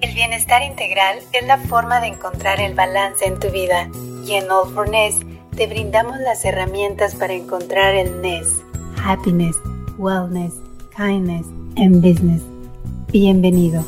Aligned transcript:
El 0.00 0.14
bienestar 0.14 0.62
integral 0.62 1.18
es 1.32 1.44
la 1.46 1.58
forma 1.58 2.00
de 2.00 2.06
encontrar 2.06 2.60
el 2.60 2.74
balance 2.74 3.26
en 3.26 3.40
tu 3.40 3.50
vida 3.50 3.90
y 4.24 4.34
en 4.34 4.48
All 4.48 4.72
for 4.72 4.88
Ness 4.88 5.16
te 5.56 5.66
brindamos 5.66 6.18
las 6.20 6.44
herramientas 6.44 7.16
para 7.16 7.32
encontrar 7.32 7.96
el 7.96 8.22
Ness. 8.22 8.62
Happiness, 9.04 9.56
Wellness, 9.98 10.54
Kindness 10.96 11.46
and 11.76 12.00
Business. 12.00 12.42
Bienvenido. 13.10 13.84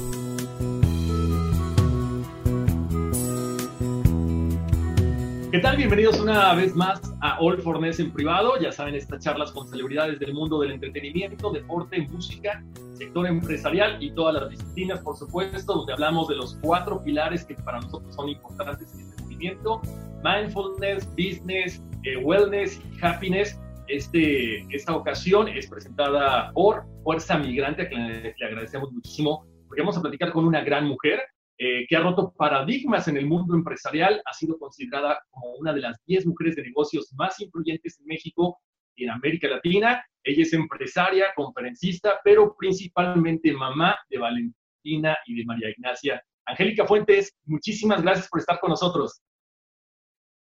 ¿Qué 5.51 5.59
tal? 5.59 5.79
Bienvenidos 5.79 6.21
una 6.21 6.55
vez 6.55 6.77
más 6.77 7.03
a 7.23 7.41
All 7.41 7.61
for 7.61 7.81
Ness 7.81 7.99
en 7.99 8.13
privado. 8.13 8.53
Ya 8.61 8.71
saben, 8.71 8.95
estas 8.95 9.25
charlas 9.25 9.51
con 9.51 9.67
celebridades 9.67 10.21
del 10.21 10.33
mundo 10.33 10.61
del 10.61 10.71
entretenimiento, 10.71 11.51
deporte, 11.51 12.03
música, 12.03 12.63
sector 12.95 13.27
empresarial 13.27 14.01
y 14.01 14.13
todas 14.13 14.35
las 14.41 14.51
disciplinas, 14.51 15.01
por 15.01 15.17
supuesto, 15.17 15.75
donde 15.75 15.93
hablamos 15.93 16.29
de 16.29 16.37
los 16.37 16.57
cuatro 16.63 17.03
pilares 17.03 17.45
que 17.45 17.57
para 17.57 17.81
nosotros 17.81 18.15
son 18.15 18.29
importantes 18.29 18.95
en 18.95 19.01
este 19.01 19.23
movimiento: 19.25 19.83
mindfulness, 20.23 21.09
business, 21.17 21.83
eh, 22.05 22.17
wellness 22.19 22.81
y 22.85 23.05
happiness. 23.05 23.59
Este, 23.89 24.65
esta 24.73 24.95
ocasión 24.95 25.49
es 25.49 25.67
presentada 25.67 26.53
por 26.53 26.85
Fuerza 27.03 27.37
Migrante, 27.39 27.83
a 27.83 27.89
quien 27.89 28.07
le, 28.07 28.37
le 28.39 28.47
agradecemos 28.47 28.93
muchísimo, 28.93 29.45
porque 29.67 29.83
vamos 29.83 29.97
a 29.97 30.01
platicar 30.01 30.31
con 30.31 30.45
una 30.45 30.63
gran 30.63 30.87
mujer 30.87 31.19
eh, 31.63 31.85
que 31.87 31.95
ha 31.95 32.01
roto 32.01 32.33
paradigmas 32.33 33.07
en 33.09 33.19
el 33.19 33.27
mundo 33.27 33.55
empresarial, 33.55 34.23
ha 34.25 34.33
sido 34.33 34.59
considerada 34.59 35.23
como 35.29 35.57
una 35.57 35.75
de 35.75 35.81
las 35.81 36.03
10 36.07 36.25
mujeres 36.25 36.57
de 36.57 36.63
negocios 36.63 37.13
más 37.19 37.39
influyentes 37.39 38.01
en 38.01 38.07
México 38.07 38.59
y 38.97 39.05
en 39.05 39.11
América 39.11 39.47
Latina. 39.47 40.03
Ella 40.25 40.43
es 40.43 40.55
empresaria, 40.55 41.27
conferencista, 41.37 42.19
pero 42.25 42.57
principalmente 42.57 43.53
mamá 43.53 43.95
de 44.09 44.17
Valentina 44.17 45.19
y 45.27 45.37
de 45.37 45.45
María 45.45 45.69
Ignacia. 45.69 46.25
Angélica 46.47 46.87
Fuentes, 46.87 47.37
muchísimas 47.45 48.01
gracias 48.01 48.29
por 48.29 48.41
estar 48.41 48.59
con 48.59 48.71
nosotros. 48.71 49.21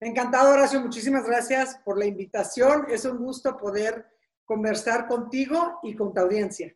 Encantado, 0.00 0.54
Horacio. 0.54 0.80
Muchísimas 0.80 1.26
gracias 1.26 1.82
por 1.84 1.98
la 1.98 2.06
invitación. 2.06 2.86
Es 2.88 3.04
un 3.04 3.19
gusto 3.19 3.59
poder 3.59 4.06
conversar 4.47 5.06
contigo 5.06 5.80
y 5.82 5.94
con 5.94 6.14
tu 6.14 6.20
audiencia. 6.22 6.75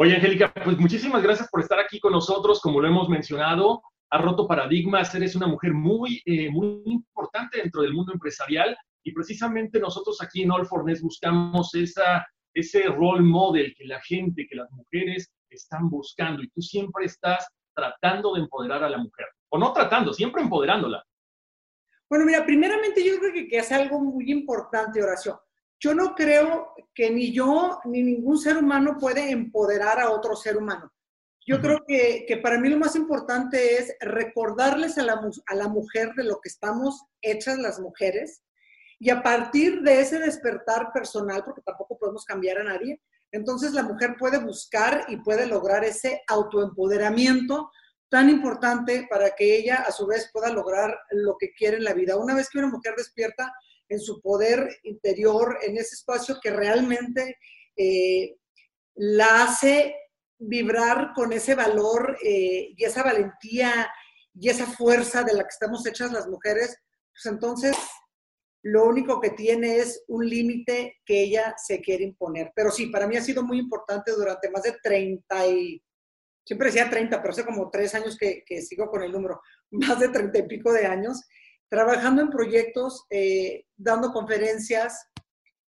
Oye, 0.00 0.14
Angélica, 0.14 0.54
pues 0.54 0.78
muchísimas 0.78 1.24
gracias 1.24 1.48
por 1.50 1.60
estar 1.60 1.80
aquí 1.80 1.98
con 1.98 2.12
nosotros. 2.12 2.60
Como 2.60 2.80
lo 2.80 2.86
hemos 2.86 3.08
mencionado, 3.08 3.82
ha 4.10 4.18
roto 4.18 4.46
paradigmas, 4.46 5.12
eres 5.12 5.34
una 5.34 5.48
mujer 5.48 5.72
muy, 5.72 6.22
eh, 6.24 6.48
muy 6.52 6.82
importante 6.84 7.58
dentro 7.60 7.82
del 7.82 7.94
mundo 7.94 8.12
empresarial 8.12 8.76
y 9.02 9.10
precisamente 9.12 9.80
nosotros 9.80 10.22
aquí 10.22 10.42
en 10.42 10.52
All 10.52 10.66
for 10.66 10.84
buscamos 11.02 11.74
esa, 11.74 12.24
ese 12.54 12.84
role 12.84 13.22
model 13.22 13.74
que 13.76 13.86
la 13.86 14.00
gente, 14.02 14.46
que 14.48 14.54
las 14.54 14.70
mujeres 14.70 15.32
están 15.50 15.90
buscando 15.90 16.44
y 16.44 16.50
tú 16.50 16.62
siempre 16.62 17.06
estás 17.06 17.48
tratando 17.74 18.34
de 18.34 18.42
empoderar 18.42 18.84
a 18.84 18.90
la 18.90 18.98
mujer. 18.98 19.26
O 19.48 19.58
no 19.58 19.72
tratando, 19.72 20.12
siempre 20.12 20.42
empoderándola. 20.42 21.02
Bueno, 22.08 22.24
mira, 22.24 22.46
primeramente 22.46 23.04
yo 23.04 23.18
creo 23.18 23.32
que, 23.32 23.48
que 23.48 23.56
es 23.58 23.72
algo 23.72 23.98
muy 23.98 24.30
importante, 24.30 25.02
Horacio 25.02 25.40
yo 25.80 25.94
no 25.94 26.14
creo 26.14 26.72
que 26.94 27.10
ni 27.10 27.32
yo 27.32 27.80
ni 27.84 28.02
ningún 28.02 28.38
ser 28.38 28.56
humano 28.58 28.96
puede 28.98 29.30
empoderar 29.30 30.00
a 30.00 30.10
otro 30.10 30.34
ser 30.36 30.56
humano. 30.56 30.92
Yo 31.46 31.60
creo 31.60 31.78
que, 31.86 32.26
que, 32.28 32.36
para 32.36 32.58
mí 32.58 32.68
lo 32.68 32.76
más 32.76 32.94
importante 32.94 33.78
es 33.78 33.94
recordarles 34.00 34.98
a 34.98 35.02
la, 35.02 35.20
a 35.46 35.54
la 35.54 35.68
mujer 35.68 36.12
de 36.14 36.24
lo 36.24 36.40
que 36.40 36.48
estamos 36.50 37.06
hechas 37.22 37.58
las 37.58 37.80
mujeres 37.80 38.42
y 38.98 39.10
a 39.10 39.22
partir 39.22 39.80
de 39.80 40.00
ese 40.00 40.18
despertar 40.18 40.92
personal, 40.92 41.44
porque 41.44 41.62
tampoco 41.62 41.96
podemos 41.96 42.24
cambiar 42.24 42.58
a 42.58 42.64
nadie, 42.64 43.00
entonces 43.30 43.72
la 43.72 43.82
mujer 43.82 44.16
puede 44.18 44.38
buscar 44.38 45.06
y 45.08 45.18
puede 45.18 45.46
lograr 45.46 45.84
ese 45.84 46.22
autoempoderamiento 46.26 47.70
tan 48.10 48.28
importante 48.30 49.06
para 49.08 49.30
que 49.30 49.56
ella 49.56 49.84
a 49.86 49.92
su 49.92 50.06
vez 50.06 50.30
pueda 50.32 50.50
lograr 50.50 50.98
lo 51.10 51.36
que 51.38 51.52
quiere 51.52 51.76
en 51.76 51.84
la 51.84 51.94
vida. 51.94 52.16
Una 52.16 52.34
vez 52.34 52.48
que 52.48 52.58
una 52.58 52.68
mujer 52.68 52.94
despierta, 52.96 53.52
en 53.88 54.00
su 54.00 54.20
poder 54.20 54.68
interior, 54.82 55.58
en 55.62 55.76
ese 55.76 55.94
espacio 55.94 56.38
que 56.42 56.50
realmente 56.50 57.36
eh, 57.76 58.36
la 58.94 59.44
hace 59.44 59.94
vibrar 60.38 61.12
con 61.14 61.32
ese 61.32 61.54
valor 61.54 62.16
eh, 62.22 62.70
y 62.76 62.84
esa 62.84 63.02
valentía 63.02 63.90
y 64.34 64.48
esa 64.48 64.66
fuerza 64.66 65.22
de 65.22 65.34
la 65.34 65.42
que 65.42 65.48
estamos 65.48 65.84
hechas 65.86 66.12
las 66.12 66.28
mujeres, 66.28 66.76
pues 67.12 67.32
entonces 67.32 67.76
lo 68.62 68.84
único 68.86 69.20
que 69.20 69.30
tiene 69.30 69.78
es 69.78 70.04
un 70.08 70.28
límite 70.28 70.98
que 71.04 71.22
ella 71.22 71.54
se 71.56 71.80
quiere 71.80 72.04
imponer. 72.04 72.52
Pero 72.54 72.70
sí, 72.70 72.86
para 72.86 73.06
mí 73.06 73.16
ha 73.16 73.22
sido 73.22 73.42
muy 73.42 73.58
importante 73.58 74.12
durante 74.12 74.50
más 74.50 74.62
de 74.62 74.76
30 74.82 75.46
y, 75.48 75.82
siempre 76.48 76.68
decía 76.68 76.88
30, 76.88 77.20
pero 77.20 77.32
hace 77.32 77.44
como 77.44 77.68
tres 77.70 77.94
años 77.94 78.16
que, 78.16 78.42
sigo 78.62 78.88
con 78.88 79.02
el 79.02 79.12
número, 79.12 79.42
más 79.70 80.00
de 80.00 80.08
30 80.08 80.38
y 80.38 80.48
pico 80.48 80.72
de 80.72 80.86
años, 80.86 81.22
trabajando 81.68 82.22
en 82.22 82.30
proyectos, 82.30 83.06
eh, 83.10 83.66
dando 83.76 84.12
conferencias 84.12 85.06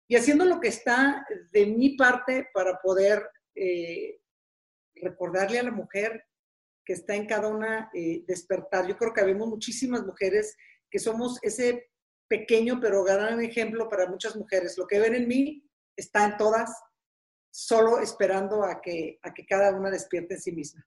y 0.09 0.17
haciendo 0.17 0.45
lo 0.45 0.61
que 0.61 0.69
está 0.69 1.25
de 1.53 1.67
mi 1.67 1.97
parte 1.97 2.49
para 2.53 2.81
poder 2.81 3.27
eh, 3.55 4.21
recordarle 4.97 5.59
a 5.59 5.65
la 5.65 5.71
mujer 5.71 6.25
que 6.85 6.93
está 6.93 7.15
en 7.15 7.27
cada 7.27 7.49
una 7.49 7.91
eh, 7.95 8.25
despertar. 8.27 8.87
Yo 8.87 8.97
creo 8.97 9.15
que 9.15 9.21
habemos 9.21 9.49
muchísimas 9.49 10.05
mujeres 10.05 10.57
que 10.91 10.99
somos 10.99 11.39
ese 11.43 11.91
pequeño 12.29 12.81
pero 12.81 13.05
gran 13.05 13.41
ejemplo 13.41 13.89
para 13.89 14.09
muchas 14.09 14.37
mujeres. 14.37 14.77
Lo 14.77 14.87
que 14.87 14.99
ven 14.99 15.15
en 15.15 15.29
mí 15.29 15.69
está 15.97 16.25
en 16.25 16.37
todas, 16.37 16.71
solo 17.51 18.01
esperando 18.01 18.65
a 18.65 18.81
que, 18.81 19.19
a 19.23 19.33
que 19.33 19.47
cada 19.47 19.73
una 19.75 19.91
despierte 19.91 20.35
en 20.35 20.41
sí 20.41 20.53
misma. 20.53 20.85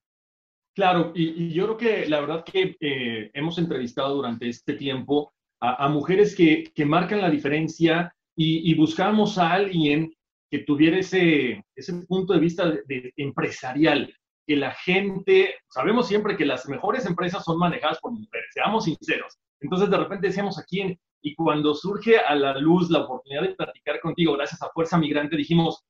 Claro, 0.78 1.10
y, 1.12 1.52
yo 1.52 1.64
creo 1.64 1.76
que 1.76 2.08
la 2.08 2.20
verdad 2.20 2.44
que 2.44 2.76
eh, 2.78 3.32
hemos 3.34 3.58
entrevistado 3.58 4.14
durante 4.14 4.48
este 4.48 4.74
tiempo 4.74 5.32
a, 5.60 5.88
mujeres 5.88 6.36
que, 6.36 6.70
que, 6.72 6.84
marcan 6.84 7.20
la 7.20 7.30
diferencia 7.30 8.14
y, 8.36 8.72
buscamos 8.76 9.38
a 9.38 9.50
alguien 9.54 10.14
que 10.48 10.60
tuviera 10.60 10.96
ese, 10.98 11.64
ese 11.74 12.06
punto 12.06 12.32
de 12.32 12.38
vista 12.38 12.72
empresarial, 13.16 14.14
que 14.46 14.54
la 14.54 14.70
gente, 14.70 15.56
sabemos 15.68 16.06
siempre 16.06 16.36
que 16.36 16.46
las 16.46 16.68
mejores 16.68 17.04
empresas 17.06 17.42
son 17.44 17.58
manejadas 17.58 17.98
por 17.98 18.12
mujeres, 18.12 18.46
seamos 18.54 18.84
sinceros. 18.84 19.36
Entonces 19.60 19.90
de 19.90 19.96
repente 19.96 20.28
decíamos 20.28 20.60
a 20.60 20.64
quién, 20.64 20.96
y 21.22 21.34
cuando 21.34 21.74
surge 21.74 22.20
a 22.20 22.36
la 22.36 22.56
luz 22.56 22.88
la 22.88 23.00
oportunidad 23.00 23.42
de 23.42 23.56
platicar 23.56 23.98
contigo, 24.00 24.34
gracias 24.34 24.62
a 24.62 24.70
Fuerza 24.72 24.96
Migrante, 24.96 25.36
dijimos, 25.36 25.84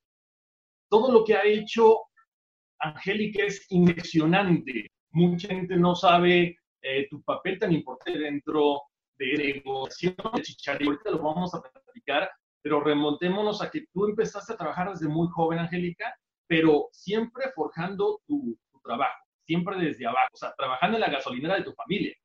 todo 0.89 1.11
lo 1.11 1.23
que 1.23 1.35
ha 1.35 1.45
hecho 1.45 2.08
Angélica 2.79 3.43
es 3.43 3.65
impresionante. 3.69 4.87
Mucha 5.11 5.47
gente 5.49 5.75
no 5.75 5.95
sabe 5.95 6.57
eh, 6.81 7.07
tu 7.09 7.21
papel 7.23 7.59
tan 7.59 7.71
importante 7.71 8.19
dentro 8.19 8.81
de 9.17 9.61
negociación 9.63 10.15
de 10.33 10.41
Chicharri. 10.41 10.87
Ahorita 10.87 11.11
lo 11.11 11.19
vamos 11.19 11.53
a 11.53 11.61
platicar, 11.61 12.29
pero 12.61 12.81
remontémonos 12.81 13.61
a 13.61 13.69
que 13.69 13.85
tú 13.91 14.05
empezaste 14.05 14.53
a 14.53 14.57
trabajar 14.57 14.89
desde 14.91 15.07
muy 15.07 15.27
joven, 15.27 15.59
Angélica, 15.59 16.15
pero 16.47 16.89
siempre 16.91 17.45
forjando 17.53 18.21
tu, 18.25 18.57
trabajo, 18.83 19.23
siempre 19.45 19.77
desde 19.77 20.07
abajo, 20.07 20.29
o 20.33 20.37
sea, 20.37 20.53
trabajando 20.57 20.97
en 20.97 21.01
la 21.01 21.09
gasolinera 21.09 21.55
de 21.57 21.63
tu 21.63 21.73
familia. 21.73 22.15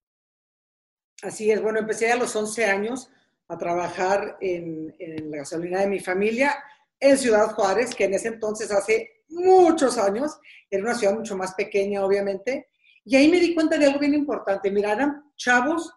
Así 1.23 1.51
es, 1.51 1.61
bueno, 1.61 1.81
empecé 1.81 2.13
a 2.13 2.17
los 2.17 2.35
11 2.35 2.65
años 2.65 3.11
a 3.49 3.59
trabajar 3.59 4.39
en, 4.41 4.95
en 4.99 5.31
la 5.31 5.39
gasolinera 5.39 5.83
de 5.83 5.89
mi 5.89 6.01
familia 6.01 6.55
en 7.01 7.19
Ciudad 7.19 7.53
Juárez, 7.55 7.95
que 7.95 8.05
en 8.05 8.15
ese 8.15 8.29
entonces 8.29 8.71
hace 8.71 9.14
muchos 9.29 9.99
años. 9.99 10.39
Era 10.71 10.83
una 10.83 10.95
ciudad 10.95 11.15
mucho 11.15 11.37
más 11.37 11.55
pequeña, 11.55 12.05
obviamente. 12.05 12.69
Y 13.05 13.17
ahí 13.17 13.29
me 13.29 13.41
di 13.41 13.55
cuenta 13.55 13.77
de 13.79 13.87
algo 13.87 13.99
bien 13.99 14.15
importante. 14.15 14.71
Mira, 14.71 14.93
eran 14.93 15.33
chavos 15.37 15.93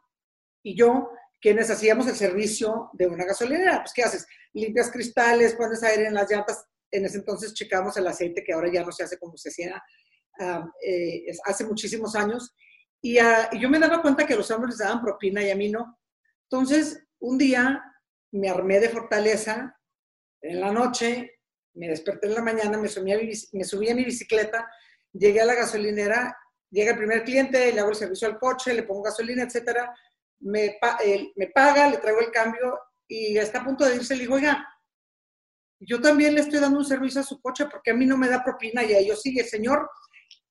y 0.64 0.76
yo 0.76 1.10
quienes 1.40 1.70
hacíamos 1.70 2.08
el 2.08 2.16
servicio 2.16 2.90
de 2.94 3.08
una 3.08 3.26
gasolinera. 3.26 3.80
Pues, 3.82 3.94
¿qué 3.94 4.04
haces? 4.04 4.28
Limpias 4.54 4.92
cristales, 4.92 5.56
pones 5.56 5.84
aire 5.84 6.08
en 6.08 6.14
las 6.14 6.30
llantas. 6.30 6.66
En 6.92 7.06
ese 7.06 7.18
entonces 7.18 7.54
checamos 7.54 7.96
el 7.98 8.08
aceite, 8.08 8.44
que 8.44 8.54
ahora 8.54 8.72
ya 8.72 8.84
no 8.84 8.92
se 8.92 9.04
hace 9.04 9.18
como 9.18 9.38
se 9.38 9.50
hacía 9.50 9.82
ah, 10.40 10.66
eh, 10.86 11.26
hace 11.46 11.66
muchísimos 11.66 12.16
años. 12.16 12.56
Ah, 13.22 13.50
y, 13.52 13.60
yo 13.60 13.70
me 13.70 13.80
daba 13.80 14.02
cuenta 14.02 14.26
que 14.26 14.36
los 14.36 14.50
hombres 14.52 14.76
les 14.76 14.80
daban 14.80 15.02
propina 15.02 15.44
y 15.44 15.52
a 15.52 15.56
mí 15.56 15.70
no. 15.70 16.00
Entonces, 16.50 17.04
un 17.20 17.38
día 17.38 17.84
me 18.32 18.50
armé 18.50 18.80
de 18.80 18.90
fortaleza 18.90 19.78
en 20.42 20.60
la 20.60 20.72
noche, 20.72 21.37
me 21.78 21.88
desperté 21.88 22.28
en 22.28 22.36
la 22.36 22.42
mañana, 22.42 22.78
me 22.78 22.88
subí 22.88 23.12
a 23.12 23.18
mi, 23.18 23.32
me 23.54 23.64
subí 23.64 23.90
a 23.90 23.96
mi 23.96 24.04
bicicleta, 24.04 24.70
llegué 25.14 25.42
a 25.42 25.46
la 25.46 25.56
gasolinera, 25.56 26.36
llega 26.70 26.92
el 26.92 26.98
primer 26.98 27.24
cliente, 27.24 27.72
le 27.72 27.80
hago 27.80 27.90
el 27.90 27.96
servicio 27.96 28.28
al 28.28 28.40
coche, 28.40 28.74
le 28.74 28.84
pongo 28.84 29.04
gasolina, 29.04 29.44
etcétera, 29.44 29.96
me, 30.40 30.78
me 31.36 31.48
paga, 31.48 31.90
le 31.90 31.98
traigo 31.98 32.20
el 32.20 32.32
cambio 32.32 32.80
y 33.08 33.38
está 33.38 33.62
a 33.62 33.64
punto 33.66 33.86
de 33.86 33.96
irse, 33.96 34.16
le 34.16 34.22
digo, 34.22 34.36
oiga, 34.36 34.68
yo 35.80 36.02
también 36.02 36.34
le 36.34 36.42
estoy 36.42 36.60
dando 36.60 36.80
un 36.80 36.86
servicio 36.86 37.22
a 37.22 37.24
su 37.24 37.40
coche 37.40 37.66
porque 37.66 37.92
a 37.92 37.94
mí 37.94 38.06
no 38.06 38.18
me 38.18 38.30
da 38.30 38.44
propina 38.44 38.84
y 38.84 38.94
a 38.94 39.00
ellos 39.00 39.22
sigue, 39.22 39.44
señor, 39.44 39.90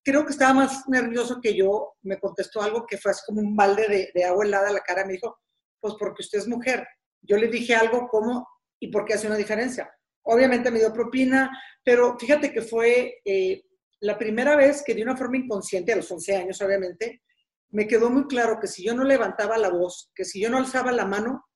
creo 0.04 0.24
que 0.24 0.32
estaba 0.32 0.54
más 0.54 0.88
nervioso 0.88 1.40
que 1.40 1.54
yo, 1.54 1.94
me 2.02 2.18
contestó 2.18 2.62
algo 2.62 2.86
que 2.86 2.96
fue 2.96 3.10
así 3.10 3.22
como 3.26 3.40
un 3.40 3.56
balde 3.56 3.88
de, 3.88 4.10
de 4.14 4.24
agua 4.24 4.44
helada 4.44 4.68
a 4.68 4.72
la 4.72 4.80
cara, 4.80 5.04
me 5.04 5.14
dijo, 5.14 5.38
pues 5.80 5.94
porque 5.98 6.22
usted 6.22 6.38
es 6.38 6.48
mujer. 6.48 6.86
Yo 7.22 7.36
le 7.36 7.48
dije 7.48 7.74
algo 7.74 8.06
como, 8.08 8.46
¿y 8.78 8.88
por 8.88 9.04
qué 9.04 9.14
hace 9.14 9.26
una 9.26 9.36
diferencia? 9.36 9.90
Obviamente 10.26 10.70
me 10.70 10.78
dio 10.78 10.92
propina, 10.92 11.50
pero 11.82 12.18
fíjate 12.18 12.52
que 12.52 12.62
fue 12.62 13.20
eh, 13.24 13.64
la 14.00 14.18
primera 14.18 14.56
vez 14.56 14.82
que 14.84 14.94
de 14.94 15.02
una 15.02 15.16
forma 15.16 15.36
inconsciente, 15.36 15.92
a 15.92 15.96
los 15.96 16.10
11 16.10 16.36
años 16.36 16.60
obviamente, 16.60 17.22
me 17.70 17.86
quedó 17.86 18.10
muy 18.10 18.26
claro 18.26 18.58
que 18.60 18.68
si 18.68 18.84
yo 18.84 18.94
no 18.94 19.04
levantaba 19.04 19.58
la 19.58 19.70
voz, 19.70 20.10
que 20.14 20.24
si 20.24 20.40
yo 20.40 20.50
no 20.50 20.58
alzaba 20.58 20.92
la 20.92 21.04
mano, 21.04 21.46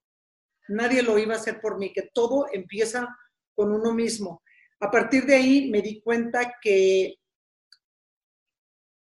nadie 0.68 1.02
lo 1.02 1.18
iba 1.18 1.34
a 1.34 1.38
hacer 1.38 1.60
por 1.60 1.78
mí, 1.78 1.92
que 1.92 2.10
todo 2.12 2.46
empieza 2.52 3.08
con 3.54 3.72
uno 3.72 3.92
mismo. 3.92 4.42
A 4.80 4.90
partir 4.90 5.26
de 5.26 5.34
ahí 5.34 5.70
me 5.70 5.82
di 5.82 6.00
cuenta 6.00 6.54
que 6.60 7.20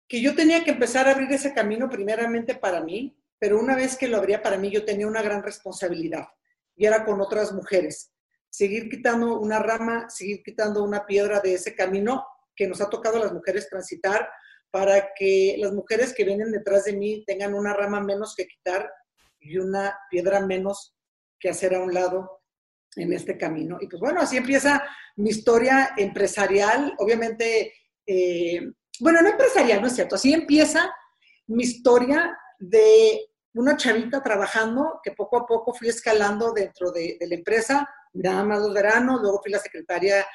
que 0.08 0.22
yo 0.22 0.34
tenía 0.34 0.64
que 0.64 0.70
empezar 0.70 1.06
a 1.06 1.12
abrir 1.12 1.30
ese 1.30 1.52
camino 1.52 1.88
primeramente 1.90 2.54
para 2.54 2.82
mí, 2.82 3.14
pero 3.38 3.60
una 3.60 3.76
vez 3.76 3.96
que 3.96 4.08
lo 4.08 4.16
abría 4.16 4.42
para 4.42 4.56
mí, 4.56 4.70
yo 4.70 4.84
tenía 4.84 5.06
una 5.06 5.22
gran 5.22 5.42
responsabilidad 5.42 6.26
y 6.74 6.86
era 6.86 7.04
con 7.04 7.20
otras 7.20 7.52
mujeres. 7.52 8.10
Seguir 8.50 8.88
quitando 8.88 9.38
una 9.38 9.58
rama, 9.58 10.08
seguir 10.08 10.42
quitando 10.42 10.82
una 10.82 11.06
piedra 11.06 11.40
de 11.40 11.54
ese 11.54 11.74
camino 11.74 12.26
que 12.56 12.66
nos 12.66 12.80
ha 12.80 12.90
tocado 12.90 13.16
a 13.18 13.20
las 13.20 13.32
mujeres 13.32 13.68
transitar 13.68 14.28
para 14.70 15.12
que 15.14 15.56
las 15.58 15.72
mujeres 15.72 16.12
que 16.14 16.24
vienen 16.24 16.52
detrás 16.52 16.84
de 16.84 16.92
mí 16.92 17.24
tengan 17.26 17.54
una 17.54 17.72
rama 17.72 18.00
menos 18.00 18.34
que 18.34 18.46
quitar 18.46 18.90
y 19.40 19.58
una 19.58 19.98
piedra 20.10 20.40
menos 20.44 20.96
que 21.38 21.48
hacer 21.48 21.74
a 21.74 21.80
un 21.80 21.94
lado 21.94 22.42
en 22.96 23.12
este 23.12 23.38
camino. 23.38 23.78
Y 23.80 23.86
pues 23.86 24.00
bueno, 24.00 24.20
así 24.20 24.36
empieza 24.36 24.82
mi 25.16 25.30
historia 25.30 25.90
empresarial. 25.96 26.94
Obviamente, 26.98 27.72
eh, 28.06 28.60
bueno, 29.00 29.22
no 29.22 29.28
empresarial, 29.28 29.80
no 29.80 29.86
es 29.86 29.94
cierto, 29.94 30.16
así 30.16 30.32
empieza 30.32 30.92
mi 31.46 31.62
historia 31.62 32.36
de 32.58 33.28
una 33.54 33.76
chavita 33.76 34.22
trabajando 34.22 35.00
que 35.02 35.12
poco 35.12 35.38
a 35.38 35.46
poco 35.46 35.72
fui 35.74 35.88
escalando 35.88 36.52
dentro 36.52 36.90
de, 36.90 37.16
la 37.20 37.34
empresa, 37.34 37.88
nada 38.14 38.44
más 38.44 38.60
dos 38.60 38.74
veranos, 38.74 39.20
luego 39.20 39.40
fui 39.42 39.52
la 39.52 39.58
secretaria, 39.58 40.26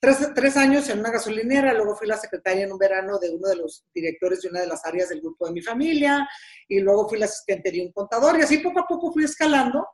tres, 0.00 0.56
años 0.56 0.88
en 0.88 1.00
una 1.00 1.10
gasolinera, 1.10 1.72
luego 1.72 1.96
fui 1.96 2.06
la 2.06 2.16
secretaria 2.16 2.64
en 2.64 2.72
un 2.72 2.78
verano 2.78 3.18
de 3.18 3.30
uno 3.30 3.48
de 3.48 3.56
los 3.56 3.84
directores 3.94 4.42
de 4.42 4.48
una 4.48 4.60
de 4.60 4.66
las 4.66 4.84
áreas 4.84 5.08
del 5.08 5.20
grupo 5.20 5.46
de 5.46 5.52
mi 5.52 5.62
familia, 5.62 6.28
y 6.68 6.80
luego 6.80 7.08
fui 7.08 7.18
la 7.18 7.26
asistente 7.26 7.70
de 7.70 7.82
un 7.82 7.92
contador, 7.92 8.38
y 8.38 8.42
así 8.42 8.58
poco 8.58 8.80
a 8.80 8.86
poco 8.86 9.12
fui 9.12 9.24
escalando. 9.24 9.86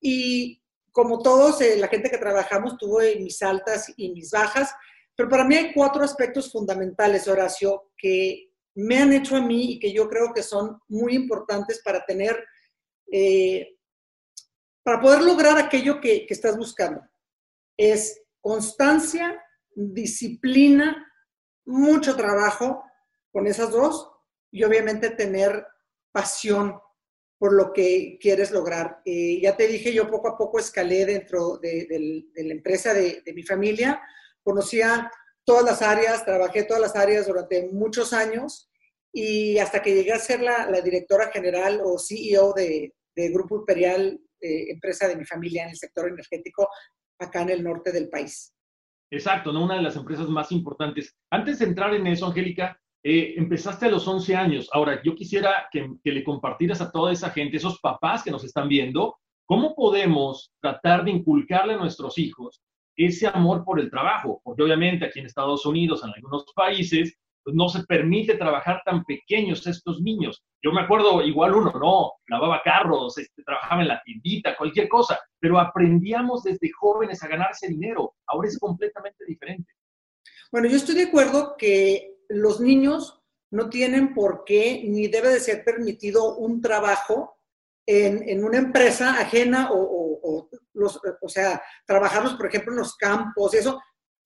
Y 0.00 0.62
como 0.92 1.22
todos, 1.22 1.60
eh, 1.60 1.76
la 1.76 1.88
gente 1.88 2.10
que 2.10 2.18
trabajamos 2.18 2.76
tuve 2.76 3.16
mis 3.16 3.40
altas 3.42 3.92
y 3.96 4.10
mis 4.12 4.30
bajas, 4.30 4.74
pero 5.14 5.28
para 5.28 5.44
mí 5.44 5.54
hay 5.54 5.72
cuatro 5.72 6.02
aspectos 6.02 6.50
fundamentales, 6.50 7.28
Horacio, 7.28 7.92
que 7.96 8.50
me 8.74 8.98
han 8.98 9.12
hecho 9.12 9.36
a 9.36 9.40
mí 9.40 9.72
y 9.72 9.78
que 9.78 9.92
yo 9.92 10.08
creo 10.08 10.32
que 10.32 10.42
son 10.42 10.80
muy 10.88 11.14
importantes 11.14 11.82
para 11.84 12.04
tener, 12.04 12.42
eh, 13.12 13.76
para 14.82 15.00
poder 15.00 15.22
lograr 15.22 15.58
aquello 15.58 16.00
que, 16.00 16.26
estás 16.28 16.56
buscando. 16.56 17.02
Es 17.76 18.22
constancia, 18.40 19.42
disciplina, 19.74 21.06
mucho 21.66 22.16
trabajo 22.16 22.82
con 23.32 23.46
esas 23.46 23.70
dos 23.70 24.10
y 24.50 24.64
obviamente 24.64 25.10
tener 25.10 25.66
pasión 26.12 26.78
por 27.38 27.52
lo 27.54 27.72
que 27.72 28.18
quieres 28.20 28.50
lograr. 28.50 29.00
Eh, 29.04 29.40
ya 29.40 29.56
te 29.56 29.66
dije, 29.66 29.92
yo 29.92 30.10
poco 30.10 30.28
a 30.28 30.36
poco 30.36 30.58
escalé 30.58 31.06
dentro 31.06 31.58
de, 31.58 32.24
la 32.34 32.52
empresa 32.52 32.92
de, 32.92 33.22
de, 33.24 33.32
mi 33.32 33.42
familia 33.42 34.00
conocía 34.42 35.10
todas 35.44 35.64
las 35.64 35.82
áreas, 35.82 36.24
trabajé 36.24 36.64
todas 36.64 36.82
las 36.82 36.96
áreas 36.96 37.26
durante 37.26 37.68
muchos 37.68 38.12
años 38.12 38.70
y 39.12 39.58
hasta 39.58 39.82
que 39.82 39.94
llegué 39.94 40.12
a 40.12 40.18
ser 40.18 40.40
la, 40.40 40.80
directora 40.82 41.30
general 41.30 41.80
o 41.84 41.98
CEO 41.98 42.52
de, 42.52 42.94
Grupo 43.32 43.56
Imperial, 43.56 44.18
eh, 44.40 44.70
empresa 44.70 45.08
de 45.08 45.16
mi 45.16 45.24
familia 45.24 45.64
en 45.64 45.70
el 45.70 45.76
sector 45.76 46.08
energético, 46.08 46.68
acá 47.18 47.42
en 47.42 47.50
el 47.50 47.62
norte 47.62 47.92
del 47.92 48.08
país. 48.08 48.54
Exacto, 49.10 49.52
¿no? 49.52 49.64
una 49.64 49.76
de 49.76 49.82
las 49.82 49.96
empresas 49.96 50.28
más 50.28 50.52
importantes. 50.52 51.16
Antes 51.30 51.58
de 51.58 51.66
entrar 51.66 51.94
en 51.94 52.06
eso, 52.06 52.26
Angélica, 52.26 52.80
eh, 53.02 53.34
empezaste 53.36 53.86
a 53.86 53.90
los 53.90 54.06
11 54.06 54.36
años. 54.36 54.68
Ahora, 54.72 55.02
yo 55.02 55.14
quisiera 55.14 55.68
que, 55.72 55.88
que, 56.02 56.12
le 56.12 56.22
compartieras 56.22 56.80
a 56.80 56.90
toda 56.92 57.12
esa 57.12 57.30
gente, 57.30 57.56
esos 57.56 57.80
papás 57.80 58.22
que 58.22 58.30
nos 58.30 58.44
están 58.44 58.68
viendo, 58.68 59.16
cómo 59.46 59.74
podemos 59.74 60.52
tratar 60.60 61.04
de 61.04 61.10
inculcarle 61.10 61.74
a 61.74 61.78
nuestros 61.78 62.18
hijos 62.18 62.62
ese 62.96 63.26
amor 63.26 63.64
por 63.64 63.80
el 63.80 63.90
trabajo, 63.90 64.40
porque 64.44 64.62
obviamente 64.62 65.06
aquí 65.06 65.20
en 65.20 65.26
Estados 65.26 65.64
Unidos, 65.64 66.04
en 66.04 66.10
algunos 66.10 66.44
países, 66.54 67.18
no 67.46 67.68
se 67.68 67.84
permite 67.84 68.36
trabajar 68.36 68.82
tan 68.84 69.04
pequeños 69.04 69.66
estos 69.66 70.00
niños. 70.00 70.42
Yo 70.62 70.72
me 70.72 70.82
acuerdo, 70.82 71.22
igual 71.22 71.54
uno, 71.54 71.72
no, 71.72 72.12
lavaba 72.28 72.62
carros, 72.62 73.16
este, 73.18 73.42
trabajaba 73.42 73.82
en 73.82 73.88
la 73.88 74.02
tiendita, 74.02 74.56
cualquier 74.56 74.88
cosa, 74.88 75.18
pero 75.38 75.58
aprendíamos 75.58 76.42
desde 76.42 76.70
jóvenes 76.78 77.22
a 77.22 77.28
ganarse 77.28 77.68
dinero. 77.68 78.14
Ahora 78.26 78.48
es 78.48 78.58
completamente 78.58 79.24
diferente. 79.24 79.72
Bueno, 80.52 80.68
yo 80.68 80.76
estoy 80.76 80.96
de 80.96 81.04
acuerdo 81.04 81.54
que 81.56 82.16
los 82.28 82.60
niños 82.60 83.22
no 83.50 83.68
tienen 83.68 84.14
por 84.14 84.44
qué 84.44 84.82
ni 84.86 85.08
debe 85.08 85.28
de 85.28 85.40
ser 85.40 85.64
permitido 85.64 86.36
un 86.36 86.60
trabajo 86.60 87.38
en, 87.86 88.44
una 88.44 88.58
empresa 88.58 89.14
ajena 89.14 89.70
o, 89.72 90.48
los, 90.74 91.00
o 91.20 91.28
sea, 91.28 91.60
trabajarlos, 91.84 92.34
por 92.34 92.46
ejemplo, 92.46 92.72
en 92.72 92.78
los 92.78 92.96
campos, 92.96 93.54
eso 93.54 93.80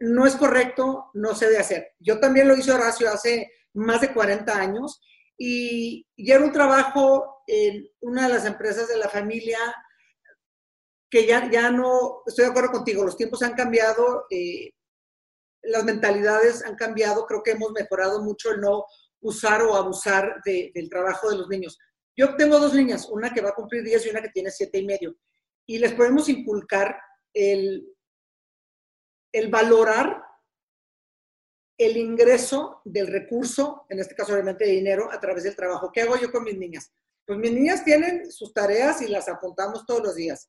no 0.05 0.27
es 0.27 0.37
correcto, 0.37 1.11
no 1.15 1.35
se 1.35 1.47
debe 1.47 1.59
hacer. 1.59 1.93
Yo 1.99 2.21
también 2.21 2.49
lo 2.49 2.57
hice 2.57 2.73
Horacio 2.73 3.11
hace 3.11 3.51
más 3.73 4.01
de 4.01 4.13
40 4.13 4.57
años 4.57 5.01
y, 5.37 6.07
era 6.17 6.45
un 6.45 6.53
trabajo 6.53 7.43
en 7.47 7.89
una 8.01 8.29
de 8.29 8.35
las 8.35 8.47
empresas 8.47 8.89
de 8.89 8.99
la 8.99 9.09
familia 9.09 9.59
que 11.11 11.27
ya, 11.27 11.51
ya 11.51 11.71
no, 11.71 12.23
estoy 12.27 12.45
de 12.45 12.51
acuerdo 12.51 12.73
contigo, 12.73 13.05
los 13.05 13.17
tiempos 13.17 13.43
han 13.43 13.55
cambiado, 13.55 14.27
eh, 14.31 14.73
las 15.63 15.85
mentalidades 15.85 16.65
han 16.65 16.77
cambiado, 16.77 17.27
creo 17.27 17.43
que 17.43 17.53
hemos 17.53 17.73
mejorado 17.73 18.23
mucho 18.23 18.51
el 18.51 18.61
no 18.61 18.85
usar 19.21 19.63
o 19.63 19.75
abusar 19.75 20.43
del 20.45 20.91
trabajo 20.91 21.31
de 21.31 21.39
los 21.39 21.49
niños. 21.49 21.79
Yo 22.17 22.37
tengo 22.37 22.59
dos 22.59 22.75
niñas, 22.75 23.09
una 23.11 23.33
que 23.33 23.41
va 23.41 23.51
a 23.51 23.55
cumplir 23.55 23.83
10 23.83 24.07
y 24.07 24.11
una 24.11 24.23
que 24.23 24.29
tiene 24.29 24.51
7 24.51 24.79
y 24.79 24.85
medio. 24.85 25.17
Y 25.67 25.79
les 25.79 25.95
podemos 25.95 26.29
inculcar 26.29 26.97
el, 27.33 27.94
el 29.35 29.49
valorar 29.49 30.23
el 31.77 31.97
ingreso 31.97 32.81
del 32.85 33.09
recurso, 33.09 33.85
en 33.89 33.99
este 33.99 34.15
caso 34.15 34.33
obviamente 34.33 34.65
de 34.65 34.71
dinero, 34.71 35.11
a 35.11 35.21
través 35.21 35.43
del 35.43 35.57
trabajo. 35.57 35.91
¿Qué 35.93 36.03
hago 36.03 36.17
yo 36.17 36.31
con 36.31 36.45
mis 36.45 36.57
niñas? 36.57 36.93
Pues 37.27 37.37
mis 37.41 37.51
niñas 37.51 37.85
tienen 37.85 38.31
sus 38.31 38.55
tareas 38.55 39.03
y 39.03 39.09
las 39.09 39.29
apuntamos 39.29 39.85
todos 39.87 40.03
los 40.05 40.15
días. 40.15 40.49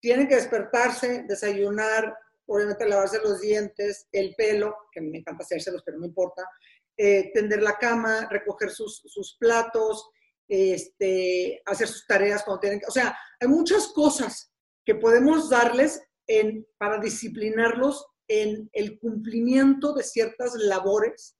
Tienen 0.00 0.26
que 0.26 0.36
despertarse, 0.36 1.24
desayunar, 1.28 2.16
obviamente 2.46 2.88
lavarse 2.88 3.20
los 3.22 3.42
dientes, 3.42 4.08
el 4.10 4.34
pelo, 4.36 4.74
que 4.90 5.02
me 5.02 5.18
encanta 5.18 5.44
hacérselos, 5.44 5.82
pero 5.84 5.98
no 5.98 6.06
importa, 6.06 6.48
eh, 6.96 7.30
tender 7.34 7.62
la 7.62 7.76
cama, 7.76 8.26
recoger 8.30 8.70
sus, 8.70 9.02
sus 9.04 9.36
platos, 9.38 10.08
este, 10.48 11.60
hacer 11.66 11.88
sus 11.88 12.06
tareas 12.06 12.42
cuando 12.42 12.60
tienen 12.60 12.80
que... 12.80 12.86
O 12.86 12.90
sea, 12.90 13.14
hay 13.38 13.48
muchas 13.48 13.88
cosas 13.88 14.50
que 14.82 14.94
podemos 14.94 15.50
darles 15.50 16.00
en, 16.26 16.66
para 16.78 16.98
disciplinarlos 16.98 18.06
en 18.28 18.68
el 18.72 18.98
cumplimiento 18.98 19.94
de 19.94 20.02
ciertas 20.02 20.54
labores 20.54 21.36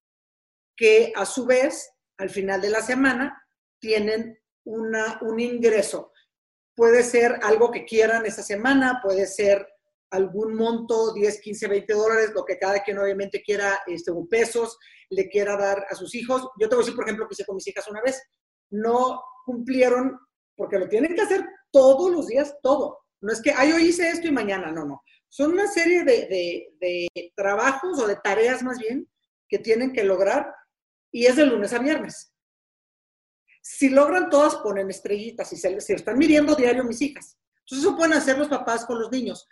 que 0.77 1.13
a 1.17 1.27
su 1.27 1.47
vez, 1.47 1.91
al 2.19 2.31
final 2.31 2.61
de 2.61 2.71
la 2.71 2.83
semana, 2.83 3.43
tienen 3.81 4.39
una, 4.65 5.19
un 5.23 5.41
ingreso. 5.41 6.13
Puede 6.75 7.03
ser 7.03 7.39
algo 7.43 7.71
que 7.71 7.85
quieran 7.85 8.27
esa 8.27 8.43
semana, 8.43 9.01
puede 9.03 9.27
ser 9.27 9.67
algún 10.11 10.55
monto, 10.55 11.13
10, 11.15 11.41
15, 11.41 11.69
20 11.69 11.93
dólares, 11.95 12.33
lo 12.35 12.45
que 12.45 12.59
cada 12.59 12.83
quien 12.83 12.99
obviamente 12.99 13.43
quiera, 13.43 13.81
este, 13.87 14.13
pesos, 14.31 14.79
le 15.11 15.29
quiera 15.29 15.57
dar 15.57 15.85
a 15.89 15.95
sus 15.95 16.15
hijos. 16.15 16.49
Yo 16.61 16.69
te 16.69 16.77
voy 16.77 16.83
a 16.83 16.85
decir, 16.85 16.97
por 16.97 17.05
ejemplo, 17.05 17.27
que 17.27 17.35
hice 17.35 17.45
con 17.45 17.57
mis 17.57 17.67
hijas 17.67 17.89
una 17.89 18.03
vez. 18.03 18.23
No 18.71 19.23
cumplieron, 19.45 20.19
porque 20.57 20.79
lo 20.79 20.89
tienen 20.89 21.15
que 21.15 21.23
hacer 21.23 21.45
todos 21.71 22.11
los 22.11 22.27
días, 22.27 22.55
todo. 22.63 22.99
No 23.21 23.33
es 23.33 23.41
que, 23.41 23.53
ay, 23.53 23.73
hoy 23.73 23.89
hice 23.89 24.09
esto 24.09 24.29
y 24.29 24.33
mañana, 24.33 24.71
no, 24.71 24.85
no. 24.85 25.03
Son 25.29 25.53
una 25.53 25.67
serie 25.67 26.05
de, 26.05 26.69
de, 26.81 27.33
trabajos 27.35 27.99
o 27.99 28.07
de 28.07 28.17
tareas 28.17 28.63
más 28.63 28.79
bien 28.79 29.09
que 29.49 29.59
tienen 29.59 29.93
que 29.93 30.05
lograr 30.05 30.55
y 31.13 31.27
es 31.27 31.37
de 31.37 31.47
lunes 31.47 31.73
a 31.73 31.79
viernes. 31.79 32.33
Si 33.63 33.89
logran 33.89 34.31
todas, 34.31 34.57
ponen 34.57 34.91
estrellitas 34.91 35.53
y 35.53 35.57
se, 35.57 35.81
se 35.81 35.95
están 35.95 36.19
midiendo 36.19 36.55
diario 36.55 36.85
mis 36.85 37.03
hijas. 37.03 37.37
Entonces 37.61 37.87
eso 37.87 37.97
pueden 37.97 38.15
hacer 38.15 38.39
los 38.39 38.49
papás 38.49 38.87
con 38.87 39.01
los 39.01 39.11
niños. 39.11 39.49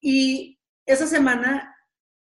Y 0.00 0.58
esa 0.84 1.06
semana 1.06 1.76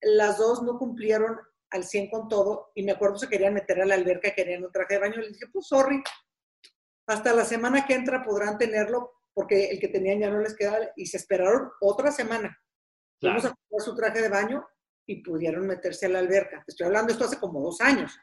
las 0.00 0.38
dos 0.38 0.62
no 0.62 0.78
cumplieron 0.78 1.38
al 1.70 1.84
100 1.84 2.10
con 2.10 2.28
todo 2.28 2.70
y 2.74 2.84
me 2.84 2.92
acuerdo 2.92 3.18
se 3.18 3.28
querían 3.28 3.54
meter 3.54 3.80
a 3.82 3.86
la 3.86 3.96
alberca, 3.96 4.32
querían 4.34 4.64
un 4.64 4.70
traje 4.70 4.94
de 4.94 5.00
baño. 5.00 5.16
Le 5.16 5.28
dije, 5.28 5.46
pues 5.52 5.66
sorry, 5.66 6.02
hasta 7.06 7.34
la 7.34 7.44
semana 7.44 7.84
que 7.84 7.94
entra 7.94 8.22
podrán 8.22 8.56
tenerlo 8.58 9.13
porque 9.34 9.66
el 9.66 9.80
que 9.80 9.88
tenían 9.88 10.20
ya 10.20 10.30
no 10.30 10.40
les 10.40 10.56
queda 10.56 10.92
y 10.96 11.06
se 11.06 11.16
esperaron 11.16 11.70
otra 11.80 12.10
semana. 12.12 12.56
Vamos 13.20 13.44
a 13.44 13.54
comprar 13.54 13.80
su 13.80 13.94
traje 13.94 14.22
de 14.22 14.28
baño 14.28 14.64
y 15.06 15.22
pudieron 15.22 15.66
meterse 15.66 16.06
a 16.06 16.10
la 16.10 16.20
alberca. 16.20 16.62
Te 16.64 16.72
estoy 16.72 16.86
hablando 16.86 17.12
esto 17.12 17.24
hace 17.24 17.38
como 17.38 17.60
dos 17.60 17.80
años. 17.80 18.16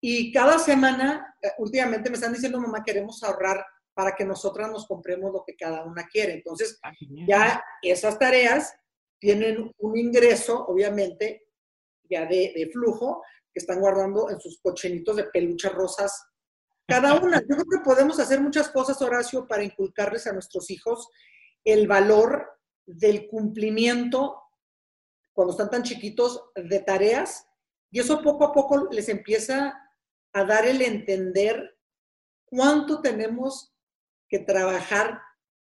Y 0.00 0.32
cada 0.32 0.58
semana, 0.58 1.36
eh, 1.40 1.50
últimamente 1.58 2.10
me 2.10 2.16
están 2.16 2.32
diciendo, 2.32 2.60
mamá, 2.60 2.82
queremos 2.84 3.22
ahorrar 3.22 3.64
para 3.94 4.14
que 4.16 4.24
nosotras 4.24 4.70
nos 4.70 4.86
compremos 4.86 5.32
lo 5.32 5.44
que 5.46 5.54
cada 5.54 5.84
una 5.84 6.06
quiere. 6.06 6.34
Entonces, 6.34 6.78
ah, 6.82 6.92
ya 7.26 7.62
esas 7.82 8.18
tareas 8.18 8.74
tienen 9.20 9.70
un 9.78 9.96
ingreso, 9.96 10.64
obviamente, 10.66 11.46
ya 12.10 12.26
de, 12.26 12.52
de, 12.56 12.70
flujo, 12.72 13.22
que 13.52 13.60
están 13.60 13.80
guardando 13.80 14.30
en 14.30 14.40
sus 14.40 14.60
cochinitos 14.60 15.16
de 15.16 15.24
peluchas 15.24 15.72
rosas. 15.72 16.24
Cada 16.92 17.14
una. 17.14 17.40
Yo 17.40 17.56
creo 17.56 17.64
que 17.70 17.78
podemos 17.82 18.20
hacer 18.20 18.42
muchas 18.42 18.68
cosas, 18.68 19.00
Horacio, 19.00 19.48
para 19.48 19.64
inculcarles 19.64 20.26
a 20.26 20.32
nuestros 20.34 20.70
hijos 20.70 21.08
el 21.64 21.86
valor 21.86 22.46
del 22.84 23.28
cumplimiento 23.28 24.42
cuando 25.32 25.52
están 25.52 25.70
tan 25.70 25.84
chiquitos 25.84 26.50
de 26.54 26.80
tareas 26.80 27.48
y 27.90 28.00
eso 28.00 28.20
poco 28.20 28.44
a 28.44 28.52
poco 28.52 28.88
les 28.90 29.08
empieza 29.08 29.72
a 30.34 30.44
dar 30.44 30.66
el 30.66 30.82
entender 30.82 31.78
cuánto 32.44 33.00
tenemos 33.00 33.72
que 34.28 34.40
trabajar 34.40 35.18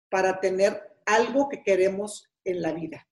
para 0.09 0.39
tener 0.39 0.81
algo 1.05 1.47
que 1.47 1.61
queremos 1.61 2.27
en 2.43 2.63
la 2.63 2.73
vida. 2.73 3.07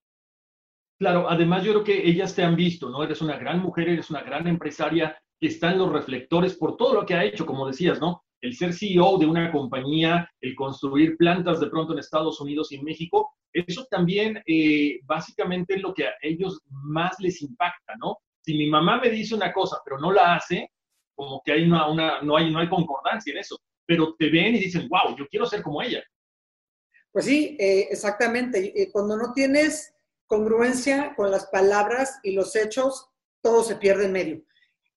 Claro, 0.98 1.30
además 1.30 1.64
yo 1.64 1.74
creo 1.74 1.84
que 1.84 2.10
ellas 2.10 2.34
te 2.34 2.42
han 2.42 2.56
visto, 2.56 2.90
¿no? 2.90 3.04
Eres 3.04 3.22
una 3.22 3.38
gran 3.38 3.60
mujer, 3.60 3.90
eres 3.90 4.10
una 4.10 4.24
gran 4.24 4.48
empresaria 4.48 5.16
está 5.48 5.72
en 5.72 5.80
los 5.80 5.92
reflectores 5.92 6.56
por 6.56 6.78
todo 6.78 6.94
lo 6.94 7.06
que 7.06 7.16
ha 7.16 7.24
hecho, 7.24 7.46
como 7.46 7.68
decías, 7.68 8.00
¿no? 8.00 8.24
El 8.42 8.56
ser 8.56 8.74
CEO 8.74 9.18
de 9.18 9.26
una 9.26 9.52
compañía, 9.52 10.30
el 10.40 10.56
construir 10.56 11.18
plantas 11.18 11.60
de 11.60 11.68
pronto 11.68 11.94
en 11.94 12.00
Estados 12.00 12.40
Unidos 12.40 12.72
y 12.72 12.76
en 12.76 12.84
México, 12.84 13.32
eso 13.54 13.86
también 13.90 14.42
eh, 14.48 15.00
básicamente 15.04 15.76
es 15.76 15.82
lo 15.82 15.94
que 15.94 16.06
a 16.06 16.14
ellos 16.22 16.62
más 16.70 17.20
les 17.20 17.42
impacta, 17.42 17.96
¿no? 18.00 18.18
Si 18.42 18.58
mi 18.58 18.70
mamá 18.70 19.00
me 19.00 19.10
dice 19.10 19.36
una 19.36 19.52
cosa 19.52 19.78
pero 19.84 20.00
no 20.00 20.12
la 20.12 20.36
hace, 20.36 20.72
como 21.16 21.42
que 21.44 21.52
hay 21.52 21.64
una, 21.64 22.22
no, 22.22 22.38
hay, 22.38 22.52
no 22.52 22.60
hay 22.60 22.70
concordancia 22.70 23.32
en 23.32 23.40
eso, 23.40 23.58
pero 23.86 24.16
te 24.18 24.30
ven 24.30 24.56
y 24.56 24.60
dicen, 24.60 24.88
wow, 24.90 25.16
yo 25.18 25.28
quiero 25.28 25.46
ser 25.46 25.62
como 25.62 25.82
ella. 25.82 26.02
Pues 27.12 27.26
sí, 27.26 27.58
eh, 27.60 27.88
exactamente. 27.92 28.90
Cuando 28.92 29.18
no 29.18 29.34
tienes 29.34 29.94
congruencia 30.26 31.14
con 31.16 31.30
las 31.30 31.48
palabras 31.48 32.20
y 32.24 32.32
los 32.32 32.56
hechos, 32.56 33.10
todo 33.44 33.64
se 33.64 33.76
pierde 33.76 34.06
en 34.06 34.14
medio. 34.14 34.44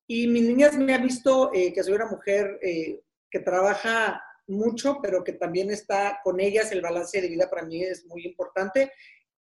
Y 0.07 0.27
mis 0.29 0.45
niñas 0.45 0.77
me 0.77 0.95
han 0.95 1.03
visto 1.03 1.51
eh, 1.53 1.73
que 1.73 1.83
soy 1.83 1.95
una 1.95 2.07
mujer 2.07 2.59
que 2.61 3.41
trabaja 3.41 4.23
mucho, 4.47 4.99
pero 5.03 5.25
que 5.25 5.33
también 5.33 5.71
está 5.71 6.21
con 6.23 6.41
ellas, 6.41 6.71
el 6.73 6.83
balance 6.83 7.21
de 7.21 7.29
vida 7.29 7.49
para 7.49 7.65
mí 7.65 7.83
es 7.83 8.05
muy 8.07 8.25
importante. 8.27 8.93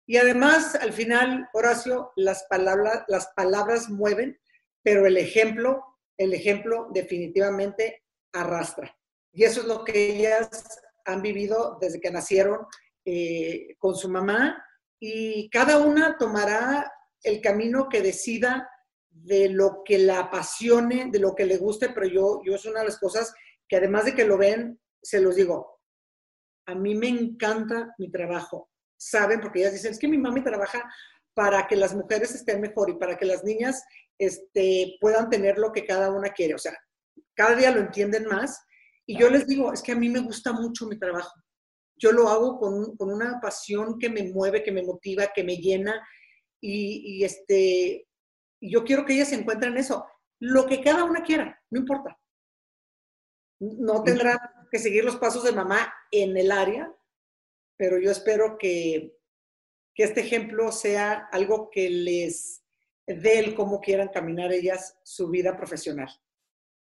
Y 0.07 0.17
además, 0.17 0.75
al 0.75 0.93
final, 0.93 1.49
Horacio, 1.53 2.13
las 2.17 2.45
palabras, 2.45 3.05
las 3.09 3.29
palabras 3.37 3.89
mueven, 3.89 4.39
pero 4.83 5.07
el 5.07 5.17
ejemplo, 5.17 5.85
el 6.17 6.35
ejemplo 6.35 6.89
definitivamente 6.93 8.03
arrastra. 8.33 8.95
Y 9.33 9.45
eso 9.45 9.63
es 9.63 9.67
lo 9.67 9.85
que 9.85 10.17
ellas 10.17 10.49
han 11.05 11.23
vivido 11.23 11.79
desde 11.81 12.01
que 12.01 12.11
nacieron 12.11 12.67
eh, 13.05 13.77
con 13.79 13.97
su 13.97 14.09
mamá 14.09 14.65
y 14.99 15.51
cada 15.51 15.79
una 15.79 16.17
tomará 16.17 16.91
el 17.23 17.41
camino 17.41 17.89
que 17.89 18.01
decida 18.01 18.69
de 19.25 19.49
lo 19.49 19.83
que 19.85 19.99
la 19.99 20.21
apasione, 20.21 21.09
de 21.11 21.19
lo 21.19 21.35
que 21.35 21.47
le 21.47 21.57
guste, 21.57 21.89
pero 21.89 22.07
yo, 22.07 22.43
yo 22.45 22.55
es 22.55 22.65
una 22.67 22.81
de 22.81 22.87
las 22.87 22.99
cosas 22.99 23.33
que 23.67 23.77
además 23.77 24.05
de 24.05 24.15
que 24.15 24.27
lo 24.27 24.37
ven, 24.37 24.79
se 25.03 25.21
los 25.21 25.37
digo, 25.37 25.81
a 26.67 26.75
mí 26.75 26.95
me 26.95 27.09
encanta 27.09 27.95
mi 27.99 28.11
trabajo. 28.11 28.71
Saben, 28.99 29.41
porque 29.41 29.61
ellas 29.61 29.73
dicen, 29.73 29.93
es 29.93 29.99
que 29.99 30.09
mi 30.09 30.19
mami 30.19 30.45
trabaja 30.45 30.85
para 31.35 31.67
que 31.67 31.75
las 31.75 31.95
mujeres 31.95 32.35
estén 32.35 32.61
mejor 32.61 32.91
y 32.91 32.99
para 32.99 33.17
que 33.17 33.25
las 33.25 33.43
niñas 33.45 33.83
este, 34.19 34.97
puedan 35.01 35.31
tener 35.31 35.59
lo 35.59 35.73
que 35.73 35.87
cada 35.87 36.11
una 36.11 36.31
quiere. 36.31 36.55
O 36.55 36.59
sea, 36.59 36.77
cada 37.35 37.57
día 37.57 37.71
lo 37.71 37.81
entienden 37.81 38.27
más. 38.27 38.63
Y 39.07 39.19
yo 39.19 39.31
les 39.31 39.47
digo, 39.47 39.73
es 39.73 39.83
que 39.83 39.93
a 39.93 39.97
mí 39.97 40.11
me 40.11 40.21
gusta 40.21 40.53
mucho 40.53 40.87
mi 40.87 40.99
trabajo. 40.99 41.33
Yo 41.97 42.13
lo 42.13 42.29
hago 42.29 42.59
con, 42.59 42.95
una 42.99 43.41
pasión 43.41 43.99
que 43.99 44.11
me 44.11 44.25
mueve, 44.25 44.63
que 44.63 44.73
me 44.73 44.83
motiva, 44.83 45.29
que 45.35 45.45
me 45.45 45.57
llena. 45.57 46.07
Y, 46.61 47.19
y 47.19 47.25
este, 47.25 48.07
yo 48.71 48.85
quiero 48.85 49.05
que 49.05 49.15
ellas 49.15 49.29
se 49.29 49.37
encuentren 49.37 49.77
eso. 49.77 50.07
Lo 50.41 50.67
que 50.67 50.83
cada 50.83 51.05
una 51.05 51.23
quiera, 51.23 51.63
no 51.71 51.81
importa. 51.81 52.19
No 53.61 54.03
tendrá 54.03 54.67
que 54.71 54.79
seguir 54.79 55.05
los 55.05 55.17
pasos 55.17 55.45
de 55.45 55.53
mamá 55.53 55.93
en 56.11 56.37
el 56.37 56.51
área, 56.51 56.93
pero 57.77 57.99
yo 57.99 58.11
espero 58.11 58.59
que, 58.59 59.17
este 59.97 60.21
ejemplo 60.23 60.73
sea 60.73 61.29
algo 61.31 61.71
que 61.71 61.89
les 61.89 62.65
dé 63.07 63.39
el 63.39 63.55
cómo 63.55 63.81
quieran 63.81 64.09
caminar 64.09 64.53
ellas 64.53 64.99
su 65.05 65.29
vida 65.31 65.57
profesional. 65.57 66.09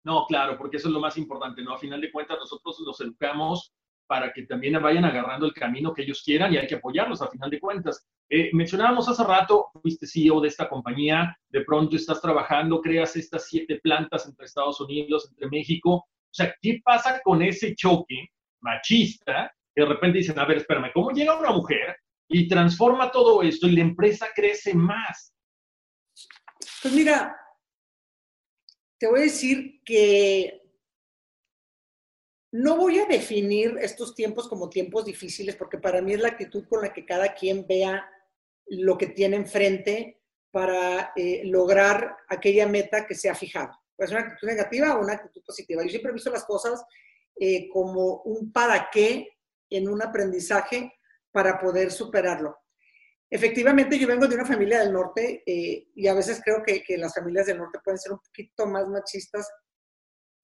No, 0.04 0.26
claro, 0.28 0.58
porque 0.58 0.78
eso 0.78 0.88
es 0.88 0.94
lo 0.94 1.00
más 1.00 1.18
importante, 1.18 1.64
¿no? 1.64 1.74
A 1.74 1.80
final 1.80 2.02
de 2.02 2.12
cuentas, 2.12 2.38
nosotros 2.40 2.80
los 2.80 3.00
educamos 3.02 3.76
para 4.08 4.32
que 4.32 4.44
también 4.44 4.82
vayan 4.82 5.06
agarrando 5.06 5.46
el 5.46 5.54
camino 5.54 5.94
que 5.94 6.04
ellos 6.04 6.22
quieran 6.24 6.54
y 6.54 6.58
hay 6.58 6.68
que 6.68 6.76
apoyarlos 6.76 7.22
a 7.22 7.30
final 7.30 7.50
de 7.50 7.60
cuentas. 7.60 8.06
Eh, 8.30 8.50
mencionábamos 8.54 9.08
hace 9.10 9.24
rato, 9.24 9.68
fuiste 9.82 10.08
CEO 10.08 10.42
de 10.42 10.48
esta 10.48 10.70
compañía, 10.70 11.38
de 11.50 11.62
pronto 11.62 11.96
estás 11.96 12.22
trabajando, 12.22 12.82
creas 12.82 13.16
estas 13.16 13.48
siete 13.48 13.80
plantas 13.82 14.26
entre 14.28 14.46
Estados 14.46 14.80
Unidos, 14.82 15.28
entre 15.30 15.48
México, 15.50 16.08
o 16.36 16.38
sea, 16.38 16.54
¿qué 16.62 16.82
pasa 16.84 17.22
con 17.24 17.42
ese 17.42 17.74
choque 17.76 18.28
machista? 18.60 19.54
Que 19.74 19.84
de 19.84 19.88
repente 19.88 20.18
dicen, 20.18 20.38
a 20.38 20.46
ver, 20.46 20.58
espérame, 20.58 20.92
¿cómo 20.94 21.12
llega 21.12 21.40
una 21.40 21.52
mujer 21.52 21.96
y 22.28 22.48
transforma 22.50 23.10
todo 23.10 23.42
esto 23.42 23.68
y 23.68 23.72
la 23.72 23.82
empresa 23.82 24.28
crece 24.36 24.74
más? 24.74 25.34
Pues 26.82 26.94
mira, 26.94 27.34
te 28.98 29.08
voy 29.08 29.22
a 29.22 29.24
decir 29.24 29.82
que 29.86 30.65
no 32.58 32.78
voy 32.78 33.00
a 33.00 33.06
definir 33.06 33.78
estos 33.82 34.16
tiempos 34.16 34.48
como 34.48 34.70
tiempos 34.70 35.04
difíciles, 35.04 35.58
porque 35.58 35.78
para 35.78 36.02
mí 36.02 36.14
es 36.14 36.22
la 36.22 36.30
actitud 36.30 36.66
con 36.70 36.82
la 36.82 36.94
que 36.94 37.06
cada 37.06 37.34
quien 37.34 37.68
vea 37.68 38.10
lo 38.68 38.98
que 38.98 39.08
tiene 39.08 39.36
enfrente 39.36 40.22
para 40.52 41.12
eh, 41.18 41.42
lograr 41.44 42.16
aquella 42.30 42.66
meta 42.66 43.06
que 43.06 43.14
se 43.14 43.30
ha 43.30 43.36
fijado. 43.36 43.78
Puede 43.94 44.08
ser 44.08 44.18
una 44.20 44.28
actitud 44.28 44.48
negativa 44.48 44.96
o 44.96 45.02
una 45.02 45.14
actitud 45.14 45.44
positiva. 45.46 45.84
Yo 45.84 45.90
siempre 45.90 46.12
he 46.12 46.14
visto 46.14 46.32
las 46.32 46.46
cosas 46.46 46.82
eh, 47.38 47.68
como 47.68 48.22
un 48.22 48.54
para 48.54 48.90
qué 48.90 49.28
en 49.70 49.90
un 49.90 50.02
aprendizaje 50.02 50.94
para 51.32 51.60
poder 51.60 51.92
superarlo. 51.92 52.58
Efectivamente, 53.30 54.00
yo 54.00 54.08
vengo 54.08 54.28
de 54.28 54.36
una 54.36 54.46
familia 54.46 54.80
del 54.80 54.94
norte 54.94 55.44
eh, 55.46 55.90
y 55.94 56.08
a 56.08 56.14
veces 56.14 56.42
creo 56.42 56.64
que, 56.66 56.82
que, 56.84 56.98
las 56.98 57.14
familias 57.14 57.48
del 57.48 57.58
norte 57.58 57.80
pueden 57.84 58.00
ser 58.00 58.14
un 58.14 58.20
poquito 58.20 58.66
más 58.66 58.88
machistas, 58.88 59.46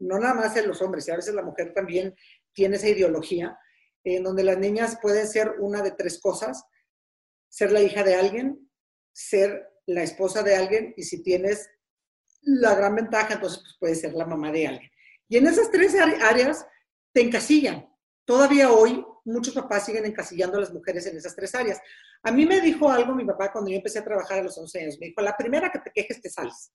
no 0.02 0.20
nada 0.20 0.34
más 0.34 0.56
en 0.58 0.68
los 0.68 0.82
hombres, 0.82 1.08
y 1.08 1.12
a 1.12 1.16
veces 1.16 1.34
la 1.34 1.44
mujer 1.44 1.74
también 1.74 2.16
tiene 2.54 2.76
esa 2.76 2.90
ideología, 2.90 3.58
en 4.04 4.24
donde 4.24 4.44
las 4.44 4.58
niñas 4.58 4.98
pueden 5.02 5.28
ser 5.28 5.56
una 5.60 5.82
de 5.82 5.92
tres 5.92 6.20
cosas, 6.20 6.64
ser 7.50 7.72
la 7.72 7.82
hija 7.82 8.04
de 8.04 8.16
alguien, 8.16 8.70
ser 9.14 9.70
la 9.86 10.04
esposa 10.04 10.42
de 10.44 10.56
alguien 10.56 10.94
y 10.96 11.04
si 11.04 11.22
tienes 11.22 11.70
la 12.42 12.76
gran 12.76 12.96
ventaja, 12.96 13.36
entonces, 13.36 13.60
pues 13.60 13.76
puede 13.80 13.96
ser 13.96 14.14
la 14.14 14.26
mamá 14.26 14.52
de 14.52 14.68
alguien. 14.68 14.92
Y 15.28 15.38
en 15.38 15.48
esas 15.48 15.70
tres 15.70 15.96
áreas 15.96 16.66
te 17.14 17.22
encasillan. 17.22 17.88
Todavía 18.26 18.72
hoy 18.72 19.06
muchos 19.26 19.54
papás 19.54 19.86
siguen 19.86 20.06
encasillando 20.06 20.58
a 20.58 20.62
las 20.62 20.74
mujeres 20.74 21.06
en 21.06 21.18
esas 21.18 21.36
tres 21.36 21.54
áreas. 21.54 21.80
A 22.24 22.32
mí 22.32 22.46
me 22.46 22.62
dijo 22.62 22.90
algo 22.90 23.14
mi 23.14 23.26
papá 23.26 23.52
cuando 23.52 23.70
yo 23.70 23.78
empecé 23.78 24.00
a 24.00 24.04
trabajar 24.04 24.40
a 24.40 24.44
los 24.44 24.58
11 24.58 24.82
años. 24.82 24.98
Me 25.00 25.08
dijo, 25.08 25.22
la 25.22 25.38
primera 25.38 25.72
que 25.72 25.80
te 25.80 25.92
quejes 25.92 26.22
te 26.22 26.30
sales. 26.30 26.72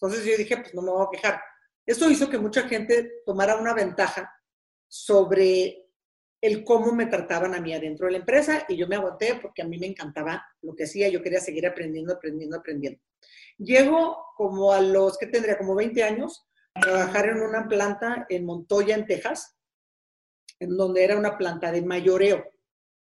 Entonces 0.00 0.24
yo 0.24 0.36
dije, 0.36 0.56
pues 0.56 0.74
no 0.74 0.82
me 0.82 0.90
voy 0.90 1.06
a 1.06 1.10
quejar. 1.10 1.40
Eso 1.86 2.10
hizo 2.10 2.30
que 2.30 2.38
mucha 2.38 2.68
gente 2.68 3.22
tomara 3.26 3.56
una 3.56 3.74
ventaja 3.74 4.32
sobre 4.88 5.82
el 6.40 6.64
cómo 6.64 6.92
me 6.92 7.06
trataban 7.06 7.54
a 7.54 7.60
mí 7.60 7.72
adentro 7.72 8.06
de 8.06 8.12
la 8.12 8.18
empresa 8.18 8.64
y 8.68 8.76
yo 8.76 8.88
me 8.88 8.96
aguanté 8.96 9.38
porque 9.40 9.62
a 9.62 9.64
mí 9.64 9.78
me 9.78 9.86
encantaba 9.86 10.44
lo 10.60 10.74
que 10.74 10.84
hacía, 10.84 11.08
yo 11.08 11.22
quería 11.22 11.40
seguir 11.40 11.66
aprendiendo, 11.66 12.12
aprendiendo, 12.12 12.56
aprendiendo. 12.56 13.00
Llego 13.58 14.24
como 14.36 14.72
a 14.72 14.80
los, 14.80 15.18
que 15.18 15.26
tendría? 15.26 15.56
Como 15.56 15.74
20 15.74 16.02
años, 16.02 16.44
a 16.74 16.80
trabajar 16.80 17.28
en 17.28 17.40
una 17.42 17.68
planta 17.68 18.26
en 18.28 18.44
Montoya, 18.44 18.96
en 18.96 19.06
Texas, 19.06 19.56
en 20.58 20.76
donde 20.76 21.04
era 21.04 21.16
una 21.16 21.38
planta 21.38 21.70
de 21.70 21.82
mayoreo, 21.82 22.44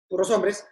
puros 0.09 0.30
hombres, 0.30 0.66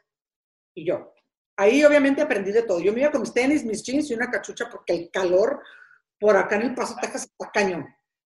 y 0.74 0.86
yo. 0.86 1.12
Ahí 1.56 1.84
obviamente 1.84 2.22
aprendí 2.22 2.50
de 2.50 2.62
todo. 2.62 2.80
Yo 2.80 2.92
me 2.92 3.00
iba 3.00 3.10
con 3.10 3.20
mis 3.20 3.32
tenis, 3.32 3.64
mis 3.64 3.82
jeans 3.82 4.10
y 4.10 4.14
una 4.14 4.30
cachucha 4.30 4.68
porque 4.70 4.94
el 4.94 5.10
calor 5.10 5.62
por 6.18 6.36
acá 6.36 6.56
en 6.56 6.62
el 6.62 6.74
Paso, 6.74 6.96
Texas, 7.00 7.22
está 7.22 7.50
cañón. 7.52 7.86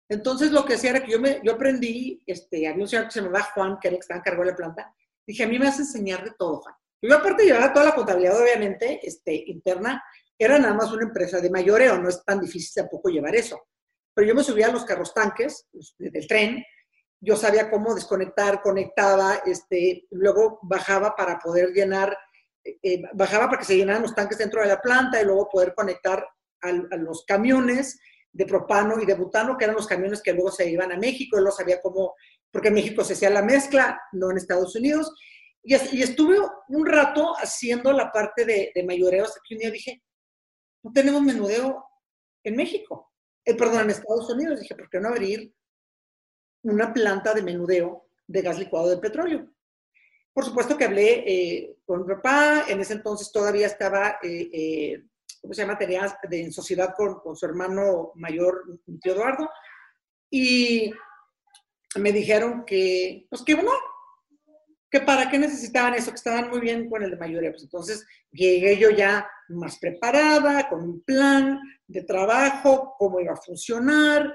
Entonces 0.08 0.50
lo 0.50 0.64
que 0.64 0.74
hacía 0.74 0.90
era 0.90 1.04
que 1.04 1.12
yo, 1.12 1.20
me, 1.20 1.40
yo 1.42 1.52
aprendí, 1.52 2.22
este, 2.26 2.68
había 2.68 2.82
un 2.82 2.88
señor 2.88 3.06
que 3.06 3.12
se 3.12 3.20
llamaba 3.20 3.50
Juan, 3.54 3.78
que 3.80 3.88
era 3.88 3.94
el 3.94 3.98
que 3.98 4.04
estaba 4.04 4.18
en 4.18 4.24
cargo 4.24 4.42
de 4.44 4.50
la 4.50 4.56
planta, 4.56 4.94
dije, 5.26 5.44
a 5.44 5.48
mí 5.48 5.58
me 5.58 5.66
vas 5.66 5.78
a 5.78 5.82
enseñar 5.82 6.24
de 6.24 6.32
todo, 6.38 6.60
Juan. 6.60 6.74
Yo 7.02 7.14
aparte 7.14 7.44
llevaba 7.44 7.72
toda 7.72 7.86
la 7.86 7.94
contabilidad, 7.94 8.40
obviamente, 8.40 9.00
este, 9.02 9.34
interna, 9.46 10.02
era 10.38 10.58
nada 10.58 10.74
más 10.74 10.90
una 10.90 11.04
empresa 11.04 11.40
de 11.40 11.50
mayoreo, 11.50 11.98
no 11.98 12.08
es 12.08 12.24
tan 12.24 12.40
difícil 12.40 12.82
tampoco 12.82 13.08
llevar 13.08 13.34
eso. 13.34 13.60
Pero 14.14 14.28
yo 14.28 14.34
me 14.34 14.44
subía 14.44 14.68
a 14.68 14.72
los 14.72 14.84
carros 14.84 15.12
tanques 15.12 15.68
del 15.98 16.26
tren, 16.26 16.64
yo 17.20 17.36
sabía 17.36 17.70
cómo 17.70 17.94
desconectar, 17.94 18.60
conectaba, 18.60 19.36
este, 19.46 20.06
luego 20.10 20.58
bajaba 20.62 21.14
para 21.16 21.38
poder 21.38 21.70
llenar, 21.70 22.16
eh, 22.62 22.78
eh, 22.82 23.02
bajaba 23.14 23.46
para 23.46 23.58
que 23.58 23.64
se 23.64 23.76
llenaran 23.76 24.02
los 24.02 24.14
tanques 24.14 24.38
dentro 24.38 24.60
de 24.60 24.68
la 24.68 24.80
planta 24.80 25.20
y 25.20 25.24
luego 25.24 25.48
poder 25.48 25.74
conectar 25.74 26.26
a 26.64 26.96
los 26.96 27.24
camiones 27.24 27.98
de 28.34 28.46
propano 28.46 29.00
y 29.00 29.06
de 29.06 29.14
butano, 29.14 29.56
que 29.56 29.64
eran 29.64 29.76
los 29.76 29.86
camiones 29.86 30.20
que 30.20 30.32
luego 30.32 30.50
se 30.50 30.68
iban 30.68 30.90
a 30.90 30.98
México, 30.98 31.38
él 31.38 31.44
lo 31.44 31.52
sabía 31.52 31.80
cómo, 31.80 32.14
porque 32.50 32.68
en 32.68 32.74
México 32.74 33.04
se 33.04 33.12
hacía 33.12 33.30
la 33.30 33.42
mezcla, 33.42 34.00
no 34.12 34.30
en 34.30 34.36
Estados 34.36 34.74
Unidos, 34.74 35.14
y, 35.62 35.74
y 35.96 36.02
estuve 36.02 36.38
un 36.68 36.86
rato 36.86 37.34
haciendo 37.36 37.92
la 37.92 38.10
parte 38.10 38.44
de, 38.44 38.72
de 38.74 38.84
mayoreo, 38.84 39.24
hasta 39.24 39.40
que 39.46 39.54
un 39.54 39.60
día 39.60 39.70
dije, 39.70 40.02
no 40.82 40.92
tenemos 40.92 41.22
menudeo 41.22 41.84
en 42.42 42.56
México, 42.56 43.12
eh, 43.44 43.54
perdón, 43.54 43.82
en 43.82 43.90
Estados 43.90 44.28
Unidos, 44.30 44.60
dije, 44.60 44.74
¿por 44.74 44.90
qué 44.90 44.98
no 44.98 45.08
abrir 45.08 45.54
una 46.64 46.92
planta 46.92 47.34
de 47.34 47.42
menudeo 47.42 48.08
de 48.26 48.42
gas 48.42 48.58
licuado 48.58 48.88
de 48.90 48.98
petróleo? 48.98 49.48
Por 50.32 50.44
supuesto 50.44 50.76
que 50.76 50.86
hablé 50.86 51.22
eh, 51.24 51.76
con 51.84 52.04
mi 52.04 52.14
papá, 52.14 52.64
en 52.68 52.80
ese 52.80 52.94
entonces 52.94 53.30
todavía 53.30 53.66
estaba... 53.66 54.18
Eh, 54.22 54.50
eh 54.52 55.04
¿cómo 55.44 55.52
se 55.52 55.60
llama? 55.60 55.76
Tenía 55.76 56.18
de, 56.26 56.40
en 56.40 56.52
sociedad 56.52 56.94
con, 56.96 57.36
su 57.36 57.44
hermano 57.44 58.12
mayor, 58.14 58.64
mi 58.86 58.98
tío 58.98 59.12
Eduardo, 59.12 59.50
y 60.30 60.90
me 61.96 62.12
dijeron 62.12 62.64
que, 62.64 63.26
pues 63.28 63.42
que 63.42 63.54
no, 63.54 63.70
que 64.90 65.00
para 65.02 65.30
qué 65.30 65.38
necesitaban 65.38 65.92
eso, 65.92 66.12
que 66.12 66.16
estaban 66.16 66.48
muy 66.48 66.60
bien 66.60 66.88
con 66.88 67.02
el 67.02 67.10
de 67.10 67.18
mayoría. 67.18 67.50
Pues 67.50 67.64
entonces 67.64 68.06
llegué 68.32 68.78
yo 68.78 68.88
ya 68.88 69.28
más 69.48 69.78
preparada, 69.78 70.66
con 70.70 70.82
un 70.82 71.02
plan 71.02 71.60
de 71.86 72.04
trabajo, 72.04 72.94
cómo 72.98 73.20
iba 73.20 73.34
a 73.34 73.36
funcionar. 73.36 74.34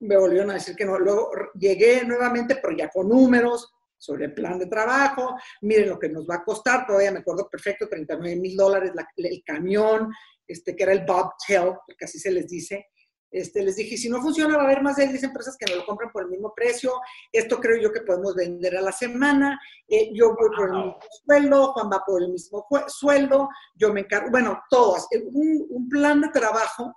Me 0.00 0.18
volvieron 0.18 0.50
a 0.50 0.54
decir 0.54 0.76
que 0.76 0.84
no. 0.84 0.98
Luego 0.98 1.30
llegué 1.58 2.04
nuevamente, 2.04 2.56
pero 2.56 2.76
ya 2.76 2.90
con 2.90 3.08
números, 3.08 3.72
sobre 3.98 4.26
el 4.26 4.34
plan 4.34 4.58
de 4.58 4.66
trabajo, 4.66 5.36
miren 5.62 5.88
lo 5.88 5.98
que 5.98 6.08
nos 6.08 6.26
va 6.28 6.36
a 6.36 6.44
costar, 6.44 6.86
todavía 6.86 7.12
me 7.12 7.20
acuerdo 7.20 7.48
perfecto, 7.48 7.88
39 7.88 8.36
mil 8.36 8.56
dólares 8.56 8.92
el 9.16 9.42
camión, 9.44 10.12
este, 10.46 10.76
que 10.76 10.82
era 10.82 10.92
el 10.92 11.04
bobtail, 11.04 11.74
porque 11.86 12.04
así 12.04 12.18
se 12.18 12.30
les 12.30 12.46
dice. 12.48 12.86
Este, 13.30 13.62
les 13.62 13.76
dije, 13.76 13.96
si 13.96 14.08
no 14.08 14.22
funciona, 14.22 14.56
va 14.56 14.62
a 14.62 14.66
haber 14.66 14.82
más 14.82 14.96
de 14.96 15.08
10 15.08 15.24
empresas 15.24 15.56
que 15.58 15.70
no 15.70 15.76
lo 15.76 15.84
compran 15.84 16.10
por 16.12 16.22
el 16.22 16.30
mismo 16.30 16.54
precio. 16.54 16.92
Esto 17.32 17.58
creo 17.60 17.76
yo 17.82 17.92
que 17.92 18.00
podemos 18.00 18.34
vender 18.34 18.76
a 18.76 18.80
la 18.80 18.92
semana. 18.92 19.60
Eh, 19.88 20.10
yo 20.14 20.34
voy 20.34 20.48
por 20.56 20.68
el 20.68 20.74
mismo 20.74 20.98
sueldo, 21.24 21.72
Juan 21.72 21.90
va 21.92 22.02
por 22.06 22.22
el 22.22 22.30
mismo 22.30 22.66
sueldo, 22.86 23.48
yo 23.74 23.92
me 23.92 24.00
encargo, 24.00 24.30
bueno, 24.30 24.62
todas. 24.70 25.06
Eh, 25.10 25.22
un, 25.26 25.66
un 25.68 25.88
plan 25.88 26.20
de 26.20 26.28
trabajo, 26.28 26.94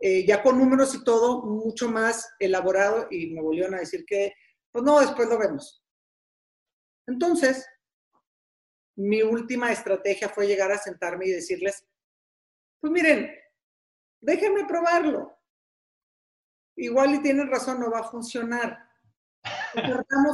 eh, 0.00 0.24
ya 0.26 0.42
con 0.42 0.58
números 0.58 0.94
y 0.94 1.04
todo, 1.04 1.42
mucho 1.42 1.88
más 1.88 2.26
elaborado, 2.38 3.06
y 3.10 3.30
me 3.32 3.42
volvieron 3.42 3.74
a 3.74 3.80
decir 3.80 4.04
que, 4.06 4.32
pues 4.72 4.82
no, 4.82 4.98
después 5.00 5.28
lo 5.28 5.38
vemos. 5.38 5.84
Entonces, 7.06 7.66
mi 8.96 9.22
última 9.22 9.72
estrategia 9.72 10.28
fue 10.28 10.46
llegar 10.46 10.70
a 10.72 10.78
sentarme 10.78 11.26
y 11.26 11.30
decirles, 11.30 11.86
pues 12.80 12.92
miren, 12.92 13.34
déjenme 14.20 14.66
probarlo. 14.66 15.36
Igual 16.76 17.14
y 17.14 17.22
tienen 17.22 17.50
razón, 17.50 17.80
no 17.80 17.90
va 17.90 18.00
a 18.00 18.10
funcionar. 18.10 18.78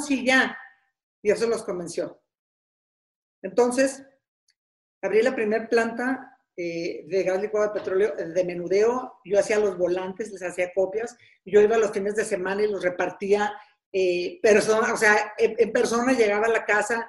Y 0.09 0.25
ya. 0.25 0.57
Y 1.23 1.31
eso 1.31 1.47
los 1.49 1.63
convenció. 1.63 2.23
Entonces, 3.43 4.05
abrí 5.03 5.23
la 5.23 5.35
primera 5.35 5.69
planta 5.69 6.41
eh, 6.57 7.05
de 7.07 7.23
gas 7.23 7.41
licuado 7.41 7.69
de 7.69 7.81
petróleo 7.81 8.15
de 8.17 8.45
menudeo. 8.45 9.21
Yo 9.25 9.39
hacía 9.39 9.59
los 9.59 9.77
volantes, 9.77 10.31
les 10.33 10.43
hacía 10.43 10.73
copias. 10.73 11.17
Yo 11.45 11.61
iba 11.61 11.79
los 11.79 11.93
fines 11.93 12.17
de 12.17 12.25
semana 12.25 12.63
y 12.63 12.71
los 12.71 12.83
repartía 12.83 13.53
eh, 13.93 14.39
persona, 14.43 14.93
o 14.93 14.97
sea, 14.97 15.35
en, 15.39 15.73
persona 15.73 16.13
llegaba 16.13 16.47
a 16.47 16.51
la 16.51 16.65
casa, 16.65 17.07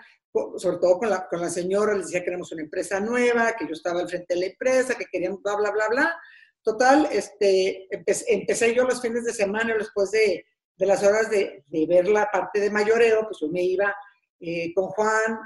sobre 0.58 0.78
todo 0.78 1.00
con 1.00 1.10
la, 1.10 1.28
con 1.28 1.42
la 1.42 1.50
señora, 1.50 1.94
les 1.96 2.06
decía 2.06 2.24
que 2.24 2.30
éramos 2.30 2.52
una 2.52 2.62
empresa 2.62 3.00
nueva, 3.00 3.54
que 3.54 3.66
yo 3.66 3.74
estaba 3.74 4.02
al 4.02 4.10
frente 4.10 4.34
de 4.34 4.40
la 4.40 4.46
empresa, 4.48 4.96
que 4.96 5.06
queríamos 5.06 5.42
bla, 5.42 5.56
bla, 5.56 5.72
bla, 5.72 5.88
bla. 5.90 6.16
Total, 6.62 7.08
este, 7.12 7.88
empecé, 7.90 8.74
yo 8.76 8.84
los 8.84 9.02
fines 9.02 9.24
de 9.24 9.34
semana, 9.34 9.74
después 9.78 10.12
de, 10.12 10.46
de 10.76 10.86
las 10.86 11.04
horas 11.04 11.30
de, 11.30 11.64
de, 11.68 11.86
ver 11.88 12.08
la 12.08 12.30
parte 12.32 12.60
de 12.60 12.70
mayoreo, 12.70 13.22
pues 13.24 13.38
yo 13.42 13.48
me 13.50 13.64
iba 13.64 13.96
eh, 14.40 14.74
con 14.74 14.88
Juan, 14.88 15.40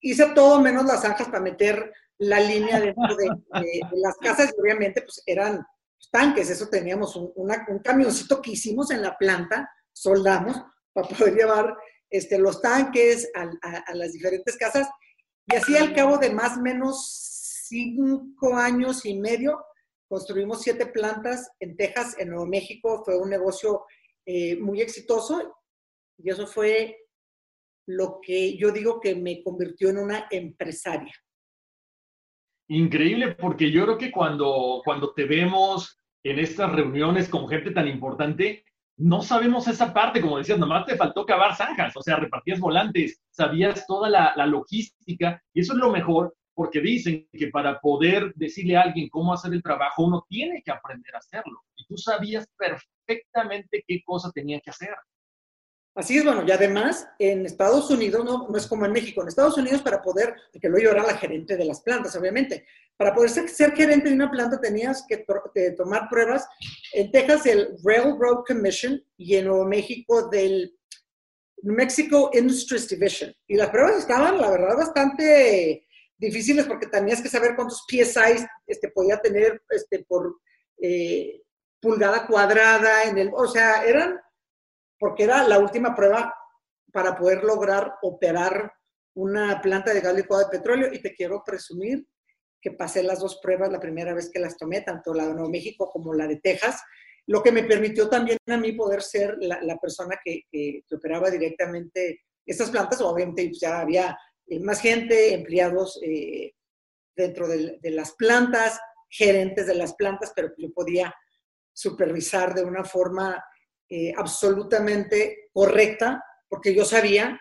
hice 0.00 0.26
todo 0.34 0.60
menos 0.60 0.84
las 0.84 1.02
zanjas 1.02 1.28
para 1.28 1.40
meter 1.40 1.92
la 2.18 2.40
línea 2.40 2.80
dentro 2.80 3.16
de, 3.16 3.28
de, 3.60 3.80
las 3.92 4.16
casas, 4.16 4.54
y 4.56 4.60
obviamente 4.60 5.02
pues 5.02 5.22
eran 5.26 5.64
tanques, 6.10 6.50
eso 6.50 6.68
teníamos 6.68 7.16
un, 7.16 7.32
un 7.34 7.78
camioncito 7.80 8.40
que 8.40 8.52
hicimos 8.52 8.90
en 8.90 9.02
la 9.02 9.16
planta, 9.16 9.70
soldamos 10.00 10.56
para 10.92 11.08
poder 11.08 11.34
llevar 11.34 11.76
este, 12.10 12.38
los 12.38 12.60
tanques 12.60 13.30
a, 13.34 13.94
las 13.94 14.12
diferentes 14.12 14.56
casas. 14.56 14.88
Y 15.46 15.56
así 15.56 15.76
al 15.76 15.94
cabo 15.94 16.18
de 16.18 16.30
más 16.30 16.58
o 16.58 16.60
menos 16.60 17.64
cinco 17.66 18.54
años 18.56 19.04
y 19.04 19.18
medio, 19.18 19.64
construimos 20.08 20.62
siete 20.62 20.86
plantas 20.86 21.50
en 21.60 21.76
Texas, 21.76 22.16
en 22.18 22.30
Nuevo 22.30 22.46
México. 22.46 23.02
Fue 23.04 23.18
un 23.18 23.30
negocio 23.30 23.84
eh, 24.26 24.56
muy 24.56 24.80
exitoso 24.80 25.54
y 26.18 26.30
eso 26.30 26.46
fue 26.46 26.96
lo 27.86 28.20
que 28.20 28.56
yo 28.56 28.70
digo 28.70 29.00
que 29.00 29.14
me 29.14 29.42
convirtió 29.42 29.88
en 29.88 29.98
una 29.98 30.26
empresaria. 30.30 31.14
Increíble, 32.70 33.34
porque 33.34 33.70
yo 33.70 33.84
creo 33.84 33.96
que 33.96 34.10
cuando, 34.10 34.82
cuando 34.84 35.14
te 35.14 35.24
vemos 35.24 35.98
en 36.22 36.38
estas 36.38 36.70
reuniones 36.70 37.28
con 37.28 37.48
gente 37.48 37.70
tan 37.70 37.88
importante, 37.88 38.64
no 38.98 39.22
sabemos 39.22 39.68
esa 39.68 39.94
parte, 39.94 40.20
como 40.20 40.38
decías, 40.38 40.58
nomás 40.58 40.84
te 40.84 40.96
faltó 40.96 41.24
cavar 41.24 41.56
zanjas, 41.56 41.96
o 41.96 42.02
sea, 42.02 42.16
repartías 42.16 42.58
volantes, 42.58 43.22
sabías 43.30 43.86
toda 43.86 44.10
la, 44.10 44.46
logística, 44.46 45.40
y 45.54 45.60
eso 45.60 45.72
es 45.72 45.78
lo 45.78 45.90
mejor, 45.90 46.34
porque 46.52 46.80
dicen 46.80 47.28
que 47.32 47.46
para 47.48 47.78
poder 47.78 48.32
decirle 48.34 48.76
a 48.76 48.82
alguien 48.82 49.08
cómo 49.08 49.32
hacer 49.32 49.52
el 49.52 49.62
trabajo, 49.62 50.02
uno 50.02 50.26
tiene 50.28 50.62
que 50.64 50.72
aprender 50.72 51.14
a 51.14 51.18
hacerlo, 51.18 51.62
y 51.76 51.86
tú 51.86 51.96
sabías 51.96 52.48
perfectamente 52.56 53.84
qué 53.86 54.02
cosa 54.04 54.32
tenía 54.32 54.60
que 54.60 54.70
hacer. 54.70 54.94
Así 55.94 56.16
es, 56.16 56.24
bueno, 56.24 56.44
y 56.46 56.50
además 56.52 57.08
en 57.18 57.44
Estados 57.44 57.90
Unidos, 57.90 58.24
no, 58.24 58.56
es 58.56 58.68
como 58.68 58.86
en 58.86 58.92
México, 58.92 59.20
en 59.20 59.28
Estados 59.28 59.58
Unidos 59.58 59.82
para 59.82 60.00
poder, 60.00 60.34
porque 60.52 60.68
lo 60.68 60.78
era 60.78 61.02
la 61.02 61.16
gerente 61.16 61.56
de 61.56 61.64
las 61.64 61.80
plantas, 61.80 62.14
obviamente, 62.14 62.66
para 62.96 63.14
poder 63.14 63.30
ser, 63.30 63.72
gerente 63.74 64.08
de 64.08 64.14
una 64.14 64.30
planta 64.30 64.60
tenías 64.60 65.04
que, 65.08 65.24
tomar 65.76 66.08
pruebas. 66.08 66.46
En 66.92 67.10
Texas 67.10 67.46
el 67.46 67.76
Railroad 67.84 68.44
Commission 68.46 69.02
y 69.16 69.36
en 69.36 69.46
Nuevo 69.46 69.64
México 69.64 70.28
del 70.28 70.76
Mexico 71.62 72.30
Industries 72.32 72.88
Division. 72.88 73.34
Y 73.46 73.56
las 73.56 73.70
pruebas 73.70 73.98
estaban, 73.98 74.40
la 74.40 74.50
verdad, 74.50 74.76
bastante 74.76 75.86
difíciles 76.16 76.66
porque 76.66 76.86
tenías 76.86 77.22
que 77.22 77.28
saber 77.28 77.54
cuántos 77.54 77.84
PSI 77.88 78.44
este, 78.66 78.88
podía 78.88 79.18
tener 79.18 79.62
este, 79.70 80.04
por 80.04 80.40
eh, 80.80 81.42
pulgada 81.80 82.26
cuadrada 82.26 83.04
en 83.04 83.18
el, 83.18 83.30
o 83.32 83.46
sea, 83.46 83.84
eran 83.84 84.20
porque 84.98 85.24
era 85.24 85.46
la 85.46 85.58
última 85.58 85.94
prueba 85.94 86.34
para 86.92 87.16
poder 87.16 87.44
lograr 87.44 87.94
operar 88.02 88.72
una 89.14 89.60
planta 89.60 89.92
de 89.92 90.00
gas 90.00 90.14
licuado 90.14 90.44
de 90.44 90.58
petróleo 90.58 90.88
y 90.92 91.00
te 91.00 91.14
quiero 91.14 91.42
presumir 91.44 92.06
que 92.60 92.72
pasé 92.72 93.02
las 93.02 93.20
dos 93.20 93.38
pruebas 93.42 93.70
la 93.70 93.80
primera 93.80 94.14
vez 94.14 94.30
que 94.30 94.40
las 94.40 94.56
tomé, 94.56 94.80
tanto 94.80 95.14
la 95.14 95.26
de 95.26 95.34
Nuevo 95.34 95.48
México 95.48 95.90
como 95.90 96.12
la 96.12 96.26
de 96.26 96.36
Texas, 96.36 96.82
lo 97.26 97.42
que 97.42 97.52
me 97.52 97.62
permitió 97.64 98.08
también 98.08 98.38
a 98.46 98.56
mí 98.56 98.72
poder 98.72 99.02
ser 99.02 99.36
la, 99.38 99.76
persona 99.78 100.18
que, 100.24 100.42
que, 100.50 100.82
operaba 100.92 101.30
directamente 101.30 102.22
estas 102.44 102.70
plantas. 102.70 103.00
Obviamente 103.02 103.46
pues, 103.46 103.60
ya 103.60 103.80
había 103.80 104.18
eh, 104.46 104.60
más 104.60 104.80
gente, 104.80 105.34
empleados 105.34 106.00
eh, 106.02 106.52
dentro 107.14 107.46
de, 107.46 107.78
de, 107.80 107.90
las 107.90 108.12
plantas, 108.14 108.80
gerentes 109.10 109.66
de 109.66 109.74
las 109.74 109.94
plantas, 109.94 110.32
pero 110.34 110.48
yo 110.56 110.72
podía 110.72 111.14
supervisar 111.72 112.54
de 112.54 112.64
una 112.64 112.82
forma 112.82 113.44
eh, 113.90 114.12
absolutamente 114.16 115.48
correcta, 115.52 116.22
porque 116.48 116.74
yo 116.74 116.84
sabía 116.84 117.40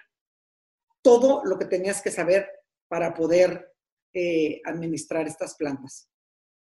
todo 1.01 1.41
lo 1.45 1.57
que 1.57 1.65
tenías 1.65 2.01
que 2.01 2.12
saber 2.12 2.47
para 2.89 3.13
poder 3.13 3.73
eh, 4.13 4.62
administrar 4.65 5.27
estas 5.27 5.55
plantas. 5.55 6.10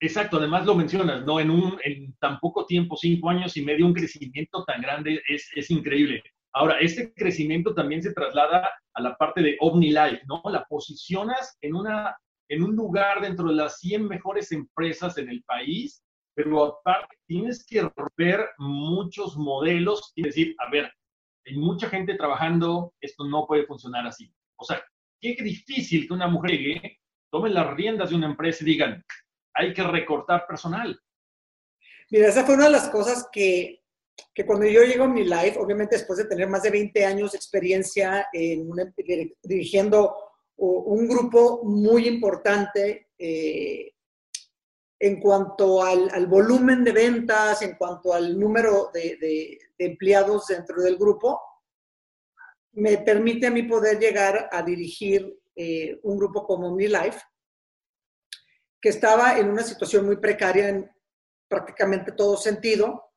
Exacto, 0.01 0.37
además 0.37 0.67
lo 0.67 0.75
mencionas, 0.75 1.25
¿no? 1.25 1.41
En, 1.41 1.51
un, 1.51 1.79
en 1.83 2.15
tan 2.19 2.39
poco 2.41 2.67
tiempo, 2.67 2.97
cinco 2.97 3.31
años 3.31 3.57
y 3.57 3.65
medio, 3.65 3.87
un 3.87 3.95
crecimiento 3.95 4.65
tan 4.65 4.83
grande 4.83 5.23
es, 5.29 5.49
es 5.55 5.71
increíble. 5.71 6.23
Ahora, 6.53 6.79
este 6.81 7.13
crecimiento 7.15 7.75
también 7.75 8.03
se 8.03 8.13
traslada 8.13 8.71
a 8.95 9.01
la 9.01 9.17
parte 9.17 9.43
de 9.43 9.57
OmniLife, 9.61 10.23
¿no? 10.27 10.43
La 10.51 10.65
posicionas 10.65 11.57
en, 11.61 11.75
una, 11.75 12.17
en 12.49 12.63
un 12.63 12.77
lugar 12.77 13.21
dentro 13.21 13.49
de 13.49 13.55
las 13.55 13.79
100 13.79 14.07
mejores 14.07 14.53
empresas 14.53 15.19
en 15.19 15.29
el 15.31 15.43
país, 15.45 16.04
pero 16.35 16.65
aparte 16.65 17.17
tienes 17.27 17.65
que 17.67 17.83
romper 17.83 18.49
muchos 18.59 19.37
modelos 19.37 20.13
y 20.15 20.23
decir, 20.23 20.55
a 20.59 20.71
ver, 20.71 20.93
hay 21.47 21.57
mucha 21.57 21.89
gente 21.89 22.15
trabajando, 22.17 22.95
esto 23.01 23.25
no 23.25 23.47
puede 23.47 23.67
funcionar 23.67 24.07
así. 24.07 24.33
O 24.57 24.65
sea, 24.65 24.83
qué 25.21 25.37
difícil 25.43 26.07
que 26.07 26.15
una 26.15 26.29
mujer 26.29 26.53
llegue, 26.53 27.01
tome 27.31 27.51
las 27.51 27.75
riendas 27.75 28.11
de 28.11 28.17
una 28.17 28.27
empresa 28.27 28.63
y 28.63 28.67
digan, 28.67 29.05
hay 29.55 29.73
que 29.73 29.83
recortar 29.83 30.47
personal. 30.47 30.99
Mira, 32.11 32.29
esa 32.29 32.45
fue 32.45 32.55
una 32.55 32.65
de 32.65 32.73
las 32.73 32.89
cosas 32.89 33.29
que 33.33 33.85
que 34.35 34.45
cuando 34.45 34.67
yo 34.67 34.83
llego 34.83 35.05
a 35.05 35.09
mi 35.09 35.25
life, 35.25 35.59
obviamente 35.59 35.97
después 35.97 36.19
de 36.19 36.27
tener 36.27 36.49
más 36.49 36.63
de 36.63 36.71
20 36.71 37.05
años 37.05 37.33
de 37.33 37.39
experiencia 37.39 38.27
en 38.33 38.69
dirigiendo 39.43 40.17
un 40.57 41.09
grupo 41.09 41.63
muy 41.65 42.07
importante 42.07 43.09
eh, 43.19 43.93
en 44.99 45.21
cuanto 45.21 45.83
al, 45.83 46.27
volumen 46.27 46.85
de 46.85 46.93
ventas, 46.93 47.63
en 47.63 47.77
cuanto 47.77 48.13
al 48.13 48.39
número 48.39 48.91
de, 48.93 49.59
empleados 49.79 50.47
dentro 50.47 50.83
del 50.83 50.97
grupo, 50.97 51.41
me 52.73 52.99
permite 52.99 53.47
a 53.47 53.51
mí 53.51 53.63
poder 53.65 53.99
llegar 53.99 54.49
a 54.51 54.63
dirigir 54.63 55.41
eh, 55.55 55.99
un 56.03 56.17
grupo 56.19 56.47
como 56.47 56.75
Mi 56.75 56.89
Life, 56.89 57.21
que 58.81 58.89
estaba 58.89 59.39
en 59.39 59.51
una 59.51 59.63
situación 59.63 60.07
muy 60.07 60.17
precaria 60.17 60.69
en 60.69 60.91
prácticamente 61.49 62.13
todo 62.13 62.37
sentido, 62.37 63.13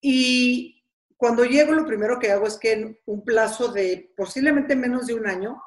y 0.00 0.82
cuando 1.16 1.44
llego, 1.44 1.74
lo 1.74 1.84
primero 1.84 2.18
que 2.18 2.32
hago 2.32 2.46
es 2.46 2.56
que 2.58 2.72
en 2.72 2.98
un 3.04 3.22
plazo 3.22 3.68
de 3.68 4.10
posiblemente 4.16 4.74
menos 4.74 5.06
de 5.06 5.14
un 5.14 5.26
año, 5.26 5.62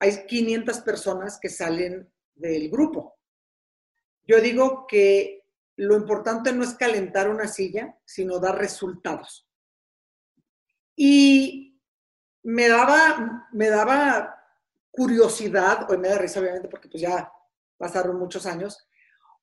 hay 0.00 0.26
500 0.26 0.80
personas 0.80 1.38
que 1.40 1.48
salen 1.48 2.12
del 2.34 2.68
grupo. 2.70 3.19
Yo 4.26 4.40
digo 4.40 4.86
que 4.86 5.44
lo 5.76 5.96
importante 5.96 6.52
no 6.52 6.62
es 6.62 6.74
calentar 6.74 7.28
una 7.30 7.48
silla, 7.48 7.98
sino 8.04 8.38
dar 8.38 8.58
resultados. 8.58 9.48
Y 10.94 11.80
me 12.42 12.68
daba, 12.68 13.48
me 13.52 13.68
daba 13.68 14.36
curiosidad, 14.90 15.90
hoy 15.90 15.98
me 15.98 16.08
da 16.08 16.18
risa 16.18 16.40
obviamente 16.40 16.68
porque 16.68 16.88
pues 16.88 17.02
ya 17.02 17.32
pasaron 17.78 18.18
muchos 18.18 18.44
años, 18.44 18.86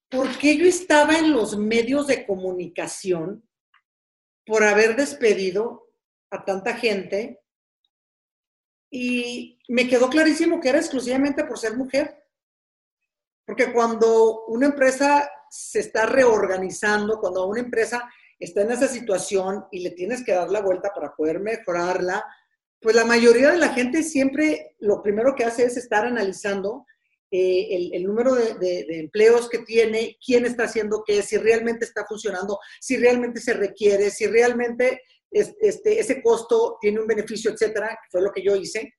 porque 0.08 0.56
yo 0.56 0.66
estaba 0.66 1.18
en 1.18 1.32
los 1.32 1.56
medios 1.56 2.06
de 2.06 2.26
comunicación 2.26 3.48
por 4.46 4.62
haber 4.62 4.96
despedido 4.96 5.88
a 6.30 6.44
tanta 6.44 6.74
gente 6.74 7.42
y 8.90 9.58
me 9.68 9.88
quedó 9.88 10.08
clarísimo 10.08 10.60
que 10.60 10.70
era 10.70 10.78
exclusivamente 10.78 11.44
por 11.44 11.58
ser 11.58 11.76
mujer. 11.76 12.24
Porque 13.48 13.72
cuando 13.72 14.44
una 14.48 14.66
empresa 14.66 15.26
se 15.48 15.80
está 15.80 16.04
reorganizando, 16.04 17.18
cuando 17.18 17.46
una 17.46 17.60
empresa 17.60 18.06
está 18.38 18.60
en 18.60 18.72
esa 18.72 18.86
situación 18.86 19.64
y 19.72 19.80
le 19.80 19.92
tienes 19.92 20.22
que 20.22 20.34
dar 20.34 20.50
la 20.50 20.60
vuelta 20.60 20.92
para 20.94 21.16
poder 21.16 21.40
mejorarla, 21.40 22.22
pues 22.78 22.94
la 22.94 23.06
mayoría 23.06 23.50
de 23.50 23.56
la 23.56 23.70
gente 23.70 24.02
siempre 24.02 24.76
lo 24.80 25.02
primero 25.02 25.34
que 25.34 25.46
hace 25.46 25.64
es 25.64 25.78
estar 25.78 26.04
analizando 26.04 26.84
eh, 27.30 27.88
el, 27.94 28.04
número 28.04 28.34
de, 28.34 28.84
empleos 28.90 29.48
que 29.48 29.60
tiene, 29.60 30.18
quién 30.22 30.44
está 30.44 30.64
haciendo 30.64 31.02
qué, 31.06 31.22
si 31.22 31.38
realmente 31.38 31.86
está 31.86 32.04
funcionando, 32.04 32.58
si 32.78 32.98
realmente 32.98 33.40
se 33.40 33.54
requiere, 33.54 34.10
si 34.10 34.26
realmente 34.26 35.00
este, 35.30 35.98
ese 35.98 36.22
costo 36.22 36.76
tiene 36.82 37.00
un 37.00 37.06
beneficio, 37.06 37.50
etcétera, 37.50 37.88
que 37.88 38.10
fue 38.10 38.20
lo 38.20 38.30
que 38.30 38.42
yo 38.42 38.54
hice. 38.56 38.92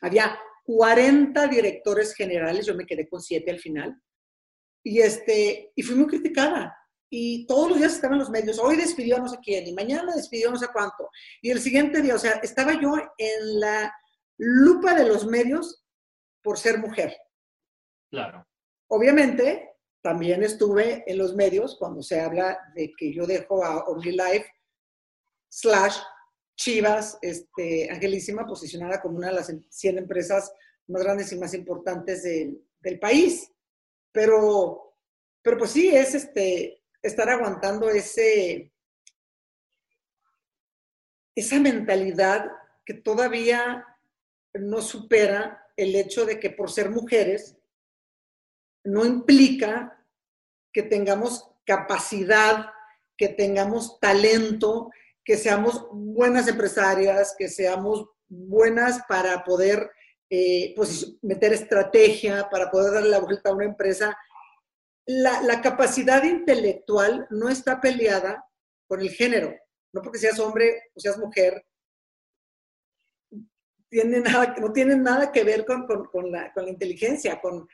Había 0.00 0.36
40 0.64 1.46
directores 1.48 2.14
generales, 2.14 2.66
yo 2.66 2.74
me 2.74 2.86
quedé 2.86 3.08
con 3.08 3.20
7 3.20 3.50
al 3.50 3.58
final, 3.58 4.00
y, 4.84 5.00
este, 5.00 5.72
y 5.74 5.82
fui 5.82 5.94
muy 5.94 6.06
criticada. 6.06 6.76
Y 7.10 7.46
todos 7.46 7.68
los 7.68 7.78
días 7.78 7.94
estaban 7.94 8.14
en 8.14 8.20
los 8.20 8.30
medios, 8.30 8.58
hoy 8.58 8.76
despidió 8.76 9.16
a 9.16 9.20
no 9.20 9.28
sé 9.28 9.38
quién, 9.42 9.66
y 9.66 9.74
mañana 9.74 10.14
despidió 10.14 10.50
no 10.50 10.56
sé 10.56 10.66
cuánto. 10.72 11.10
Y 11.42 11.50
el 11.50 11.60
siguiente 11.60 12.00
día, 12.00 12.14
o 12.14 12.18
sea, 12.18 12.32
estaba 12.42 12.80
yo 12.80 12.94
en 13.18 13.60
la 13.60 13.92
lupa 14.38 14.94
de 14.94 15.06
los 15.06 15.26
medios 15.26 15.84
por 16.42 16.58
ser 16.58 16.78
mujer. 16.78 17.14
Claro. 18.10 18.46
Obviamente, 18.88 19.72
también 20.02 20.42
estuve 20.42 21.04
en 21.06 21.18
los 21.18 21.34
medios 21.34 21.76
cuando 21.78 22.02
se 22.02 22.20
habla 22.20 22.58
de 22.74 22.92
que 22.96 23.12
yo 23.12 23.26
dejo 23.26 23.64
a 23.64 23.84
OnlyLife 23.84 24.46
slash 25.48 25.98
Chivas, 26.56 27.18
este, 27.22 27.90
Angelísima, 27.90 28.46
posicionada 28.46 29.00
como 29.00 29.16
una 29.16 29.28
de 29.28 29.34
las 29.34 29.52
100 29.68 29.98
empresas 29.98 30.52
más 30.88 31.02
grandes 31.02 31.32
y 31.32 31.38
más 31.38 31.54
importantes 31.54 32.22
del, 32.22 32.98
país. 33.00 33.50
Pero, 34.12 34.96
pero 35.42 35.58
pues 35.58 35.70
sí, 35.70 35.88
es 35.88 36.14
este, 36.14 36.82
estar 37.00 37.28
aguantando 37.30 37.88
ese, 37.88 38.72
esa 41.34 41.60
mentalidad 41.60 42.50
que 42.84 42.94
todavía 42.94 43.86
no 44.54 44.82
supera 44.82 45.66
el 45.76 45.94
hecho 45.94 46.26
de 46.26 46.38
que 46.38 46.50
por 46.50 46.70
ser 46.70 46.90
mujeres 46.90 47.56
no 48.84 49.04
implica 49.04 50.04
que 50.72 50.82
tengamos 50.82 51.50
capacidad, 51.64 52.66
que 53.16 53.28
tengamos 53.28 54.00
talento, 54.00 54.90
que 55.24 55.36
seamos 55.36 55.86
buenas 55.92 56.48
empresarias, 56.48 57.34
que 57.38 57.48
seamos 57.48 58.08
buenas 58.28 59.02
para 59.08 59.44
poder 59.44 59.90
eh, 60.30 60.72
pues, 60.76 61.16
meter 61.22 61.52
estrategia, 61.52 62.48
para 62.50 62.70
poder 62.70 62.94
darle 62.94 63.10
la 63.10 63.20
vuelta 63.20 63.50
a 63.50 63.54
una 63.54 63.64
empresa. 63.64 64.16
La, 65.06 65.42
la 65.42 65.60
capacidad 65.60 66.22
intelectual 66.22 67.26
no 67.30 67.48
está 67.48 67.80
peleada 67.80 68.44
con 68.86 69.00
el 69.00 69.10
género, 69.10 69.54
no 69.92 70.02
porque 70.02 70.18
seas 70.18 70.38
hombre 70.38 70.90
o 70.94 71.00
seas 71.00 71.18
mujer, 71.18 71.64
tiene 73.92 74.20
nada, 74.20 74.54
no 74.58 74.72
tienen 74.72 75.02
nada 75.02 75.30
que 75.30 75.44
ver 75.44 75.66
con, 75.66 76.32
la, 76.32 76.50
inteligencia, 76.66 77.38
con, 77.42 77.68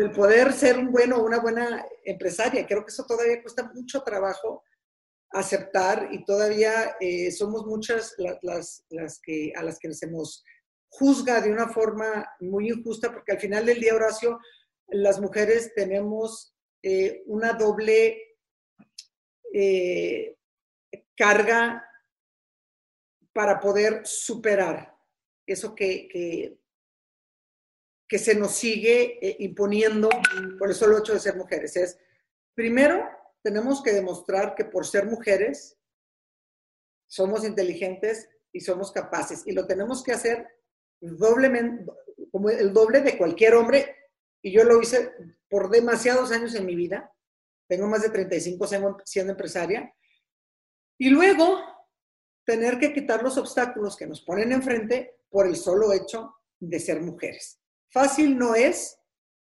el 0.00 0.10
poder 0.10 0.54
ser 0.54 0.78
un 0.78 0.90
bueno 0.90 1.18
o 1.18 1.26
una 1.26 1.38
buena 1.38 1.84
empresaria. 2.02 2.66
Creo 2.66 2.82
que 2.82 2.90
eso 2.90 3.04
todavía 3.04 3.42
cuesta 3.42 3.70
mucho 3.74 4.02
trabajo 4.02 4.64
aceptar 5.30 6.08
y 6.10 6.24
todavía 6.24 6.96
eh, 7.00 7.30
somos 7.30 7.66
muchas 7.66 8.14
las, 8.42 8.84
que, 9.22 9.52
a 9.54 9.62
las 9.62 9.78
que 9.78 9.88
nos 9.88 10.02
hemos 10.02 10.44
juzga 10.90 11.40
de 11.42 11.52
una 11.52 11.68
forma 11.68 12.26
muy 12.40 12.70
injusta, 12.70 13.12
porque 13.12 13.32
al 13.32 13.40
final 13.40 13.66
del 13.66 13.80
día, 13.80 13.94
Horacio, 13.94 14.40
las 14.88 15.20
mujeres 15.20 15.74
tenemos 15.74 16.54
eh, 16.82 17.22
una 17.26 17.52
doble 17.52 18.38
eh, 19.52 20.34
carga 21.14 21.84
para 23.34 23.60
poder 23.60 24.06
superar 24.06 24.96
eso 25.46 25.74
que, 25.74 26.08
que, 28.08 28.18
se 28.18 28.34
nos 28.34 28.52
sigue 28.52 29.36
imponiendo 29.40 30.08
por 30.58 30.70
el 30.70 30.74
solo 30.74 30.98
hecho 30.98 31.12
de 31.12 31.20
ser 31.20 31.36
mujeres. 31.36 31.76
Es, 31.76 31.98
primero, 32.54 33.06
tenemos 33.48 33.82
que 33.82 33.94
demostrar 33.94 34.54
que 34.54 34.66
por 34.66 34.86
ser 34.86 35.06
mujeres 35.06 35.78
somos 37.06 37.46
inteligentes 37.46 38.28
y 38.52 38.60
somos 38.60 38.92
capaces. 38.92 39.42
Y 39.46 39.52
lo 39.52 39.66
tenemos 39.66 40.02
que 40.02 40.12
hacer 40.12 40.46
doblemente, 41.00 41.90
como 42.30 42.50
el 42.50 42.74
doble 42.74 43.00
de 43.00 43.16
cualquier 43.16 43.54
hombre. 43.54 43.96
Y 44.42 44.52
yo 44.52 44.64
lo 44.64 44.82
hice 44.82 45.14
por 45.48 45.70
demasiados 45.70 46.30
años 46.30 46.54
en 46.56 46.66
mi 46.66 46.76
vida. 46.76 47.10
Tengo 47.66 47.86
más 47.86 48.02
de 48.02 48.10
35 48.10 48.66
siendo 49.06 49.32
empresaria. 49.32 49.94
Y 50.98 51.08
luego 51.08 51.58
tener 52.44 52.78
que 52.78 52.92
quitar 52.92 53.22
los 53.22 53.38
obstáculos 53.38 53.96
que 53.96 54.06
nos 54.06 54.20
ponen 54.20 54.52
enfrente 54.52 55.22
por 55.30 55.46
el 55.46 55.56
solo 55.56 55.94
hecho 55.94 56.34
de 56.60 56.78
ser 56.80 57.00
mujeres. 57.00 57.62
Fácil 57.90 58.36
no 58.36 58.54
es, 58.54 58.98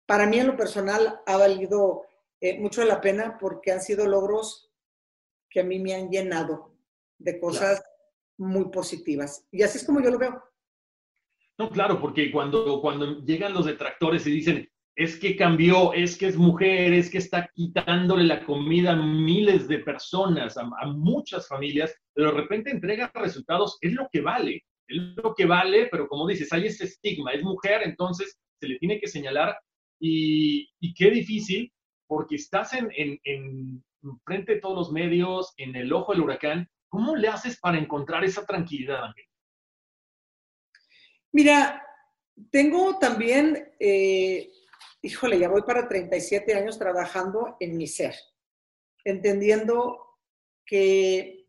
para 0.07 0.25
mí 0.25 0.39
en 0.39 0.47
lo 0.47 0.57
personal 0.57 1.21
ha 1.27 1.37
valido 1.37 2.07
eh, 2.41 2.59
mucho 2.59 2.83
la 2.83 2.99
pena 2.99 3.37
porque 3.39 3.71
han 3.71 3.81
sido 3.81 4.07
logros 4.07 4.71
que 5.49 5.61
a 5.61 5.63
mí 5.63 5.79
me 5.79 5.93
han 5.93 6.09
llenado 6.09 6.75
de 7.17 7.39
cosas 7.39 7.83
muy 8.37 8.69
positivas. 8.69 9.47
Y 9.51 9.63
así 9.63 9.77
es 9.77 9.85
como 9.85 10.01
yo 10.01 10.09
lo 10.09 10.17
veo. 10.17 10.43
No, 11.57 11.69
claro, 11.69 12.01
porque 12.01 12.31
cuando, 12.31 12.81
cuando 12.81 13.23
llegan 13.23 13.53
los 13.53 13.65
detractores 13.65 14.25
y 14.25 14.31
dicen, 14.31 14.69
es 14.95 15.17
que 15.19 15.35
cambió, 15.35 15.93
es 15.93 16.17
que 16.17 16.27
es 16.27 16.35
mujer, 16.35 16.93
es 16.93 17.09
que 17.09 17.19
está 17.19 17.49
quitándole 17.53 18.23
la 18.23 18.43
comida 18.43 18.91
a 18.91 18.95
miles 18.95 19.67
de 19.67 19.79
personas, 19.79 20.57
a, 20.57 20.69
a 20.81 20.87
muchas 20.87 21.47
familias, 21.47 21.95
pero 22.13 22.31
de 22.31 22.41
repente 22.41 22.71
entrega 22.71 23.11
resultados, 23.13 23.77
es 23.81 23.93
lo 23.93 24.09
que 24.11 24.21
vale 24.21 24.65
es 24.91 24.97
lo 25.23 25.33
que 25.33 25.45
vale, 25.45 25.87
pero 25.89 26.07
como 26.07 26.27
dices, 26.27 26.51
hay 26.53 26.67
ese 26.67 26.85
estigma, 26.85 27.31
es 27.31 27.43
mujer, 27.43 27.81
entonces 27.83 28.37
se 28.59 28.67
le 28.67 28.77
tiene 28.77 28.99
que 28.99 29.07
señalar 29.07 29.57
y, 29.99 30.69
qué 30.95 31.11
difícil, 31.11 31.71
porque 32.11 32.35
estás 32.35 32.73
en, 32.73 32.91
en, 33.23 33.85
frente 34.25 34.55
de 34.55 34.59
todos 34.59 34.75
los 34.75 34.91
medios, 34.91 35.53
en 35.55 35.77
el 35.77 35.93
ojo 35.93 36.11
del 36.11 36.23
huracán. 36.23 36.69
¿Cómo 36.89 37.15
le 37.15 37.29
haces 37.29 37.57
para 37.57 37.77
encontrar 37.77 38.25
esa 38.25 38.45
tranquilidad, 38.45 39.05
Ángel? 39.05 39.23
Mira, 41.31 41.81
tengo 42.51 42.99
también, 42.99 43.73
eh, 43.79 44.51
híjole, 45.01 45.39
ya 45.39 45.47
voy 45.47 45.61
para 45.61 45.87
37 45.87 46.53
años 46.53 46.77
trabajando 46.77 47.55
en 47.61 47.77
mi 47.77 47.87
ser, 47.87 48.15
entendiendo 49.05 50.17
que 50.65 51.40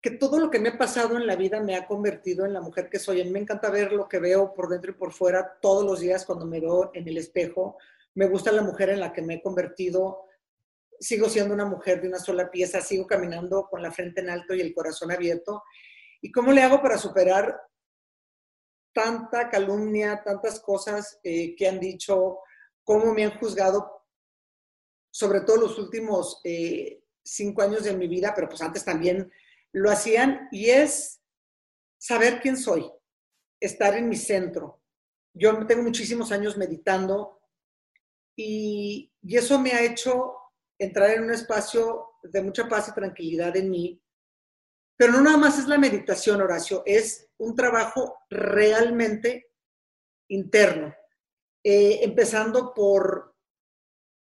que 0.00 0.10
todo 0.10 0.38
lo 0.38 0.50
que 0.50 0.58
me 0.58 0.70
ha 0.70 0.78
pasado 0.78 1.16
en 1.16 1.26
la 1.26 1.36
vida 1.36 1.60
me 1.60 1.76
ha 1.76 1.86
convertido 1.86 2.46
en 2.46 2.54
la 2.54 2.60
mujer 2.60 2.88
que 2.88 2.98
soy. 2.98 3.20
A 3.20 3.24
mí 3.24 3.30
me 3.30 3.40
encanta 3.40 3.70
ver 3.70 3.92
lo 3.92 4.08
que 4.08 4.18
veo 4.18 4.54
por 4.54 4.68
dentro 4.68 4.92
y 4.92 4.94
por 4.94 5.12
fuera 5.12 5.58
todos 5.60 5.84
los 5.84 6.00
días 6.00 6.24
cuando 6.24 6.46
me 6.46 6.60
veo 6.60 6.90
en 6.94 7.06
el 7.06 7.18
espejo. 7.18 7.76
Me 8.14 8.26
gusta 8.26 8.50
la 8.50 8.62
mujer 8.62 8.90
en 8.90 9.00
la 9.00 9.12
que 9.12 9.20
me 9.20 9.34
he 9.34 9.42
convertido. 9.42 10.24
Sigo 10.98 11.28
siendo 11.28 11.52
una 11.52 11.66
mujer 11.66 12.00
de 12.00 12.08
una 12.08 12.18
sola 12.18 12.50
pieza, 12.50 12.80
sigo 12.80 13.06
caminando 13.06 13.68
con 13.70 13.82
la 13.82 13.92
frente 13.92 14.22
en 14.22 14.30
alto 14.30 14.54
y 14.54 14.62
el 14.62 14.74
corazón 14.74 15.12
abierto. 15.12 15.62
¿Y 16.22 16.32
cómo 16.32 16.52
le 16.52 16.62
hago 16.62 16.80
para 16.80 16.96
superar 16.96 17.60
tanta 18.92 19.50
calumnia, 19.50 20.22
tantas 20.24 20.60
cosas 20.60 21.20
eh, 21.22 21.54
que 21.54 21.68
han 21.68 21.78
dicho, 21.78 22.38
cómo 22.82 23.12
me 23.12 23.24
han 23.24 23.38
juzgado, 23.38 24.06
sobre 25.10 25.42
todo 25.42 25.58
los 25.58 25.78
últimos 25.78 26.40
eh, 26.44 27.02
cinco 27.22 27.62
años 27.62 27.84
de 27.84 27.96
mi 27.96 28.08
vida, 28.08 28.32
pero 28.34 28.48
pues 28.48 28.60
antes 28.62 28.84
también 28.84 29.30
lo 29.72 29.90
hacían 29.90 30.48
y 30.50 30.70
es 30.70 31.20
saber 31.98 32.40
quién 32.40 32.56
soy, 32.56 32.90
estar 33.60 33.96
en 33.96 34.08
mi 34.08 34.16
centro. 34.16 34.82
Yo 35.34 35.66
tengo 35.66 35.82
muchísimos 35.82 36.32
años 36.32 36.56
meditando 36.56 37.40
y, 38.36 39.12
eso 39.22 39.58
me 39.58 39.72
ha 39.72 39.82
hecho 39.82 40.34
entrar 40.78 41.10
en 41.10 41.24
un 41.24 41.32
espacio 41.32 42.14
de 42.22 42.42
mucha 42.42 42.68
paz 42.68 42.88
y 42.88 42.94
tranquilidad 42.94 43.54
en 43.56 43.70
mí. 43.70 44.02
Pero 44.96 45.12
no 45.12 45.20
nada 45.20 45.36
más 45.36 45.58
es 45.58 45.66
la 45.66 45.78
meditación, 45.78 46.40
Horacio, 46.40 46.82
es 46.86 47.28
un 47.38 47.54
trabajo 47.54 48.18
realmente 48.30 49.52
interno, 50.28 50.94
eh, 51.62 52.00
empezando 52.02 52.72
por, 52.72 53.34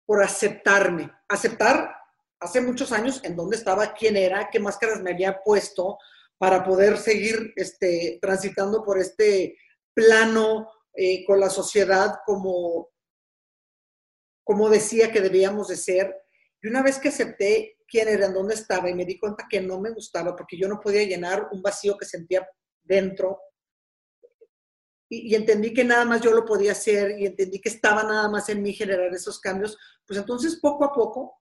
por 0.04 0.22
aceptarme, 0.22 1.12
aceptar 1.28 1.97
hace 2.40 2.60
muchos 2.60 2.92
años 2.92 3.20
en 3.24 3.36
dónde 3.36 3.56
estaba, 3.56 3.94
quién 3.94 4.16
era, 4.16 4.48
qué 4.50 4.60
máscaras 4.60 5.00
me 5.02 5.10
había 5.12 5.40
puesto 5.42 5.98
para 6.38 6.64
poder 6.64 6.98
seguir 6.98 7.52
este, 7.56 8.18
transitando 8.20 8.84
por 8.84 8.98
este 8.98 9.56
plano 9.92 10.70
eh, 10.94 11.24
con 11.24 11.40
la 11.40 11.50
sociedad 11.50 12.16
como, 12.24 12.90
como 14.44 14.68
decía 14.70 15.10
que 15.10 15.20
debíamos 15.20 15.68
de 15.68 15.76
ser. 15.76 16.14
Y 16.62 16.68
una 16.68 16.82
vez 16.82 16.98
que 16.98 17.08
acepté 17.08 17.78
quién 17.88 18.08
era, 18.08 18.26
en 18.26 18.34
dónde 18.34 18.54
estaba 18.54 18.88
y 18.88 18.94
me 18.94 19.04
di 19.04 19.18
cuenta 19.18 19.46
que 19.48 19.60
no 19.60 19.80
me 19.80 19.90
gustaba 19.90 20.36
porque 20.36 20.58
yo 20.58 20.68
no 20.68 20.78
podía 20.80 21.02
llenar 21.04 21.48
un 21.50 21.62
vacío 21.62 21.96
que 21.96 22.06
sentía 22.06 22.46
dentro, 22.82 23.40
y, 25.10 25.32
y, 25.32 25.34
entendí 25.34 25.72
que 25.72 25.84
nada 25.84 26.04
más 26.04 26.20
yo 26.20 26.32
lo 26.32 26.44
podía 26.44 26.72
hacer 26.72 27.18
y 27.18 27.24
entendí 27.24 27.62
que 27.62 27.70
estaba 27.70 28.02
nada 28.02 28.28
más 28.28 28.50
en 28.50 28.62
mí 28.62 28.74
generar 28.74 29.12
esos 29.14 29.40
cambios, 29.40 29.78
pues 30.06 30.20
entonces 30.20 30.56
poco 30.60 30.84
a 30.84 30.92
poco 30.92 31.38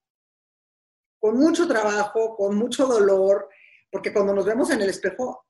con 1.27 1.39
mucho 1.39 1.67
trabajo, 1.67 2.37
con 2.37 2.55
mucho 2.55 2.85
dolor, 2.85 3.49
porque 3.91 4.13
cuando 4.13 4.33
nos 4.33 4.45
vemos 4.45 4.69
en 4.69 4.81
el 4.81 4.89
espejo 4.89 5.45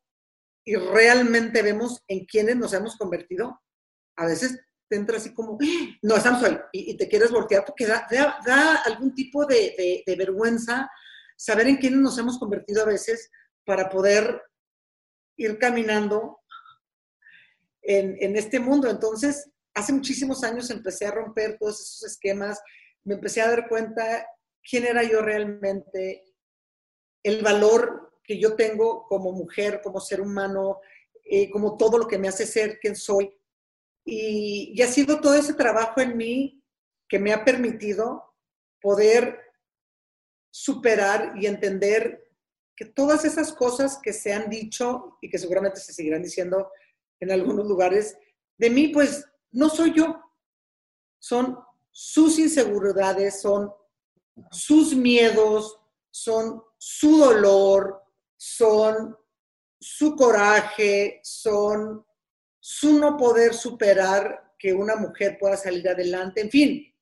y 0.66 0.76
realmente 0.76 1.62
vemos 1.62 2.04
en 2.08 2.26
quiénes 2.26 2.56
nos 2.56 2.74
hemos 2.74 2.98
convertido, 2.98 3.62
a 4.16 4.26
veces 4.26 4.60
te 4.90 4.96
entra 4.96 5.18
así 5.18 5.36
como, 5.36 5.60
no, 6.02 6.16
estamos 6.16 6.44
ahí, 6.44 6.58
y, 6.72 6.98
te 6.98 7.08
quieres 7.08 7.30
voltear 7.30 7.64
porque 7.64 7.86
da, 7.86 8.82
algún 8.86 9.14
tipo 9.14 9.46
de, 9.46 10.04
vergüenza 10.18 10.90
saber 11.36 11.68
en 11.68 11.78
quiénes 11.78 12.00
nos 12.00 12.18
hemos 12.18 12.40
convertido 12.40 12.82
a 12.82 12.88
veces 12.88 13.30
para 13.64 13.88
poder 13.88 14.42
ir 15.38 15.60
caminando 15.60 16.40
en, 17.84 18.18
en 18.20 18.36
este 18.36 18.60
mundo. 18.60 18.90
Entonces, 18.90 19.52
hace 19.76 19.94
muchísimos 19.94 20.44
años 20.44 20.72
empecé 20.72 21.06
a 21.06 21.12
romper 21.12 21.56
todos 21.60 21.80
esos 21.80 22.14
esquemas, 22.14 22.60
me 23.04 23.14
empecé 23.14 23.42
a 23.42 23.50
dar 23.52 23.70
cuenta 23.70 24.26
quién 24.68 24.86
era 24.86 25.04
yo 25.04 25.22
realmente, 25.22 26.26
el 27.24 27.42
valor 27.42 28.20
que 28.24 28.40
yo 28.40 28.56
tengo 28.56 29.06
como 29.08 29.32
mujer, 29.32 29.82
como 29.82 30.00
ser 30.00 30.22
humano, 30.22 30.82
eh, 31.24 31.50
como 31.50 31.78
todo 31.78 31.98
lo 31.98 32.08
que 32.08 32.18
me 32.18 32.28
hace 32.28 32.46
ser 32.46 32.80
quien 32.80 32.96
soy. 32.96 33.34
Y, 34.06 34.74
y 34.76 34.82
ha 34.82 34.88
sido 34.88 35.20
todo 35.20 35.36
ese 35.36 35.54
trabajo 35.54 36.02
en 36.02 36.18
mí 36.18 36.64
que 37.08 37.20
me 37.20 37.34
ha 37.34 37.46
permitido 37.46 38.36
poder 38.82 39.40
superar 40.52 41.34
y 41.38 41.46
entender 41.46 42.28
que 42.76 42.86
todas 42.86 43.26
esas 43.26 43.54
cosas 43.54 44.00
que 44.02 44.14
se 44.14 44.34
han 44.34 44.50
dicho 44.50 45.18
y 45.22 45.30
que 45.30 45.40
seguramente 45.40 45.80
se 45.80 45.94
seguirán 45.94 46.22
diciendo 46.22 46.72
en 47.20 47.32
algunos 47.32 47.66
lugares, 47.66 48.18
de 48.58 48.70
mí 48.70 48.90
pues 48.90 49.26
no 49.52 49.70
soy 49.70 49.94
yo. 49.96 50.22
Son 51.20 51.58
sus 51.92 52.38
inseguridades, 52.38 53.42
son 53.42 53.74
sus 54.52 54.96
miedos, 54.96 55.80
son 56.12 56.64
su 56.78 57.18
dolor, 57.18 58.02
son 58.36 59.18
su 59.80 60.16
coraje, 60.16 61.20
son 61.24 62.06
su 62.60 63.00
no 63.00 63.18
poder 63.18 63.54
superar 63.54 64.54
que 64.58 64.74
una 64.74 64.96
mujer 64.96 65.38
pueda 65.40 65.56
salir 65.58 65.88
adelante. 65.88 66.42
En 66.42 66.50
fin, 66.50 66.96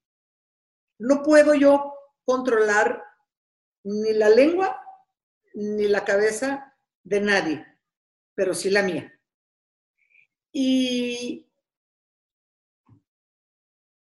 no 1.00 1.24
puedo 1.24 1.54
yo 1.54 1.94
controlar 2.24 3.02
ni 3.84 4.14
la 4.14 4.30
lengua 4.30 4.82
ni 5.54 5.88
la 5.88 6.04
cabeza 6.04 6.76
de 7.04 7.22
nadie, 7.22 7.66
pero 8.34 8.54
sí 8.54 8.70
la 8.70 8.84
mía. 8.84 9.12
Y 10.52 11.50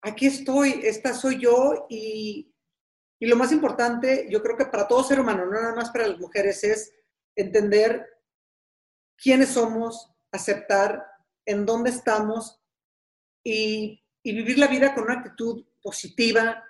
aquí 0.02 0.26
estoy, 0.26 0.80
esta 0.84 1.14
soy 1.14 1.40
yo 1.40 1.86
y 1.88 2.51
y 3.22 3.26
lo 3.26 3.36
más 3.36 3.52
importante, 3.52 4.26
yo 4.28 4.42
creo 4.42 4.56
que 4.56 4.66
para 4.66 4.88
todo 4.88 5.04
ser 5.04 5.20
humano, 5.20 5.46
no 5.46 5.52
nada 5.52 5.76
más 5.76 5.92
para 5.92 6.08
las 6.08 6.18
mujeres, 6.18 6.64
es 6.64 6.92
entender 7.36 8.04
quiénes 9.16 9.50
somos, 9.50 10.10
aceptar 10.32 11.06
en 11.46 11.64
dónde 11.64 11.90
estamos 11.90 12.60
y, 13.44 14.02
vivir 14.24 14.58
la 14.58 14.66
vida 14.66 14.92
con 14.92 15.04
una 15.04 15.20
actitud 15.20 15.64
positiva, 15.80 16.64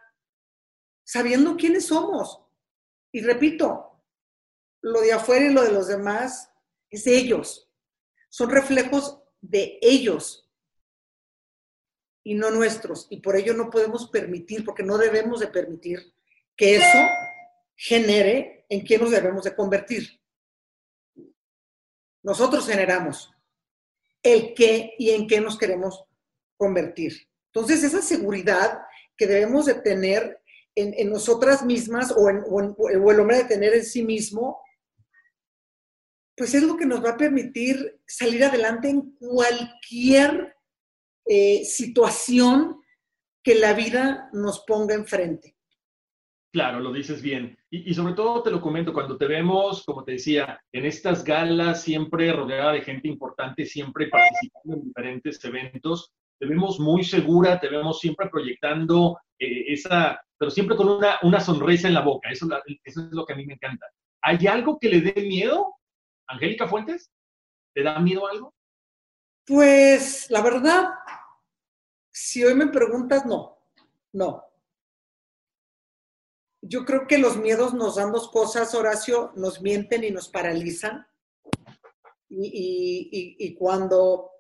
sabiendo 1.05 1.57
quiénes 1.57 1.87
somos. 1.87 2.45
Y 3.13 3.23
repito, 3.23 4.05
lo 4.83 5.01
de 5.01 5.15
afuera 5.15 5.47
y 5.47 5.55
lo 5.55 5.63
de 5.63 5.73
los 5.73 5.89
demás 5.89 6.53
es 6.91 7.07
ellos. 7.07 7.73
Son 8.29 8.51
reflejos 8.51 9.23
de 9.41 9.79
ellos 9.81 10.53
y 12.23 12.35
no 12.35 12.51
nuestros. 12.51 13.07
Y 13.09 13.21
por 13.21 13.37
ello 13.37 13.55
no 13.55 13.71
podemos 13.71 14.11
permitir, 14.11 14.67
porque 14.67 14.83
no 14.83 14.99
debemos 14.99 15.41
de 15.41 15.47
permitir 15.47 16.13
que 16.57 16.77
eso 16.77 16.99
genere 17.77 18.67
en 18.69 18.81
quién 18.81 19.01
nos 19.01 19.11
debemos 19.11 19.45
de 19.45 19.55
convertir. 19.55 20.21
Nosotros 22.23 22.67
generamos 22.67 23.33
el 24.23 24.55
qué 24.55 24.95
y 24.99 25.11
en 25.11 25.27
qué 25.27 25.41
nos 25.41 25.59
queremos 25.59 26.05
convertir. 26.57 27.29
Entonces, 27.53 27.83
esa 27.83 28.01
seguridad 28.01 28.81
que 29.17 29.27
debemos 29.27 29.67
de 29.67 29.75
tener 29.75 30.41
en, 30.75 31.11
nosotras 31.11 31.65
mismas 31.65 32.13
o, 32.17 32.31
en, 32.31 32.45
el 32.91 33.21
hombre 33.21 33.39
de 33.39 33.45
tener 33.45 33.75
en 33.75 33.85
sí 33.85 34.05
mismo, 34.05 34.63
pues 36.37 36.55
es 36.55 36.63
lo 36.63 36.77
que 36.77 36.87
nos 36.87 37.05
va 37.05 37.11
a 37.11 37.17
permitir 37.17 38.01
salir 38.07 38.45
adelante 38.45 38.89
en 38.89 39.17
cualquier 39.17 40.57
eh, 41.27 41.65
situación 41.65 42.81
que 43.43 43.57
la 43.57 43.75
vida 43.75 44.31
nos 44.33 44.61
ponga 44.65 44.95
enfrente. 44.95 45.57
Claro, 46.53 46.81
lo 46.81 46.93
dices 46.93 47.23
bien. 47.23 47.57
Y, 47.71 47.95
sobre 47.95 48.13
todo 48.13 48.43
te 48.43 48.51
lo 48.51 48.61
comento, 48.61 48.93
cuando 48.93 49.17
te 49.17 49.27
vemos, 49.27 49.85
como 49.87 50.05
te 50.05 50.13
decía, 50.13 50.61
en 50.71 50.85
estas 50.85 51.25
galas, 51.25 51.83
siempre 51.83 52.31
rodeada 52.31 52.73
de 52.73 52.83
gente 52.83 53.09
importante, 53.09 53.65
siempre 53.65 54.09
participando 54.09 54.75
en 54.77 54.83
diferentes 54.83 55.43
eventos, 55.47 56.13
te 56.39 56.47
vemos 56.47 56.79
muy 56.79 57.05
segura, 57.05 57.59
te 57.59 57.71
vemos 57.71 58.01
siempre 58.01 58.29
proyectando 58.29 59.19
eh, 59.39 59.73
esa, 59.73 60.21
pero 60.37 60.51
siempre 60.51 60.77
con 60.77 60.91
una, 61.23 61.41
sonrisa 61.41 61.89
en 61.89 61.95
la 61.95 62.03
boca. 62.03 62.29
Eso, 62.31 62.47
eso 62.85 63.01
es 63.01 63.13
lo 63.13 63.25
que 63.25 63.33
a 63.33 63.37
mí 63.37 63.47
me 63.47 63.55
encanta. 63.55 63.87
¿Hay 64.21 64.47
algo 64.47 64.79
que 64.79 64.91
le 64.91 65.01
dé 65.01 65.23
miedo, 65.23 65.77
Angélica 66.27 66.67
Fuentes? 66.67 67.11
¿Te 67.73 67.83
da 67.83 67.99
miedo 67.99 68.29
algo? 68.29 68.53
Pues 69.47 70.31
la 70.31 70.43
verdad, 70.43 70.91
si 72.11 72.45
hoy 72.45 72.55
me 72.55 72.67
preguntas, 72.67 73.25
no, 73.25 73.57
no 74.13 74.52
yo 76.63 76.85
creo 76.85 77.09
que 77.09 77.19
los 77.19 77.37
miedos 77.37 77.75
nos 77.75 77.97
dan 77.97 78.13
dos 78.13 78.31
cosas, 78.31 78.75
Horacio, 78.75 79.33
nos 79.35 79.61
mienten 79.61 80.05
y 80.05 80.11
nos 80.11 80.29
paralizan. 80.29 81.07
Y, 82.31 83.55
cuando, 83.59 84.31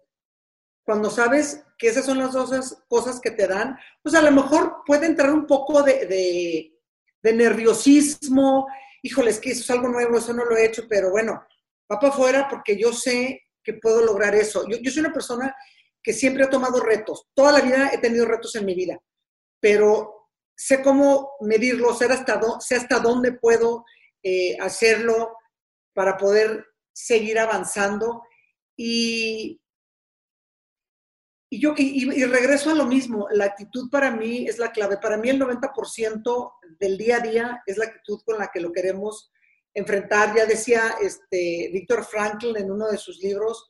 cuando 0.84 1.10
sabes 1.10 1.64
que 1.76 1.88
esas 1.88 2.06
son 2.06 2.18
las 2.18 2.32
dos 2.32 2.78
cosas 2.88 3.20
que 3.20 3.32
te 3.32 3.46
dan, 3.46 3.76
pues 4.02 4.14
a 4.14 4.22
lo 4.22 4.30
mejor 4.30 4.82
puede 4.86 5.06
entrar 5.06 5.30
un 5.30 5.46
poco 5.46 5.82
de, 5.82 6.78
de, 7.22 7.32
nerviosismo. 7.32 8.68
Híjole, 9.02 9.30
es 9.30 9.40
que 9.40 9.50
eso 9.50 9.62
es 9.62 9.70
algo 9.70 9.88
nuevo, 9.88 10.16
eso 10.16 10.32
no 10.32 10.44
lo 10.44 10.56
he 10.56 10.64
hecho, 10.64 10.84
pero 10.88 11.10
bueno, 11.10 11.44
va 11.90 11.98
para 11.98 12.12
afuera 12.12 12.46
porque 12.48 12.80
yo 12.80 12.92
sé 12.92 13.42
que 13.64 13.74
puedo 13.74 14.02
lograr 14.04 14.34
eso. 14.34 14.66
Yo, 14.68 14.78
yo 14.78 14.90
soy 14.90 15.00
una 15.00 15.12
persona 15.12 15.54
que 16.00 16.12
siempre 16.12 16.44
he 16.44 16.48
tomado 16.48 16.80
retos. 16.80 17.26
Toda 17.34 17.52
la 17.52 17.60
vida 17.60 17.90
he 17.92 17.98
tenido 17.98 18.26
retos 18.26 18.54
en 18.54 18.64
mi 18.64 18.74
vida, 18.74 18.98
pero 19.60 20.21
sé 20.64 20.80
cómo 20.80 21.32
medirlo, 21.40 21.92
sé 21.92 22.04
hasta, 22.04 23.00
dónde 23.00 23.32
puedo 23.32 23.84
eh, 24.22 24.56
hacerlo 24.60 25.36
para 25.92 26.16
poder 26.16 26.64
seguir 26.92 27.40
avanzando. 27.40 28.22
Y, 28.76 29.60
y 31.50 31.60
yo 31.60 31.74
y, 31.76 32.24
regreso 32.26 32.70
a 32.70 32.74
lo 32.74 32.86
mismo, 32.86 33.26
la 33.32 33.46
actitud 33.46 33.90
para 33.90 34.12
mí 34.12 34.46
es 34.46 34.58
la 34.58 34.70
clave. 34.70 34.98
Para 34.98 35.16
mí 35.16 35.30
el 35.30 35.40
90% 35.40 36.52
del 36.78 36.96
día 36.96 37.16
a 37.16 37.20
día 37.20 37.62
es 37.66 37.76
la 37.76 37.86
actitud 37.86 38.20
con 38.24 38.38
la 38.38 38.48
que 38.52 38.60
lo 38.60 38.70
queremos 38.70 39.32
enfrentar. 39.74 40.32
Ya 40.36 40.46
decía 40.46 40.94
este, 41.00 41.70
Víctor 41.72 42.04
Frankl 42.04 42.56
en 42.56 42.70
uno 42.70 42.88
de 42.88 42.98
sus 42.98 43.18
libros, 43.20 43.68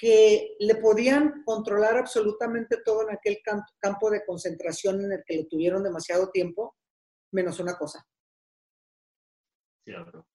que 0.00 0.56
le 0.58 0.76
podían 0.76 1.44
controlar 1.44 1.98
absolutamente 1.98 2.78
todo 2.82 3.02
en 3.02 3.14
aquel 3.14 3.42
campo 3.78 4.10
de 4.10 4.24
concentración 4.24 5.04
en 5.04 5.12
el 5.12 5.24
que 5.26 5.36
le 5.36 5.44
tuvieron 5.44 5.82
demasiado 5.82 6.30
tiempo, 6.30 6.74
menos 7.32 7.60
una 7.60 7.76
cosa. 7.76 8.08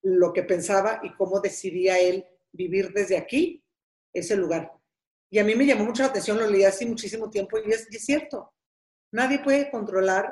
Lo 0.03 0.33
que 0.33 0.43
pensaba 0.43 0.99
y 1.01 1.15
cómo 1.15 1.39
decidía 1.39 1.97
él 1.97 2.23
vivir 2.51 2.93
desde 2.93 3.17
aquí, 3.17 3.65
ese 4.13 4.35
lugar. 4.35 4.71
Y 5.31 5.39
a 5.39 5.43
mí 5.43 5.55
me 5.55 5.65
llamó 5.65 5.85
mucho 5.85 6.03
la 6.03 6.09
atención, 6.09 6.37
lo 6.37 6.47
leí 6.47 6.63
hace 6.63 6.85
muchísimo 6.85 7.31
tiempo 7.31 7.57
y 7.57 7.71
es, 7.71 7.87
cierto. 7.89 8.53
Nadie 9.13 9.39
puede 9.39 9.71
controlar 9.71 10.31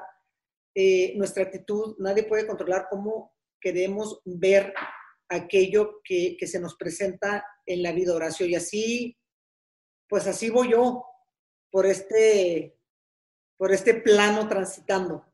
eh, 0.76 1.18
nuestra 1.18 1.42
actitud, 1.42 1.96
nadie 1.98 2.22
puede 2.22 2.46
controlar 2.46 2.86
cómo 2.88 3.34
queremos 3.60 4.22
ver 4.26 4.76
aquello 5.28 6.02
que, 6.04 6.38
que, 6.38 6.46
se 6.46 6.60
nos 6.60 6.76
presenta 6.76 7.44
en 7.66 7.82
la 7.82 7.94
vida, 7.94 8.14
Horacio. 8.14 8.46
Y 8.46 8.54
así 8.54 9.18
pues 10.14 10.28
así 10.28 10.52
voy 10.52 10.70
yo 10.70 11.08
por 11.72 11.88
este, 11.88 12.78
por 13.58 13.72
este 13.72 13.96
plano 13.96 14.48
transitando. 14.48 15.26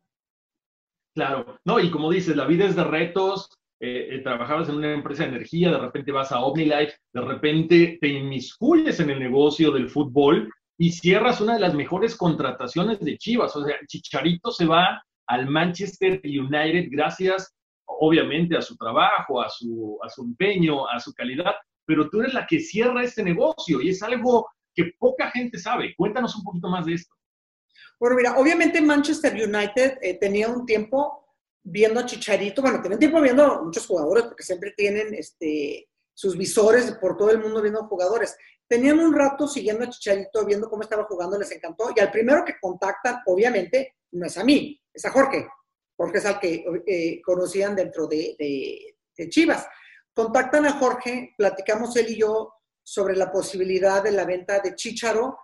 Claro, 1.14 1.60
no, 1.66 1.82
y 1.82 1.92
como 1.92 2.10
dices, 2.10 2.38
la 2.38 2.46
vida 2.46 2.64
es 2.64 2.78
de 2.78 2.86
retos, 2.86 3.50
eh, 3.82 4.08
eh, 4.10 4.20
trabajabas 4.20 4.70
en 4.70 4.76
una 4.76 4.94
empresa 4.94 5.24
de 5.24 5.36
energía, 5.36 5.70
de 5.70 5.80
repente 5.80 6.14
vas 6.14 6.32
a 6.32 6.40
OmniLife, 6.40 6.94
de 7.14 7.22
repente 7.22 7.98
te 8.00 8.08
inmiscuyes 8.08 9.02
en 9.02 9.10
el 9.10 9.20
negocio 9.20 9.70
del 9.72 9.90
fútbol 9.90 10.50
y 10.78 10.94
cierras 10.94 11.42
una 11.42 11.56
de 11.56 11.60
las 11.60 11.74
mejores 11.74 12.16
contrataciones 12.16 13.02
de 13.02 13.18
Chivas. 13.18 13.54
O 13.58 13.66
sea, 13.66 13.76
Chicharito 13.86 14.50
se 14.50 14.66
va 14.66 15.04
al 15.28 15.48
Manchester 15.48 16.22
United 16.24 16.88
gracias, 16.90 17.54
obviamente, 17.84 18.56
a 18.56 18.62
su 18.62 18.78
trabajo, 18.78 19.42
a 19.42 19.50
su, 19.50 20.00
a 20.02 20.08
su 20.08 20.24
empeño, 20.24 20.88
a 20.88 21.02
su 21.02 21.12
calidad, 21.12 21.54
pero 21.86 22.10
tú 22.10 22.22
eres 22.22 22.34
la 22.34 22.48
que 22.48 22.62
cierra 22.62 23.04
este 23.04 23.24
negocio 23.24 23.82
y 23.82 23.90
es 23.90 24.02
algo 24.02 24.48
que 24.80 24.94
poca 24.98 25.30
gente 25.32 25.60
sabe. 25.60 25.94
Cuéntanos 25.98 26.36
un 26.38 26.44
poquito 26.44 26.70
más 26.70 26.86
de 26.86 26.94
esto. 26.94 27.14
Bueno, 28.00 28.16
mira, 28.16 28.38
obviamente 28.38 28.80
Manchester 28.80 29.34
United 29.34 29.98
eh, 30.02 30.18
tenía 30.18 30.48
un 30.48 30.66
tiempo 30.66 31.26
viendo 31.62 32.00
a 32.00 32.06
Chicharito, 32.06 32.62
bueno, 32.62 32.82
tenía 32.82 32.96
un 32.96 33.00
tiempo 33.00 33.20
viendo 33.20 33.64
muchos 33.66 33.86
jugadores, 33.86 34.24
porque 34.24 34.44
siempre 34.44 34.74
tienen 34.76 35.14
este, 35.14 35.90
sus 36.14 36.38
visores 36.38 36.94
por 36.94 37.18
todo 37.18 37.30
el 37.32 37.40
mundo 37.40 37.62
viendo 37.62 37.86
jugadores. 37.88 38.38
Tenían 38.68 39.00
un 39.00 39.14
rato 39.14 39.50
siguiendo 39.50 39.84
a 39.84 39.90
Chicharito, 39.90 40.46
viendo 40.46 40.70
cómo 40.70 40.84
estaba 40.84 41.04
jugando, 41.04 41.38
les 41.38 41.52
encantó. 41.52 41.92
Y 41.94 42.00
al 42.00 42.12
primero 42.12 42.46
que 42.46 42.56
contactan, 42.62 43.20
obviamente, 43.26 43.98
no 44.12 44.26
es 44.26 44.38
a 44.38 44.46
mí, 44.46 44.82
es 44.94 45.04
a 45.04 45.12
Jorge. 45.12 45.46
Jorge 45.98 46.20
es 46.20 46.26
al 46.26 46.40
que 46.40 46.64
eh, 46.88 47.22
conocían 47.22 47.76
dentro 47.76 48.08
de, 48.08 48.36
de 49.18 49.30
Chivas. 49.30 49.68
Contactan 50.14 50.66
a 50.66 50.80
Jorge, 50.80 51.34
platicamos 51.38 51.94
él 51.98 52.12
y 52.12 52.20
yo 52.20 52.54
sobre 52.90 53.16
la 53.16 53.32
posibilidad 53.32 54.02
de 54.02 54.12
la 54.12 54.26
venta 54.26 54.60
de 54.60 54.74
Chicharo, 54.74 55.38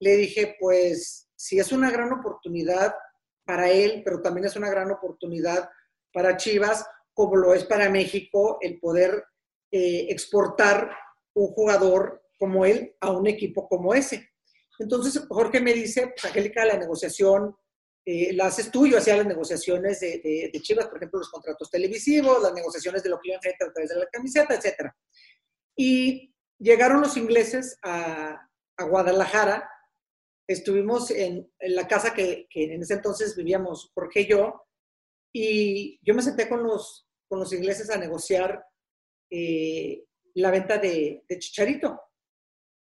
le 0.00 0.16
dije, 0.16 0.56
pues 0.60 1.30
si 1.34 1.58
es 1.58 1.72
una 1.72 1.90
gran 1.90 2.12
oportunidad 2.12 2.94
para 3.42 3.70
él, 3.70 4.02
pero 4.04 4.20
también 4.20 4.46
es 4.46 4.56
una 4.56 4.68
gran 4.68 4.90
oportunidad 4.90 5.70
para 6.12 6.36
Chivas, 6.36 6.84
como 7.14 7.36
lo 7.36 7.54
es 7.54 7.64
para 7.64 7.88
México, 7.88 8.58
el 8.60 8.78
poder 8.78 9.24
eh, 9.72 10.08
exportar 10.10 10.94
un 11.32 11.46
jugador 11.48 12.22
como 12.38 12.66
él 12.66 12.94
a 13.00 13.10
un 13.12 13.26
equipo 13.26 13.66
como 13.66 13.94
ese. 13.94 14.28
Entonces, 14.78 15.24
Jorge 15.26 15.58
me 15.60 15.72
dice, 15.72 16.08
pues 16.08 16.26
Angélica, 16.26 16.66
la 16.66 16.76
negociación 16.76 17.56
eh, 18.04 18.34
la 18.34 18.46
haces 18.46 18.70
tú, 18.70 18.86
yo 18.86 18.98
hacía 18.98 19.16
las 19.16 19.26
negociaciones 19.26 20.00
de, 20.00 20.52
Chivas, 20.60 20.86
por 20.88 20.98
ejemplo, 20.98 21.20
los 21.20 21.30
contratos 21.30 21.70
televisivos, 21.70 22.42
las 22.42 22.52
negociaciones 22.52 23.02
de 23.02 23.08
lo 23.08 23.18
que 23.18 23.30
yo 23.30 23.36
enfrento 23.36 23.64
a 23.64 23.72
través 23.72 23.88
de 23.88 23.96
la 24.00 24.06
camiseta, 24.06 24.54
etc. 24.54 24.92
Y 25.74 26.29
Llegaron 26.60 27.00
los 27.00 27.16
ingleses 27.16 27.78
a, 27.82 28.46
Guadalajara, 28.78 29.68
estuvimos 30.46 31.10
en, 31.10 31.50
la 31.60 31.86
casa 31.86 32.14
que, 32.14 32.46
en 32.54 32.82
ese 32.82 32.94
entonces 32.94 33.36
vivíamos 33.36 33.90
Jorge 33.94 34.20
y 34.20 34.28
yo, 34.28 34.66
y 35.34 36.00
yo 36.02 36.14
me 36.14 36.22
senté 36.22 36.48
con 36.48 36.62
los, 36.62 37.06
con 37.28 37.38
los 37.38 37.52
ingleses 37.52 37.90
a 37.90 37.98
negociar 37.98 38.64
eh, 39.30 40.04
la 40.34 40.50
venta 40.50 40.78
de, 40.78 41.24
Chicharito. 41.38 42.00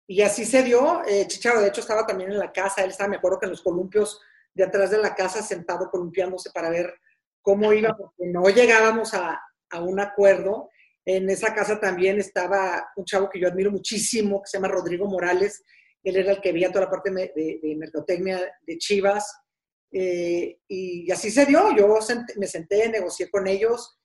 Y 0.07 0.21
así 0.21 0.45
se 0.45 0.63
dio. 0.63 1.03
Eh, 1.05 1.27
Chicharo, 1.27 1.61
de 1.61 1.67
hecho, 1.67 1.81
estaba 1.81 2.05
también 2.05 2.31
en 2.31 2.39
la 2.39 2.51
casa. 2.51 2.83
Él 2.83 2.89
estaba, 2.89 3.09
me 3.09 3.17
acuerdo 3.17 3.39
que 3.39 3.45
en 3.45 3.51
los 3.51 3.61
columpios 3.61 4.19
de 4.53 4.65
atrás 4.65 4.91
de 4.91 4.97
la 4.97 5.15
casa, 5.15 5.41
sentado 5.41 5.89
columpiándose 5.89 6.51
para 6.51 6.69
ver 6.69 6.93
cómo 7.41 7.71
iba, 7.71 7.95
porque 7.95 8.25
no 8.25 8.49
llegábamos 8.49 9.13
a 9.13 9.41
un 9.79 9.99
acuerdo. 9.99 10.69
En 11.05 11.29
esa 11.29 11.53
casa 11.53 11.79
también 11.79 12.19
estaba 12.19 12.87
un 12.95 13.05
chavo 13.05 13.29
que 13.29 13.39
yo 13.39 13.47
admiro 13.47 13.71
muchísimo, 13.71 14.41
que 14.41 14.49
se 14.49 14.57
llama 14.57 14.69
Rodrigo 14.69 15.07
Morales. 15.07 15.63
Él 16.03 16.15
era 16.15 16.31
el 16.31 16.41
que 16.41 16.51
veía 16.51 16.69
toda 16.69 16.85
la 16.85 16.91
parte 16.91 17.11
de, 17.11 17.59
de 17.61 17.75
mercotecnia 17.75 18.39
de 18.61 18.77
Chivas. 18.77 19.43
Eh, 19.95 20.59
y 20.67 21.11
así 21.11 21.29
se 21.29 21.45
dio. 21.45 21.75
Yo 21.75 21.87
me 22.37 22.47
senté, 22.47 22.89
negocié 22.89 23.29
con 23.29 23.47
ellos, 23.47 23.99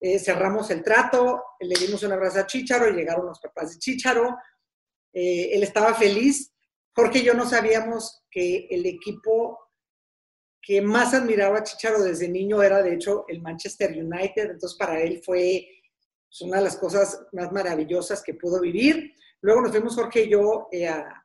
eh, 0.00 0.18
cerramos 0.18 0.70
el 0.70 0.82
trato, 0.82 1.42
le 1.60 1.78
dimos 1.78 2.02
un 2.02 2.12
abrazo 2.12 2.40
a 2.40 2.46
Chicharo, 2.46 2.90
llegaron 2.90 3.26
los 3.26 3.40
papás 3.40 3.72
de 3.72 3.78
Chicharo. 3.78 4.36
Eh, 5.12 5.50
él 5.52 5.62
estaba 5.62 5.94
feliz. 5.94 6.50
Jorge 6.96 7.18
y 7.18 7.24
yo 7.24 7.34
no 7.34 7.48
sabíamos 7.48 8.22
que 8.30 8.68
el 8.70 8.86
equipo 8.86 9.58
que 10.62 10.80
más 10.80 11.12
admiraba 11.12 11.58
a 11.58 11.62
Chicharo 11.62 12.02
desde 12.02 12.28
niño 12.28 12.62
era, 12.62 12.82
de 12.82 12.94
hecho, 12.94 13.26
el 13.28 13.42
Manchester 13.42 13.90
United. 13.90 14.50
Entonces, 14.50 14.78
para 14.78 15.00
él 15.02 15.20
fue 15.22 15.68
es 16.34 16.40
una 16.40 16.56
de 16.56 16.64
las 16.64 16.76
cosas 16.76 17.26
más 17.30 17.52
maravillosas 17.52 18.20
que 18.20 18.34
pudo 18.34 18.60
vivir. 18.60 19.14
Luego 19.40 19.60
nos 19.60 19.70
fuimos 19.70 19.94
Jorge 19.94 20.24
y 20.24 20.30
yo 20.30 20.66
eh, 20.72 20.88
a, 20.88 21.22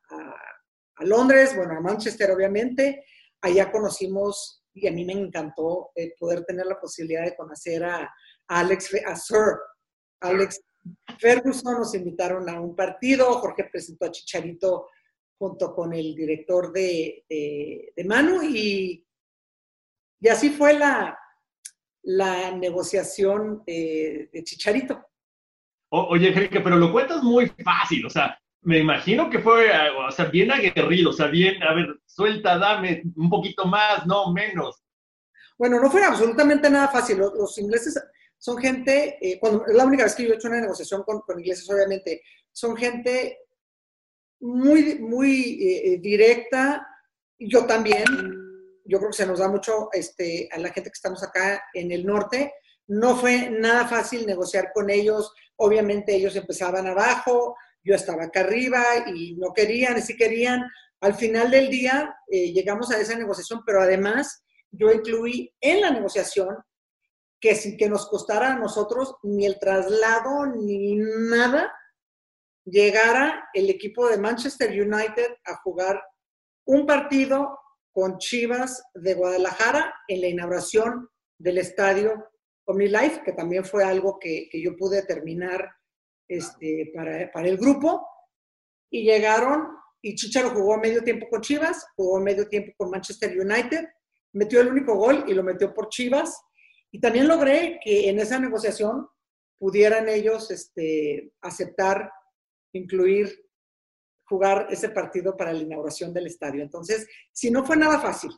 Londres, 1.00 1.56
bueno, 1.56 1.76
a 1.76 1.80
Manchester 1.80 2.30
obviamente. 2.30 3.04
Allá 3.40 3.72
conocimos, 3.72 4.62
y 4.72 4.86
a 4.86 4.92
mí 4.92 5.04
me 5.04 5.14
encantó 5.14 5.90
eh, 5.96 6.14
poder 6.16 6.44
tener 6.44 6.64
la 6.66 6.78
posibilidad 6.78 7.24
de 7.24 7.34
conocer 7.34 7.82
a, 7.82 8.08
Alex, 8.46 8.94
a 9.04 9.16
Sir 9.16 9.58
Alex 10.20 10.60
Ferguson. 11.18 11.78
Nos 11.78 11.92
invitaron 11.96 12.48
a 12.48 12.60
un 12.60 12.76
partido, 12.76 13.32
Jorge 13.40 13.64
presentó 13.64 14.04
a 14.04 14.12
Chicharito 14.12 14.90
junto 15.36 15.74
con 15.74 15.92
el 15.92 16.14
director 16.14 16.70
de, 16.72 17.24
de 17.28 18.04
Manu 18.04 18.42
y, 18.44 19.04
y 20.20 20.28
así 20.28 20.50
fue 20.50 20.74
la, 20.74 21.18
la 22.02 22.50
negociación 22.52 23.62
eh, 23.66 24.28
de 24.32 24.44
Chicharito. 24.44 25.06
oye, 25.90 26.28
Enrique, 26.28 26.60
pero 26.60 26.76
lo 26.76 26.92
cuentas 26.92 27.22
muy 27.22 27.46
fácil, 27.62 28.06
o 28.06 28.10
sea, 28.10 28.38
me 28.62 28.78
imagino 28.78 29.30
que 29.30 29.38
fue, 29.38 29.70
o 30.06 30.10
sea, 30.10 30.26
bien 30.26 30.50
aguerrido, 30.50 31.10
o 31.10 31.12
sea, 31.12 31.28
bien, 31.28 31.62
a 31.62 31.74
ver, 31.74 31.86
suelta, 32.04 32.58
dame 32.58 33.02
un 33.16 33.30
poquito 33.30 33.64
más, 33.64 34.06
no 34.06 34.32
menos. 34.32 34.82
Bueno, 35.56 35.80
no 35.80 35.90
fue 35.90 36.04
absolutamente 36.04 36.68
nada 36.70 36.88
fácil. 36.88 37.18
Los, 37.18 37.56
ingleses 37.58 37.98
son 38.38 38.58
gente, 38.58 39.18
eh, 39.20 39.38
cuando, 39.38 39.66
es 39.66 39.74
la 39.74 39.84
única 39.84 40.04
vez 40.04 40.14
que 40.14 40.24
yo 40.24 40.32
he 40.32 40.36
hecho 40.36 40.48
una 40.48 40.60
negociación 40.60 41.02
con, 41.04 41.22
ingleses, 41.38 41.68
obviamente, 41.70 42.22
son 42.52 42.76
gente 42.76 43.38
muy, 44.40 44.98
muy 44.98 45.58
eh, 45.62 45.98
directa. 46.00 46.86
Yo 47.38 47.64
también, 47.66 48.04
yo 48.84 48.98
creo 48.98 49.10
que 49.10 49.16
se 49.16 49.26
nos 49.26 49.38
da 49.38 49.48
mucho 49.48 49.88
este, 49.92 50.48
a 50.52 50.58
la 50.58 50.70
gente 50.70 50.90
que 50.90 50.94
estamos 50.96 51.22
acá 51.22 51.62
en 51.74 51.90
el 51.92 52.04
norte. 52.04 52.54
No 52.86 53.16
fue 53.16 53.50
nada 53.50 53.86
fácil 53.86 54.26
negociar 54.26 54.72
con 54.72 54.90
ellos. 54.90 55.32
Obviamente 55.56 56.14
ellos 56.14 56.36
empezaban 56.36 56.86
abajo, 56.86 57.56
yo 57.84 57.94
estaba 57.94 58.24
acá 58.24 58.40
arriba 58.40 58.82
y 59.14 59.34
no 59.36 59.52
querían, 59.52 59.98
y 59.98 60.02
sí 60.02 60.16
querían. 60.16 60.62
Al 61.00 61.14
final 61.14 61.50
del 61.50 61.70
día 61.70 62.14
eh, 62.30 62.52
llegamos 62.52 62.90
a 62.90 62.98
esa 63.00 63.16
negociación, 63.16 63.62
pero 63.64 63.80
además 63.80 64.42
yo 64.70 64.90
incluí 64.92 65.52
en 65.60 65.80
la 65.80 65.90
negociación 65.90 66.56
que 67.40 67.54
sin 67.54 67.76
que 67.76 67.88
nos 67.88 68.06
costara 68.06 68.52
a 68.52 68.58
nosotros 68.58 69.16
ni 69.22 69.46
el 69.46 69.58
traslado 69.58 70.46
ni 70.46 70.96
nada, 70.96 71.72
llegara 72.64 73.48
el 73.54 73.70
equipo 73.70 74.08
de 74.08 74.18
Manchester 74.18 74.70
United 74.70 75.36
a 75.46 75.56
jugar 75.62 76.02
un 76.66 76.86
partido 76.86 77.58
con 77.92 78.18
Chivas 78.18 78.82
de 78.94 79.14
Guadalajara 79.14 79.94
en 80.08 80.20
la 80.20 80.28
inauguración 80.28 81.08
del 81.38 81.58
estadio 81.58 82.30
OmniLife, 82.66 83.22
que 83.24 83.32
también 83.32 83.64
fue 83.64 83.84
algo 83.84 84.18
que, 84.20 84.48
yo 84.52 84.76
pude 84.76 85.02
terminar 85.02 85.68
este, 86.28 86.92
para, 86.94 87.30
para 87.32 87.48
el 87.48 87.56
grupo. 87.56 88.06
Y 88.92 89.04
llegaron, 89.04 89.68
y 90.02 90.14
Chicharo 90.14 90.50
jugó 90.50 90.78
medio 90.78 91.02
tiempo 91.02 91.26
con 91.28 91.40
Chivas, 91.40 91.86
jugó 91.96 92.20
medio 92.20 92.48
tiempo 92.48 92.72
con 92.76 92.90
Manchester 92.90 93.38
United, 93.38 93.86
metió 94.32 94.60
el 94.60 94.68
único 94.68 94.94
gol 94.94 95.24
y 95.26 95.34
lo 95.34 95.42
metió 95.42 95.74
por 95.74 95.88
Chivas. 95.88 96.40
Y 96.92 97.00
también 97.00 97.28
logré 97.28 97.78
que 97.82 98.08
en 98.08 98.18
esa 98.18 98.38
negociación 98.38 99.06
pudieran 99.58 100.08
ellos 100.08 100.50
este, 100.50 101.32
aceptar 101.42 102.10
incluir 102.72 103.49
jugar 104.30 104.68
ese 104.70 104.90
partido 104.90 105.36
para 105.36 105.52
la 105.52 105.58
inauguración 105.58 106.14
del 106.14 106.28
estadio. 106.28 106.62
Entonces, 106.62 107.08
si 107.32 107.50
no 107.50 107.66
fue 107.66 107.76
nada 107.76 107.98
fácil. 107.98 108.30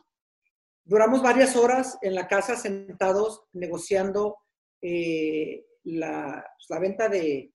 Duramos 0.83 1.21
varias 1.21 1.55
horas 1.55 1.99
en 2.01 2.15
la 2.15 2.27
casa 2.27 2.57
sentados 2.57 3.43
negociando 3.53 4.37
eh, 4.81 5.63
la, 5.83 6.43
pues, 6.57 6.65
la, 6.69 6.79
venta 6.79 7.07
de, 7.07 7.53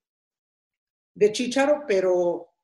de 1.15 1.33
Chicharo, 1.33 1.83
pero, 1.87 2.55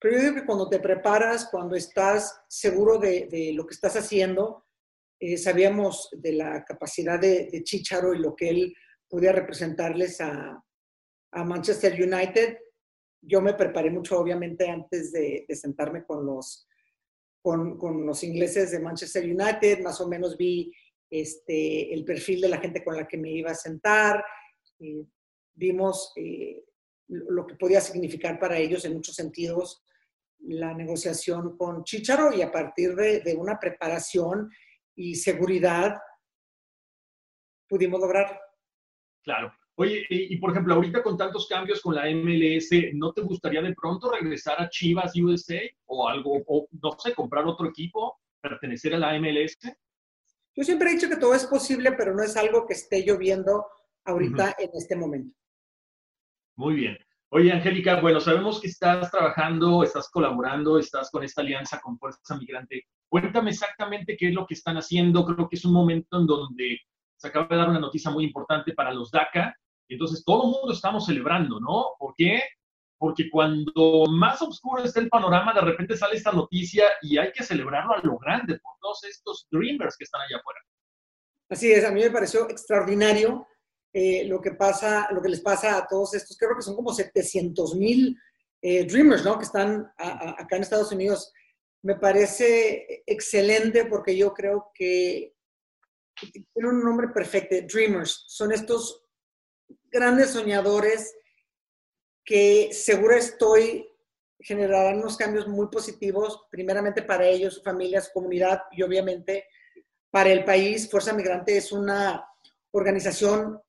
pero 0.00 0.16
yo 0.16 0.22
digo 0.22 0.34
que 0.36 0.46
cuando 0.46 0.70
te 0.70 0.80
preparas, 0.80 1.48
cuando 1.50 1.76
estás 1.76 2.42
seguro 2.48 2.96
de, 2.98 3.28
de 3.30 3.52
lo 3.52 3.66
que 3.66 3.74
estás 3.74 3.96
haciendo, 3.96 4.66
eh, 5.20 5.36
sabíamos 5.36 6.08
de 6.12 6.32
la 6.32 6.64
capacidad 6.64 7.20
de, 7.20 7.50
de, 7.52 7.62
Chicharo 7.62 8.14
y 8.14 8.18
lo 8.18 8.34
que 8.34 8.48
él 8.48 8.74
podía 9.06 9.32
representarles 9.32 10.18
a, 10.22 10.64
a 11.32 11.44
Manchester 11.44 11.92
United, 11.92 12.56
yo 13.22 13.40
me 13.40 13.54
preparé 13.54 13.90
mucho, 13.90 14.18
obviamente, 14.18 14.68
antes 14.68 15.12
de, 15.12 15.46
sentarme 15.50 16.04
con 16.04 16.24
los, 16.24 16.66
con, 17.42 17.78
con, 17.78 18.06
los 18.06 18.22
ingleses 18.24 18.70
de 18.70 18.80
Manchester 18.80 19.24
United, 19.24 19.80
más 19.82 20.00
o 20.00 20.08
menos 20.08 20.36
vi 20.36 20.72
este, 21.10 21.92
el 21.92 22.04
perfil 22.04 22.40
de 22.40 22.48
la 22.48 22.58
gente 22.58 22.82
con 22.82 22.96
la 22.96 23.06
que 23.06 23.18
me 23.18 23.30
iba 23.30 23.50
a 23.50 23.54
sentar, 23.54 24.24
eh, 24.78 25.04
vimos 25.54 26.12
eh, 26.16 26.64
lo 27.08 27.46
que 27.46 27.56
podía 27.56 27.80
significar 27.80 28.38
para 28.38 28.58
ellos 28.58 28.84
en 28.84 28.94
muchos 28.94 29.14
sentidos 29.14 29.84
la 30.42 30.74
negociación 30.74 31.56
con 31.56 31.84
Chicharo 31.84 32.32
y 32.32 32.42
a 32.42 32.50
partir 32.50 32.94
de, 32.94 33.20
de 33.20 33.34
una 33.34 33.58
preparación 33.58 34.50
y 34.96 35.14
seguridad 35.14 35.98
pudimos 37.68 38.00
lograrlo. 38.00 38.38
Claro. 39.22 39.52
Oye, 39.80 40.04
y, 40.10 40.36
por 40.36 40.50
ejemplo, 40.50 40.74
ahorita 40.74 41.02
con 41.02 41.16
tantos 41.16 41.48
cambios 41.48 41.80
con 41.80 41.94
la 41.94 42.04
MLS, 42.10 42.68
¿no 42.92 43.14
te 43.14 43.22
gustaría 43.22 43.62
de 43.62 43.72
pronto 43.72 44.12
regresar 44.12 44.60
a 44.60 44.68
Chivas 44.68 45.16
USA 45.16 45.58
o 45.86 46.06
algo, 46.06 46.42
o 46.48 46.68
no 46.82 46.90
sé, 46.98 47.14
comprar 47.14 47.46
otro 47.46 47.66
equipo, 47.66 48.20
pertenecer 48.42 48.94
a 48.94 48.98
la 48.98 49.18
MLS? 49.18 49.56
Yo 50.54 50.64
siempre 50.64 50.90
he 50.90 50.94
dicho 50.96 51.08
que 51.08 51.16
todo 51.16 51.34
es 51.34 51.46
posible, 51.46 51.92
pero 51.92 52.14
no 52.14 52.22
es 52.22 52.36
algo 52.36 52.66
que 52.66 52.74
esté 52.74 53.06
yo 53.06 53.16
viendo 53.16 53.64
ahorita 54.04 54.54
en 54.58 54.68
este 54.74 54.96
momento. 54.96 55.34
Muy 56.56 56.74
bien. 56.74 56.98
Oye, 57.30 57.50
Angélica, 57.50 58.02
bueno, 58.02 58.20
sabemos 58.20 58.60
que 58.60 58.66
estás 58.66 59.10
trabajando, 59.10 59.82
estás 59.82 60.10
colaborando, 60.10 60.78
estás 60.78 61.10
con 61.10 61.24
esta 61.24 61.40
alianza 61.40 61.80
con 61.80 61.98
Fuerza 61.98 62.36
Migrante. 62.36 62.84
Cuéntame 63.08 63.48
exactamente 63.48 64.14
qué 64.18 64.28
es 64.28 64.34
lo 64.34 64.46
que 64.46 64.52
están 64.52 64.76
haciendo. 64.76 65.24
Creo 65.24 65.48
que 65.48 65.56
es 65.56 65.64
un 65.64 65.72
momento 65.72 66.20
en 66.20 66.26
donde 66.26 66.80
se 67.16 67.28
acaba 67.28 67.48
de 67.48 67.56
dar 67.56 67.70
una 67.70 67.80
noticia 67.80 68.10
muy 68.10 68.24
importante 68.24 68.74
para 68.74 68.92
los 68.92 69.10
DACA 69.10 69.56
entonces 69.94 70.24
todo 70.24 70.44
el 70.44 70.50
mundo 70.50 70.72
estamos 70.72 71.06
celebrando, 71.06 71.58
¿no? 71.60 71.96
¿Por 71.98 72.14
qué? 72.16 72.42
Porque 72.98 73.30
cuando 73.30 74.04
más 74.08 74.40
oscuro 74.42 74.84
está 74.84 75.00
el 75.00 75.08
panorama, 75.08 75.54
de 75.54 75.62
repente 75.62 75.96
sale 75.96 76.16
esta 76.16 76.32
noticia 76.32 76.84
y 77.02 77.18
hay 77.18 77.32
que 77.32 77.42
celebrarlo 77.42 77.94
a 77.94 78.00
lo 78.02 78.18
grande 78.18 78.58
por 78.60 78.74
todos 78.80 79.02
estos 79.04 79.48
dreamers 79.50 79.96
que 79.96 80.04
están 80.04 80.20
allá 80.20 80.38
afuera. 80.38 80.60
Así 81.48 81.72
es, 81.72 81.84
a 81.84 81.90
mí 81.90 82.00
me 82.00 82.10
pareció 82.10 82.48
extraordinario 82.48 83.46
eh, 83.92 84.24
lo, 84.26 84.40
que 84.40 84.52
pasa, 84.52 85.08
lo 85.10 85.20
que 85.20 85.30
les 85.30 85.40
pasa 85.40 85.76
a 85.76 85.86
todos 85.86 86.14
estos, 86.14 86.36
creo 86.36 86.54
que 86.54 86.62
son 86.62 86.76
como 86.76 86.94
700 86.94 87.74
mil 87.74 88.16
eh, 88.62 88.84
dreamers, 88.84 89.24
¿no? 89.24 89.36
Que 89.36 89.44
están 89.44 89.90
acá 89.96 90.56
en 90.56 90.62
Estados 90.62 90.92
Unidos. 90.92 91.32
Me 91.82 91.96
parece 91.96 93.02
excelente 93.06 93.86
porque 93.86 94.16
yo 94.16 94.32
creo 94.32 94.70
que 94.74 95.34
tiene 96.20 96.68
un 96.68 96.84
nombre 96.84 97.08
perfecto, 97.08 97.56
dreamers. 97.66 98.24
Son 98.28 98.52
estos 98.52 99.06
grandes 99.90 100.30
soñadores 100.30 101.14
que 102.24 102.70
seguro 102.72 103.16
estoy 103.16 103.86
generarán 104.38 104.98
unos 104.98 105.16
cambios 105.16 105.46
muy 105.48 105.68
positivos, 105.68 106.46
primeramente 106.50 107.02
para 107.02 107.26
ellos, 107.26 107.54
su 107.54 107.62
familia, 107.62 108.00
su 108.00 108.12
comunidad 108.12 108.62
y 108.72 108.82
obviamente 108.82 109.46
para 110.10 110.30
el 110.30 110.44
país. 110.44 110.90
Fuerza 110.90 111.12
Migrante 111.12 111.56
es 111.56 111.72
una 111.72 112.26
organización 112.72 113.60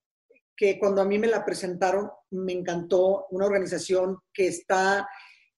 que 0.56 0.80
cuando 0.80 1.02
a 1.02 1.06
mí 1.06 1.18
me 1.20 1.28
la 1.28 1.44
presentaron 1.44 2.10
me 2.32 2.54
encantó, 2.54 3.28
una 3.32 3.46
organización 3.46 4.20
que 4.34 4.48
está 4.48 5.08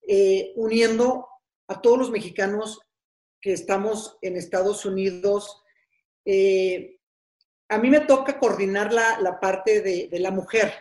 eh, 0.07 0.53
uniendo 0.55 1.28
a 1.68 1.82
todos 1.82 1.99
los 1.99 2.11
mexicanos 2.11 2.80
que 3.39 3.53
estamos 3.53 4.18
en 4.22 4.38
Estados 4.38 4.86
Unidos. 4.86 5.61
Eh, 6.26 6.99
a 7.74 7.78
mí 7.80 7.89
me 7.89 8.01
toca 8.01 8.38
coordinar 8.38 8.93
la, 8.93 9.39
parte 9.39 9.82
de, 9.82 10.19
la 10.19 10.32
mujer. 10.32 10.71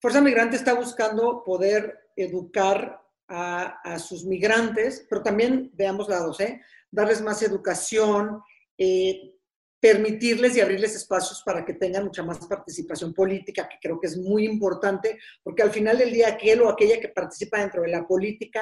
Fuerza 0.00 0.20
Migrante 0.20 0.56
está 0.56 0.74
buscando 0.74 1.42
poder 1.44 2.10
educar 2.16 3.02
a, 3.28 3.98
sus 3.98 4.24
migrantes, 4.24 5.06
pero 5.08 5.22
también 5.22 5.70
de 5.74 5.86
ambos 5.86 6.08
lados, 6.08 6.40
¿eh? 6.40 6.60
darles 6.90 7.20
más 7.20 7.42
educación, 7.42 8.42
eh, 8.78 9.34
permitirles 9.80 10.56
y 10.56 10.60
abrirles 10.60 10.94
espacios 10.94 11.42
para 11.44 11.64
que 11.64 11.74
tengan 11.74 12.04
mucha 12.04 12.22
más 12.22 12.38
participación 12.46 13.12
política, 13.14 13.68
que 13.68 13.78
creo 13.80 14.00
que 14.00 14.08
es 14.08 14.16
muy 14.16 14.44
importante, 14.44 15.18
porque 15.42 15.62
al 15.62 15.70
final 15.70 15.98
del 15.98 16.12
día 16.12 16.28
aquel 16.28 16.62
o 16.62 16.68
aquella 16.68 17.00
que 17.00 17.08
participa 17.08 17.58
dentro 17.58 17.82
de 17.82 17.88
la 17.88 18.06
política 18.06 18.60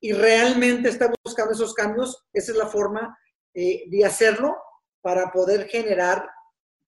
y 0.00 0.12
realmente 0.12 0.88
está 0.88 1.12
buscando 1.24 1.52
esos 1.52 1.74
cambios, 1.74 2.24
esa 2.32 2.52
es 2.52 2.58
la 2.58 2.66
forma 2.66 3.16
eh, 3.54 3.84
de 3.88 4.04
hacerlo 4.04 4.56
para 5.06 5.30
poder 5.30 5.68
generar 5.68 6.28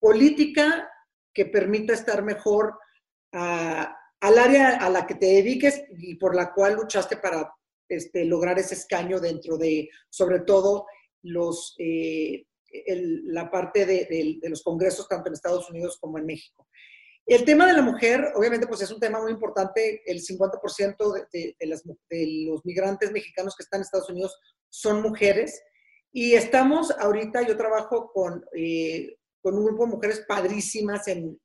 política 0.00 0.90
que 1.32 1.46
permita 1.46 1.92
estar 1.92 2.24
mejor 2.24 2.76
al 3.30 4.38
área 4.38 4.78
a 4.78 4.90
la 4.90 5.06
que 5.06 5.14
te 5.14 5.26
dediques 5.26 5.84
y 5.96 6.16
por 6.16 6.34
la 6.34 6.52
cual 6.52 6.74
luchaste 6.74 7.18
para 7.18 7.48
este, 7.88 8.24
lograr 8.24 8.58
ese 8.58 8.74
escaño 8.74 9.20
dentro 9.20 9.56
de, 9.56 9.88
sobre 10.10 10.40
todo, 10.40 10.86
los, 11.22 11.76
eh, 11.78 12.44
la 12.88 13.48
parte 13.52 13.86
de, 13.86 14.40
los 14.48 14.64
congresos 14.64 15.06
tanto 15.06 15.28
en 15.28 15.34
Estados 15.34 15.70
Unidos 15.70 15.96
como 16.00 16.18
en 16.18 16.26
México. 16.26 16.66
El 17.24 17.44
tema 17.44 17.68
de 17.68 17.74
la 17.74 17.82
mujer, 17.82 18.32
obviamente, 18.34 18.66
pues 18.66 18.80
es 18.80 18.90
un 18.90 18.98
tema 18.98 19.22
muy 19.22 19.30
importante. 19.30 20.02
El 20.06 20.20
50% 20.20 21.28
de, 21.30 21.54
de 21.56 22.46
los 22.48 22.64
migrantes 22.64 23.12
mexicanos 23.12 23.54
que 23.54 23.62
están 23.62 23.78
en 23.78 23.82
Estados 23.82 24.10
Unidos 24.10 24.36
son 24.70 25.02
mujeres. 25.02 25.62
Y 26.12 26.34
estamos 26.34 26.90
ahorita, 26.90 27.42
yo 27.42 27.56
trabajo 27.56 28.10
con, 28.12 28.44
eh, 28.54 29.18
con 29.42 29.56
un 29.56 29.64
grupo 29.64 29.84
de 29.84 29.92
mujeres 29.92 30.24
padrísimas 30.26 31.06
en, 31.08 31.38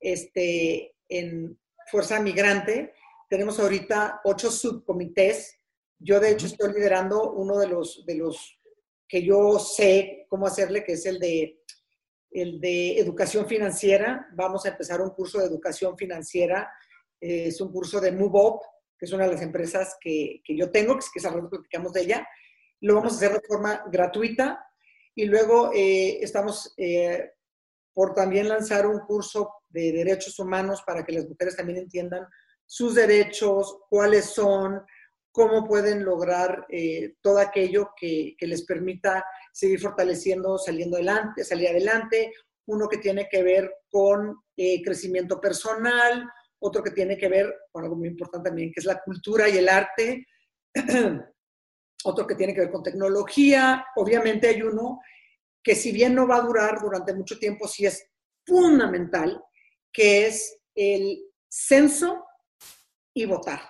este, 0.00 0.94
en 1.08 1.58
Fuerza 1.90 2.20
Migrante. 2.20 2.94
Tenemos 3.28 3.58
ahorita 3.58 4.20
ocho 4.24 4.50
subcomités. 4.50 5.58
Yo, 5.98 6.20
de 6.20 6.30
hecho, 6.30 6.46
estoy 6.46 6.72
liderando 6.72 7.32
uno 7.32 7.58
de 7.58 7.68
los, 7.68 8.04
de 8.06 8.14
los 8.14 8.58
que 9.06 9.22
yo 9.22 9.58
sé 9.58 10.26
cómo 10.28 10.46
hacerle, 10.46 10.84
que 10.84 10.92
es 10.92 11.04
el 11.06 11.18
de, 11.18 11.60
el 12.30 12.60
de 12.60 12.98
educación 12.98 13.46
financiera. 13.46 14.28
Vamos 14.34 14.64
a 14.64 14.70
empezar 14.70 15.00
un 15.00 15.10
curso 15.10 15.38
de 15.38 15.46
educación 15.46 15.96
financiera. 15.96 16.70
es 17.20 17.60
un 17.60 17.72
curso 17.72 18.00
de 18.00 18.12
MoveUp, 18.12 18.62
que 18.98 19.06
es 19.06 19.12
una 19.12 19.26
de 19.26 19.32
las 19.32 19.42
empresas 19.42 19.96
que, 20.00 20.40
que 20.44 20.56
yo 20.56 20.70
tengo, 20.70 20.94
que, 20.94 21.00
es 21.00 21.10
que 21.10 21.28
rato 21.28 21.50
platicamos 21.50 21.92
de 21.92 22.02
ella. 22.02 22.28
Lo 22.80 22.94
vamos 22.94 23.14
a 23.14 23.16
hacer 23.16 23.32
de 23.32 23.46
forma 23.46 23.84
gratuita 23.90 24.64
y 25.14 25.24
luego 25.24 25.72
eh, 25.74 26.18
estamos 26.22 26.72
eh, 26.76 27.32
por 27.92 28.14
también 28.14 28.48
lanzar 28.48 28.86
un 28.86 29.00
curso 29.00 29.52
de 29.68 29.90
derechos 29.90 30.38
humanos 30.38 30.82
para 30.86 31.04
que 31.04 31.12
las 31.12 31.28
mujeres 31.28 31.56
también 31.56 31.78
entiendan 31.78 32.24
sus 32.64 32.94
derechos, 32.94 33.80
cuáles 33.90 34.26
son, 34.26 34.80
cómo 35.32 35.66
pueden 35.66 36.04
lograr 36.04 36.66
eh, 36.68 37.14
todo 37.20 37.38
aquello 37.38 37.90
que, 37.96 38.36
que, 38.38 38.46
les 38.46 38.64
permita 38.64 39.24
seguir 39.52 39.80
fortaleciendo, 39.80 40.56
saliendo 40.56 40.96
adelante, 40.96 41.44
salir 41.44 41.68
adelante. 41.68 42.32
Uno 42.66 42.86
que 42.86 42.98
tiene 42.98 43.28
que 43.28 43.42
ver 43.42 43.72
con 43.90 44.36
crecimiento 44.84 45.40
personal, 45.40 46.28
otro 46.60 46.82
que 46.82 46.90
tiene 46.90 47.16
que 47.16 47.28
ver 47.28 47.52
con 47.72 47.82
algo 47.82 47.96
muy 47.96 48.08
importante 48.08 48.50
también, 48.50 48.70
que 48.72 48.80
es 48.80 48.86
la 48.86 49.00
cultura 49.00 49.48
y 49.48 49.56
el 49.56 49.68
arte. 49.68 50.26
otro 52.04 52.26
que 52.26 52.34
tiene 52.34 52.54
que 52.54 52.60
ver 52.60 52.70
con 52.70 52.82
tecnología, 52.82 53.86
obviamente 53.96 54.48
hay 54.48 54.62
uno 54.62 55.00
que 55.62 55.74
si 55.74 55.92
bien 55.92 56.14
no 56.14 56.26
va 56.26 56.36
a 56.36 56.42
durar 56.42 56.80
durante 56.80 57.14
mucho 57.14 57.38
tiempo, 57.38 57.66
sí 57.66 57.86
es 57.86 58.06
fundamental, 58.46 59.42
que 59.92 60.26
es 60.26 60.58
el 60.74 61.24
censo 61.48 62.24
y 63.14 63.26
votar. 63.26 63.60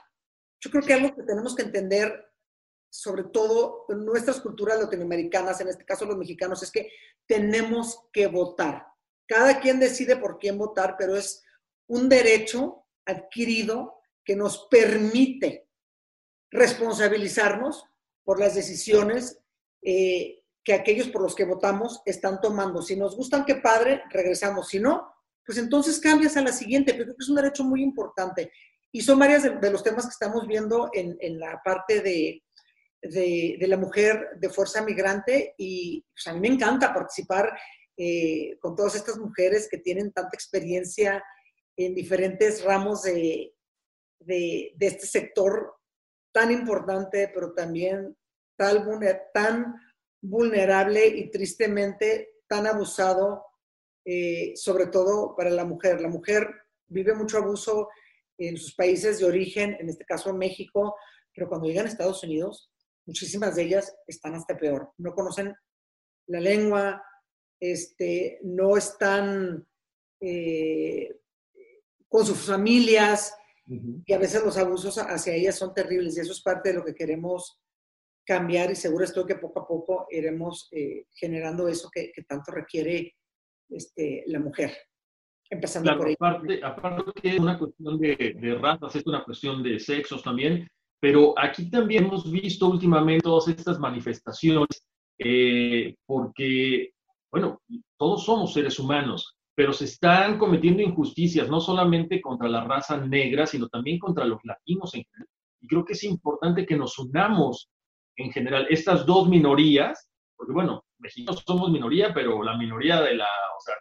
Yo 0.61 0.71
creo 0.71 0.83
que 0.83 0.95
algo 0.95 1.15
que 1.15 1.23
tenemos 1.23 1.55
que 1.55 1.63
entender, 1.63 2.33
sobre 2.91 3.25
todo 3.25 3.87
en 3.89 4.05
nuestras 4.05 4.41
culturas 4.41 4.79
latinoamericanas, 4.79 5.61
en 5.61 5.69
este 5.69 5.85
caso 5.85 6.05
los 6.05 6.17
mexicanos, 6.17 6.63
es 6.63 6.71
que 6.71 6.91
tenemos 7.27 8.09
que 8.13 8.27
votar. 8.27 8.87
Cada 9.27 9.61
quien 9.61 9.81
decide 9.81 10.17
por 10.17 10.39
quién 10.39 10.59
votar, 10.59 10.97
pero 10.99 11.17
es 11.17 11.45
un 11.87 12.09
derecho 12.09 12.87
adquirido 13.07 14.03
que 14.25 14.37
nos 14.37 14.69
permite 14.71 15.69
responsabilizarnos 16.51 17.85
por 18.29 18.39
las 18.39 18.55
decisiones 18.55 19.41
eh, 19.83 20.43
que 20.63 20.75
aquellos 20.75 21.09
por 21.09 21.23
los 21.23 21.35
que 21.35 21.47
votamos 21.47 22.03
están 22.05 22.43
tomando. 22.43 22.83
Si 22.83 22.95
nos 22.95 23.17
gustan, 23.17 23.47
qué 23.47 23.55
padre, 23.55 24.03
regresamos. 24.11 24.69
Si 24.69 24.79
no, 24.79 25.11
pues 25.47 25.57
entonces 25.57 25.99
cambias 25.99 26.37
a 26.37 26.43
la 26.43 26.53
siguiente. 26.53 26.93
Creo 26.93 27.07
que 27.07 27.15
es 27.19 27.29
un 27.31 27.37
derecho 27.37 27.65
muy 27.65 27.83
importante. 27.83 28.53
Y 28.93 29.01
son 29.01 29.19
varios 29.19 29.45
de, 29.45 29.71
los 29.71 29.83
temas 29.83 30.05
que 30.05 30.11
estamos 30.11 30.47
viendo 30.47 30.91
en, 30.93 31.41
la 31.41 31.59
parte 31.65 32.03
de, 32.03 32.43
la 33.67 33.79
mujer 33.79 34.29
de 34.39 34.51
fuerza 34.51 34.85
migrante. 34.85 35.55
Y 35.57 36.05
pues, 36.13 36.27
a 36.27 36.35
mí 36.35 36.41
me 36.41 36.55
encanta 36.55 36.93
participar 36.93 37.59
eh, 37.97 38.59
con 38.61 38.77
todas 38.77 38.95
estas 38.95 39.17
mujeres 39.17 39.69
que 39.71 39.79
tienen 39.79 40.13
tanta 40.13 40.35
experiencia 40.35 41.25
en 41.79 41.95
diferentes 41.95 42.63
ramos 42.63 43.05
de, 43.05 43.55
este 44.27 45.07
sector 45.07 45.77
tan 46.31 46.53
importante, 46.53 47.31
pero 47.33 47.55
también 47.55 48.18
tan, 48.59 48.85
tan 49.33 49.75
vulnerable 50.21 51.07
y 51.07 51.31
tristemente 51.31 52.41
tan 52.47 52.67
abusado, 52.67 53.47
eh, 54.05 54.53
sobre 54.57 54.87
todo 54.89 55.35
para 55.37 55.51
la 55.51 55.65
mujer. 55.65 56.01
La 56.01 56.09
mujer 56.09 56.49
vive 56.89 57.15
mucho 57.15 57.39
abuso 57.39 57.89
en 58.37 58.57
sus 58.57 58.75
países 58.75 59.21
de 59.21 59.27
origen, 59.27 59.77
en 59.81 59.89
este 59.89 60.05
caso 60.05 60.35
México, 60.35 60.97
pero 61.35 61.49
cuando 61.49 61.69
llegan 61.69 61.87
a 61.87 61.89
Estados 61.89 62.23
Unidos, 62.25 62.71
muchísimas 63.07 63.57
de 63.57 63.63
ellas 63.63 63.95
están 64.07 64.35
hasta 64.35 64.59
peor. 64.59 64.93
No 64.99 65.15
conocen 65.15 65.55
la 66.27 66.41
lengua, 66.41 67.03
este, 67.61 68.39
no 68.43 68.77
están 68.77 69.67
eh, 70.21 71.17
con 72.09 72.27
sus 72.27 72.39
familias 72.39 73.35
y 74.07 74.13
a 74.13 74.19
veces 74.19 74.43
los 74.43 74.57
abusos 74.57 74.97
hacia 74.99 75.35
ellas 75.35 75.57
son 75.57 75.75
terribles 75.75 76.17
y 76.17 76.21
eso 76.21 76.33
es 76.33 76.41
parte 76.41 76.71
de 76.71 76.77
lo 76.77 76.85
que 76.85 76.95
queremos 76.95 77.61
cambiar 78.29 78.71
y 78.71 78.77
seguro 78.77 79.05
estoy 79.05 79.25
que 79.25 79.37
poco 79.37 79.61
a 79.61 79.67
poco 79.67 80.07
iremos 80.11 80.69
eh, 80.73 81.07
generando 81.15 81.67
eso 81.67 81.89
que, 81.91 82.13
tanto 82.29 82.53
requiere 82.53 83.15
este, 83.71 84.23
la 84.27 84.39
mujer. 84.39 84.77
Empezando 85.49 85.97
por 85.97 86.09
ahí. 86.09 86.15
Aparte, 86.21 86.61
aparte 86.63 87.21
que 87.23 87.29
es 87.31 87.41
una 87.41 87.59
cuestión 87.59 87.99
de, 87.99 88.37
de 88.39 88.55
razas, 88.57 88.95
es 88.97 89.07
una 89.07 89.25
cuestión 89.25 89.63
de 89.63 89.81
sexos 89.81 90.23
también, 90.23 90.69
pero 91.01 91.33
aquí 91.39 91.71
también 91.71 92.05
hemos 92.05 92.31
visto 92.31 92.69
últimamente 92.69 93.23
todas 93.23 93.49
estas 93.49 93.79
manifestaciones 93.79 94.85
eh, 95.19 95.97
porque, 96.05 96.91
bueno, 97.33 97.63
todos 97.97 98.27
somos 98.27 98.53
seres 98.53 98.79
humanos, 98.79 99.37
pero 99.55 99.73
se 99.73 99.87
están 99.87 100.37
cometiendo 100.37 100.83
injusticias, 100.83 101.49
no 101.49 101.61
solamente 101.61 102.21
contra 102.21 102.47
la 102.47 102.63
raza 102.63 102.99
negra, 102.99 103.47
sino 103.47 103.69
también 103.69 103.99
contra 103.99 104.27
los 104.27 104.41
latinos 104.45 104.95
en 104.95 105.05
general. 105.05 105.29
Y 105.63 105.67
creo 105.67 105.85
que 105.87 105.95
es 105.95 106.05
importante 106.05 106.67
que 106.67 106.77
nos 106.77 106.99
unamos 106.99 107.71
en 108.19 108.33
general, 108.33 108.67
estas 108.69 109.07
dos 109.07 109.29
minorías, 109.29 110.11
porque 110.37 110.53
bueno, 110.53 110.85
mexicanos 110.99 111.43
somos 111.47 111.71
minoría, 111.71 112.13
pero 112.13 112.43
la 112.43 112.57
minoría 112.57 113.01
de 113.01 113.15
la, 113.15 113.27
o 113.27 113.61
sea, 113.61 113.75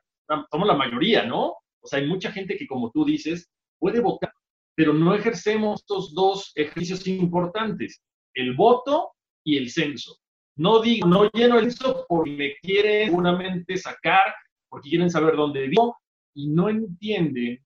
somos 0.52 0.68
la 0.68 0.76
mayoría, 0.76 1.26
¿no? 1.26 1.56
O 1.82 1.88
sea, 1.88 2.00
hay 2.00 2.08
mucha 2.08 2.32
gente 2.32 2.56
que, 2.56 2.68
como 2.68 2.92
tú 2.92 3.04
dices, 3.04 3.50
puede 3.80 4.00
votar, 4.00 4.32
pero 4.76 4.94
no 4.94 5.16
ejercemos 5.16 5.82
estos 5.82 6.14
dos 6.14 6.52
ejercicios 6.56 7.08
importantes, 7.08 8.04
el 8.36 8.56
voto 8.56 9.12
y 9.44 9.58
el 9.58 9.72
censo. 9.72 10.18
No 10.56 10.82
digo, 10.82 11.08
no 11.08 11.30
lleno 11.32 11.58
el 11.58 11.72
censo 11.72 12.06
porque 12.08 12.32
me 12.32 12.56
quieren 12.62 13.08
seguramente 13.08 13.76
sacar, 13.78 14.36
porque 14.70 14.90
quieren 14.90 15.10
saber 15.10 15.36
dónde 15.36 15.68
vivo, 15.68 15.98
y 16.36 16.48
no 16.50 16.70
entienden 16.70 17.58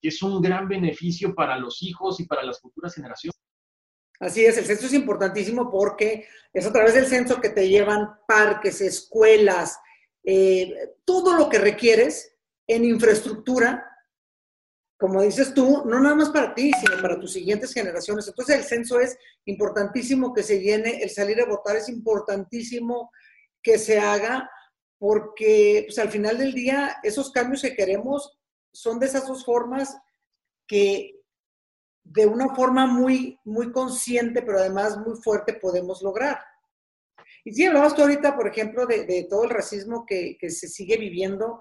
que 0.00 0.08
es 0.08 0.22
un 0.22 0.42
gran 0.42 0.68
beneficio 0.68 1.34
para 1.34 1.58
los 1.58 1.82
hijos 1.82 2.20
y 2.20 2.26
para 2.26 2.42
las 2.42 2.60
futuras 2.60 2.94
generaciones. 2.94 3.38
Así 4.20 4.44
es, 4.44 4.58
el 4.58 4.64
censo 4.64 4.86
es 4.86 4.94
importantísimo 4.94 5.70
porque 5.70 6.26
es 6.52 6.66
a 6.66 6.72
través 6.72 6.94
del 6.94 7.06
censo 7.06 7.40
que 7.40 7.50
te 7.50 7.68
llevan 7.68 8.18
parques, 8.26 8.80
escuelas, 8.80 9.78
eh, 10.24 10.96
todo 11.04 11.36
lo 11.36 11.48
que 11.48 11.58
requieres 11.58 12.34
en 12.66 12.84
infraestructura, 12.84 13.84
como 14.98 15.22
dices 15.22 15.54
tú, 15.54 15.84
no 15.86 16.00
nada 16.00 16.16
más 16.16 16.30
para 16.30 16.52
ti, 16.54 16.72
sino 16.80 17.00
para 17.00 17.20
tus 17.20 17.32
siguientes 17.32 17.72
generaciones. 17.72 18.26
Entonces 18.26 18.56
el 18.56 18.64
censo 18.64 19.00
es 19.00 19.16
importantísimo 19.44 20.34
que 20.34 20.42
se 20.42 20.60
llene, 20.60 21.00
el 21.02 21.10
salir 21.10 21.40
a 21.40 21.46
votar 21.46 21.76
es 21.76 21.88
importantísimo 21.88 23.12
que 23.62 23.78
se 23.78 24.00
haga, 24.00 24.50
porque 24.98 25.84
pues, 25.86 25.98
al 25.98 26.10
final 26.10 26.38
del 26.38 26.52
día 26.52 26.96
esos 27.04 27.30
cambios 27.30 27.62
que 27.62 27.76
queremos 27.76 28.36
son 28.72 28.98
de 28.98 29.06
esas 29.06 29.28
dos 29.28 29.44
formas 29.44 29.96
que 30.66 31.17
de 32.10 32.26
una 32.26 32.54
forma 32.54 32.86
muy, 32.86 33.38
muy 33.44 33.70
consciente, 33.70 34.42
pero 34.42 34.58
además 34.58 34.98
muy 34.98 35.16
fuerte 35.16 35.54
podemos 35.54 36.02
lograr. 36.02 36.38
Y 37.44 37.52
si 37.52 37.66
hablabas 37.66 37.94
tú 37.94 38.02
ahorita, 38.02 38.34
por 38.34 38.48
ejemplo, 38.48 38.86
de, 38.86 39.26
todo 39.28 39.44
el 39.44 39.50
racismo 39.50 40.04
que, 40.06 40.36
se 40.48 40.68
sigue 40.68 40.96
viviendo 40.96 41.58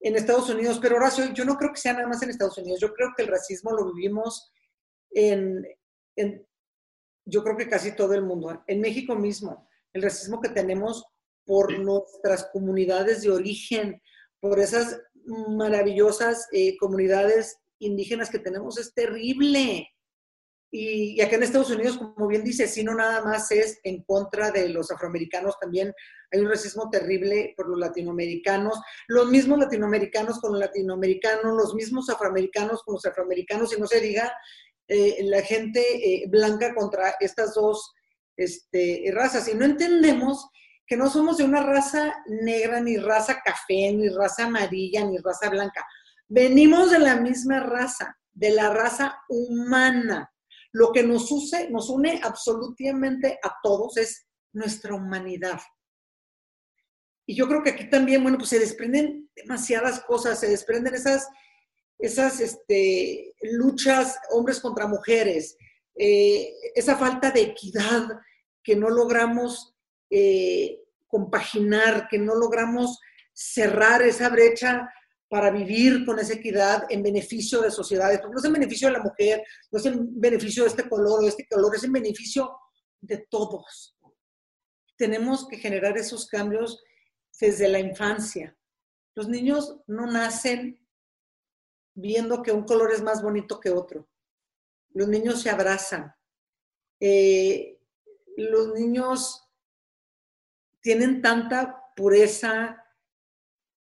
en 0.00 0.16
Estados 0.16 0.48
Unidos, 0.50 0.78
pero 0.80 0.96
Horacio, 0.96 1.32
yo 1.32 1.44
no 1.44 1.56
creo 1.56 1.72
que 1.72 1.80
sea 1.80 1.94
nada 1.94 2.08
más 2.08 2.22
en 2.22 2.30
Estados 2.30 2.58
Unidos, 2.58 2.80
yo 2.80 2.92
creo 2.92 3.10
que 3.16 3.22
el 3.22 3.28
racismo 3.28 3.72
lo 3.72 3.92
vivimos 3.92 4.50
en, 5.10 5.66
yo 7.24 7.42
creo 7.42 7.56
que 7.56 7.68
casi 7.68 7.92
todo 7.94 8.14
el 8.14 8.22
mundo, 8.22 8.62
en 8.66 8.80
México 8.80 9.14
mismo, 9.14 9.68
el 9.92 10.02
racismo 10.02 10.40
que 10.40 10.50
tenemos 10.50 11.04
por 11.44 11.78
nuestras 11.78 12.48
comunidades 12.52 13.22
de 13.22 13.30
origen, 13.30 14.00
por 14.40 14.58
esas 14.58 15.00
maravillosas 15.48 16.48
eh, 16.52 16.76
comunidades 16.78 17.58
indígenas 17.80 18.30
que 18.30 18.38
tenemos 18.38 18.78
es 18.78 18.94
terrible. 18.94 19.88
Y, 20.72 21.20
acá 21.20 21.34
en 21.34 21.42
Estados 21.42 21.70
Unidos, 21.70 21.98
como 21.98 22.28
bien 22.28 22.44
dice, 22.44 22.68
si 22.68 22.84
no 22.84 22.94
nada 22.94 23.24
más 23.24 23.50
es 23.50 23.80
en 23.82 24.04
contra 24.04 24.52
de 24.52 24.68
los 24.68 24.90
afroamericanos, 24.92 25.58
también 25.58 25.92
hay 26.30 26.40
un 26.40 26.48
racismo 26.48 26.88
terrible 26.90 27.54
por 27.56 27.68
los 27.68 27.78
latinoamericanos, 27.78 28.80
los 29.08 29.28
mismos 29.28 29.58
latinoamericanos 29.58 30.38
con 30.38 30.52
los 30.52 30.60
latinoamericanos, 30.60 31.56
los 31.56 31.74
mismos 31.74 32.08
afroamericanos 32.08 32.84
con 32.84 32.94
los 32.94 33.04
afroamericanos, 33.04 33.76
y 33.76 33.80
no 33.80 33.86
se 33.88 34.00
diga 34.00 34.32
eh, 34.86 35.24
la 35.24 35.42
gente 35.42 35.80
eh, 35.80 36.28
blanca 36.28 36.72
contra 36.74 37.16
estas 37.18 37.54
dos 37.54 37.92
este, 38.36 39.10
razas. 39.12 39.48
Y 39.48 39.54
no 39.54 39.64
entendemos 39.64 40.48
que 40.86 40.96
no 40.96 41.08
somos 41.08 41.38
de 41.38 41.44
una 41.44 41.62
raza 41.62 42.14
negra, 42.26 42.80
ni 42.80 42.96
raza 42.96 43.40
café, 43.44 43.92
ni 43.92 44.08
raza 44.08 44.46
amarilla, 44.46 45.04
ni 45.04 45.18
raza 45.18 45.48
blanca. 45.48 45.86
Venimos 46.32 46.92
de 46.92 47.00
la 47.00 47.16
misma 47.16 47.58
raza, 47.58 48.16
de 48.32 48.50
la 48.50 48.70
raza 48.70 49.20
humana. 49.28 50.32
Lo 50.70 50.92
que 50.92 51.02
nos, 51.02 51.28
nos 51.70 51.90
une 51.90 52.20
absolutamente 52.22 53.40
a 53.42 53.56
todos 53.60 53.96
es 53.96 54.28
nuestra 54.52 54.94
humanidad. 54.94 55.58
Y 57.26 57.34
yo 57.34 57.48
creo 57.48 57.64
que 57.64 57.70
aquí 57.70 57.90
también, 57.90 58.22
bueno, 58.22 58.38
pues 58.38 58.50
se 58.50 58.60
desprenden 58.60 59.28
demasiadas 59.34 60.04
cosas, 60.04 60.38
se 60.38 60.48
desprenden 60.48 60.94
esas, 60.94 61.26
esas 61.98 62.38
este, 62.38 63.34
luchas 63.42 64.16
hombres 64.30 64.60
contra 64.60 64.86
mujeres, 64.86 65.56
eh, 65.96 66.54
esa 66.76 66.96
falta 66.96 67.32
de 67.32 67.42
equidad 67.42 68.06
que 68.62 68.76
no 68.76 68.88
logramos 68.88 69.74
eh, 70.10 70.78
compaginar, 71.08 72.06
que 72.08 72.18
no 72.18 72.36
logramos 72.36 73.00
cerrar 73.32 74.02
esa 74.02 74.28
brecha 74.28 74.88
para 75.30 75.52
vivir 75.52 76.04
con 76.04 76.18
esa 76.18 76.34
equidad 76.34 76.86
en 76.90 77.04
beneficio 77.04 77.62
de 77.62 77.70
sociedades, 77.70 78.20
no 78.28 78.36
es 78.36 78.44
en 78.44 78.52
beneficio 78.52 78.88
de 78.88 78.94
la 78.94 79.02
mujer, 79.02 79.44
no 79.70 79.78
es 79.78 79.86
en 79.86 80.20
beneficio 80.20 80.64
de 80.64 80.70
este 80.70 80.88
color 80.88 81.20
o 81.20 81.22
de 81.22 81.28
este 81.28 81.46
color, 81.46 81.76
es 81.76 81.84
en 81.84 81.92
beneficio 81.92 82.58
de 83.00 83.28
todos. 83.30 83.96
Tenemos 84.96 85.46
que 85.46 85.56
generar 85.56 85.96
esos 85.96 86.26
cambios 86.26 86.82
desde 87.40 87.68
la 87.68 87.78
infancia. 87.78 88.58
Los 89.14 89.28
niños 89.28 89.76
no 89.86 90.06
nacen 90.06 90.84
viendo 91.94 92.42
que 92.42 92.50
un 92.50 92.64
color 92.64 92.90
es 92.92 93.00
más 93.00 93.22
bonito 93.22 93.60
que 93.60 93.70
otro. 93.70 94.08
Los 94.94 95.06
niños 95.06 95.42
se 95.42 95.50
abrazan. 95.50 96.12
Eh, 96.98 97.78
los 98.36 98.74
niños 98.74 99.48
tienen 100.80 101.22
tanta 101.22 101.84
pureza 101.94 102.84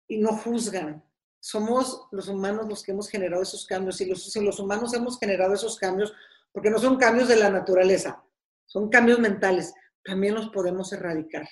y 0.08 0.20
no 0.20 0.38
juzgan 0.38 1.04
somos 1.44 2.08
los 2.14 2.30
humanos 2.30 2.70
los 2.70 2.84
que 2.84 2.94
hemos 2.94 3.10
generado 3.10 3.44
esos 3.44 3.66
cambios 3.66 4.00
y 4.00 4.06
los, 4.06 4.34
los 4.38 4.60
humanos 4.62 4.94
hemos 4.94 5.20
generado 5.20 5.54
esos 5.54 5.78
cambios, 5.78 6.14
porque 6.54 6.70
no 6.70 6.80
son 6.80 6.96
cambios 6.96 7.28
de 7.28 7.36
la 7.36 7.50
naturaleza, 7.50 8.24
son 8.66 8.90
cambios 8.90 9.20
mentales, 9.20 9.74
también 10.06 10.36
los 10.36 10.50
podemos 10.52 10.94
erradicar. 10.94 11.46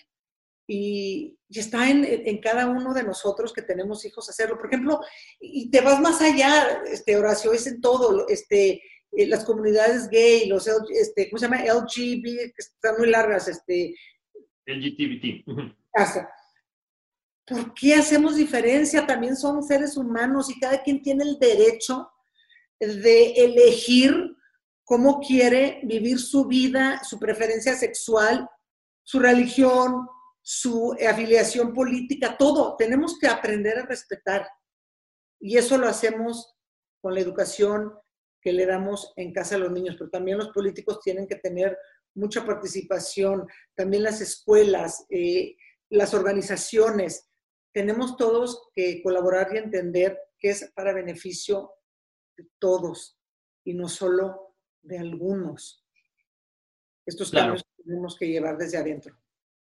y, 0.65 1.37
está 1.49 1.89
en, 1.89 2.39
cada 2.39 2.67
uno 2.69 2.93
de 2.93 3.03
nosotros 3.03 3.51
que 3.51 3.63
tenemos 3.63 4.05
hijos 4.05 4.29
hacerlo. 4.29 4.57
Por 4.57 4.67
ejemplo, 4.67 5.01
y 5.41 5.69
te 5.69 5.81
vas 5.81 5.99
más 5.99 6.21
allá, 6.21 6.81
este, 6.85 7.17
Horacio, 7.17 7.51
es 7.51 7.67
en 7.67 7.81
todo, 7.81 8.29
este, 8.29 8.81
eh, 9.11 9.27
las 9.27 9.43
comunidades 9.43 10.07
gay, 10.07 10.47
los, 10.47 10.69
este, 10.89 11.29
¿cómo 11.29 11.37
se 11.37 11.47
llama? 11.47 11.65
LGBT, 11.65 12.23
que 12.23 12.53
están 12.57 12.95
muy 12.97 13.09
largas, 13.09 13.49
este... 13.49 13.93
LGBT. 14.65 15.43
¿Por 17.51 17.73
qué 17.73 17.95
hacemos 17.95 18.37
diferencia? 18.37 19.05
También 19.05 19.35
son 19.35 19.61
seres 19.61 19.97
humanos 19.97 20.49
y 20.49 20.57
cada 20.57 20.81
quien 20.81 21.01
tiene 21.01 21.25
el 21.25 21.37
derecho 21.37 22.09
de 22.79 23.33
elegir 23.33 24.37
cómo 24.85 25.19
quiere 25.19 25.81
vivir 25.83 26.17
su 26.17 26.45
vida, 26.45 27.03
su 27.03 27.19
preferencia 27.19 27.75
sexual, 27.75 28.49
su 29.03 29.19
religión, 29.19 30.07
su 30.41 30.95
afiliación 31.05 31.73
política, 31.73 32.37
todo. 32.37 32.77
Tenemos 32.77 33.19
que 33.19 33.27
aprender 33.27 33.79
a 33.79 33.85
respetar. 33.85 34.47
Y 35.37 35.57
eso 35.57 35.77
lo 35.77 35.89
hacemos 35.89 36.55
con 37.01 37.13
la 37.15 37.19
educación 37.19 37.91
que 38.41 38.53
le 38.53 38.65
damos 38.65 39.11
en 39.17 39.33
casa 39.33 39.55
a 39.55 39.57
los 39.59 39.73
niños, 39.73 39.97
pero 39.99 40.09
también 40.09 40.37
los 40.37 40.51
políticos 40.51 41.01
tienen 41.03 41.27
que 41.27 41.35
tener 41.35 41.77
mucha 42.15 42.45
participación, 42.45 43.45
también 43.75 44.03
las 44.03 44.21
escuelas, 44.21 45.05
eh, 45.09 45.57
las 45.89 46.13
organizaciones. 46.13 47.27
Tenemos 47.73 48.17
todos 48.17 48.69
que 48.75 49.01
colaborar 49.01 49.49
y 49.53 49.57
entender 49.57 50.17
que 50.37 50.49
es 50.49 50.71
para 50.75 50.93
beneficio 50.93 51.71
de 52.37 52.47
todos 52.59 53.17
y 53.63 53.73
no 53.73 53.87
solo 53.87 54.55
de 54.81 54.99
algunos. 54.99 55.85
Estos 57.05 57.31
cambios 57.31 57.63
tenemos 57.83 58.17
que 58.17 58.27
llevar 58.27 58.57
desde 58.57 58.77
adentro. 58.77 59.15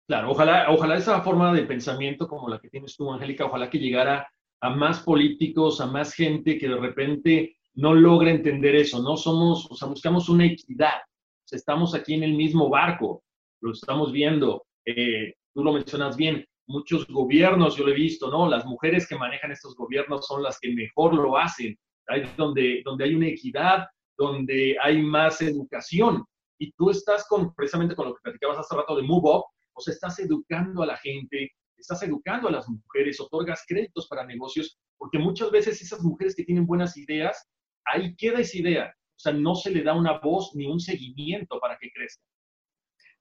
Claro, 0.06 0.30
ojalá, 0.30 0.70
ojalá 0.70 0.96
esa 0.96 1.20
forma 1.22 1.52
de 1.52 1.64
pensamiento 1.64 2.26
como 2.26 2.48
la 2.48 2.58
que 2.58 2.70
tienes 2.70 2.96
tú, 2.96 3.12
Angélica, 3.12 3.44
ojalá 3.44 3.68
que 3.68 3.78
llegara 3.78 4.26
a 4.60 4.70
más 4.70 5.00
políticos, 5.00 5.80
a 5.80 5.86
más 5.86 6.14
gente 6.14 6.58
que 6.58 6.68
de 6.68 6.76
repente 6.76 7.56
no 7.74 7.94
logra 7.94 8.30
entender 8.30 8.74
eso, 8.74 9.02
no 9.02 9.16
somos, 9.16 9.70
o 9.70 9.74
sea, 9.74 9.86
buscamos 9.88 10.28
una 10.28 10.46
equidad, 10.46 11.02
estamos 11.50 11.94
aquí 11.94 12.14
en 12.14 12.22
el 12.22 12.34
mismo 12.34 12.68
barco, 12.68 13.22
lo 13.60 13.72
estamos 13.72 14.10
viendo, 14.10 14.66
eh, 14.84 15.34
tú 15.52 15.62
lo 15.62 15.72
mencionas 15.72 16.16
bien, 16.16 16.44
muchos 16.68 17.06
gobiernos, 17.08 17.76
yo 17.76 17.84
lo 17.84 17.92
he 17.92 17.96
visto, 17.96 18.30
¿no? 18.30 18.48
Las 18.48 18.64
mujeres 18.66 19.08
que 19.08 19.16
manejan 19.16 19.50
estos 19.50 19.74
gobiernos 19.74 20.26
son 20.26 20.42
las 20.42 20.58
que 20.60 20.72
mejor 20.72 21.14
lo 21.14 21.36
hacen, 21.36 21.76
hay 22.06 22.30
donde, 22.36 22.82
donde 22.84 23.04
hay 23.04 23.14
una 23.14 23.28
equidad, 23.28 23.86
donde 24.16 24.76
hay 24.82 25.02
más 25.02 25.40
educación, 25.40 26.24
y 26.60 26.72
tú 26.72 26.90
estás 26.90 27.26
con, 27.28 27.54
precisamente 27.54 27.94
con 27.94 28.08
lo 28.08 28.14
que 28.14 28.20
platicabas 28.22 28.58
hace 28.58 28.76
rato 28.76 28.96
de 28.96 29.02
Move 29.02 29.30
Up, 29.30 29.44
o 29.74 29.80
sea, 29.80 29.94
estás 29.94 30.18
educando 30.18 30.82
a 30.82 30.86
la 30.86 30.96
gente, 30.96 31.52
estás 31.76 32.02
educando 32.02 32.48
a 32.48 32.52
las 32.52 32.68
mujeres, 32.68 33.20
otorgas 33.20 33.64
créditos 33.66 34.08
para 34.08 34.26
negocios, 34.26 34.78
porque 34.98 35.18
muchas 35.18 35.50
veces 35.50 35.80
esas 35.80 36.02
mujeres 36.02 36.34
que 36.34 36.44
tienen 36.44 36.66
buenas 36.66 36.96
ideas, 36.96 37.48
ahí 37.84 38.14
queda 38.16 38.40
esa 38.40 38.58
idea. 38.58 38.94
O 39.16 39.20
sea, 39.20 39.32
no 39.32 39.54
se 39.54 39.70
le 39.70 39.82
da 39.82 39.94
una 39.94 40.18
voz 40.18 40.50
ni 40.54 40.66
un 40.66 40.80
seguimiento 40.80 41.58
para 41.60 41.78
que 41.78 41.90
crezca. 41.90 42.22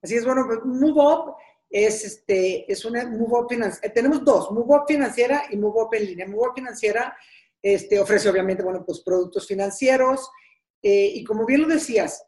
Así 0.01 0.15
es, 0.15 0.25
bueno, 0.25 0.43
pues 0.47 0.59
Move 0.65 1.33
es, 1.69 2.03
este, 2.03 2.71
es 2.71 2.85
una 2.85 3.05
Move 3.05 3.47
financiera. 3.49 3.87
Eh, 3.87 3.91
tenemos 3.91 4.23
dos, 4.23 4.51
Move 4.51 4.83
financiera 4.87 5.43
y 5.49 5.57
Move 5.57 5.87
en 5.97 6.05
línea. 6.05 6.27
Move 6.27 6.51
financiera 6.55 7.15
este, 7.61 7.99
ofrece 7.99 8.29
obviamente, 8.29 8.63
bueno, 8.63 8.83
pues 8.85 9.01
productos 9.01 9.47
financieros. 9.47 10.29
Eh, 10.81 11.11
y 11.15 11.23
como 11.23 11.45
bien 11.45 11.63
lo 11.63 11.67
decías, 11.67 12.25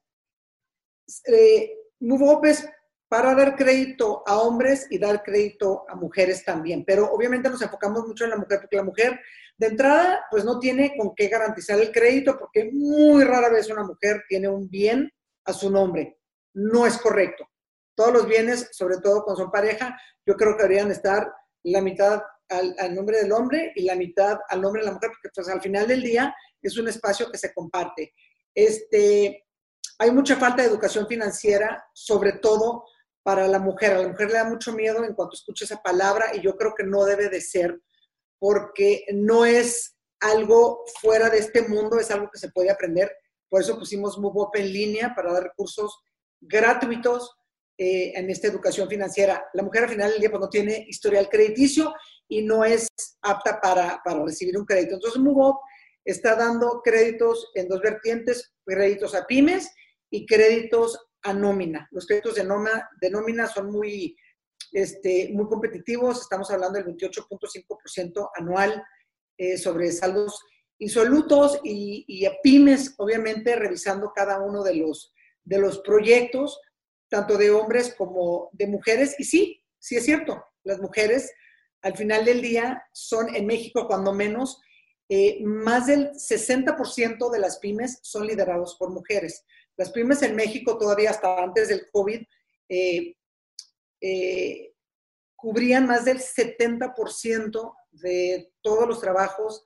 eh, 1.28 1.76
es 2.44 2.70
para 3.08 3.34
dar 3.34 3.56
crédito 3.56 4.24
a 4.28 4.40
hombres 4.40 4.88
y 4.90 5.00
dar 5.00 5.24
crédito 5.24 5.86
a 5.90 5.96
mujeres 5.96 6.46
también. 6.46 6.84
Pero 6.86 7.12
obviamente 7.12 7.50
nos 7.50 7.62
enfocamos 7.62 8.06
mucho 8.08 8.24
en 8.24 8.32
la 8.32 8.38
mujer, 8.38 8.60
porque 8.60 8.76
la 8.76 8.84
mujer 8.84 9.20
de 9.58 9.68
entrada 9.68 10.26
pues 10.30 10.46
no 10.46 10.60
tiene 10.60 10.96
con 10.96 11.14
qué 11.16 11.28
garantizar 11.28 11.80
el 11.80 11.92
crédito, 11.92 12.38
porque 12.38 12.70
muy 12.72 13.24
rara 13.24 13.50
vez 13.50 13.70
una 13.70 13.84
mujer 13.84 14.24
tiene 14.28 14.48
un 14.48 14.70
bien 14.70 15.12
a 15.46 15.54
su 15.54 15.72
nombre. 15.72 16.20
No 16.54 16.86
es 16.86 16.98
correcto. 16.98 17.50
Todos 18.00 18.14
los 18.14 18.28
bienes, 18.28 18.70
sobre 18.72 18.95
todo 19.00 19.26
cuando 19.26 19.43
son 19.43 19.52
pareja, 19.52 20.00
yo 20.26 20.36
creo 20.38 20.56
que 20.56 20.64
deberían 20.64 20.89
estar 20.89 21.34
la 21.64 21.82
mitad 21.82 22.22
al, 22.47 22.95
nombre 22.95 23.18
del 23.18 23.34
hombre 23.34 23.74
y 23.76 23.84
la 23.84 23.95
mitad 23.95 24.39
al 24.47 24.62
nombre 24.62 24.82
de 24.82 24.86
la 24.86 24.93
mujer, 24.93 25.10
porque 25.10 25.28
pues 25.36 25.50
al 25.50 25.60
final 25.60 25.86
del 25.86 26.02
día 26.02 26.34
es 26.62 26.78
un 26.78 26.88
espacio 26.88 27.30
que 27.30 27.38
se 27.38 27.54
comparte. 27.54 28.14
Este, 28.56 29.45
hay 29.97 30.12
mucha 30.12 30.38
falta 30.38 30.62
de 30.62 30.70
educación 30.70 31.08
financiera, 31.10 31.86
sobre 31.93 32.32
todo 32.32 32.86
para 33.22 33.50
la 33.50 33.60
mujer. 33.60 33.91
A 33.91 34.02
la 34.04 34.08
mujer 34.08 34.28
le 34.28 34.36
da 34.36 34.45
mucho 34.45 34.72
miedo 34.72 35.04
en 35.04 35.14
cuanto 35.14 35.36
escucha 35.36 35.66
esa 35.66 35.84
palabra 35.84 36.34
y 36.34 36.39
yo 36.39 36.56
creo 36.56 36.74
que 36.76 36.86
no 36.86 37.04
debe 37.04 37.28
de 37.28 37.41
ser 37.41 37.82
porque 38.39 39.08
no 39.12 39.43
es 39.43 39.97
algo 40.22 40.86
fuera 41.02 41.30
de 41.30 41.39
este 41.39 41.68
mundo, 41.68 42.00
es 42.00 42.12
algo 42.12 42.30
que 42.32 42.39
se 42.39 42.50
puede 42.50 42.72
aprender. 42.72 43.12
Por 43.50 43.60
eso 43.60 43.78
pusimos 43.78 44.18
MoveUp 44.18 44.56
en 44.56 44.72
línea 44.72 45.14
para 45.14 45.34
dar 45.34 45.43
recursos 45.43 46.00
gratuitos 46.39 47.36
eh, 47.82 48.11
en 48.13 48.30
esta 48.30 48.49
educación 48.49 48.89
financiera. 48.89 49.41
La 49.53 49.63
mujer 49.63 49.84
al 49.84 49.89
final 49.91 50.11
del 50.11 50.19
día 50.19 50.30
pues, 50.30 50.41
no 50.41 50.49
tiene 50.49 50.86
historial 50.89 51.30
crediticio 51.30 51.93
y 52.27 52.41
no 52.41 52.65
es 52.65 52.89
apta 53.21 53.61
para, 53.61 54.01
para 54.03 54.21
recibir 54.25 54.57
un 54.57 54.65
crédito. 54.65 54.95
Entonces 54.95 55.21
MoveUp 55.21 55.55
está 56.03 56.36
dando 56.36 56.82
créditos 56.84 57.49
en 57.55 57.69
dos 57.69 57.80
vertientes, 57.80 58.53
créditos 58.65 59.15
a 59.15 59.25
pymes 59.25 59.71
y 60.11 60.25
créditos 60.25 60.99
a 61.21 61.32
nómina. 61.32 61.88
Los 61.91 62.05
créditos 62.05 62.36
de, 62.36 62.43
de 62.43 63.09
nómina 63.11 63.47
son 63.47 63.71
muy, 63.71 64.13
este, 64.73 65.30
muy 65.32 65.47
competitivos, 65.47 66.19
estamos 66.19 66.51
hablando 66.51 66.80
del 66.80 66.93
28.5% 66.97 68.30
anual 68.36 68.84
eh, 69.38 69.57
sobre 69.57 69.89
saldos 69.93 70.38
insolutos 70.80 71.61
y, 71.63 72.03
y, 72.09 72.25
a 72.25 72.34
pymes, 72.43 72.95
obviamente, 72.97 73.55
revisando 73.55 74.11
cada 74.13 74.41
uno 74.41 74.63
de 74.63 74.75
los, 74.75 75.13
de 75.45 75.59
los 75.59 75.80
proyectos, 75.80 76.59
tanto 77.10 77.38
de 77.38 77.51
hombres 77.51 77.93
como 77.97 78.49
de 78.53 78.68
mujeres. 78.68 79.16
Y 79.20 79.24
sí, 79.24 79.64
sí 79.80 79.95
es 79.97 80.05
cierto, 80.05 80.43
las 80.64 80.80
mujeres 80.80 81.32
al 81.82 81.95
final 81.95 82.26
del 82.26 82.41
día 82.41 82.84
son 82.93 83.34
en 83.36 83.45
México, 83.45 83.88
cuando 83.88 84.14
menos, 84.14 84.62
eh, 85.07 85.41
más 85.43 85.88
del 85.88 86.12
60% 86.12 87.32
de 87.32 87.39
las 87.39 87.57
pymes 87.60 87.99
son 88.03 88.28
liderados 88.28 88.76
por 88.78 88.91
mujeres. 88.91 89.43
Las 89.76 89.91
pymes 89.91 90.22
en 90.22 90.36
México 90.36 90.78
todavía 90.78 91.10
hasta 91.10 91.41
antes 91.41 91.70
del 91.70 91.89
COVID 91.91 92.22
eh, 92.68 93.16
eh, 94.01 94.74
cubrían 95.36 95.88
más 95.88 96.05
del 96.05 96.20
70% 96.20 97.76
de 97.91 98.51
todos 98.62 98.88
los 98.88 98.99
trabajos 98.99 99.64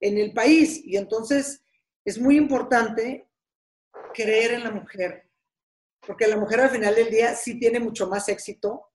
en 0.00 0.16
el 0.16 0.32
país. 0.32 0.80
Y 0.84 0.96
entonces 0.96 1.62
es 2.04 2.18
muy 2.18 2.36
importante 2.36 3.28
creer 4.14 4.52
en 4.52 4.64
la 4.64 4.70
mujer, 4.70 5.27
porque 6.08 6.26
la 6.26 6.38
mujer 6.38 6.62
al 6.62 6.70
final 6.70 6.94
del 6.94 7.10
día 7.10 7.34
sí 7.34 7.58
tiene 7.58 7.80
mucho 7.80 8.08
más 8.08 8.30
éxito 8.30 8.88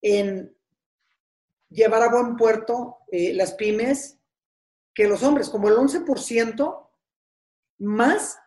en 0.00 0.56
llevar 1.68 2.04
a 2.04 2.12
buen 2.12 2.36
puerto 2.36 2.98
eh, 3.10 3.34
las 3.34 3.54
pymes 3.54 4.20
que 4.94 5.08
los 5.08 5.24
hombres, 5.24 5.48
como 5.48 5.68
el 5.68 5.74
11% 5.74 6.88
más 7.78 8.38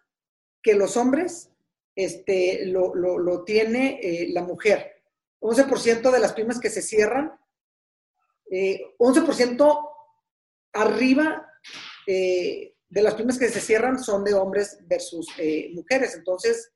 que 0.63 0.73
los 0.73 0.95
hombres 0.95 1.51
este, 1.97 2.65
lo, 2.67 2.95
lo, 2.95 3.43
tiene 3.43 3.99
eh, 4.01 4.29
la 4.29 4.43
mujer. 4.43 5.03
11% 5.41 6.09
de 6.09 6.19
las 6.19 6.31
pymes 6.31 6.61
que 6.61 6.69
se 6.69 6.81
cierran, 6.81 7.37
11% 8.49 9.61
eh, 9.61 9.89
arriba 10.71 11.51
eh, 12.07 12.73
de 12.87 13.01
las 13.01 13.15
pymes 13.15 13.37
que 13.37 13.49
se 13.49 13.59
cierran 13.59 14.01
son 14.01 14.23
de 14.23 14.33
hombres 14.33 14.79
versus 14.87 15.27
mujeres. 15.73 16.15
Entonces, 16.15 16.71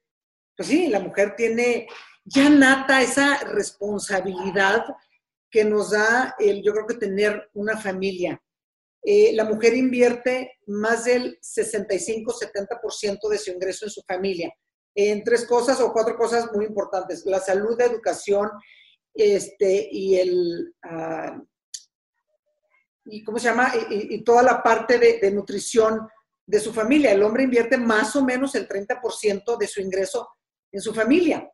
pues 0.56 0.70
sí, 0.70 0.88
la 0.88 1.00
mujer 1.00 1.36
tiene 1.36 1.88
ya 2.24 2.50
nata 2.50 3.02
esa 3.02 3.40
responsabilidad 3.46 4.86
que 5.50 5.66
nos 5.66 5.92
da 5.92 6.36
el, 6.40 6.64
yo 6.64 6.72
creo 6.72 6.88
que 6.88 6.96
tener 6.96 7.50
una 7.54 7.78
familia. 7.78 8.42
Eh, 9.04 9.34
la 9.34 9.46
mujer 9.46 9.74
invierte 9.74 10.60
más 10.68 11.06
del 11.06 11.40
65-70% 11.42 13.30
de 13.30 13.38
su 13.38 13.52
ingreso 13.52 13.86
en 13.86 13.92
su 13.92 14.02
familia, 14.04 14.54
en 14.96 15.24
tres 15.24 15.46
cosas 15.46 15.82
o 15.82 15.92
cuatro 15.92 16.16
cosas 16.16 16.52
muy 16.54 16.66
importantes, 16.66 17.26
la 17.26 17.40
salud, 17.40 17.76
la 17.78 17.86
educación 17.86 18.50
este, 19.14 19.90
y 19.92 20.16
el... 20.16 20.76
Ah, 20.84 21.42
y 23.04 23.24
cómo 23.24 23.40
se 23.40 23.46
llama, 23.46 23.74
y, 23.90 24.24
toda 24.24 24.44
la 24.44 24.62
parte 24.62 25.00
de, 25.00 25.18
de, 25.20 25.32
nutrición 25.32 26.08
de 26.46 26.60
su 26.60 26.72
familia. 26.72 27.12
El 27.12 27.24
hombre 27.24 27.42
invierte 27.44 27.76
más 27.76 28.16
o 28.16 28.24
menos 28.24 28.54
el 28.54 28.68
30% 28.68 29.58
de 29.58 29.68
su 29.68 29.82
ingreso 29.82 30.30
en 30.72 30.82
su 30.82 30.94
familia 30.94 31.52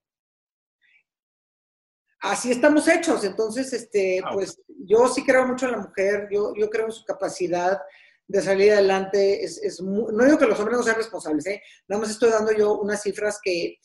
así 2.22 2.52
estamos 2.52 2.88
hechos. 2.88 3.24
Entonces, 3.24 3.72
este, 3.74 4.22
ah, 4.24 4.32
pues 4.34 4.62
yo 4.68 5.08
sí 5.08 5.24
creo 5.24 5.46
mucho 5.48 5.66
en 5.66 5.74
la 5.74 5.80
mujer, 5.80 6.28
yo, 6.32 6.54
yo 6.56 6.70
creo 6.70 6.86
en 6.86 6.92
su 6.92 7.04
capacidad 7.06 7.80
de 8.28 8.42
salir 8.42 8.74
adelante. 8.74 9.44
Es, 9.44 9.82
no 9.82 10.26
digo 10.26 10.38
que 10.38 10.46
los 10.46 10.60
hombres 10.60 10.78
no 10.78 10.84
sean 10.84 10.98
responsables, 10.98 11.46
¿eh? 11.48 11.62
nada 11.88 12.02
más 12.02 12.12
estoy 12.12 12.30
dando 12.30 12.52
yo 12.52 12.80
unas 12.80 13.02
cifras 13.02 13.40
que, 13.42 13.78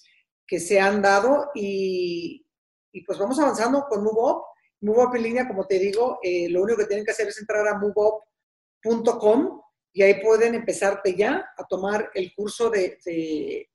que 0.47 0.61
se 0.61 0.81
han 0.81 1.01
dado 1.03 1.51
y, 1.55 2.45
y, 2.93 3.05
pues 3.05 3.19
vamos 3.19 3.39
avanzando 3.39 3.87
con 3.89 4.03
MoveUp 4.03 4.45
MoveUp 4.81 5.15
en 5.15 5.23
línea, 5.23 5.49
como 5.49 5.65
te 5.67 5.79
digo, 5.79 6.19
eh, 6.23 6.49
lo 6.49 6.63
único 6.63 6.79
que 6.79 6.87
tienen 6.87 7.05
que 7.05 7.13
hacer 7.13 7.29
es 7.29 7.39
entrar 7.39 7.67
a 7.69 7.79
moveup.com 7.79 9.61
y 9.93 10.03
ahí 10.03 10.21
pueden 10.21 10.57
empezarte 10.57 11.15
ya 11.15 11.47
a 11.57 11.65
tomar 11.69 12.11
el 12.15 12.35
curso 12.35 12.69
de, 12.69 12.99
de, 13.05 13.71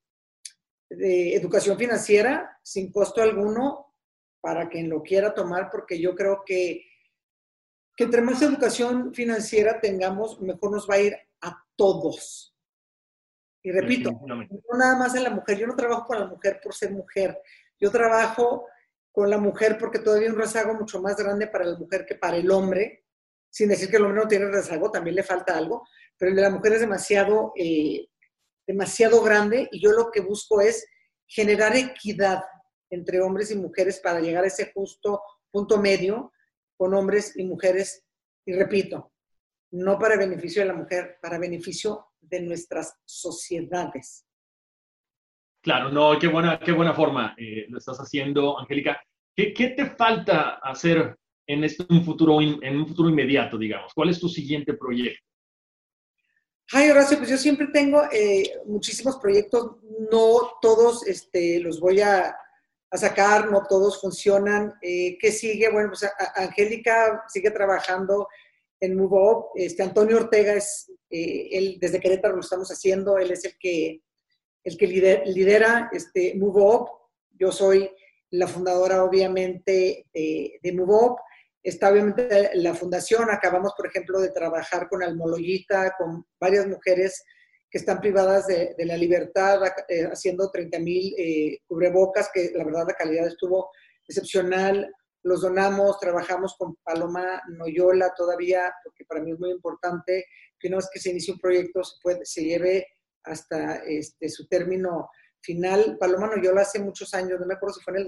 educación 0.90 1.78
financiera 1.78 2.58
sin 2.62 2.90
costo 2.90 3.22
alguno 3.22 3.94
para 4.40 4.68
quien 4.68 4.88
lo 4.88 5.02
quiera 5.02 5.34
tomar, 5.34 5.68
porque 5.70 6.00
yo 6.00 6.14
creo 6.14 6.42
que, 6.44 6.84
que 7.96 8.04
entre 8.04 8.22
más 8.22 8.40
educación 8.40 9.12
financiera 9.12 9.80
tengamos, 9.80 10.40
mejor 10.40 10.72
nos 10.72 10.88
va 10.88 10.94
a 10.94 11.00
ir 11.00 11.16
a 11.40 11.64
todos. 11.76 12.54
Y 13.62 13.72
repito, 13.72 14.10
no 14.26 14.78
nada 14.78 14.96
más 14.96 15.14
en 15.14 15.24
la 15.24 15.30
mujer, 15.30 15.58
yo 15.58 15.66
no 15.66 15.76
trabajo 15.76 16.06
con 16.06 16.20
la 16.20 16.26
mujer 16.26 16.60
por 16.62 16.74
ser 16.74 16.92
mujer, 16.92 17.38
yo 17.78 17.90
trabajo 17.90 18.66
con 19.10 19.28
la 19.28 19.38
mujer 19.38 19.76
porque 19.78 19.98
todavía 19.98 20.28
hay 20.28 20.32
un 20.32 20.40
rezago 20.40 20.74
mucho 20.74 21.02
más 21.02 21.16
grande 21.16 21.48
para 21.48 21.64
la 21.64 21.78
mujer 21.78 22.06
que 22.06 22.14
para 22.14 22.36
el 22.36 22.50
hombre, 22.50 23.04
sin 23.50 23.68
decir 23.68 23.90
que 23.90 23.96
el 23.96 24.04
hombre 24.04 24.20
no 24.20 24.28
tiene 24.28 24.46
rezago, 24.46 24.90
también 24.90 25.16
le 25.16 25.22
falta 25.22 25.56
algo, 25.56 25.86
pero 26.16 26.30
el 26.30 26.36
de 26.36 26.42
la 26.42 26.50
mujer 26.50 26.74
es 26.74 26.80
demasiado, 26.80 27.52
eh, 27.56 28.08
demasiado 28.68 29.22
grande 29.22 29.68
y 29.72 29.80
yo 29.80 29.92
lo 29.92 30.10
que 30.12 30.20
busco 30.20 30.60
es 30.60 30.86
generar 31.26 31.74
equidad 31.74 32.42
entre 32.90 33.20
hombres 33.20 33.50
y 33.50 33.56
mujeres 33.56 33.98
para 33.98 34.20
llegar 34.20 34.44
a 34.44 34.48
ese 34.48 34.70
justo 34.72 35.22
punto 35.50 35.78
medio 35.78 36.32
con 36.76 36.94
hombres 36.94 37.34
y 37.36 37.44
mujeres. 37.44 38.04
Y 38.46 38.52
repito, 38.52 39.12
no 39.72 39.98
para 39.98 40.16
beneficio 40.16 40.62
de 40.62 40.68
la 40.68 40.74
mujer, 40.74 41.18
para 41.20 41.38
beneficio 41.38 42.08
de 42.20 42.42
nuestras 42.42 42.94
sociedades. 43.06 44.26
Claro, 45.62 45.90
no, 45.90 46.18
qué 46.18 46.28
buena, 46.28 46.60
qué 46.60 46.72
buena 46.72 46.94
forma 46.94 47.34
eh, 47.38 47.66
lo 47.68 47.78
estás 47.78 47.98
haciendo, 47.98 48.58
Angélica. 48.58 49.02
¿Qué, 49.34 49.52
¿Qué, 49.52 49.68
te 49.70 49.86
falta 49.86 50.60
hacer 50.62 51.16
en, 51.46 51.64
este, 51.64 51.84
un 51.88 52.04
futuro, 52.04 52.40
en 52.40 52.76
un 52.76 52.86
futuro 52.86 53.08
inmediato, 53.08 53.56
digamos? 53.56 53.92
¿Cuál 53.94 54.10
es 54.10 54.20
tu 54.20 54.28
siguiente 54.28 54.74
proyecto? 54.74 55.24
Ay, 56.72 56.90
Horacio, 56.90 57.16
pues 57.16 57.30
yo 57.30 57.38
siempre 57.38 57.68
tengo 57.72 58.02
eh, 58.12 58.60
muchísimos 58.66 59.16
proyectos, 59.18 59.76
no 60.10 60.58
todos 60.60 61.06
este, 61.06 61.60
los 61.60 61.80
voy 61.80 62.00
a, 62.00 62.36
sacar, 62.92 63.50
no 63.50 63.64
todos 63.68 64.00
funcionan. 64.00 64.74
Eh, 64.80 65.18
¿Qué 65.18 65.30
sigue? 65.30 65.70
Bueno, 65.70 65.90
pues 65.90 66.10
Angélica 66.34 67.22
sigue 67.28 67.50
trabajando 67.50 68.28
en 68.80 68.96
MoveUp. 68.96 69.50
Este, 69.56 69.82
Antonio 69.82 70.16
Ortega 70.16 70.54
es, 70.54 70.90
él 71.10 71.76
desde 71.80 72.00
Querétaro 72.00 72.36
lo 72.36 72.40
estamos 72.40 72.70
haciendo, 72.70 73.18
él 73.18 73.30
es 73.30 73.44
el 73.44 73.58
que 73.58 74.02
el 74.64 74.76
que 74.76 74.86
lidera, 74.86 75.90
este. 75.92 76.38
Yo 77.38 77.52
soy 77.52 77.90
la 78.30 78.46
fundadora, 78.46 79.04
obviamente, 79.04 80.06
de, 80.12 80.58
de. 80.62 80.72
Está 81.62 81.90
obviamente 81.90 82.50
la 82.54 82.74
fundación. 82.74 83.30
Acabamos, 83.30 83.74
por 83.76 83.86
ejemplo, 83.86 84.20
de 84.20 84.30
trabajar 84.30 84.88
con 84.88 85.02
Almoloyita, 85.02 85.94
con 85.98 86.24
varias 86.40 86.66
mujeres 86.66 87.24
que 87.70 87.78
están 87.78 88.00
privadas 88.00 88.46
de, 88.46 88.74
la 88.78 88.96
libertad, 88.96 89.60
eh, 89.88 90.04
haciendo 90.04 90.50
30 90.50 90.78
mil 90.78 91.14
eh, 91.18 91.58
cubrebocas, 91.66 92.30
que 92.32 92.50
la 92.54 92.64
verdad 92.64 92.86
la 92.88 92.94
calidad 92.94 93.26
estuvo 93.26 93.70
excepcional. 94.06 94.90
Los 95.22 95.42
donamos, 95.42 95.98
trabajamos 96.00 96.56
con 96.56 96.76
Paloma 96.76 97.42
Noyola 97.48 98.14
todavía, 98.16 98.72
porque 98.82 99.04
para 99.04 99.20
mí 99.20 99.32
es 99.32 99.38
muy 99.38 99.50
importante 99.50 100.24
que 100.58 100.68
una 100.68 100.78
vez 100.78 100.88
que 100.92 101.00
se 101.00 101.10
inicie 101.10 101.34
un 101.34 101.40
proyecto 101.40 101.84
se, 101.84 101.96
puede, 102.02 102.24
se 102.24 102.42
lleve 102.44 102.86
hasta 103.24 103.82
este, 103.84 104.28
su 104.30 104.46
término 104.46 105.10
final. 105.40 105.98
Paloma 105.98 106.28
Noyola 106.28 106.62
hace 106.62 106.78
muchos 106.78 107.12
años, 107.14 107.38
no 107.38 107.46
me 107.46 107.54
acuerdo 107.54 107.74
si 107.74 107.82
fue 107.82 107.92
en 107.94 108.00
el 108.00 108.06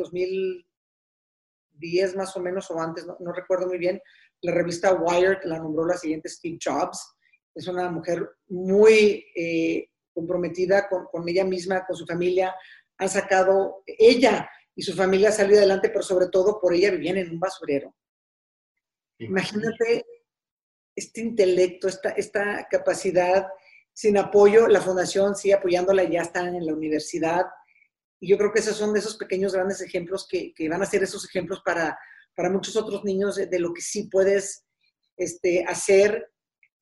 2010 1.81 2.17
más 2.17 2.37
o 2.37 2.41
menos 2.41 2.71
o 2.71 2.81
antes, 2.81 3.07
no, 3.07 3.33
recuerdo 3.33 3.67
muy 3.67 3.79
bien, 3.79 4.01
la 4.43 4.53
revista 4.53 4.93
Wired 4.93 5.39
la 5.45 5.59
nombró 5.59 5.87
la 5.87 5.97
siguiente 5.97 6.29
Steve 6.29 6.59
Jobs. 6.63 7.17
Es 7.55 7.67
una 7.67 7.91
mujer 7.91 8.29
muy 8.49 9.27
eh, 9.35 9.89
comprometida 10.13 10.89
con, 10.89 11.07
con, 11.07 11.29
ella 11.29 11.45
misma, 11.45 11.85
con 11.85 11.97
su 11.97 12.07
familia. 12.07 12.55
Han 12.99 13.09
sacado, 13.09 13.83
ella 13.87 14.49
y 14.75 14.83
su 14.83 14.95
familia 14.95 15.31
ha 15.31 15.33
salido 15.33 15.59
adelante, 15.59 15.91
pero 15.91 16.03
sobre 16.03 16.29
todo 16.29 16.61
por 16.61 16.73
ella 16.75 16.91
vivían 16.91 17.17
en 17.17 17.31
un 17.31 17.41
basurero. 17.41 17.95
Imagínate 19.19 20.07
este 20.95 21.21
intelecto, 21.21 21.89
esta, 21.89 22.11
esta 22.11 22.67
capacidad 22.71 23.47
sin 23.93 24.17
apoyo, 24.17 24.67
la 24.67 24.81
fundación 24.81 25.35
sigue 25.35 25.55
apoyándola, 25.55 26.05
ya 26.05 26.23
están 26.23 26.55
en 26.55 26.65
la 26.65 26.73
universidad. 26.73 27.47
Y 28.21 28.29
yo 28.29 28.37
creo 28.37 28.53
que 28.53 28.61
esos 28.61 28.77
son 28.77 28.97
esos 28.97 29.17
pequeños 29.17 29.55
grandes 29.55 29.81
ejemplos 29.81 30.29
que, 30.29 30.53
van 30.69 30.83
a 30.83 30.87
ser 30.87 31.03
esos 31.03 31.25
ejemplos 31.25 31.63
para, 31.65 31.99
para 32.37 32.51
muchos 32.51 32.77
otros 32.77 33.03
niños 33.03 33.37
de, 33.37 33.59
lo 33.59 33.73
que 33.73 33.81
sí 33.81 34.09
puedes 34.11 34.67
este, 35.17 35.65
hacer. 35.65 36.31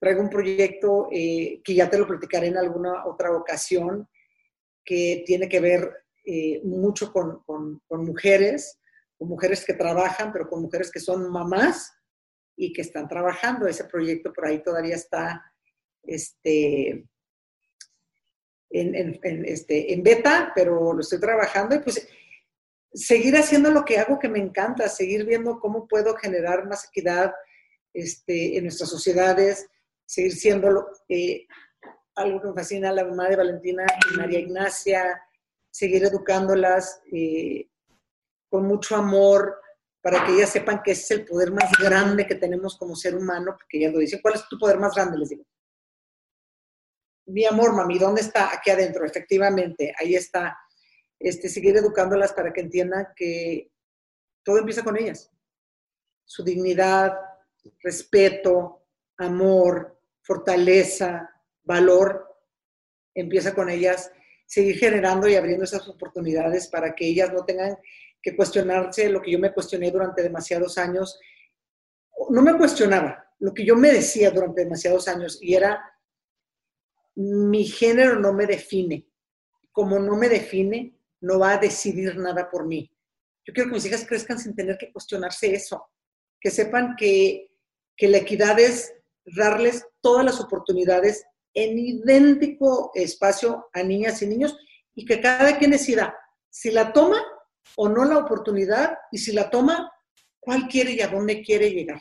Traigo 0.00 0.20
un 0.20 0.30
proyecto 0.30 1.08
eh, 1.12 1.60
que 1.64 1.74
ya 1.74 1.88
te 1.88 1.98
lo 1.98 2.06
platicaré 2.06 2.48
en 2.48 2.56
alguna 2.56 3.06
otra 3.06 3.30
ocasión, 3.36 4.08
que 4.84 5.22
tiene 5.24 5.48
que 5.48 5.60
ver 5.60 5.92
eh, 6.24 6.60
mucho 6.64 7.12
con, 7.12 7.42
con, 7.44 7.80
con 7.86 8.04
mujeres, 8.04 8.80
con 9.16 9.28
mujeres 9.28 9.64
que 9.64 9.74
trabajan, 9.74 10.32
pero 10.32 10.48
con 10.48 10.62
mujeres 10.62 10.90
que 10.90 11.00
son 11.00 11.30
mamás 11.30 11.92
y 12.56 12.72
que 12.72 12.82
están 12.82 13.08
trabajando. 13.08 13.66
Ese 13.66 13.84
proyecto 13.84 14.32
por 14.32 14.46
ahí 14.46 14.62
todavía 14.62 14.96
está 14.96 15.42
este, 16.02 17.06
en, 18.70 19.44
este, 19.44 19.92
en 19.92 20.02
beta, 20.02 20.52
pero 20.54 20.92
lo 20.92 21.00
estoy 21.00 21.20
trabajando 21.20 21.74
y 21.74 21.78
pues 21.80 22.06
seguir 22.92 23.36
haciendo 23.36 23.70
lo 23.70 23.84
que 23.84 23.98
hago 23.98 24.18
que 24.18 24.28
me 24.28 24.38
encanta, 24.38 24.88
seguir 24.88 25.24
viendo 25.24 25.58
cómo 25.60 25.86
puedo 25.86 26.14
generar 26.16 26.66
más 26.66 26.86
equidad 26.86 27.32
este, 27.94 28.56
en 28.56 28.64
nuestras 28.64 28.90
sociedades, 28.90 29.68
seguir 30.06 30.32
siendo 30.32 30.68
algo 32.14 32.40
que 32.40 32.48
me 32.48 32.54
fascina, 32.54 32.92
la 32.92 33.04
mamá 33.04 33.28
de 33.28 33.36
Valentina 33.36 33.86
y 34.10 34.16
María 34.16 34.40
Ignacia, 34.40 35.22
seguir 35.70 36.04
educándolas 36.04 37.00
eh, 37.12 37.68
con 38.50 38.66
mucho 38.66 38.96
amor 38.96 39.60
para 40.00 40.24
que 40.24 40.32
ellas 40.32 40.50
sepan 40.50 40.82
que 40.82 40.92
ese 40.92 41.02
es 41.02 41.20
el 41.20 41.26
poder 41.26 41.52
más 41.52 41.70
grande 41.78 42.26
que 42.26 42.34
tenemos 42.34 42.76
como 42.78 42.96
ser 42.96 43.14
humano, 43.14 43.54
porque 43.56 43.78
ellas 43.78 43.92
lo 43.92 43.98
dicen, 43.98 44.20
¿cuál 44.22 44.34
es 44.34 44.48
tu 44.48 44.58
poder 44.58 44.78
más 44.78 44.94
grande? 44.94 45.18
Les 45.18 45.28
digo, 45.30 45.44
mi 47.28 47.44
amor, 47.44 47.74
mami, 47.74 47.98
¿dónde 47.98 48.22
está? 48.22 48.52
Aquí 48.52 48.70
adentro, 48.70 49.04
efectivamente, 49.04 49.94
ahí 49.98 50.14
está. 50.14 50.58
Este, 51.18 51.48
seguir 51.48 51.76
educándolas 51.76 52.32
para 52.32 52.52
que 52.52 52.60
entiendan 52.60 53.08
que 53.14 53.70
todo 54.42 54.58
empieza 54.58 54.82
con 54.82 54.96
ellas. 54.96 55.30
Su 56.24 56.42
dignidad, 56.44 57.18
respeto, 57.82 58.86
amor, 59.18 60.00
fortaleza, 60.22 61.30
valor, 61.62 62.26
empieza 63.14 63.54
con 63.54 63.68
ellas. 63.68 64.10
Seguir 64.46 64.78
generando 64.78 65.28
y 65.28 65.34
abriendo 65.34 65.64
esas 65.64 65.86
oportunidades 65.88 66.68
para 66.68 66.94
que 66.94 67.06
ellas 67.06 67.32
no 67.32 67.44
tengan 67.44 67.76
que 68.22 68.34
cuestionarse 68.34 69.10
lo 69.10 69.20
que 69.20 69.32
yo 69.32 69.38
me 69.38 69.52
cuestioné 69.52 69.90
durante 69.90 70.22
demasiados 70.22 70.78
años. 70.78 71.20
No 72.30 72.40
me 72.40 72.56
cuestionaba, 72.56 73.28
lo 73.38 73.52
que 73.52 73.64
yo 73.64 73.76
me 73.76 73.92
decía 73.92 74.30
durante 74.30 74.64
demasiados 74.64 75.08
años 75.08 75.38
y 75.42 75.54
era 75.54 75.92
mi 77.18 77.64
género 77.64 78.20
no 78.20 78.32
me 78.32 78.46
define. 78.46 79.04
Como 79.72 79.98
no 79.98 80.16
me 80.16 80.28
define, 80.28 80.96
no 81.20 81.40
va 81.40 81.54
a 81.54 81.58
decidir 81.58 82.16
nada 82.16 82.48
por 82.48 82.64
mí. 82.64 82.90
Yo 83.44 83.52
quiero 83.52 83.68
que 83.68 83.74
mis 83.74 83.86
hijas 83.86 84.06
crezcan 84.06 84.38
sin 84.38 84.54
tener 84.54 84.78
que 84.78 84.92
cuestionarse 84.92 85.52
eso, 85.52 85.90
que 86.40 86.50
sepan 86.50 86.94
que, 86.96 87.50
la 88.00 88.18
equidad 88.18 88.60
es 88.60 88.94
darles 89.24 89.84
todas 90.00 90.24
las 90.24 90.40
oportunidades 90.40 91.26
en 91.54 91.76
idéntico 91.76 92.92
espacio 92.94 93.68
a 93.72 93.82
niñas 93.82 94.22
y 94.22 94.28
niños 94.28 94.56
y 94.94 95.04
que 95.04 95.20
cada 95.20 95.58
quien 95.58 95.72
decida 95.72 96.16
si 96.48 96.70
la 96.70 96.92
toma 96.92 97.20
o 97.76 97.88
no 97.88 98.04
la 98.04 98.18
oportunidad 98.18 98.96
y 99.10 99.18
si 99.18 99.32
la 99.32 99.50
toma, 99.50 99.90
cuál 100.38 100.68
quiere 100.68 100.92
y 100.92 101.00
a 101.00 101.08
dónde 101.08 101.42
quiere 101.42 101.70
llegar. 101.70 102.00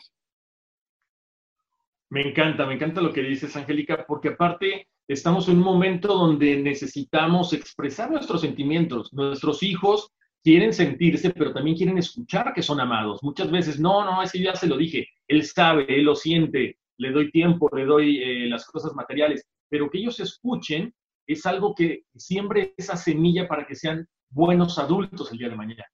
Me 2.09 2.21
encanta, 2.21 2.67
me 2.67 2.75
encanta 2.75 3.01
lo 3.01 3.11
que 3.11 3.21
dices, 3.21 3.55
Angélica, 3.55 4.05
porque 4.05 4.29
aparte 4.29 4.87
estamos 5.07 5.47
en 5.47 5.57
un 5.57 5.63
momento 5.63 6.09
donde 6.09 6.57
necesitamos 6.57 7.53
expresar 7.53 8.11
nuestros 8.11 8.41
sentimientos. 8.41 9.13
Nuestros 9.13 9.63
hijos 9.63 10.11
quieren 10.43 10.73
sentirse, 10.73 11.29
pero 11.31 11.53
también 11.53 11.77
quieren 11.77 11.97
escuchar 11.97 12.53
que 12.53 12.63
son 12.63 12.79
amados. 12.79 13.23
Muchas 13.23 13.49
veces, 13.49 13.79
no, 13.79 14.03
no, 14.03 14.21
es 14.21 14.31
que 14.31 14.41
ya 14.41 14.55
se 14.55 14.67
lo 14.67 14.77
dije, 14.77 15.07
él 15.27 15.43
sabe, 15.45 15.85
él 15.89 16.03
lo 16.03 16.15
siente, 16.15 16.77
le 16.97 17.11
doy 17.11 17.31
tiempo, 17.31 17.69
le 17.75 17.85
doy 17.85 18.21
eh, 18.21 18.47
las 18.47 18.65
cosas 18.65 18.93
materiales, 18.93 19.47
pero 19.69 19.89
que 19.89 19.99
ellos 19.99 20.19
escuchen 20.19 20.93
es 21.25 21.45
algo 21.45 21.75
que 21.75 22.05
siempre 22.15 22.73
esa 22.77 22.95
semilla 22.95 23.47
para 23.47 23.67
que 23.67 23.75
sean 23.75 24.07
buenos 24.29 24.79
adultos 24.79 25.31
el 25.31 25.37
día 25.37 25.49
de 25.49 25.55
mañana. 25.55 25.85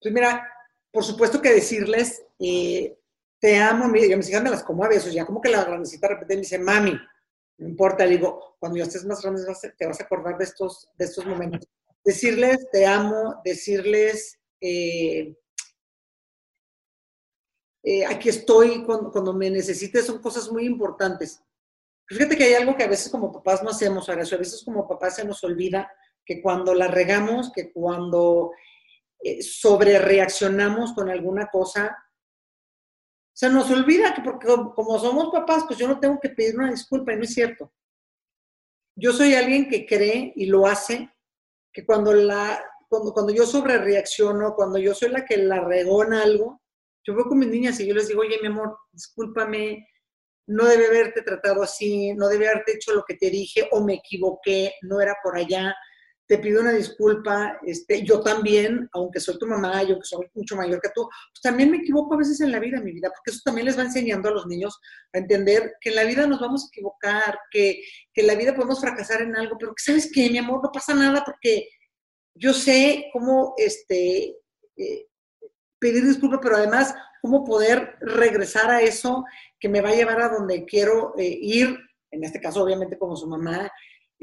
Pues 0.00 0.12
mira, 0.12 0.46
por 0.90 1.04
supuesto 1.04 1.40
que 1.40 1.52
decirles, 1.52 2.24
eh, 2.38 2.96
te 3.38 3.58
amo, 3.58 3.88
mira, 3.88 4.06
yo 4.08 4.16
mis 4.16 4.30
hijas 4.30 4.42
me 4.42 4.50
las 4.50 4.64
como 4.64 4.84
a 4.84 4.88
besos, 4.88 5.12
ya 5.12 5.26
como 5.26 5.40
que 5.40 5.50
la 5.50 5.64
grandecita 5.64 6.08
de 6.08 6.14
repente 6.14 6.34
me 6.34 6.40
dice, 6.40 6.58
mami, 6.58 6.98
no 7.58 7.68
importa, 7.68 8.04
digo, 8.04 8.56
cuando 8.58 8.78
ya 8.78 8.84
estés 8.84 9.04
más 9.04 9.22
grande 9.22 9.42
te 9.76 9.86
vas 9.86 10.00
a 10.00 10.04
acordar 10.04 10.36
de 10.38 10.44
estos, 10.44 10.88
de 10.96 11.04
estos 11.04 11.24
momentos. 11.26 11.68
Decirles 12.04 12.68
te 12.70 12.84
amo, 12.86 13.40
decirles, 13.44 14.38
eh, 14.60 15.36
eh, 17.82 18.04
aquí 18.06 18.28
estoy 18.28 18.84
cuando, 18.84 19.32
me 19.32 19.50
necesites, 19.50 20.06
son 20.06 20.20
cosas 20.20 20.50
muy 20.50 20.64
importantes. 20.66 21.42
Fíjate 22.06 22.36
que 22.36 22.44
hay 22.44 22.54
algo 22.54 22.76
que 22.76 22.84
a 22.84 22.88
veces 22.88 23.10
como 23.10 23.32
papás 23.32 23.62
no 23.62 23.70
hacemos, 23.70 24.08
a 24.08 24.16
veces 24.16 24.62
como 24.64 24.88
papás 24.88 25.16
se 25.16 25.24
nos 25.24 25.42
olvida 25.44 25.90
que 26.24 26.42
cuando 26.42 26.74
la 26.74 26.88
regamos, 26.88 27.52
que 27.52 27.72
cuando 27.72 28.52
eh, 29.22 29.42
sobre 29.42 29.98
reaccionamos 29.98 30.92
con 30.92 31.08
alguna 31.08 31.46
cosa, 31.46 31.96
se 33.34 33.50
nos 33.50 33.68
olvida 33.70 34.14
que 34.14 34.22
porque 34.22 34.46
como 34.46 34.98
somos 34.98 35.32
papás, 35.32 35.64
pues 35.66 35.78
yo 35.78 35.88
no 35.88 35.98
tengo 35.98 36.20
que 36.20 36.30
pedir 36.30 36.56
una 36.56 36.70
disculpa 36.70 37.12
y 37.12 37.16
no 37.16 37.24
es 37.24 37.34
cierto. 37.34 37.72
Yo 38.96 39.12
soy 39.12 39.34
alguien 39.34 39.68
que 39.68 39.84
cree 39.84 40.32
y 40.36 40.46
lo 40.46 40.66
hace, 40.68 41.10
que 41.72 41.84
cuando, 41.84 42.12
la, 42.12 42.64
cuando, 42.88 43.12
cuando 43.12 43.34
yo 43.34 43.44
sobre 43.44 43.76
reacciono, 43.78 44.54
cuando 44.54 44.78
yo 44.78 44.94
soy 44.94 45.10
la 45.10 45.24
que 45.24 45.36
la 45.36 45.60
regó 45.60 46.04
en 46.04 46.14
algo, 46.14 46.62
yo 47.04 47.14
voy 47.14 47.24
con 47.24 47.40
mis 47.40 47.48
niñas 47.48 47.80
y 47.80 47.88
yo 47.88 47.94
les 47.94 48.06
digo, 48.06 48.20
oye, 48.20 48.38
mi 48.40 48.46
amor, 48.46 48.78
discúlpame, 48.92 49.84
no 50.46 50.66
debe 50.66 50.86
haberte 50.86 51.22
tratado 51.22 51.64
así, 51.64 52.14
no 52.14 52.28
debe 52.28 52.48
haberte 52.48 52.76
hecho 52.76 52.94
lo 52.94 53.02
que 53.04 53.14
te 53.14 53.30
dije, 53.30 53.68
o 53.72 53.84
me 53.84 53.94
equivoqué, 53.94 54.74
no 54.82 55.00
era 55.00 55.16
por 55.24 55.36
allá 55.36 55.74
te 56.26 56.38
pido 56.38 56.62
una 56.62 56.72
disculpa, 56.72 57.58
este, 57.66 58.02
yo 58.02 58.20
también, 58.20 58.88
aunque 58.92 59.20
soy 59.20 59.38
tu 59.38 59.46
mamá, 59.46 59.82
yo 59.82 59.98
que 59.98 60.06
soy 60.06 60.26
mucho 60.32 60.56
mayor 60.56 60.80
que 60.80 60.88
tú, 60.94 61.02
pues 61.04 61.40
también 61.42 61.70
me 61.70 61.78
equivoco 61.78 62.14
a 62.14 62.18
veces 62.18 62.40
en 62.40 62.50
la 62.50 62.58
vida, 62.58 62.80
mi 62.80 62.92
vida, 62.92 63.10
porque 63.10 63.30
eso 63.30 63.40
también 63.44 63.66
les 63.66 63.78
va 63.78 63.82
enseñando 63.82 64.28
a 64.28 64.32
los 64.32 64.46
niños 64.46 64.80
a 65.12 65.18
entender 65.18 65.74
que 65.80 65.90
en 65.90 65.96
la 65.96 66.04
vida 66.04 66.26
nos 66.26 66.40
vamos 66.40 66.64
a 66.64 66.68
equivocar, 66.68 67.38
que, 67.50 67.82
que 68.12 68.22
en 68.22 68.26
la 68.26 68.34
vida 68.34 68.54
podemos 68.54 68.80
fracasar 68.80 69.20
en 69.20 69.36
algo, 69.36 69.56
pero 69.58 69.74
que 69.74 69.82
sabes 69.82 70.10
que, 70.10 70.30
mi 70.30 70.38
amor, 70.38 70.60
no 70.62 70.72
pasa 70.72 70.94
nada 70.94 71.22
porque 71.24 71.68
yo 72.34 72.54
sé 72.54 73.10
cómo 73.12 73.54
este, 73.58 74.36
eh, 74.76 75.06
pedir 75.78 76.06
disculpas, 76.06 76.40
pero 76.42 76.56
además 76.56 76.94
cómo 77.20 77.44
poder 77.44 77.96
regresar 78.00 78.70
a 78.70 78.80
eso 78.80 79.24
que 79.60 79.68
me 79.68 79.80
va 79.80 79.90
a 79.90 79.94
llevar 79.94 80.20
a 80.20 80.28
donde 80.28 80.64
quiero 80.64 81.14
eh, 81.18 81.38
ir, 81.40 81.78
en 82.10 82.24
este 82.24 82.40
caso 82.40 82.62
obviamente 82.62 82.98
como 82.98 83.16
su 83.16 83.26
mamá, 83.26 83.70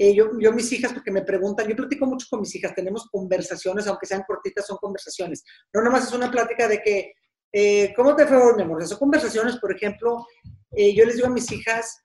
eh, 0.04 0.16
yo, 0.16 0.52
mis 0.52 0.72
hijas, 0.72 0.94
porque 0.94 1.12
me 1.12 1.22
preguntan, 1.22 1.68
yo 1.68 1.76
platico 1.76 2.08
mucho 2.08 2.26
con 2.28 2.40
mis 2.40 2.56
hijas, 2.56 2.74
tenemos 2.74 3.08
conversaciones, 3.12 3.86
aunque 3.86 4.08
sean 4.08 4.24
cortitas, 4.26 4.66
son 4.66 4.78
conversaciones. 4.78 5.44
No 5.72 5.84
nomás 5.84 6.08
es 6.08 6.14
una 6.14 6.32
plática 6.32 6.68
de 6.68 6.82
que, 6.82 7.14
eh, 7.54 7.94
¿cómo 7.96 8.16
te 8.16 8.26
fue 8.26 8.56
mi 8.56 8.64
amor? 8.64 8.84
Son 8.88 8.98
conversaciones, 8.98 9.58
por 9.58 9.72
ejemplo, 9.72 10.26
eh, 10.72 10.96
yo 10.96 11.06
les 11.06 11.18
digo 11.18 11.28
a 11.28 11.30
mis 11.30 11.52
hijas, 11.52 12.00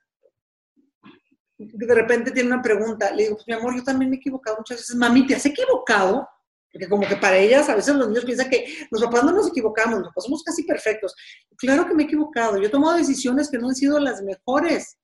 de 1.57 1.95
repente 1.95 2.33
tienen 2.33 2.53
una 2.53 2.61
pregunta, 2.61 3.11
le 3.13 3.23
digo, 3.23 3.37
pues 3.37 3.49
mi 3.49 3.55
amor, 3.55 3.75
yo 3.75 3.83
también 3.83 4.11
me 4.11 4.17
he 4.17 4.19
equivocado 4.19 4.59
muchas 4.59 4.77
veces. 4.77 4.95
Mami, 4.95 5.27
¿te 5.27 5.35
has 5.35 5.47
equivocado? 5.47 6.29
Porque 6.71 6.91
como 6.91 7.09
que 7.09 7.17
para 7.17 7.39
ellas, 7.39 7.67
a 7.71 7.77
veces 7.77 7.95
los 7.95 8.09
niños 8.09 8.27
piensan 8.27 8.51
que 8.51 8.67
los 8.91 9.03
papás 9.05 9.25
no 9.25 9.33
nos 9.33 9.49
equivocamos, 9.49 10.01
los 10.01 10.09
papás 10.09 10.25
somos 10.25 10.43
casi 10.43 10.65
perfectos. 10.65 11.15
Claro 11.57 11.87
que 11.87 11.95
me 11.95 12.03
he 12.03 12.07
equivocado, 12.07 12.59
yo 12.59 12.67
he 12.67 12.69
tomado 12.69 12.99
decisiones 12.99 13.51
que 13.51 13.57
no 13.57 13.71
han 13.71 13.75
sido 13.75 13.99
las 13.99 14.21
mejores 14.21 14.99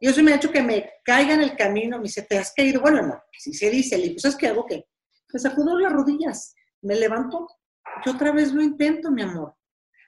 y 0.00 0.08
eso 0.08 0.22
me 0.22 0.32
ha 0.32 0.36
hecho 0.36 0.52
que 0.52 0.62
me 0.62 0.90
caiga 1.04 1.34
en 1.34 1.42
el 1.42 1.56
camino, 1.56 1.96
me 1.96 2.04
dice, 2.04 2.22
¿te 2.22 2.38
has 2.38 2.52
caído? 2.52 2.80
Bueno, 2.80 3.02
no, 3.02 3.22
así 3.36 3.54
se 3.54 3.70
dice, 3.70 3.96
le 3.96 4.08
digo, 4.08 4.18
¿sabes 4.18 4.36
qué 4.36 4.48
hago? 4.48 4.66
¿Qué? 4.66 4.86
Me 5.32 5.40
sacudo 5.40 5.78
las 5.78 5.92
rodillas, 5.92 6.54
me 6.82 6.96
levanto, 6.96 7.46
yo 8.04 8.12
otra 8.12 8.32
vez 8.32 8.52
lo 8.52 8.62
intento, 8.62 9.10
mi 9.10 9.22
amor. 9.22 9.54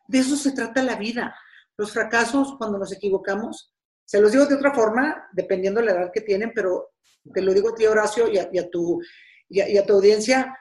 De 0.07 0.19
eso 0.19 0.37
se 0.37 0.53
trata 0.53 0.83
la 0.83 0.97
vida. 0.97 1.35
Los 1.77 1.93
fracasos, 1.93 2.57
cuando 2.59 2.79
nos 2.79 2.93
equivocamos, 2.93 3.75
se 4.05 4.21
los 4.21 4.33
digo 4.33 4.47
de 4.47 4.55
otra 4.55 4.73
forma, 4.73 5.29
dependiendo 5.33 5.81
de 5.81 5.87
la 5.87 5.93
edad 5.93 6.11
que 6.13 6.23
tienen, 6.23 6.53
pero 6.55 6.93
te 7.33 7.43
lo 7.43 7.53
digo 7.53 7.71
a 7.71 7.75
ti, 7.75 7.87
Horacio, 7.87 8.29
y 8.29 8.39
a, 8.39 8.71
tu, 8.71 9.01
y 9.49 9.77
a, 9.77 9.87
tu 9.87 9.93
audiencia, 9.95 10.57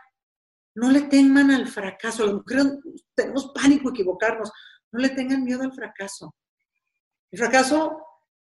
no 0.76 0.92
le 0.92 1.04
teman 1.04 1.52
al 1.52 1.68
fracaso. 1.68 2.26
Las 2.26 2.36
mujeres 2.36 2.68
tenemos 3.16 3.52
pánico 3.54 3.90
equivocarnos. 3.90 4.52
No 4.92 5.00
le 5.00 5.10
tengan 5.10 5.44
miedo 5.44 5.64
al 5.64 5.74
fracaso. 5.74 6.36
El 7.32 7.40
fracaso 7.40 8.07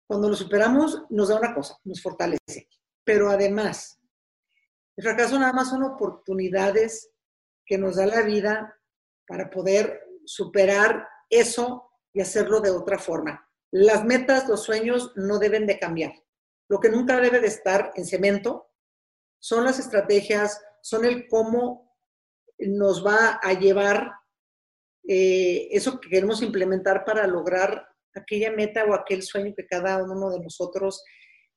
cuando 0.09 0.27
lo 0.27 0.35
superamos, 0.35 1.03
nos 1.11 1.29
da 1.29 1.37
una 1.37 1.53
cosa, 1.53 1.77
nos 1.83 2.01
fortalece. 2.01 2.67
Pero 3.03 3.29
además, 3.29 3.99
el 4.97 5.03
fracaso 5.03 5.37
nada 5.37 5.53
más 5.53 5.69
son 5.69 5.83
oportunidades 5.83 7.11
que 7.63 7.77
nos 7.77 7.97
da 7.97 8.07
la 8.07 8.23
vida 8.23 8.75
para 9.27 9.51
poder 9.51 10.01
superar 10.25 11.07
eso 11.29 11.91
y 12.11 12.21
hacerlo 12.21 12.59
de 12.59 12.71
otra 12.71 12.97
forma. 12.97 13.47
Las 13.69 14.03
metas, 14.03 14.49
los 14.49 14.63
sueños 14.63 15.11
no 15.15 15.37
deben 15.37 15.67
de 15.67 15.77
cambiar. 15.77 16.13
Lo 16.69 16.79
que 16.79 16.89
nunca 16.89 17.21
debe 17.21 17.39
de 17.39 17.47
estar 17.47 17.91
en 17.93 18.07
cemento 18.07 18.71
son 19.37 19.63
las 19.63 19.77
estrategias, 19.77 20.59
son 20.81 21.05
el 21.05 21.27
cómo 21.27 21.95
nos 22.57 23.05
va 23.05 23.39
a 23.43 23.53
llevar 23.53 24.13
eh, 25.07 25.67
eso 25.69 25.99
que 25.99 26.09
queremos 26.09 26.41
implementar 26.41 27.05
para 27.05 27.27
lograr 27.27 27.89
aquella 28.19 28.51
meta 28.51 28.85
o 28.85 28.93
aquel 28.93 29.23
sueño 29.23 29.53
que 29.55 29.67
cada 29.67 30.03
uno 30.03 30.29
de 30.29 30.39
nosotros 30.39 31.03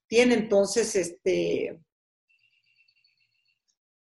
tiene. 0.07 0.35
Entonces, 0.35 0.95
este, 0.97 1.81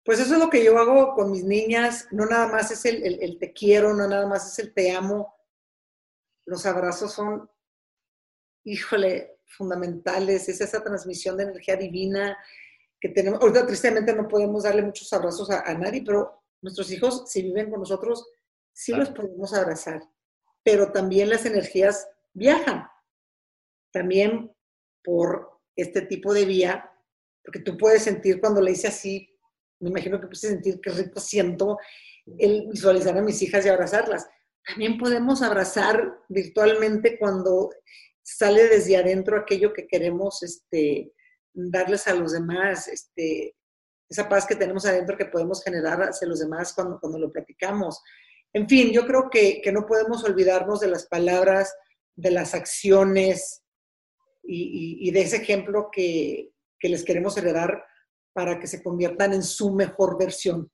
pues 0.03 0.19
eso 0.19 0.33
es 0.33 0.39
lo 0.39 0.49
que 0.49 0.63
yo 0.63 0.77
hago 0.79 1.13
con 1.13 1.31
mis 1.31 1.43
niñas. 1.43 2.07
No 2.11 2.25
nada 2.25 2.47
más 2.47 2.71
es 2.71 2.85
el, 2.85 3.37
te 3.39 3.53
quiero, 3.53 3.93
no 3.93 4.07
nada 4.07 4.25
más 4.27 4.51
es 4.51 4.65
el 4.65 4.73
te 4.73 4.91
amo. 4.91 5.35
Los 6.45 6.65
abrazos 6.65 7.13
son, 7.13 7.47
híjole, 8.63 9.39
fundamentales. 9.45 10.49
Es 10.49 10.61
esa 10.61 10.83
transmisión 10.83 11.37
de 11.37 11.43
energía 11.43 11.75
divina 11.75 12.37
que 12.99 13.09
tenemos. 13.09 13.39
Ahorita 13.39 13.67
tristemente 13.67 14.13
no 14.13 14.27
podemos 14.27 14.63
darle 14.63 14.81
muchos 14.81 15.13
abrazos 15.13 15.51
a, 15.51 15.61
a 15.61 15.73
nadie, 15.75 16.01
pero 16.03 16.43
nuestros 16.61 16.91
hijos, 16.91 17.29
si 17.29 17.43
viven 17.43 17.69
con 17.69 17.81
nosotros, 17.81 18.25
sí 18.73 18.93
los 18.93 19.09
podemos 19.09 19.53
abrazar. 19.53 20.01
Pero 20.63 20.91
también 20.91 21.29
las 21.29 21.45
energías 21.45 22.07
viajan. 22.33 22.87
También 23.91 24.51
por 25.03 25.61
este 25.75 26.01
tipo 26.01 26.33
de 26.33 26.45
vía, 26.45 26.91
porque 27.43 27.59
tú 27.59 27.77
puedes 27.77 28.03
sentir 28.03 28.39
cuando 28.39 28.61
le 28.61 28.71
hice 28.71 28.87
así, 28.87 29.29
me 29.79 29.89
imagino 29.89 30.19
que 30.19 30.27
puedes 30.27 30.41
sentir 30.41 30.79
qué 30.81 30.91
rico 30.91 31.19
siento 31.19 31.77
el 32.37 32.67
visualizar 32.69 33.17
a 33.17 33.21
mis 33.21 33.41
hijas 33.41 33.65
y 33.65 33.69
abrazarlas. 33.69 34.27
También 34.65 34.97
podemos 34.97 35.41
abrazar 35.41 36.19
virtualmente 36.27 37.17
cuando 37.17 37.69
sale 38.21 38.67
desde 38.67 38.97
adentro 38.97 39.37
aquello 39.37 39.73
que 39.73 39.87
queremos 39.87 40.43
este, 40.43 41.13
darles 41.53 42.07
a 42.07 42.13
los 42.13 42.33
demás, 42.33 42.87
este, 42.87 43.55
esa 44.09 44.29
paz 44.29 44.45
que 44.45 44.55
tenemos 44.55 44.85
adentro 44.85 45.17
que 45.17 45.25
podemos 45.25 45.63
generar 45.63 46.01
hacia 46.01 46.27
los 46.27 46.39
demás 46.39 46.73
cuando, 46.73 46.99
cuando 46.99 47.17
lo 47.17 47.31
platicamos. 47.31 48.01
En 48.53 48.67
fin, 48.67 48.91
yo 48.91 49.05
creo 49.05 49.29
que, 49.29 49.61
que 49.61 49.71
no 49.71 49.85
podemos 49.85 50.23
olvidarnos 50.23 50.79
de 50.79 50.87
las 50.87 51.07
palabras, 51.07 51.73
de 52.19 52.31
las 52.31 52.53
acciones 52.53 53.63
y, 54.43 55.11
de 55.11 55.21
ese 55.21 55.37
ejemplo 55.37 55.89
que, 55.91 56.51
les 56.81 57.03
queremos 57.03 57.37
heredar 57.37 57.83
para 58.33 58.59
que 58.59 58.67
se 58.67 58.81
conviertan 58.81 59.33
en 59.33 59.43
su 59.43 59.73
mejor 59.73 60.17
versión. 60.17 60.71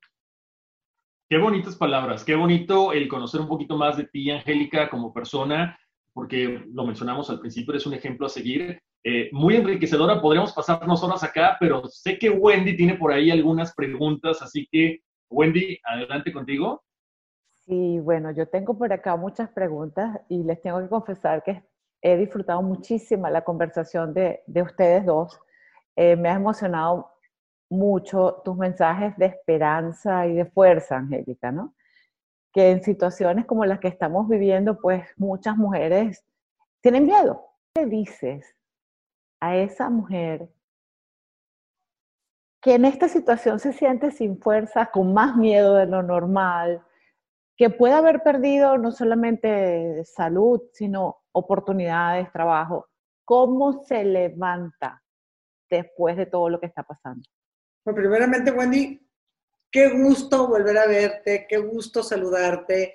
Qué 1.30 1.38
bonitas 1.38 1.76
palabras, 1.76 2.24
qué 2.24 2.36
bonito 2.36 2.94
el 2.94 3.08
conocer 3.08 3.42
un 3.42 3.48
poquito 3.48 3.76
más 3.76 3.98
de 3.98 4.06
ti, 4.06 4.30
Angélica, 4.30 4.90
como 4.90 5.12
persona, 5.12 5.78
porque 6.14 6.64
lo 6.72 6.86
mencionamos 6.86 7.30
al 7.30 7.40
principio, 7.40 7.74
eres 7.74 7.88
un 7.88 7.96
ejemplo 7.96 8.28
a 8.28 8.30
seguir. 8.30 8.80
Eh, 9.04 9.30
muy 9.32 9.56
enriquecedora, 9.56 10.22
podríamos 10.22 10.54
pasarnos 10.54 11.04
horas 11.04 11.24
acá, 11.24 11.58
pero 11.60 11.88
sé 11.88 12.18
que 12.18 12.30
Wendy 12.30 12.78
tiene 12.78 12.96
por 12.96 13.12
ahí 13.12 13.32
algunas 13.32 13.74
preguntas, 13.74 14.42
así 14.42 14.68
que 14.72 15.02
Wendy, 15.30 15.80
adelante 15.84 16.32
contigo. 16.32 16.84
Sí, 17.68 18.00
bueno, 18.00 18.30
yo 18.32 18.48
tengo 18.48 18.78
por 18.78 18.94
acá 18.94 19.16
muchas 19.16 19.50
preguntas 19.50 20.22
y 20.30 20.44
les 20.44 20.62
tengo 20.62 20.82
que 20.82 20.90
confesar 20.90 21.42
que 21.44 21.64
he 22.02 22.16
disfrutado 22.16 22.62
muchísimo 22.62 23.28
la 23.28 23.44
conversación 23.44 24.14
de, 24.14 24.44
ustedes 24.62 25.04
dos. 25.06 25.40
Eh, 25.96 26.16
me 26.16 26.30
ha 26.30 26.36
emocionado 26.36 27.12
mucho 27.70 28.42
tus 28.46 28.56
mensajes 28.56 29.18
de 29.18 29.26
esperanza 29.26 30.28
y 30.28 30.36
de 30.36 30.46
fuerza, 30.46 30.98
Angélica, 30.98 31.52
¿no? 31.52 31.74
Que 32.54 32.70
en 32.70 32.84
situaciones 32.84 33.46
como 33.46 33.66
las 33.66 33.80
que 33.80 33.88
estamos 33.88 34.30
viviendo, 34.30 34.80
pues 34.80 35.08
muchas 35.18 35.58
mujeres 35.58 36.24
tienen 36.82 37.06
miedo. 37.06 37.48
¿Qué 37.74 37.88
dices 37.88 38.56
a 39.42 39.56
esa 39.58 39.90
mujer 39.90 40.48
que 42.62 42.76
en 42.76 42.86
esta 42.86 43.08
situación 43.08 43.60
se 43.60 43.74
siente 43.74 44.12
sin 44.12 44.40
fuerza, 44.40 44.92
con 44.92 45.16
más 45.16 45.36
miedo 45.36 45.76
de 45.76 45.88
lo 45.88 46.04
normal? 46.04 46.84
Que 47.58 47.70
puede 47.70 47.94
haber 47.94 48.22
perdido 48.22 48.78
no 48.78 48.92
solamente 48.92 50.04
salud, 50.06 50.62
sino 50.74 51.24
oportunidades, 51.32 52.32
trabajo. 52.32 52.90
¿Cómo 53.24 53.84
se 53.86 54.04
levanta 54.04 55.02
después 55.70 56.18
de 56.18 56.26
todo 56.26 56.50
lo 56.50 56.60
que 56.60 56.68
está 56.68 56.84
pasando? 56.84 57.28
Bueno, 57.86 57.98
primeramente, 57.98 58.52
Wendy, 58.52 59.02
qué 59.72 59.90
gusto 59.90 60.48
volver 60.48 60.78
a 60.78 60.88
verte, 60.88 61.46
qué 61.48 61.58
gusto 61.58 62.04
saludarte, 62.04 62.94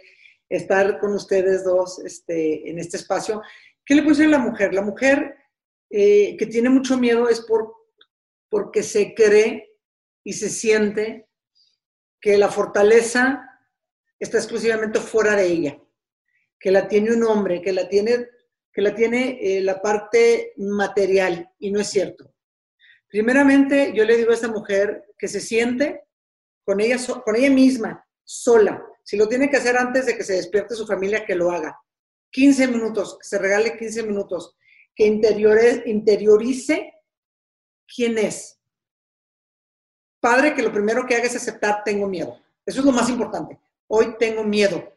estar 0.48 0.98
con 0.98 1.14
ustedes 1.14 1.64
dos 1.64 1.98
este, 2.04 2.68
en 2.68 2.78
este 2.78 2.96
espacio. 2.96 3.42
¿Qué 3.84 3.94
le 3.94 4.02
puede 4.02 4.16
decir 4.16 4.34
a 4.34 4.38
la 4.38 4.44
mujer? 4.44 4.74
La 4.74 4.82
mujer 4.82 5.36
eh, 5.88 6.36
que 6.36 6.46
tiene 6.46 6.68
mucho 6.68 6.98
miedo 6.98 7.28
es 7.28 7.40
por, 7.40 7.74
porque 8.48 8.82
se 8.82 9.14
cree 9.14 9.70
y 10.24 10.34
se 10.34 10.48
siente 10.50 11.28
que 12.20 12.36
la 12.36 12.48
fortaleza 12.48 13.49
está 14.20 14.36
exclusivamente 14.36 15.00
fuera 15.00 15.34
de 15.34 15.46
ella. 15.46 15.78
que 16.62 16.70
la 16.70 16.86
tiene 16.86 17.14
un 17.14 17.22
hombre, 17.24 17.62
que 17.62 17.72
la 17.72 17.88
tiene, 17.88 18.28
que 18.70 18.82
la, 18.82 18.94
tiene 18.94 19.38
eh, 19.40 19.62
la 19.62 19.80
parte 19.80 20.52
material, 20.58 21.50
y 21.58 21.70
no 21.70 21.80
es 21.80 21.88
cierto. 21.88 22.34
Primeramente, 23.08 23.92
yo 23.94 24.04
le 24.04 24.18
digo 24.18 24.30
a 24.30 24.34
esta 24.34 24.48
mujer 24.48 25.06
que 25.16 25.26
se 25.26 25.40
siente 25.40 26.02
con 26.62 26.78
ella, 26.80 26.98
con 27.24 27.34
ella 27.34 27.50
misma, 27.50 28.06
sola. 28.22 28.84
Si 29.02 29.16
lo 29.16 29.26
tiene 29.26 29.48
que 29.48 29.56
hacer 29.56 29.76
antes 29.78 30.04
de 30.04 30.16
que 30.16 30.22
se 30.22 30.34
despierte 30.34 30.74
su 30.74 30.86
familia, 30.86 31.24
que 31.24 31.34
lo 31.34 31.50
haga. 31.50 31.80
15 32.30 32.68
minutos, 32.68 33.16
que 33.18 33.26
se 33.26 33.38
regale 33.38 33.78
15 33.78 34.02
minutos, 34.02 34.54
que 34.94 35.06
interiorice 35.06 36.92
quién 37.86 38.18
es. 38.18 38.60
Padre, 40.20 40.54
que 40.54 40.62
lo 40.62 40.70
primero 40.70 41.06
que 41.06 41.16
haga 41.16 41.24
es 41.24 41.36
aceptar, 41.36 41.82
tengo 41.84 42.06
miedo. 42.06 42.38
Eso 42.66 42.80
es 42.80 42.86
lo 42.86 42.92
más 42.92 43.08
importante. 43.08 43.58
Hoy 43.92 44.16
tengo 44.18 44.44
miedo. 44.44 44.96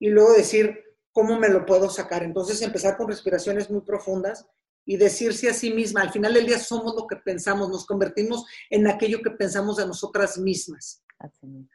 Y 0.00 0.08
luego 0.08 0.32
decir, 0.32 0.82
¿cómo 1.12 1.38
me 1.38 1.48
lo 1.48 1.64
puedo 1.64 1.88
sacar? 1.88 2.24
Entonces 2.24 2.60
empezar 2.60 2.96
con 2.96 3.06
respiraciones 3.06 3.70
muy 3.70 3.82
profundas 3.82 4.48
y 4.84 4.96
decirse 4.96 5.48
a 5.48 5.54
sí 5.54 5.72
misma, 5.72 6.02
al 6.02 6.10
final 6.10 6.34
del 6.34 6.46
día 6.46 6.58
somos 6.58 6.96
lo 6.96 7.06
que 7.06 7.16
pensamos, 7.16 7.68
nos 7.68 7.86
convertimos 7.86 8.44
en 8.68 8.88
aquello 8.88 9.20
que 9.22 9.30
pensamos 9.30 9.76
de 9.76 9.86
nosotras 9.86 10.38
mismas. 10.38 11.04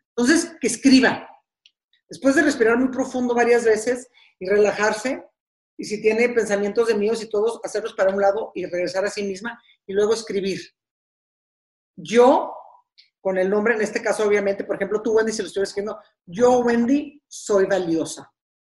Entonces, 0.10 0.58
que 0.60 0.68
escriba. 0.68 1.26
Después 2.10 2.36
de 2.36 2.42
respirar 2.42 2.78
muy 2.78 2.90
profundo 2.90 3.34
varias 3.34 3.64
veces 3.64 4.10
y 4.38 4.50
relajarse, 4.50 5.24
y 5.78 5.86
si 5.86 6.02
tiene 6.02 6.28
pensamientos 6.30 6.90
de 6.90 6.96
míos 6.96 7.24
y 7.24 7.30
todos, 7.30 7.62
hacerlos 7.64 7.94
para 7.94 8.14
un 8.14 8.20
lado 8.20 8.52
y 8.56 8.66
regresar 8.66 9.06
a 9.06 9.10
sí 9.10 9.24
misma 9.24 9.62
y 9.88 9.94
luego 9.94 10.14
escribir. 10.14 10.60
Yo, 11.96 12.54
con 13.26 13.40
el 13.40 13.50
nombre, 13.50 13.74
en 13.74 13.82
este 13.82 14.04
caso 14.04 14.28
obviamente, 14.28 14.66
por 14.66 14.76
ejemplo, 14.76 15.02
tú 15.02 15.14
Wendy, 15.14 15.32
si 15.32 15.42
lo 15.42 15.48
estoy 15.48 15.64
escribiendo, 15.64 16.00
yo 16.28 16.60
Wendy 16.60 17.24
soy 17.28 17.66
valiosa. 17.66 18.32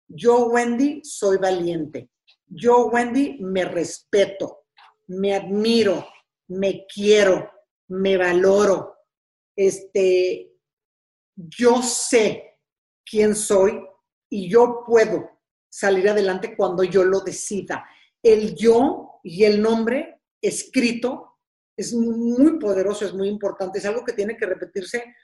Yo 0.08 0.46
Wendy 0.46 1.02
soy 1.04 1.36
valiente. 1.36 2.10
Yo 2.48 2.86
Wendy 2.86 3.38
me 3.40 3.64
respeto, 3.64 4.64
me 5.06 5.36
admiro, 5.36 6.04
me 6.48 6.84
quiero, 6.92 7.48
me 7.90 8.16
valoro. 8.16 8.96
Este, 9.54 10.52
yo 11.36 11.80
sé 11.80 12.58
quién 13.08 13.36
soy 13.36 13.80
y 14.28 14.50
yo 14.50 14.82
puedo 14.84 15.30
salir 15.68 16.08
adelante 16.08 16.56
cuando 16.56 16.82
yo 16.82 17.04
lo 17.04 17.20
decida. 17.20 17.88
El 18.20 18.56
yo 18.56 19.20
y 19.22 19.44
el 19.44 19.62
nombre 19.62 20.22
escrito 20.42 21.29
es 21.80 21.94
muy 21.94 22.58
poderoso, 22.58 23.04
es 23.04 23.14
muy 23.14 23.28
importante, 23.28 23.78
es 23.78 23.86
algo 23.86 24.04
que 24.04 24.12
tiene 24.12 24.36
que 24.36 24.46
repetirse 24.46 25.14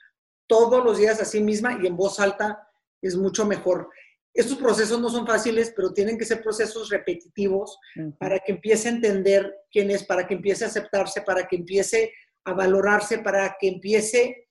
todos 0.47 0.83
los 0.83 0.97
días 0.97 1.21
a 1.21 1.25
sí 1.25 1.41
misma 1.41 1.77
y 1.81 1.87
en 1.87 1.95
voz 1.95 2.19
alta 2.19 2.67
es 3.01 3.15
mucho 3.15 3.45
mejor. 3.45 3.89
Estos 4.33 4.57
procesos 4.57 4.99
no 4.99 5.09
son 5.09 5.25
fáciles, 5.25 5.73
pero 5.75 5.93
tienen 5.93 6.17
que 6.17 6.25
ser 6.25 6.41
procesos 6.41 6.89
repetitivos 6.89 7.77
para 8.19 8.39
que 8.39 8.53
empiece 8.53 8.87
a 8.87 8.91
entender 8.91 9.53
quién 9.71 9.91
es, 9.91 10.03
para 10.03 10.27
que 10.27 10.35
empiece 10.35 10.63
a 10.63 10.67
aceptarse, 10.67 11.21
para 11.21 11.47
que 11.47 11.55
empiece 11.57 12.13
a 12.45 12.53
valorarse, 12.53 13.19
para 13.19 13.55
que 13.59 13.67
empiece 13.67 14.47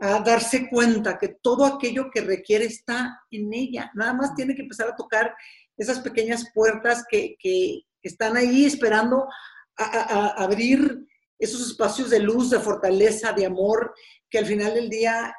a 0.00 0.20
darse 0.20 0.68
cuenta 0.68 1.18
que 1.18 1.36
todo 1.40 1.64
aquello 1.64 2.10
que 2.12 2.20
requiere 2.20 2.66
está 2.66 3.20
en 3.30 3.52
ella. 3.52 3.90
Nada 3.94 4.12
más 4.14 4.34
tiene 4.34 4.54
que 4.54 4.62
empezar 4.62 4.88
a 4.88 4.96
tocar 4.96 5.34
esas 5.76 6.00
pequeñas 6.00 6.50
puertas 6.54 7.04
que, 7.08 7.36
están 8.02 8.36
ahí 8.36 8.66
esperando 8.66 9.26
a, 9.78 10.34
abrir 10.42 11.06
esos 11.44 11.66
espacios 11.66 12.10
de 12.10 12.20
luz, 12.20 12.50
de 12.50 12.60
fortaleza, 12.60 13.32
de 13.32 13.46
amor, 13.46 13.94
que 14.28 14.38
al 14.38 14.46
final 14.46 14.74
del 14.74 14.88
día 14.88 15.34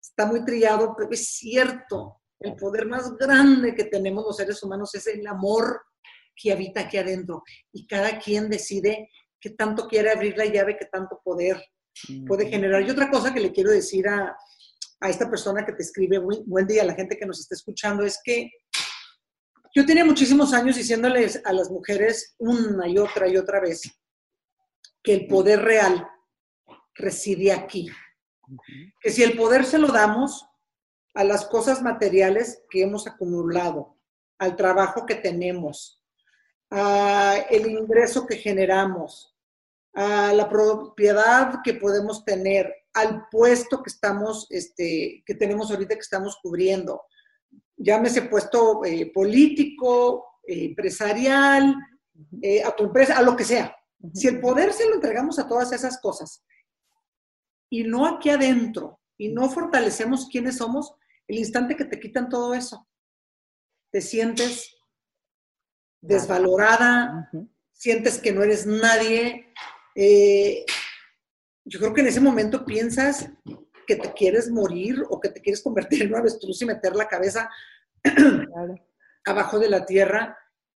está 0.00 0.26
muy 0.26 0.44
trillado, 0.44 0.94
pero 0.96 1.10
es 1.10 1.28
cierto. 1.28 2.20
El 2.40 2.54
poder 2.56 2.86
más 2.86 3.16
grande 3.16 3.74
que 3.74 3.84
tenemos 3.84 4.24
los 4.24 4.36
seres 4.36 4.62
humanos 4.62 4.94
es 4.94 5.06
el 5.06 5.26
amor 5.26 5.80
que 6.34 6.52
habita 6.52 6.80
aquí 6.80 6.96
adentro. 6.96 7.42
Y 7.72 7.86
cada 7.86 8.18
quien 8.18 8.48
decide 8.48 9.10
qué 9.40 9.50
tanto 9.50 9.88
quiere 9.88 10.10
abrir 10.10 10.36
la 10.36 10.46
llave, 10.46 10.76
qué 10.76 10.86
tanto 10.86 11.20
poder 11.24 11.62
puede 12.26 12.48
generar. 12.48 12.82
Y 12.82 12.90
otra 12.90 13.10
cosa 13.10 13.34
que 13.34 13.40
le 13.40 13.52
quiero 13.52 13.70
decir 13.70 14.08
a, 14.08 14.36
a 15.00 15.10
esta 15.10 15.28
persona 15.28 15.64
que 15.64 15.72
te 15.72 15.82
escribe, 15.82 16.18
buen 16.18 16.66
día, 16.66 16.82
a 16.82 16.86
la 16.86 16.94
gente 16.94 17.16
que 17.16 17.26
nos 17.26 17.40
está 17.40 17.54
escuchando, 17.54 18.04
es 18.04 18.20
que 18.22 18.50
yo 19.74 19.84
tenía 19.84 20.04
muchísimos 20.04 20.52
años 20.52 20.76
diciéndoles 20.76 21.40
a 21.44 21.52
las 21.52 21.70
mujeres 21.70 22.34
una 22.38 22.88
y 22.88 22.98
otra 22.98 23.28
y 23.28 23.36
otra 23.36 23.60
vez 23.60 23.82
que 25.08 25.14
el 25.14 25.26
poder 25.26 25.62
real 25.62 26.06
reside 26.94 27.50
aquí. 27.50 27.88
Que 29.00 29.10
si 29.10 29.22
el 29.22 29.38
poder 29.38 29.64
se 29.64 29.78
lo 29.78 29.88
damos 29.88 30.46
a 31.14 31.24
las 31.24 31.46
cosas 31.46 31.80
materiales 31.80 32.62
que 32.68 32.82
hemos 32.82 33.06
acumulado, 33.06 33.96
al 34.38 34.54
trabajo 34.54 35.06
que 35.06 35.14
tenemos, 35.14 36.04
al 36.68 37.66
ingreso 37.66 38.26
que 38.26 38.36
generamos, 38.36 39.34
a 39.94 40.34
la 40.34 40.46
propiedad 40.46 41.54
que 41.64 41.72
podemos 41.72 42.22
tener, 42.26 42.70
al 42.92 43.28
puesto 43.30 43.82
que 43.82 43.88
estamos, 43.88 44.46
este, 44.50 45.22
que 45.24 45.34
tenemos 45.36 45.70
ahorita 45.70 45.94
que 45.94 46.02
estamos 46.02 46.38
cubriendo. 46.42 47.00
Llámese 47.78 48.20
puesto 48.28 48.84
eh, 48.84 49.10
político, 49.10 50.42
eh, 50.46 50.66
empresarial, 50.66 51.74
eh, 52.42 52.62
a 52.62 52.76
tu 52.76 52.84
empresa, 52.84 53.16
a 53.16 53.22
lo 53.22 53.34
que 53.34 53.44
sea. 53.44 53.74
Si 54.14 54.28
el 54.28 54.40
poder 54.40 54.72
se 54.72 54.88
lo 54.88 54.94
entregamos 54.94 55.38
a 55.38 55.48
todas 55.48 55.72
esas 55.72 56.00
cosas 56.00 56.44
y 57.68 57.84
no 57.84 58.06
aquí 58.06 58.30
adentro 58.30 59.00
y 59.16 59.28
no 59.28 59.50
fortalecemos 59.50 60.28
quiénes 60.30 60.58
somos, 60.58 60.94
el 61.26 61.38
instante 61.38 61.76
que 61.76 61.84
te 61.84 61.98
quitan 61.98 62.28
todo 62.28 62.54
eso, 62.54 62.88
te 63.90 64.00
sientes 64.00 64.76
desvalorada, 66.00 67.30
sientes 67.72 68.18
que 68.18 68.32
no 68.32 68.42
eres 68.42 68.66
nadie, 68.66 69.52
eh, 69.94 70.64
yo 71.64 71.78
creo 71.80 71.92
que 71.92 72.00
en 72.00 72.06
ese 72.06 72.20
momento 72.20 72.64
piensas 72.64 73.28
que 73.86 73.96
te 73.96 74.12
quieres 74.12 74.50
morir 74.50 75.04
o 75.10 75.20
que 75.20 75.28
te 75.28 75.42
quieres 75.42 75.62
convertir 75.62 76.02
en 76.02 76.08
una 76.08 76.20
avestruz 76.20 76.62
y 76.62 76.66
meter 76.66 76.94
la 76.94 77.08
cabeza 77.08 77.50
abajo 79.24 79.58
de 79.58 79.68
la 79.68 79.84
tierra. 79.84 80.38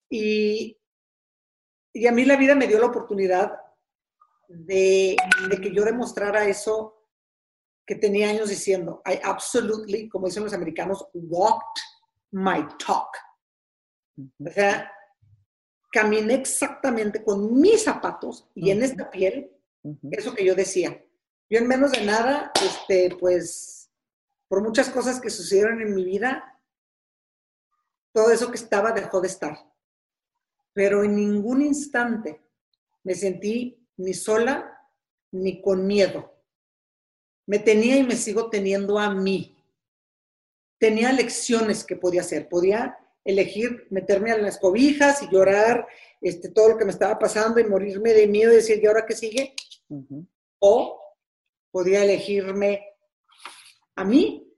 Y, 0.09 0.78
y, 1.99 2.07
a 2.07 2.11
mí 2.11 2.25
la 2.25 2.35
vida 2.35 2.55
me 2.55 2.67
dio 2.67 2.79
la 2.79 2.87
oportunidad 2.87 3.59
de, 4.47 5.15
de, 5.49 5.61
que 5.61 5.71
yo 5.73 5.83
demostrara 5.83 6.47
eso 6.47 7.05
que 7.85 7.95
tenía 7.95 8.29
años 8.29 8.49
diciendo. 8.49 9.01
I 9.05 9.19
absolutely, 9.23 10.09
como 10.09 10.27
dicen 10.27 10.43
los 10.43 10.53
americanos, 10.53 11.07
walked 11.13 11.81
my 12.31 12.67
talk. 12.77 13.09
O 14.17 14.51
sea, 14.51 14.91
caminé 15.91 16.35
exactamente 16.35 17.23
con 17.23 17.59
mis 17.59 17.83
zapatos 17.83 18.47
y 18.55 18.71
en 18.71 18.83
esta 18.83 19.09
piel, 19.09 19.51
eso 20.11 20.33
que 20.33 20.45
yo 20.45 20.55
decía. 20.55 21.03
Yo 21.49 21.57
en 21.57 21.67
menos 21.67 21.91
de 21.91 22.05
nada, 22.05 22.51
este, 22.63 23.15
pues, 23.19 23.89
por 24.47 24.61
muchas 24.61 24.89
cosas 24.89 25.19
que 25.19 25.29
sucedieron 25.29 25.81
en 25.81 25.95
mi 25.95 26.03
vida, 26.03 26.61
todo 28.13 28.31
eso 28.31 28.51
que 28.51 28.57
estaba 28.57 28.91
dejó 28.91 29.21
de 29.21 29.27
estar. 29.27 29.68
Pero 30.79 31.03
en 31.03 31.13
ningún 31.13 31.61
instante 31.61 32.39
me 33.03 33.13
sentí 33.13 33.85
ni 33.97 34.13
sola 34.13 34.81
ni 35.33 35.61
con 35.61 35.85
miedo. 35.85 36.33
Me 37.47 37.59
tenía 37.59 37.97
y 37.97 38.03
me 38.03 38.15
sigo 38.15 38.49
teniendo 38.49 38.97
a 38.97 39.13
mí. 39.13 39.61
Tenía 40.77 41.11
lecciones 41.11 41.83
que 41.83 41.97
podía 41.97 42.21
hacer. 42.21 42.47
Podía 42.47 42.97
elegir 43.25 43.87
meterme 43.89 44.31
a 44.31 44.37
las 44.37 44.57
cobijas 44.57 45.21
y 45.21 45.29
llorar 45.29 45.85
este, 46.21 46.47
todo 46.47 46.69
lo 46.69 46.77
que 46.77 46.85
me 46.85 46.91
estaba 46.91 47.19
pasando 47.19 47.59
y 47.59 47.65
morirme 47.65 48.13
de 48.13 48.27
miedo 48.27 48.53
y 48.53 48.55
decir, 48.55 48.79
¿y 48.81 48.87
ahora 48.87 49.05
qué 49.05 49.17
sigue? 49.17 49.55
O 50.59 50.97
podía 51.71 52.05
elegirme 52.05 52.85
a 53.97 54.05
mí, 54.05 54.49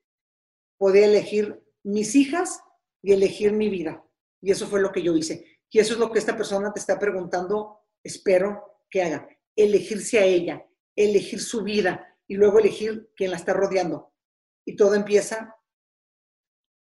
podía 0.77 1.07
elegir 1.07 1.63
mis 1.81 2.13
hijas 2.13 2.61
y 3.01 3.11
elegir 3.11 3.53
mi 3.53 3.69
vida. 3.69 4.05
Y 4.39 4.51
eso 4.51 4.67
fue 4.67 4.81
lo 4.81 4.91
que 4.91 5.01
yo 5.01 5.17
hice. 5.17 5.50
Y 5.71 5.79
eso 5.79 5.93
es 5.93 5.99
lo 5.99 6.11
que 6.11 6.19
esta 6.19 6.35
persona 6.35 6.73
te 6.73 6.79
está 6.79 6.99
preguntando, 6.99 7.79
espero 8.03 8.81
que 8.89 9.01
haga. 9.01 9.27
Elegirse 9.55 10.19
a 10.19 10.25
ella, 10.25 10.65
elegir 10.95 11.39
su 11.39 11.63
vida 11.63 12.17
y 12.27 12.35
luego 12.35 12.59
elegir 12.59 13.11
quien 13.15 13.31
la 13.31 13.37
está 13.37 13.53
rodeando. 13.53 14.13
Y 14.65 14.75
todo 14.75 14.95
empieza 14.95 15.55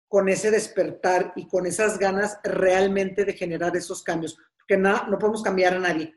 con 0.06 0.28
ese 0.28 0.50
despertar 0.50 1.32
y 1.34 1.48
con 1.48 1.66
esas 1.66 1.98
ganas 1.98 2.38
realmente 2.44 3.24
de 3.24 3.32
generar 3.32 3.74
esos 3.76 4.02
cambios, 4.02 4.38
porque 4.58 4.76
no, 4.76 5.08
no 5.08 5.18
podemos 5.18 5.42
cambiar 5.42 5.74
a 5.74 5.80
nadie 5.80 6.14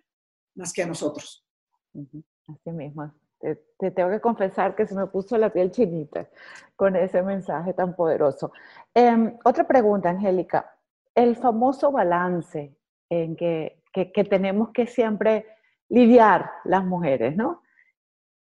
más 0.56 0.74
que 0.74 0.84
a 0.84 0.88
nosotros. 0.88 1.46
Así 1.94 2.72
mismo. 2.72 3.14
Te, 3.40 3.56
tengo 3.92 4.10
que 4.10 4.20
confesar 4.20 4.76
que 4.76 4.88
se 4.88 4.96
me 4.96 5.08
puso 5.08 5.38
la 5.38 5.52
piel 5.52 5.72
chinita 5.72 6.28
con 6.76 6.96
ese 6.96 7.22
mensaje 7.22 7.74
tan 7.74 7.96
poderoso. 7.96 8.52
Em, 8.94 9.38
otra 9.44 9.68
pregunta, 9.68 10.10
Angélica. 10.10 10.77
El 11.18 11.36
famoso 11.36 11.92
balance 11.92 12.78
en 13.10 13.36
que, 13.36 13.82
que, 13.92 14.24
tenemos 14.24 14.70
que 14.70 14.86
siempre 14.86 15.48
lidiar 15.90 16.52
las 16.64 16.86
mujeres, 16.86 17.36
¿no? 17.36 17.64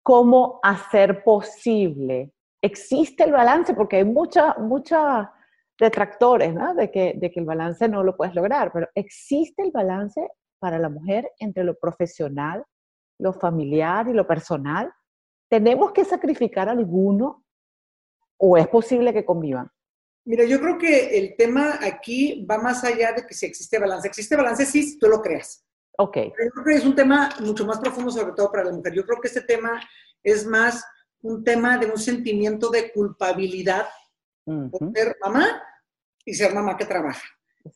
¿Cómo 0.04 0.60
hacer 0.62 1.24
posible? 1.24 2.32
¿Existe 2.62 3.24
el 3.24 3.32
balance? 3.32 3.74
Porque 3.74 3.98
hay 3.98 4.06
mucha, 4.06 4.54
mucha 4.60 5.34
detractores, 5.80 6.54
¿no? 6.54 6.76
De 6.76 6.92
que, 6.92 7.16
de 7.16 7.32
que 7.32 7.40
el 7.40 7.46
balance 7.48 7.88
no 7.90 8.04
lo 8.04 8.16
puedes 8.16 8.36
lograr, 8.36 8.72
pero 8.72 8.88
existe 8.94 9.64
el 9.64 9.72
balance 9.72 10.30
para 10.60 10.78
la 10.78 10.90
mujer 10.90 11.32
entre 11.40 11.64
lo 11.64 11.74
profesional, 11.76 12.64
lo 13.18 13.34
familiar 13.34 14.08
y 14.08 14.14
lo 14.14 14.28
personal. 14.28 14.94
¿Tenemos 15.50 15.92
que 15.92 16.06
sacrificar 16.06 16.70
alguno 16.70 17.44
o 18.38 18.58
es 18.58 18.68
posible 18.68 19.12
que 19.12 19.26
convivan? 19.26 19.72
Mira, 20.30 20.44
yo 20.44 20.62
creo 20.62 20.78
que 20.78 21.18
el 21.18 21.36
tema 21.36 21.80
aquí 21.82 22.46
va 22.46 22.60
más 22.60 22.84
allá 22.84 23.14
de 23.14 23.26
que 23.26 23.34
si 23.34 23.48
existe 23.48 23.80
balance. 23.80 24.08
Existe 24.08 24.36
balance 24.36 24.64
sí, 24.64 24.84
si 24.84 25.00
tú 25.00 25.08
lo 25.08 25.24
creas. 25.24 25.66
Ok. 25.98 26.18
yo 26.18 26.52
creo 26.52 26.66
que 26.66 26.76
es 26.76 26.86
un 26.86 26.94
tema 26.94 27.32
mucho 27.40 27.66
más 27.66 27.80
profundo, 27.80 28.12
sobre 28.12 28.34
todo 28.34 28.52
para 28.52 28.66
la 28.66 28.72
mujer. 28.72 28.94
Yo 28.94 29.04
creo 29.08 29.20
que 29.20 29.28
este 29.28 29.42
tema 29.42 29.82
es 30.22 30.46
más 30.46 30.86
un 31.24 31.44
tema 31.44 31.80
de 31.80 31.88
un 31.88 31.98
sentimiento 31.98 32.70
de 32.70 32.92
culpabilidad 32.92 33.88
por 34.46 34.94
ser 34.94 35.18
mamá 35.20 35.64
y 36.24 36.36
ser 36.36 36.54
mamá 36.54 36.78
que 36.78 36.86
trabaja. 36.86 37.28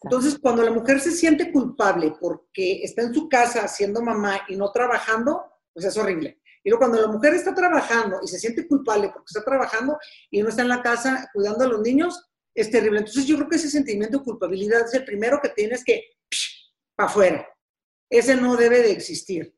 Entonces, 0.04 0.38
cuando 0.38 0.62
la 0.62 0.70
mujer 0.70 1.00
se 1.00 1.10
siente 1.10 1.52
culpable 1.52 2.14
porque 2.22 2.84
está 2.84 3.02
en 3.02 3.16
su 3.16 3.28
casa 3.28 3.68
siendo 3.68 4.04
mamá 4.04 4.42
y 4.48 4.56
no 4.56 4.72
trabajando, 4.72 5.44
pues 5.74 5.88
es 5.88 5.98
horrible. 5.98 6.40
Y 6.64 6.70
luego 6.70 6.82
cuando 6.82 7.02
la 7.02 7.12
mujer 7.12 7.34
está 7.34 7.56
trabajando 7.56 8.20
y 8.24 8.28
se 8.28 8.38
siente 8.38 8.68
culpable 8.68 9.10
porque 9.10 9.26
está 9.26 9.44
trabajando 9.44 9.98
y 10.30 10.44
no 10.44 10.50
está 10.50 10.62
en 10.62 10.70
la 10.70 10.84
casa 10.84 11.32
cuidando 11.34 11.66
a 11.66 11.68
los 11.68 11.82
niños, 11.82 12.30
es 12.56 12.70
terrible. 12.70 13.00
Entonces 13.00 13.26
yo 13.26 13.36
creo 13.38 13.50
que 13.50 13.56
ese 13.56 13.70
sentimiento 13.70 14.20
de 14.20 14.24
culpabilidad 14.24 14.86
es 14.86 14.94
el 14.94 15.06
primero 15.06 15.40
que 15.42 15.50
tienes 15.50 15.84
que 15.84 16.04
para 16.96 17.10
afuera. 17.10 17.48
Ese 18.10 18.36
no 18.36 18.56
debe 18.56 18.82
de 18.82 18.92
existir. 18.92 19.56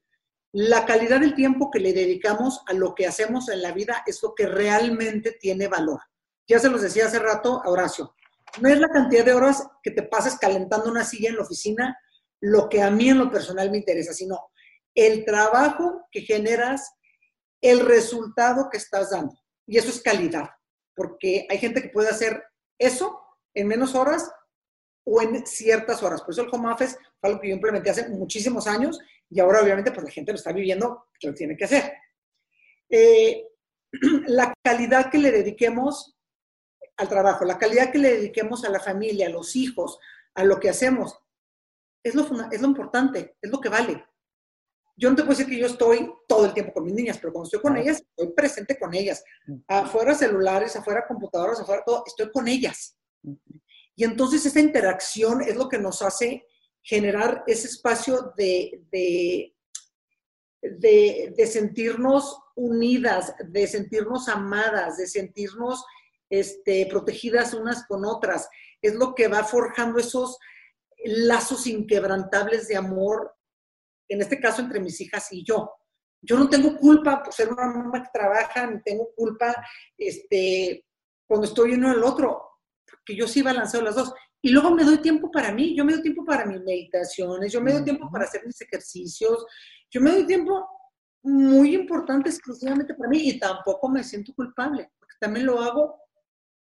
La 0.53 0.85
calidad 0.85 1.19
del 1.19 1.35
tiempo 1.35 1.69
que 1.69 1.79
le 1.79 1.91
dedicamos 1.91 2.61
a 2.67 2.73
lo 2.73 2.95
que 2.95 3.07
hacemos 3.07 3.49
en 3.49 3.61
la 3.61 3.73
vida 3.73 4.03
es 4.07 4.23
lo 4.23 4.33
que 4.33 4.47
realmente 4.47 5.33
tiene 5.33 5.67
valor. 5.67 5.99
Ya 6.47 6.59
se 6.59 6.69
los 6.69 6.81
decía 6.81 7.07
hace 7.07 7.19
rato 7.19 7.61
a 7.61 7.69
Horacio. 7.69 8.15
No 8.61 8.69
es 8.69 8.79
la 8.79 8.87
cantidad 8.87 9.25
de 9.25 9.33
horas 9.33 9.67
que 9.83 9.91
te 9.91 10.03
pasas 10.03 10.37
calentando 10.39 10.89
una 10.89 11.03
silla 11.03 11.29
en 11.29 11.35
la 11.35 11.41
oficina 11.43 11.97
lo 12.41 12.69
que 12.69 12.81
a 12.81 12.91
mí 12.91 13.09
en 13.09 13.17
lo 13.17 13.31
personal 13.31 13.71
me 13.71 13.77
interesa, 13.77 14.13
sino 14.13 14.39
el 14.93 15.25
trabajo 15.25 16.05
que 16.11 16.21
generas, 16.21 16.93
el 17.61 17.79
resultado 17.79 18.69
que 18.71 18.77
estás 18.77 19.09
dando. 19.09 19.35
Y 19.67 19.77
eso 19.77 19.89
es 19.89 20.01
calidad, 20.01 20.49
porque 20.95 21.47
hay 21.49 21.57
gente 21.57 21.81
que 21.81 21.89
puede 21.89 22.09
hacer 22.09 22.43
eso 22.77 23.21
en 23.53 23.67
menos 23.67 23.95
horas 23.95 24.31
o 25.05 25.21
en 25.21 25.45
ciertas 25.45 26.03
horas. 26.03 26.21
Por 26.21 26.33
eso 26.33 26.43
el 26.43 26.49
home 26.51 26.71
office 26.71 26.97
fue 27.19 27.29
algo 27.29 27.41
que 27.41 27.49
yo 27.49 27.55
implementé 27.55 27.89
hace 27.89 28.09
muchísimos 28.09 28.67
años 28.67 28.99
y 29.29 29.39
ahora 29.39 29.61
obviamente 29.61 29.91
pues 29.91 30.03
la 30.03 30.11
gente 30.11 30.31
lo 30.31 30.37
está 30.37 30.51
viviendo, 30.51 31.07
lo 31.21 31.33
tiene 31.33 31.55
que 31.55 31.65
hacer. 31.65 31.93
Eh, 32.89 33.47
la 34.27 34.53
calidad 34.63 35.09
que 35.09 35.17
le 35.17 35.31
dediquemos 35.31 36.17
al 36.97 37.09
trabajo, 37.09 37.45
la 37.45 37.57
calidad 37.57 37.91
que 37.91 37.97
le 37.97 38.13
dediquemos 38.13 38.63
a 38.65 38.69
la 38.69 38.79
familia, 38.79 39.27
a 39.27 39.31
los 39.31 39.55
hijos, 39.55 39.99
a 40.33 40.43
lo 40.43 40.59
que 40.59 40.69
hacemos, 40.69 41.17
es 42.03 42.15
lo, 42.15 42.23
es 42.51 42.61
lo 42.61 42.67
importante, 42.67 43.37
es 43.41 43.51
lo 43.51 43.59
que 43.59 43.69
vale. 43.69 44.05
Yo 44.97 45.09
no 45.09 45.15
te 45.15 45.23
puedo 45.23 45.37
decir 45.37 45.51
que 45.51 45.59
yo 45.59 45.67
estoy 45.67 46.09
todo 46.27 46.45
el 46.45 46.53
tiempo 46.53 46.73
con 46.73 46.85
mis 46.85 46.93
niñas, 46.93 47.17
pero 47.17 47.33
cuando 47.33 47.47
estoy 47.47 47.59
con 47.59 47.75
ellas, 47.75 48.01
estoy 48.01 48.33
presente 48.33 48.79
con 48.79 48.93
ellas. 48.93 49.23
Afuera 49.67 50.15
celulares, 50.15 50.75
afuera 50.75 51.05
computadoras, 51.07 51.59
afuera 51.59 51.83
todo, 51.85 52.03
estoy 52.05 52.31
con 52.31 52.47
ellas. 52.47 52.97
Y 53.95 54.03
entonces 54.03 54.45
esa 54.45 54.59
interacción 54.59 55.41
es 55.41 55.55
lo 55.55 55.67
que 55.67 55.79
nos 55.79 56.01
hace 56.01 56.45
generar 56.81 57.43
ese 57.47 57.67
espacio 57.67 58.33
de, 58.37 58.83
de, 58.91 59.55
de, 60.61 61.47
sentirnos 61.47 62.37
unidas, 62.55 63.33
de 63.39 63.67
sentirnos 63.67 64.29
amadas, 64.29 64.97
de 64.97 65.07
sentirnos 65.07 65.83
este, 66.29 66.85
protegidas 66.85 67.53
unas 67.53 67.85
con 67.87 68.05
otras. 68.05 68.47
Es 68.81 68.93
lo 68.95 69.15
que 69.15 69.27
va 69.27 69.43
forjando 69.43 69.99
esos 69.99 70.37
lazos 71.03 71.67
inquebrantables 71.67 72.67
de 72.67 72.77
amor 72.77 73.34
en 74.07 74.21
este 74.21 74.39
caso 74.39 74.61
entre 74.61 74.79
mis 74.79 74.99
hijas 75.01 75.31
y 75.31 75.43
yo. 75.43 75.71
Yo 76.21 76.37
no 76.37 76.49
tengo 76.49 76.75
culpa 76.77 77.21
por 77.21 77.33
ser 77.33 77.51
una 77.51 77.67
mamá 77.67 78.03
que 78.03 78.09
trabaja, 78.11 78.67
ni 78.67 78.81
tengo 78.81 79.09
culpa 79.15 79.53
este, 79.97 80.85
cuando 81.27 81.47
estoy 81.47 81.73
uno 81.73 81.91
el 81.91 82.03
otro, 82.03 82.41
porque 82.89 83.15
yo 83.15 83.27
sí 83.27 83.41
balanceo 83.41 83.81
las 83.81 83.95
dos. 83.95 84.13
Y 84.41 84.49
luego 84.49 84.71
me 84.71 84.83
doy 84.83 84.99
tiempo 84.99 85.31
para 85.31 85.51
mí, 85.51 85.75
yo 85.75 85.85
me 85.85 85.93
doy 85.93 86.01
tiempo 86.01 86.23
para 86.23 86.45
mis 86.45 86.61
meditaciones, 86.61 87.51
yo 87.51 87.61
me 87.61 87.73
doy 87.73 87.83
tiempo 87.83 88.09
para 88.11 88.25
hacer 88.25 88.45
mis 88.45 88.59
ejercicios, 88.61 89.45
yo 89.91 90.01
me 90.01 90.11
doy 90.11 90.25
tiempo 90.25 90.67
muy 91.23 91.73
importante 91.73 92.29
exclusivamente 92.29 92.93
para 92.93 93.09
mí 93.09 93.29
y 93.29 93.39
tampoco 93.39 93.89
me 93.89 94.03
siento 94.03 94.33
culpable, 94.33 94.91
porque 94.99 95.15
también 95.19 95.47
lo 95.47 95.59
hago 95.59 95.99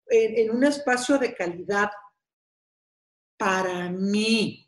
en, 0.06 0.38
en 0.38 0.56
un 0.56 0.64
espacio 0.64 1.18
de 1.18 1.34
calidad 1.34 1.90
para 3.38 3.90
mí 3.90 4.67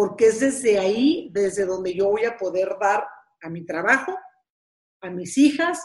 porque 0.00 0.28
es 0.28 0.40
desde 0.40 0.78
ahí, 0.78 1.28
desde 1.30 1.66
donde 1.66 1.92
yo 1.92 2.08
voy 2.08 2.24
a 2.24 2.38
poder 2.38 2.70
dar 2.80 3.06
a 3.42 3.50
mi 3.50 3.66
trabajo, 3.66 4.16
a 5.02 5.10
mis 5.10 5.36
hijas, 5.36 5.78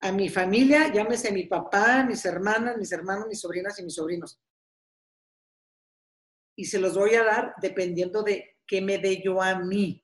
a 0.00 0.12
mi 0.12 0.30
familia, 0.30 0.90
llámese 0.90 1.30
mi 1.30 1.44
papá, 1.44 2.04
mis 2.04 2.24
hermanas, 2.24 2.78
mis 2.78 2.90
hermanos, 2.90 3.26
mis 3.28 3.38
sobrinas 3.38 3.78
y 3.78 3.82
mis 3.82 3.96
sobrinos. 3.96 4.40
Y 6.56 6.64
se 6.64 6.78
los 6.78 6.96
voy 6.96 7.16
a 7.16 7.22
dar 7.22 7.52
dependiendo 7.60 8.22
de 8.22 8.56
qué 8.66 8.80
me 8.80 8.96
dé 8.96 9.20
yo 9.22 9.42
a 9.42 9.58
mí, 9.58 10.02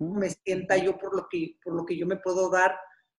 me 0.00 0.28
sienta 0.28 0.78
yo 0.78 0.98
por 0.98 1.14
lo, 1.14 1.28
que, 1.30 1.60
por 1.62 1.76
lo 1.76 1.86
que 1.86 1.96
yo 1.96 2.06
me 2.06 2.16
puedo 2.16 2.50
dar 2.50 2.76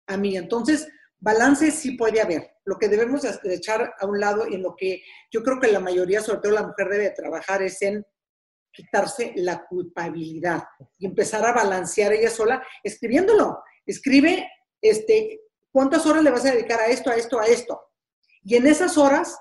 a 0.07 0.17
mí. 0.17 0.35
Entonces, 0.35 0.85
balance 1.17 1.71
sí 1.71 1.91
puede 1.91 2.19
haber. 2.19 2.57
Lo 2.65 2.77
que 2.77 2.89
debemos 2.89 3.23
echar 3.45 3.93
a 4.01 4.05
un 4.05 4.19
lado 4.19 4.49
y 4.49 4.55
en 4.55 4.63
lo 4.63 4.75
que 4.75 5.01
yo 5.31 5.43
creo 5.43 5.61
que 5.61 5.71
la 5.71 5.79
mayoría, 5.79 6.19
sobre 6.19 6.41
todo 6.41 6.51
la 6.51 6.67
mujer, 6.67 6.89
debe 6.89 7.11
trabajar 7.11 7.61
es 7.61 7.81
en 7.83 8.05
quitarse 8.71 9.33
la 9.35 9.65
culpabilidad 9.65 10.63
y 10.97 11.05
empezar 11.05 11.45
a 11.45 11.53
balancear 11.53 12.13
ella 12.13 12.29
sola 12.29 12.63
escribiéndolo. 12.83 13.63
Escribe, 13.85 14.49
este, 14.81 15.41
¿cuántas 15.71 16.05
horas 16.05 16.23
le 16.23 16.31
vas 16.31 16.45
a 16.45 16.51
dedicar 16.51 16.79
a 16.79 16.87
esto, 16.87 17.09
a 17.09 17.15
esto, 17.15 17.39
a 17.39 17.45
esto? 17.45 17.81
Y 18.43 18.55
en 18.55 18.67
esas 18.67 18.97
horas, 18.97 19.37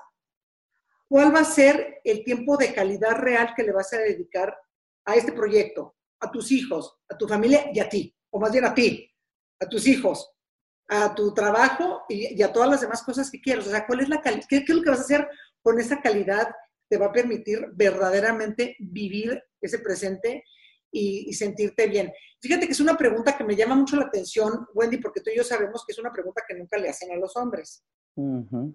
¿cuál 1.07 1.33
va 1.33 1.39
a 1.39 1.45
ser 1.45 2.01
el 2.03 2.23
tiempo 2.23 2.57
de 2.57 2.73
calidad 2.73 3.15
real 3.17 3.53
que 3.55 3.63
le 3.63 3.71
vas 3.71 3.93
a 3.93 3.97
dedicar 3.97 4.57
a 5.05 5.15
este 5.15 5.31
proyecto, 5.31 5.95
a 6.19 6.31
tus 6.31 6.51
hijos, 6.51 6.97
a 7.07 7.17
tu 7.17 7.27
familia 7.27 7.69
y 7.73 7.79
a 7.79 7.89
ti? 7.89 8.15
O 8.31 8.39
más 8.39 8.51
bien 8.51 8.65
a 8.65 8.73
ti, 8.73 9.09
a 9.59 9.67
tus 9.67 9.87
hijos, 9.87 10.31
a 10.87 11.13
tu 11.13 11.33
trabajo 11.33 12.03
y, 12.09 12.41
a 12.41 12.51
todas 12.51 12.69
las 12.69 12.81
demás 12.81 13.03
cosas 13.03 13.29
que 13.29 13.41
quieras. 13.41 13.67
O 13.67 13.69
sea, 13.69 13.85
¿cuál 13.85 14.01
es 14.01 14.09
la 14.09 14.21
calidad? 14.21 14.45
¿Qué, 14.49 14.65
¿Qué 14.65 14.71
es 14.71 14.77
lo 14.77 14.83
que 14.83 14.89
vas 14.89 14.99
a 14.99 15.03
hacer 15.03 15.27
con 15.61 15.79
esa 15.79 16.01
calidad 16.01 16.49
te 16.89 16.97
va 16.97 17.07
a 17.07 17.11
permitir 17.11 17.67
verdaderamente 17.73 18.75
vivir 18.79 19.41
ese 19.61 19.79
presente 19.79 20.43
y, 20.91 21.31
sentirte 21.33 21.87
bien. 21.87 22.11
Fíjate 22.41 22.65
que 22.65 22.71
es 22.71 22.79
una 22.79 22.97
pregunta 22.97 23.37
que 23.37 23.43
me 23.43 23.55
llama 23.55 23.75
mucho 23.75 23.95
la 23.95 24.05
atención, 24.05 24.67
Wendy, 24.73 24.97
porque 24.97 25.21
tú 25.21 25.29
y 25.29 25.37
yo 25.37 25.43
sabemos 25.43 25.85
que 25.85 25.91
es 25.91 25.99
una 25.99 26.11
pregunta 26.11 26.43
que 26.47 26.55
nunca 26.55 26.77
le 26.77 26.89
hacen 26.89 27.11
a 27.11 27.15
los 27.15 27.35
hombres. 27.37 27.83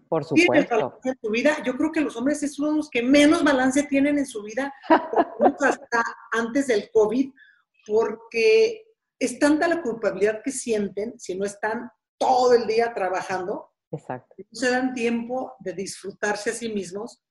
por 0.09 0.25
supuesto. 0.25 1.01
En 1.05 1.17
tu 1.17 1.31
vida, 1.31 1.57
yo 1.65 1.77
creo 1.77 1.91
que 1.91 2.01
los 2.01 2.17
hombres 2.17 2.41
son 2.55 2.77
los 2.77 2.89
que 2.89 3.03
menos 3.03 3.43
balance 3.43 3.83
tienen 3.85 4.19
en 4.19 4.27
su 4.27 4.43
vida 4.43 4.73
hasta 5.61 6.03
antes 6.33 6.69
del 6.69 6.89
COVID, 6.93 7.33
porque 7.87 8.85
es 9.19 9.39
tanta 9.39 9.67
la 9.67 9.83
culpabilidad 9.83 10.41
que 10.45 10.53
sienten 10.53 11.19
si 11.19 11.37
no 11.37 11.45
están 11.45 11.91
todo 12.19 12.55
el 12.55 12.67
día 12.67 12.95
trabajando. 12.95 13.73
Exacto. 13.91 14.35
No 14.39 14.59
se 14.59 14.71
dan 14.71 14.95
tiempo 14.95 15.55
de 15.61 15.73
disfrutarse 15.73 16.51
a 16.51 16.55
sí 16.55 16.69
mismos 16.69 17.25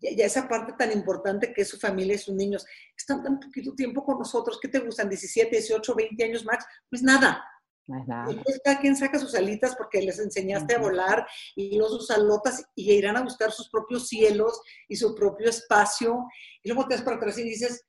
ya, 0.00 0.24
esa 0.24 0.48
parte 0.48 0.72
tan 0.72 0.92
importante 0.92 1.52
que 1.52 1.62
es 1.62 1.68
su 1.68 1.78
familia 1.78 2.14
y 2.14 2.18
sus 2.18 2.34
niños, 2.34 2.66
están 2.96 3.22
tan 3.22 3.40
poquito 3.40 3.74
tiempo 3.74 4.04
con 4.04 4.18
nosotros, 4.18 4.58
¿qué 4.60 4.68
te 4.68 4.80
gustan? 4.80 5.08
17, 5.08 5.50
18, 5.50 5.94
20 5.94 6.24
años 6.24 6.44
max, 6.44 6.64
pues 6.88 7.02
nada. 7.02 7.44
No 7.86 8.00
es 8.00 8.06
nada. 8.06 8.26
Después 8.26 8.60
cada 8.62 8.80
quien 8.80 8.96
saca 8.96 9.18
sus 9.18 9.34
alitas 9.34 9.74
porque 9.74 10.02
les 10.02 10.18
enseñaste 10.18 10.74
a 10.74 10.78
volar 10.78 11.26
y 11.56 11.78
los 11.78 11.90
sus 11.90 12.10
alotas 12.10 12.62
y 12.74 12.92
irán 12.92 13.16
a 13.16 13.22
buscar 13.22 13.50
sus 13.50 13.70
propios 13.70 14.08
cielos 14.08 14.60
y 14.88 14.96
su 14.96 15.14
propio 15.14 15.48
espacio. 15.48 16.26
Y 16.62 16.68
luego 16.68 16.86
te 16.86 16.94
das 16.94 17.02
para 17.02 17.16
atrás 17.16 17.38
y 17.38 17.44
dices, 17.44 17.86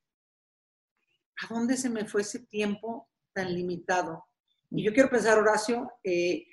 ¿a 1.42 1.54
dónde 1.54 1.76
se 1.76 1.90
me 1.90 2.06
fue 2.06 2.22
ese 2.22 2.40
tiempo 2.46 3.10
tan 3.34 3.54
limitado? 3.54 4.26
Y 4.72 4.84
yo 4.84 4.94
quiero 4.94 5.10
pensar, 5.10 5.38
Horacio, 5.38 5.92
eh, 6.04 6.46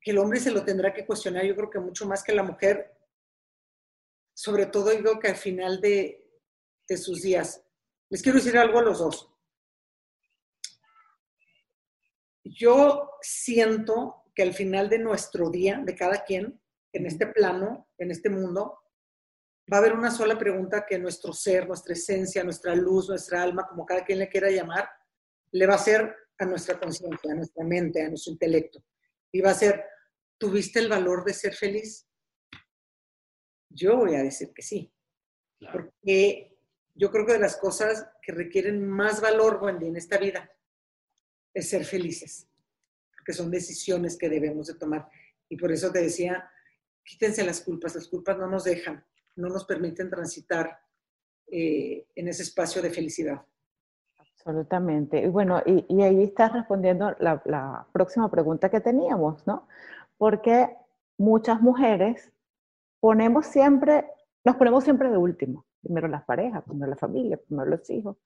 que 0.00 0.10
el 0.10 0.18
hombre 0.18 0.40
se 0.40 0.50
lo 0.50 0.64
tendrá 0.64 0.92
que 0.92 1.06
cuestionar, 1.06 1.44
yo 1.44 1.56
creo 1.56 1.70
que 1.70 1.80
mucho 1.80 2.06
más 2.06 2.22
que 2.22 2.34
la 2.34 2.42
mujer, 2.42 2.92
sobre 4.34 4.66
todo 4.66 4.90
digo 4.90 5.18
que 5.18 5.28
al 5.28 5.36
final 5.36 5.80
de, 5.80 6.18
sus 6.96 7.22
días. 7.22 7.64
Les 8.10 8.22
quiero 8.22 8.36
decir 8.36 8.58
algo 8.58 8.78
a 8.78 8.82
los 8.82 8.98
dos. 8.98 9.30
Yo 12.44 13.12
siento 13.22 14.24
que 14.34 14.42
al 14.42 14.52
final 14.52 14.90
de 14.90 14.98
nuestro 14.98 15.48
día, 15.48 15.80
de 15.82 15.94
cada 15.94 16.22
quien, 16.22 16.60
en 16.92 17.06
este 17.06 17.28
plano, 17.28 17.88
en 17.96 18.10
este 18.10 18.28
mundo, 18.28 18.78
va 19.72 19.78
a 19.78 19.80
haber 19.80 19.94
una 19.94 20.10
sola 20.10 20.36
pregunta 20.36 20.84
que 20.86 20.98
nuestro 20.98 21.32
ser, 21.32 21.66
nuestra 21.66 21.94
esencia, 21.94 22.44
nuestra 22.44 22.74
luz, 22.74 23.08
nuestra 23.08 23.42
alma, 23.42 23.66
como 23.66 23.86
cada 23.86 24.04
quien 24.04 24.18
le 24.18 24.28
quiera 24.28 24.50
llamar, 24.50 24.86
le 25.52 25.66
va 25.66 25.72
a 25.72 25.76
hacer 25.76 26.14
a 26.38 26.44
nuestra 26.44 26.78
conciencia, 26.78 27.32
a 27.32 27.36
nuestra 27.36 27.64
mente, 27.64 28.02
a 28.02 28.08
nuestro 28.08 28.32
intelecto. 28.32 28.84
Y 29.32 29.40
va 29.40 29.52
a 29.52 29.54
ser, 29.54 29.82
¿tuviste 30.36 30.78
el 30.78 30.90
valor 30.90 31.24
de 31.24 31.32
ser 31.32 31.54
feliz? 31.54 32.06
Yo 33.74 33.96
voy 33.96 34.14
a 34.14 34.22
decir 34.22 34.52
que 34.52 34.62
sí. 34.62 34.92
Porque 35.72 36.56
yo 36.94 37.10
creo 37.10 37.24
que 37.26 37.34
de 37.34 37.38
las 37.38 37.56
cosas 37.56 38.08
que 38.20 38.32
requieren 38.32 38.86
más 38.86 39.20
valor, 39.20 39.60
Wendy, 39.62 39.86
en 39.86 39.96
esta 39.96 40.18
vida 40.18 40.50
es 41.54 41.68
ser 41.68 41.84
felices. 41.84 42.48
Porque 43.16 43.32
son 43.32 43.50
decisiones 43.50 44.16
que 44.16 44.28
debemos 44.28 44.66
de 44.66 44.74
tomar. 44.74 45.08
Y 45.48 45.56
por 45.56 45.70
eso 45.70 45.92
te 45.92 46.02
decía, 46.02 46.50
quítense 47.04 47.44
las 47.44 47.60
culpas. 47.60 47.94
Las 47.94 48.08
culpas 48.08 48.38
no 48.38 48.46
nos 48.46 48.64
dejan, 48.64 49.04
no 49.36 49.48
nos 49.48 49.64
permiten 49.64 50.10
transitar 50.10 50.80
eh, 51.46 52.06
en 52.14 52.28
ese 52.28 52.42
espacio 52.42 52.82
de 52.82 52.90
felicidad. 52.90 53.42
Absolutamente. 54.18 55.22
Y 55.22 55.28
bueno, 55.28 55.62
y, 55.64 56.02
ahí 56.02 56.24
estás 56.24 56.52
respondiendo 56.52 57.14
la, 57.20 57.40
la, 57.44 57.86
próxima 57.92 58.30
pregunta 58.30 58.70
que 58.70 58.80
teníamos, 58.80 59.46
¿no? 59.46 59.68
Porque 60.18 60.76
muchas 61.16 61.60
mujeres 61.60 62.32
ponemos 63.02 63.46
siempre, 63.46 64.06
nos 64.44 64.54
ponemos 64.54 64.84
siempre 64.84 65.10
de 65.10 65.16
último. 65.16 65.66
Primero 65.82 66.06
las 66.06 66.22
parejas, 66.22 66.62
primero 66.62 66.88
la 66.88 66.96
familia, 66.96 67.36
primero 67.36 67.68
los 67.68 67.90
hijos. 67.90 68.16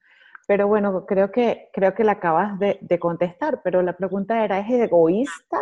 Pero 0.46 0.68
bueno, 0.68 1.06
creo 1.06 1.32
que, 1.32 1.70
creo 1.72 1.94
que 1.94 2.04
la 2.04 2.12
acabas 2.12 2.58
de, 2.58 2.78
de 2.82 2.98
contestar, 2.98 3.62
pero 3.64 3.80
la 3.80 3.96
pregunta 3.96 4.44
era, 4.44 4.58
¿es 4.58 4.70
egoísta 4.70 5.58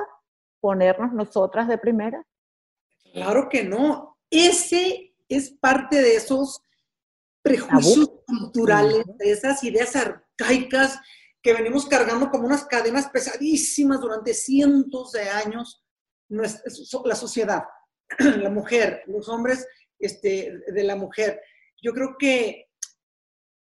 ponernos 0.61 1.12
nosotras 1.12 1.69
de 1.69 1.78
primera? 1.78 2.27
Claro 3.12 3.49
que 3.49 3.62
no. 3.62 4.19
Ese 4.28 5.15
es 5.28 5.51
parte 5.53 6.03
de 6.03 6.16
esos 6.16 6.61
prejuicios 7.41 8.11
culturales, 8.27 9.05
de 9.16 9.31
esas 9.31 9.62
ideas 9.62 9.95
arcaicas 9.95 10.99
que 11.41 11.53
venimos 11.53 11.86
cargando 11.86 12.31
como 12.31 12.47
unas 12.47 12.65
cadenas 12.65 13.09
pesadísimas 13.11 14.01
durante 14.01 14.35
cientos 14.35 15.12
de 15.12 15.28
años, 15.28 15.85
la 16.28 17.15
sociedad, 17.15 17.65
la 18.39 18.51
mujer, 18.51 19.03
los 19.07 19.28
hombres 19.28 19.66
este, 19.99 20.61
de 20.66 20.82
la 20.82 20.97
mujer. 20.97 21.41
Yo 21.82 21.93
creo 21.93 22.16
que, 22.19 22.70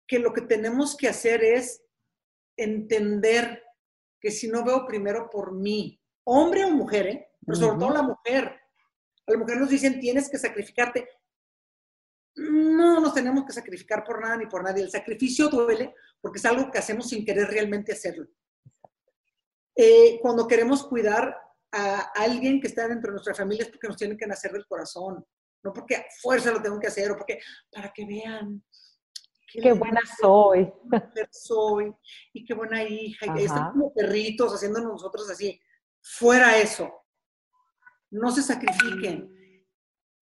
que 0.08 0.20
lo 0.20 0.34
que 0.34 0.42
tenemos 0.42 0.98
que 0.98 1.08
hacer 1.08 1.44
es 1.44 1.84
entender 2.58 3.64
que 4.20 4.32
si 4.32 4.48
no 4.48 4.64
veo 4.64 4.86
primero 4.86 5.30
por 5.30 5.54
mí, 5.54 6.02
hombre 6.26 6.66
o 6.66 6.72
mujer, 6.72 7.08
¿eh? 7.08 7.28
pero 7.46 7.58
sobre 7.58 7.80
todo 7.80 7.92
la 7.92 8.02
mujer, 8.02 8.60
a 9.28 9.32
la 9.32 9.38
mujer 9.38 9.58
nos 9.58 9.70
dicen 9.70 10.00
tienes 10.00 10.30
que 10.30 10.38
sacrificarte 10.38 11.08
no 12.40 13.00
nos 13.00 13.14
tenemos 13.14 13.46
que 13.46 13.54
sacrificar 13.54 14.04
por 14.04 14.22
nada 14.22 14.38
ni 14.38 14.46
por 14.46 14.64
nadie. 14.64 14.84
El 14.84 14.92
sacrificio 14.92 15.50
duele 15.50 15.96
porque 16.22 16.40
es 16.40 16.46
algo 16.46 16.72
que 16.72 16.78
hacemos 16.78 17.10
sin 17.10 17.26
querer 17.26 17.48
realmente 17.48 17.92
hacerlo. 17.92 18.28
Eh, 19.76 20.20
cuando 20.22 20.48
queremos 20.48 20.86
cuidar 20.86 21.38
a 21.72 22.12
alguien 22.16 22.60
que 22.60 22.68
está 22.68 22.88
dentro 22.88 23.12
de 23.12 23.16
nuestra 23.16 23.36
familia 23.36 23.64
es 23.64 23.70
porque 23.70 23.88
nos 23.88 23.98
tiene 23.98 24.18
que 24.18 24.28
nacer 24.28 24.52
del 24.52 24.66
corazón, 24.66 25.26
no 25.64 25.74
porque 25.74 25.96
a 25.96 26.06
fuerza 26.22 26.52
lo 26.52 26.62
tengo 26.62 26.80
que 26.80 26.88
hacer 26.88 27.12
o 27.12 27.18
porque 27.18 27.40
para 27.72 27.92
que 27.92 28.06
vean 28.06 28.64
qué, 29.52 29.72
buena 29.74 30.02
soy. 30.20 30.72
Soy 31.32 31.94
y 32.34 32.46
qué 32.46 32.54
buena 32.54 32.84
hija. 32.84 33.34
Y 33.38 33.44
están 33.44 33.72
como 33.72 33.94
perritos 33.94 34.54
haciendo 34.54 34.80
nosotros 34.82 35.30
así. 35.30 35.60
Fuera 36.02 36.58
eso. 36.58 36.90
No 38.12 38.32
se 38.32 38.42
sacrifiquen 38.42 39.40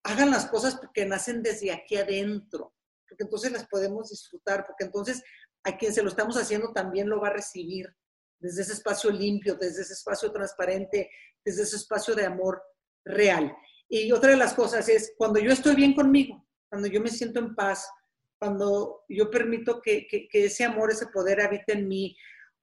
hagan 0.08 0.30
las 0.30 0.46
cosas 0.46 0.76
porque 0.76 1.04
nacen 1.04 1.42
desde 1.42 1.72
aquí 1.72 1.96
adentro, 1.96 2.74
porque 3.08 3.24
entonces 3.24 3.52
las 3.52 3.66
podemos 3.68 4.10
disfrutar, 4.10 4.66
porque 4.66 4.84
entonces 4.84 5.22
a 5.64 5.76
quien 5.76 5.92
se 5.92 6.02
lo 6.02 6.08
estamos 6.08 6.36
haciendo 6.36 6.72
también 6.72 7.08
lo 7.08 7.20
va 7.20 7.28
a 7.28 7.34
recibir 7.34 7.94
desde 8.38 8.62
ese 8.62 8.72
espacio 8.74 9.10
limpio, 9.10 9.54
desde 9.54 9.82
ese 9.82 9.92
espacio 9.92 10.30
transparente, 10.30 11.10
desde 11.44 11.62
ese 11.62 11.76
espacio 11.76 12.14
de 12.14 12.26
amor 12.26 12.62
real. 13.04 13.54
Y 13.88 14.12
otra 14.12 14.30
de 14.30 14.36
las 14.36 14.54
cosas 14.54 14.88
es 14.88 15.14
cuando 15.16 15.40
yo 15.40 15.50
estoy 15.50 15.74
bien 15.74 15.94
conmigo, 15.94 16.46
cuando 16.68 16.88
yo 16.88 17.00
me 17.00 17.10
siento 17.10 17.38
en 17.40 17.54
paz, 17.54 17.90
cuando 18.38 19.04
yo 19.08 19.30
permito 19.30 19.80
que, 19.80 20.06
que, 20.06 20.28
que 20.28 20.44
ese 20.44 20.64
amor, 20.64 20.90
ese 20.90 21.06
poder 21.06 21.40
habite 21.40 21.72
en 21.72 21.88
mí, 21.88 22.16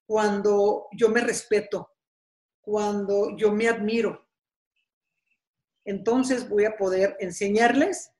cuando 0.06 0.88
yo 0.94 1.10
me 1.10 1.22
respeto, 1.22 1.92
cuando 2.62 3.36
yo 3.36 3.52
me 3.52 3.68
admiro, 3.68 4.26
entonces 5.84 6.50
voy 6.50 6.66
a 6.66 6.78
poder 6.78 7.16
enseñarles 7.20 8.12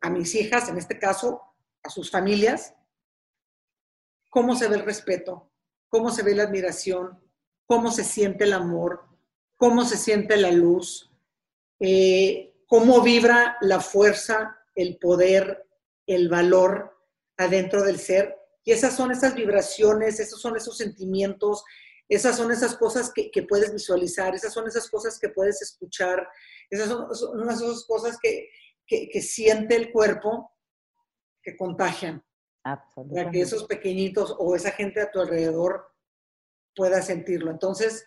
a 0.00 0.10
mis 0.10 0.34
hijas, 0.34 0.68
en 0.68 0.78
este 0.78 0.98
caso 0.98 1.42
a 1.82 1.90
sus 1.90 2.10
familias, 2.10 2.74
cómo 4.30 4.54
se 4.54 4.68
ve 4.68 4.76
el 4.76 4.84
respeto, 4.84 5.49
cómo 5.90 6.10
se 6.10 6.22
ve 6.22 6.34
la 6.34 6.44
admiración, 6.44 7.20
cómo 7.66 7.90
se 7.90 8.04
siente 8.04 8.44
el 8.44 8.54
amor, 8.54 9.02
cómo 9.56 9.84
se 9.84 9.98
siente 9.98 10.38
la 10.38 10.50
luz, 10.50 11.10
eh, 11.80 12.54
cómo 12.66 13.02
vibra 13.02 13.58
la 13.60 13.80
fuerza, 13.80 14.56
el 14.74 14.96
poder, 14.96 15.66
el 16.06 16.30
valor 16.30 16.96
adentro 17.36 17.82
del 17.82 17.98
ser. 17.98 18.36
Y 18.64 18.72
esas 18.72 18.96
son 18.96 19.10
esas 19.10 19.34
vibraciones, 19.34 20.20
esos 20.20 20.40
son 20.40 20.56
esos 20.56 20.78
sentimientos, 20.78 21.64
esas 22.08 22.36
son 22.36 22.50
esas 22.50 22.76
cosas 22.76 23.12
que, 23.12 23.30
puedes 23.48 23.72
visualizar, 23.72 24.34
esas 24.34 24.52
son 24.52 24.66
esas 24.66 24.90
cosas 24.90 25.18
que 25.18 25.28
puedes 25.28 25.62
escuchar, 25.62 26.28
esas 26.68 26.88
son, 26.88 27.48
esas 27.48 27.84
cosas 27.84 28.18
que, 28.20 28.50
siente 29.22 29.76
el 29.76 29.92
cuerpo 29.92 30.52
que 31.42 31.56
contagian. 31.56 32.24
Para 32.62 33.30
que 33.30 33.40
esos 33.40 33.64
pequeñitos 33.64 34.34
o 34.38 34.54
esa 34.54 34.70
gente 34.70 35.00
a 35.00 35.10
tu 35.10 35.20
alrededor 35.20 35.86
pueda 36.74 37.02
sentirlo. 37.02 37.50
Entonces, 37.50 38.06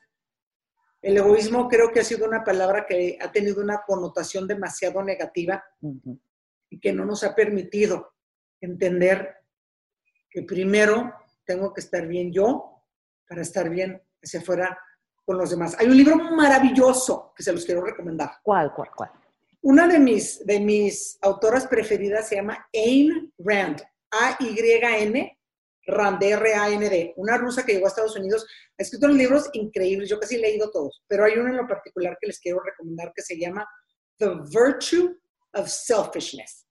el 1.01 1.17
egoísmo 1.17 1.67
creo 1.67 1.91
que 1.91 1.99
ha 1.99 2.03
sido 2.03 2.25
una 2.25 2.43
palabra 2.43 2.85
que 2.85 3.17
ha 3.19 3.31
tenido 3.31 3.61
una 3.61 3.81
connotación 3.85 4.47
demasiado 4.47 5.03
negativa 5.03 5.63
y 6.69 6.79
que 6.79 6.93
no 6.93 7.03
nos 7.05 7.23
ha 7.23 7.35
permitido 7.35 8.13
entender 8.61 9.35
que 10.29 10.43
primero 10.43 11.13
tengo 11.45 11.73
que 11.73 11.81
estar 11.81 12.07
bien 12.07 12.31
yo 12.31 12.83
para 13.27 13.41
estar 13.41 13.69
bien 13.69 14.01
hacia 14.23 14.39
afuera 14.39 14.77
con 15.25 15.37
los 15.37 15.49
demás. 15.49 15.75
Hay 15.79 15.87
un 15.87 15.97
libro 15.97 16.15
maravilloso 16.15 17.33
que 17.35 17.43
se 17.43 17.51
los 17.51 17.65
quiero 17.65 17.81
recomendar. 17.81 18.31
¿Cuál, 18.41 18.73
cuál, 18.73 18.89
cuál? 18.95 19.11
Una 19.61 19.87
de 19.87 19.99
mis, 19.99 20.45
de 20.45 20.59
mis 20.59 21.17
autoras 21.21 21.67
preferidas 21.67 22.27
se 22.27 22.35
llama 22.35 22.67
Ayn 22.73 23.33
Rand, 23.37 23.81
A-Y-N, 24.21 25.37
Rand, 25.85 26.23
R-A-N-D, 26.23 27.13
una 27.17 27.37
rusa 27.37 27.65
que 27.65 27.73
llegó 27.73 27.85
a 27.85 27.89
Estados 27.89 28.15
Unidos, 28.15 28.45
ha 28.77 28.83
escrito 28.83 29.07
libros 29.07 29.49
increíbles, 29.53 30.09
yo 30.09 30.19
casi 30.19 30.35
he 30.35 30.39
leído 30.39 30.71
todos, 30.71 31.03
pero 31.07 31.25
hay 31.25 31.33
uno 31.33 31.49
en 31.49 31.57
lo 31.57 31.67
particular 31.67 32.17
que 32.19 32.27
les 32.27 32.39
quiero 32.39 32.61
recomendar 32.61 33.11
que 33.13 33.21
se 33.21 33.37
llama 33.37 33.67
The 34.17 34.29
Virtue 34.53 35.17
of 35.53 35.67
Selfishness, 35.67 36.65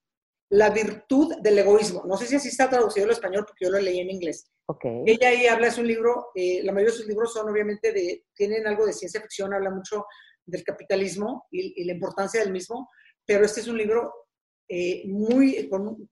la 0.49 0.69
virtud 0.69 1.35
del 1.41 1.59
egoísmo. 1.59 2.03
No 2.05 2.17
sé 2.17 2.25
si 2.25 2.35
así 2.35 2.47
está 2.49 2.69
traducido 2.69 3.05
al 3.05 3.11
español 3.11 3.45
porque 3.45 3.65
yo 3.65 3.71
lo 3.71 3.79
leí 3.79 3.99
en 3.99 4.09
inglés. 4.09 4.49
Okay. 4.65 5.03
Ella 5.05 5.29
ahí 5.29 5.45
habla, 5.47 5.67
es 5.67 5.77
un 5.77 5.87
libro, 5.87 6.31
eh, 6.35 6.61
la 6.63 6.71
mayoría 6.71 6.93
de 6.93 6.97
sus 6.97 7.07
libros 7.07 7.33
son 7.33 7.49
obviamente 7.49 7.91
de, 7.91 8.25
tienen 8.33 8.65
algo 8.65 8.85
de 8.85 8.93
ciencia 8.93 9.21
ficción, 9.21 9.53
habla 9.53 9.69
mucho 9.69 10.05
del 10.45 10.63
capitalismo 10.63 11.47
y, 11.51 11.83
la 11.85 11.93
importancia 11.93 12.41
del 12.41 12.51
mismo, 12.51 12.89
pero 13.25 13.45
este 13.45 13.61
es 13.61 13.67
un 13.67 13.77
libro 13.77 14.22
eh, 14.67 15.03
muy, 15.07 15.69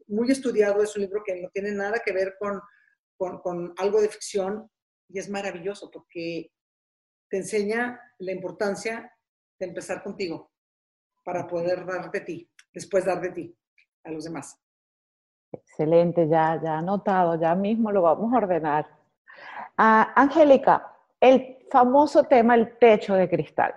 muy 0.08 0.32
estudiado, 0.32 0.84
es 0.84 0.96
un 0.96 1.04
libro 1.04 1.24
que 1.26 1.42
no 1.42 1.50
tiene 1.50 1.72
nada 1.72 2.02
que 2.04 2.12
ver 2.12 2.36
con, 2.40 2.60
con, 3.18 3.40
con 3.40 3.74
algo 3.78 4.02
de 4.02 4.10
ficción 4.10 4.70
y 5.10 5.20
es 5.20 5.30
maravilloso 5.30 5.90
porque 5.92 6.52
te 7.30 7.38
enseña 7.38 8.00
la 8.20 8.32
importancia 8.32 9.12
de 9.60 9.66
empezar 9.66 10.04
contigo 10.04 10.52
para 11.24 11.48
poder 11.48 11.86
dar 11.86 12.12
de 12.12 12.22
ti, 12.22 12.50
después 12.74 13.06
dar 13.06 13.22
de 13.22 13.32
ti 13.32 13.58
a 14.04 14.12
los 14.12 14.26
demás. 14.26 14.60
Excelente, 15.52 16.28
ya, 16.28 16.60
ya 16.62 16.78
anotado, 16.78 17.40
ya 17.40 17.56
mismo 17.56 17.92
lo 17.92 18.02
vamos 18.02 18.34
a 18.34 18.38
ordenar. 18.38 18.88
Ah, 19.78 20.14
Angélica, 20.16 20.96
el 21.20 21.60
famoso 21.70 22.24
tema, 22.24 22.56
el 22.56 22.78
techo 22.78 23.16
de 23.16 23.30
cristal. 23.30 23.74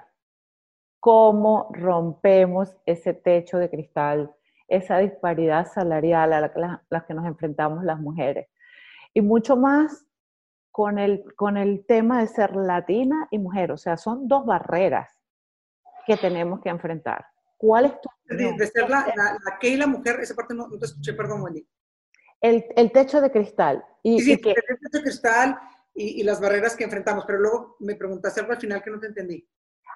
¿Cómo 1.00 1.68
rompemos 1.72 2.76
ese 2.86 3.12
techo 3.12 3.58
de 3.58 3.68
cristal, 3.68 4.34
esa 4.68 4.98
disparidad 4.98 5.66
salarial 5.66 6.32
a 6.32 6.40
la, 6.88 7.04
que 7.06 7.14
nos 7.14 7.26
enfrentamos 7.26 7.84
las 7.84 8.00
mujeres? 8.00 8.48
Y 9.12 9.20
mucho 9.20 9.56
más 9.56 10.06
con 10.70 10.98
el, 10.98 11.24
con 11.36 11.56
el 11.56 11.84
tema 11.86 12.20
de 12.20 12.26
ser 12.26 12.56
latina 12.56 13.28
y 13.30 13.38
mujer. 13.38 13.72
O 13.72 13.76
sea, 13.76 13.96
son 13.96 14.26
dos 14.26 14.44
barreras 14.44 15.10
que 16.06 16.16
tenemos 16.16 16.60
que 16.60 16.68
enfrentar. 16.68 17.24
¿Cuál 17.56 17.86
es 17.86 18.00
tu 18.00 18.08
de, 18.24 18.66
ser 18.66 18.90
la, 18.90 19.06
la, 19.16 19.58
que 19.58 19.68
y 19.68 19.76
la 19.76 19.86
mujer, 19.86 20.18
esa 20.20 20.34
parte 20.34 20.54
no, 20.54 20.68
no 20.68 20.78
te 20.78 20.86
escuché, 20.86 21.14
perdón, 21.14 21.42
Wendy. 21.42 21.66
El, 22.40 22.64
el, 22.76 22.92
techo 22.92 23.20
de 23.20 23.30
cristal. 23.30 23.84
Y, 24.02 24.20
sí, 24.20 24.32
el 24.32 24.40
techo 24.40 24.88
de 24.92 25.02
cristal 25.02 25.58
y, 25.94 26.20
y, 26.20 26.24
las 26.24 26.40
barreras 26.40 26.76
que 26.76 26.84
enfrentamos, 26.84 27.24
pero 27.24 27.38
luego 27.38 27.76
me 27.80 27.94
preguntaste 27.94 28.40
algo 28.40 28.52
al 28.52 28.60
final 28.60 28.82
que 28.82 28.90
no 28.90 29.00
te 29.00 29.06
entendí. 29.06 29.48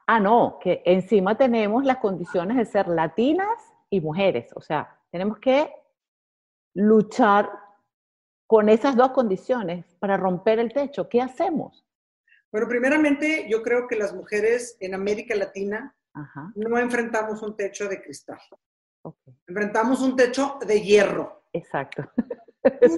Ah, 0.07 0.21
no, 0.21 0.59
que 0.63 0.83
encima 0.87 1.37
tenemos 1.37 1.85
las 1.85 1.99
condiciones 1.99 2.57
de 2.57 2.65
ser 2.65 2.89
latinas 2.89 3.49
y 3.91 4.01
mujeres, 4.01 4.51
o 4.55 4.61
sea, 4.61 5.01
tenemos 5.11 5.39
que 5.39 5.73
luchar 6.75 7.51
con 8.47 8.69
esas 8.69 8.97
dos 8.97 9.11
condiciones 9.11 9.85
para 9.99 10.17
romper 10.17 10.59
el 10.59 10.73
techo. 10.73 11.09
¿Qué 11.09 11.21
hacemos? 11.21 11.87
Bueno, 12.51 12.67
primeramente 12.67 13.47
yo 13.49 13.63
creo 13.63 13.87
que 13.87 13.97
las 13.97 14.15
mujeres 14.15 14.77
en 14.81 14.95
América 14.95 15.35
Latina 15.35 15.95
no 16.55 16.79
enfrentamos 16.79 17.43
un 17.43 17.57
techo 17.57 17.89
de 17.89 18.01
cristal. 18.01 18.41
Enfrentamos 19.47 20.01
un 20.01 20.17
techo 20.17 20.59
de 20.67 20.81
hierro. 20.81 21.45
Exacto. 21.53 22.11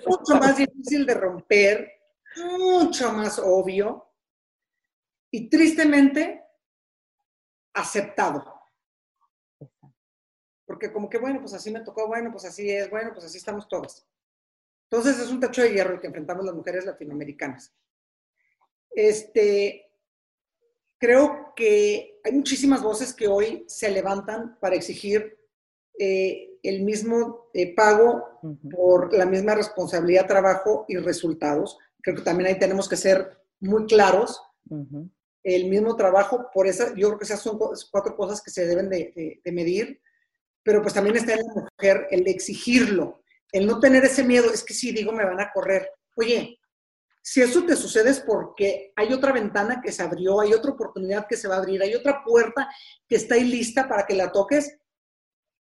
Mucho 0.06 0.36
más 0.36 0.56
difícil 0.56 1.04
de 1.04 1.14
romper, 1.14 1.90
mucho 2.36 3.12
más 3.12 3.38
obvio 3.38 4.08
y 5.32 5.48
tristemente 5.48 6.44
aceptado. 7.74 8.59
Porque 10.70 10.92
como 10.92 11.10
que, 11.10 11.18
bueno, 11.18 11.40
pues 11.40 11.52
así 11.52 11.68
me 11.68 11.80
tocó, 11.80 12.06
bueno, 12.06 12.30
pues 12.30 12.44
así 12.44 12.70
es, 12.70 12.88
bueno, 12.88 13.10
pues 13.12 13.26
así 13.26 13.38
estamos 13.38 13.66
todos. 13.66 14.06
Entonces 14.88 15.18
es 15.18 15.28
un 15.28 15.40
techo 15.40 15.62
de 15.62 15.72
hierro 15.72 15.94
el 15.94 16.00
que 16.00 16.06
enfrentamos 16.06 16.44
las 16.44 16.54
mujeres 16.54 16.84
latinoamericanas. 16.84 17.74
Este, 18.92 19.90
creo 20.96 21.54
que 21.56 22.20
hay 22.22 22.32
muchísimas 22.32 22.84
voces 22.84 23.12
que 23.12 23.26
hoy 23.26 23.64
se 23.66 23.90
levantan 23.90 24.60
para 24.60 24.76
exigir 24.76 25.40
eh, 25.98 26.60
el 26.62 26.84
mismo 26.84 27.50
eh, 27.52 27.74
pago 27.74 28.38
por 28.70 29.12
la 29.12 29.26
misma 29.26 29.56
responsabilidad, 29.56 30.28
trabajo 30.28 30.84
y 30.86 30.98
resultados. 30.98 31.78
Creo 32.00 32.14
que 32.14 32.22
también 32.22 32.46
ahí 32.46 32.60
tenemos 32.60 32.88
que 32.88 32.96
ser 32.96 33.40
muy 33.58 33.86
claros. 33.86 34.40
El 35.42 35.68
mismo 35.68 35.96
trabajo, 35.96 36.48
por 36.54 36.68
esa, 36.68 36.94
yo 36.94 37.08
creo 37.08 37.18
que 37.18 37.24
esas 37.24 37.40
son 37.40 37.58
cuatro 37.90 38.14
cosas 38.14 38.40
que 38.40 38.52
se 38.52 38.66
deben 38.68 38.88
de, 38.88 39.42
medir, 39.46 40.00
pero 40.70 40.82
pues 40.82 40.94
también 40.94 41.16
está 41.16 41.32
en 41.32 41.44
la 41.44 41.52
mujer 41.52 42.06
el 42.12 42.28
exigirlo, 42.28 43.24
el 43.50 43.66
no 43.66 43.80
tener 43.80 44.04
ese 44.04 44.22
miedo, 44.22 44.52
es 44.52 44.62
que 44.62 44.72
si 44.72 44.92
digo 44.92 45.10
me 45.10 45.24
van 45.24 45.40
a 45.40 45.50
correr. 45.50 45.90
Oye, 46.14 46.60
si 47.20 47.42
eso 47.42 47.66
te 47.66 47.74
sucede 47.74 48.10
es 48.10 48.20
porque 48.20 48.92
hay 48.94 49.12
otra 49.12 49.32
ventana 49.32 49.80
que 49.82 49.90
se 49.90 50.04
abrió, 50.04 50.40
hay 50.40 50.52
otra 50.52 50.70
oportunidad 50.70 51.26
que 51.28 51.36
se 51.36 51.48
va 51.48 51.56
a 51.56 51.58
abrir, 51.58 51.82
hay 51.82 51.96
otra 51.96 52.22
puerta 52.22 52.68
que 53.08 53.16
está 53.16 53.34
ahí 53.34 53.42
lista 53.42 53.88
para 53.88 54.06
que 54.06 54.14
la 54.14 54.30
toques 54.30 54.78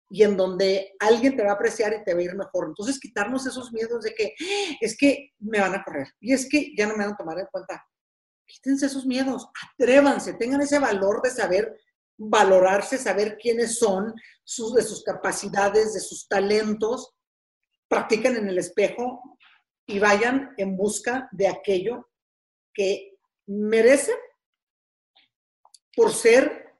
y 0.07 0.21
en 0.21 0.37
donde 0.37 0.93
alguien 0.99 1.35
te 1.35 1.41
va 1.41 1.49
a 1.49 1.55
apreciar 1.55 1.93
y 1.93 2.03
te 2.03 2.13
va 2.13 2.19
a 2.19 2.23
ir 2.23 2.35
mejor. 2.35 2.67
Entonces, 2.67 2.99
quitarnos 2.99 3.47
esos 3.47 3.73
miedos 3.73 4.03
de 4.03 4.13
que 4.13 4.35
es 4.81 4.95
que 4.95 5.31
me 5.39 5.59
van 5.59 5.73
a 5.73 5.83
correr 5.83 6.09
y 6.19 6.31
es 6.33 6.47
que 6.47 6.75
ya 6.77 6.85
no 6.85 6.95
me 6.95 7.05
van 7.05 7.13
a 7.13 7.17
tomar 7.17 7.39
en 7.39 7.47
cuenta. 7.47 7.83
Quítense 8.45 8.85
esos 8.85 9.07
miedos, 9.07 9.47
atrévanse, 9.73 10.35
tengan 10.35 10.61
ese 10.61 10.77
valor 10.77 11.23
de 11.23 11.31
saber 11.31 11.75
valorarse, 12.17 12.97
saber 12.97 13.37
quiénes 13.37 13.79
son, 13.79 14.13
sus, 14.43 14.73
de 14.73 14.83
sus 14.83 15.03
capacidades, 15.03 15.93
de 15.93 15.99
sus 15.99 16.27
talentos, 16.27 17.13
practiquen 17.87 18.37
en 18.37 18.47
el 18.47 18.57
espejo 18.57 19.21
y 19.85 19.99
vayan 19.99 20.53
en 20.57 20.77
busca 20.77 21.27
de 21.31 21.47
aquello 21.47 22.09
que 22.73 23.17
merecen 23.47 24.17
por 25.95 26.13
ser 26.13 26.73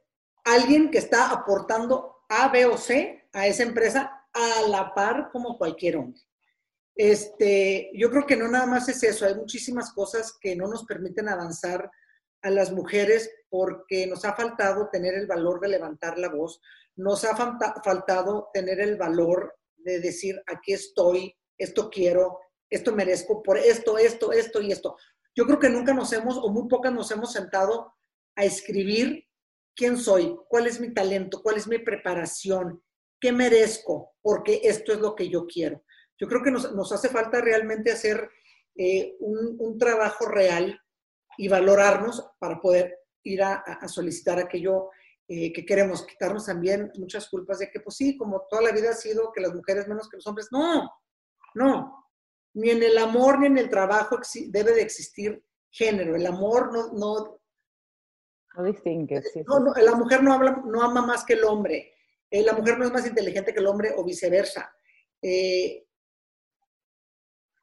alguien 0.46 0.90
que 0.90 1.00
está 1.00 1.32
aportando 1.32 2.24
A, 2.30 2.50
B 2.50 2.66
o 2.66 2.78
C 2.78 3.28
a 3.34 3.48
esa 3.48 3.64
empresa 3.64 4.28
a 4.34 4.68
la 4.68 4.94
par 4.94 5.30
como 5.32 5.58
cualquier 5.58 5.98
hombre. 5.98 6.22
Este, 6.96 7.92
yo 7.94 8.10
creo 8.10 8.26
que 8.26 8.36
no 8.36 8.48
nada 8.48 8.66
más 8.66 8.88
es 8.90 9.02
eso, 9.04 9.26
hay 9.26 9.36
muchísimas 9.36 9.92
cosas 9.94 10.38
que 10.40 10.56
no 10.56 10.68
nos 10.68 10.86
permiten 10.86 11.30
avanzar 11.30 11.90
a 12.42 12.50
las 12.50 12.72
mujeres 12.72 13.30
porque 13.50 14.08
nos 14.08 14.26
ha 14.26 14.34
faltado 14.34 14.90
tener 14.92 15.14
el 15.14 15.28
valor 15.28 15.60
de 15.60 15.70
levantar 15.70 16.18
la 16.18 16.30
voz, 16.30 16.62
nos 16.96 17.24
ha 17.24 17.36
faltado 17.36 18.50
tener 18.54 18.80
el 18.80 18.98
valor 18.98 19.56
de 19.78 20.00
decir, 20.00 20.42
aquí 20.48 20.74
estoy, 20.74 21.36
esto 21.58 21.90
quiero, 21.90 22.40
esto 22.70 22.94
merezco, 22.94 23.44
por 23.44 23.58
esto, 23.58 23.98
esto, 23.98 24.32
esto 24.32 24.62
y 24.62 24.72
esto. 24.72 24.96
Yo 25.36 25.46
creo 25.46 25.60
que 25.60 25.70
nunca 25.70 25.94
nos 25.94 26.12
hemos, 26.14 26.38
o 26.38 26.50
muy 26.50 26.68
pocas 26.68 26.94
nos 26.94 27.12
hemos 27.12 27.32
sentado 27.32 27.94
a 28.36 28.46
escribir 28.46 29.26
quién 29.76 29.98
soy, 29.98 30.36
cuál 30.48 30.68
es 30.68 30.80
mi 30.80 30.94
talento, 30.94 31.42
cuál 31.42 31.58
es 31.58 31.68
mi 31.68 31.80
preparación, 31.80 32.82
¿Qué 33.22 33.32
merezco? 33.32 34.16
Porque 34.22 34.62
esto 34.64 34.92
es 34.92 35.00
lo 35.00 35.16
que 35.16 35.30
yo 35.30 35.46
quiero. 35.46 35.84
Yo 36.20 36.28
creo 36.28 36.42
que 36.44 36.50
nos, 36.50 36.92
hace 36.92 37.08
falta 37.08 37.40
realmente 37.40 37.92
hacer 37.92 38.28
eh, 38.76 39.16
un, 39.20 39.78
trabajo 39.78 40.26
real 40.26 40.82
y 41.38 41.48
valorarnos 41.48 42.32
para 42.40 42.60
poder 42.60 42.98
ir 43.24 43.44
a, 43.44 43.88
solicitar 43.88 44.40
aquello 44.40 44.90
eh, 45.28 45.54
que 45.54 45.66
queremos, 45.66 46.06
quitarnos 46.06 46.46
también 46.46 46.92
muchas 46.98 47.30
culpas 47.30 47.60
de 47.60 47.70
que, 47.70 47.80
pues 47.80 47.96
sí, 47.96 48.18
como 48.18 48.48
toda 48.50 48.64
la 48.64 48.72
vida 48.72 48.90
ha 48.92 48.94
sido 48.94 49.32
que 49.32 49.42
las 49.42 49.54
mujeres 49.54 49.88
menos 49.88 50.10
que 50.10 50.18
los 50.18 50.28
hombres. 50.28 50.48
No, 50.52 50.90
no. 51.56 52.08
Ni 52.54 52.70
en 52.70 52.84
el 52.84 52.98
amor 52.98 53.40
ni 53.40 53.48
en 53.48 53.58
el 53.58 53.70
trabajo 53.70 54.20
debe 54.48 54.74
de 54.74 54.82
existir 54.82 55.44
género. 55.70 56.16
El 56.16 56.26
amor 56.26 56.72
no... 56.74 56.92
No, 56.94 57.42
no 58.56 58.64
distingue. 58.64 59.22
No, 59.48 59.74
la 59.74 59.96
mujer 59.96 60.22
no, 60.22 60.34
habla, 60.34 60.62
no 60.66 60.82
ama 60.82 61.06
más 61.06 61.24
que 61.24 61.34
el 61.34 61.44
hombre. 61.46 61.94
Eh, 62.30 62.44
la 62.44 62.54
mujer 62.54 62.78
no 62.78 62.86
es 62.86 62.92
más 62.92 63.06
inteligente 63.06 63.54
que 63.54 63.60
el 63.60 63.68
hombre 63.68 63.94
o 63.96 64.04
viceversa. 64.04 64.74
Eh, 65.22 65.86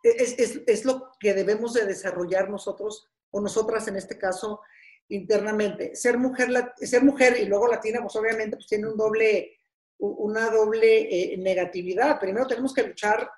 es, 0.03 0.85
lo 0.85 1.11
que 1.19 1.35
debemos 1.35 1.75
de 1.75 1.85
desarrollar 1.85 2.49
nosotros 2.49 3.09
o 3.31 3.41
nosotras 3.41 3.87
en 3.89 3.97
este 3.97 4.19
caso 4.19 4.61
internamente. 5.09 5.95
Ser 5.97 6.19
mujer, 6.19 6.73
ser 6.77 7.03
mujer 7.03 7.39
y 7.41 7.47
luego 7.47 7.69
latina, 7.69 8.01
pues 8.01 8.17
obviamente 8.17 8.57
pues 8.57 8.67
tiene 8.67 8.89
un 8.89 8.97
doble, 8.97 9.57
una 9.99 10.51
doble 10.51 11.33
eh, 11.33 11.37
negatividad. 11.39 12.21
Primero 12.21 12.47
tenemos 12.47 12.75
que 12.75 12.83
luchar 12.83 13.31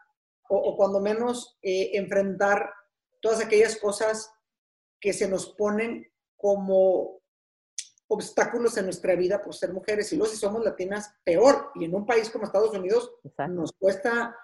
o, 0.48 0.56
o 0.56 0.76
cuando 0.76 1.00
menos 1.00 1.58
enfrentar 1.62 2.70
todas 3.20 3.40
aquellas 3.40 3.76
cosas 3.76 4.32
que 5.00 5.12
se 5.12 5.28
nos 5.28 5.54
ponen 5.54 6.10
como 6.36 7.20
obstáculos 8.08 8.76
en 8.76 8.86
nuestra 8.86 9.14
vida 9.14 9.40
por 9.40 9.54
ser 9.54 9.72
mujeres 9.72 10.12
y 10.12 10.16
luego 10.16 10.32
si 10.32 10.38
somos 10.38 10.64
latinas, 10.64 11.14
peor. 11.22 11.70
Y 11.76 11.84
en 11.84 11.94
un 11.94 12.04
país 12.04 12.28
como 12.28 12.44
Estados 12.44 12.76
Unidos 12.76 13.12
nos 13.48 13.72
cuesta 13.72 14.36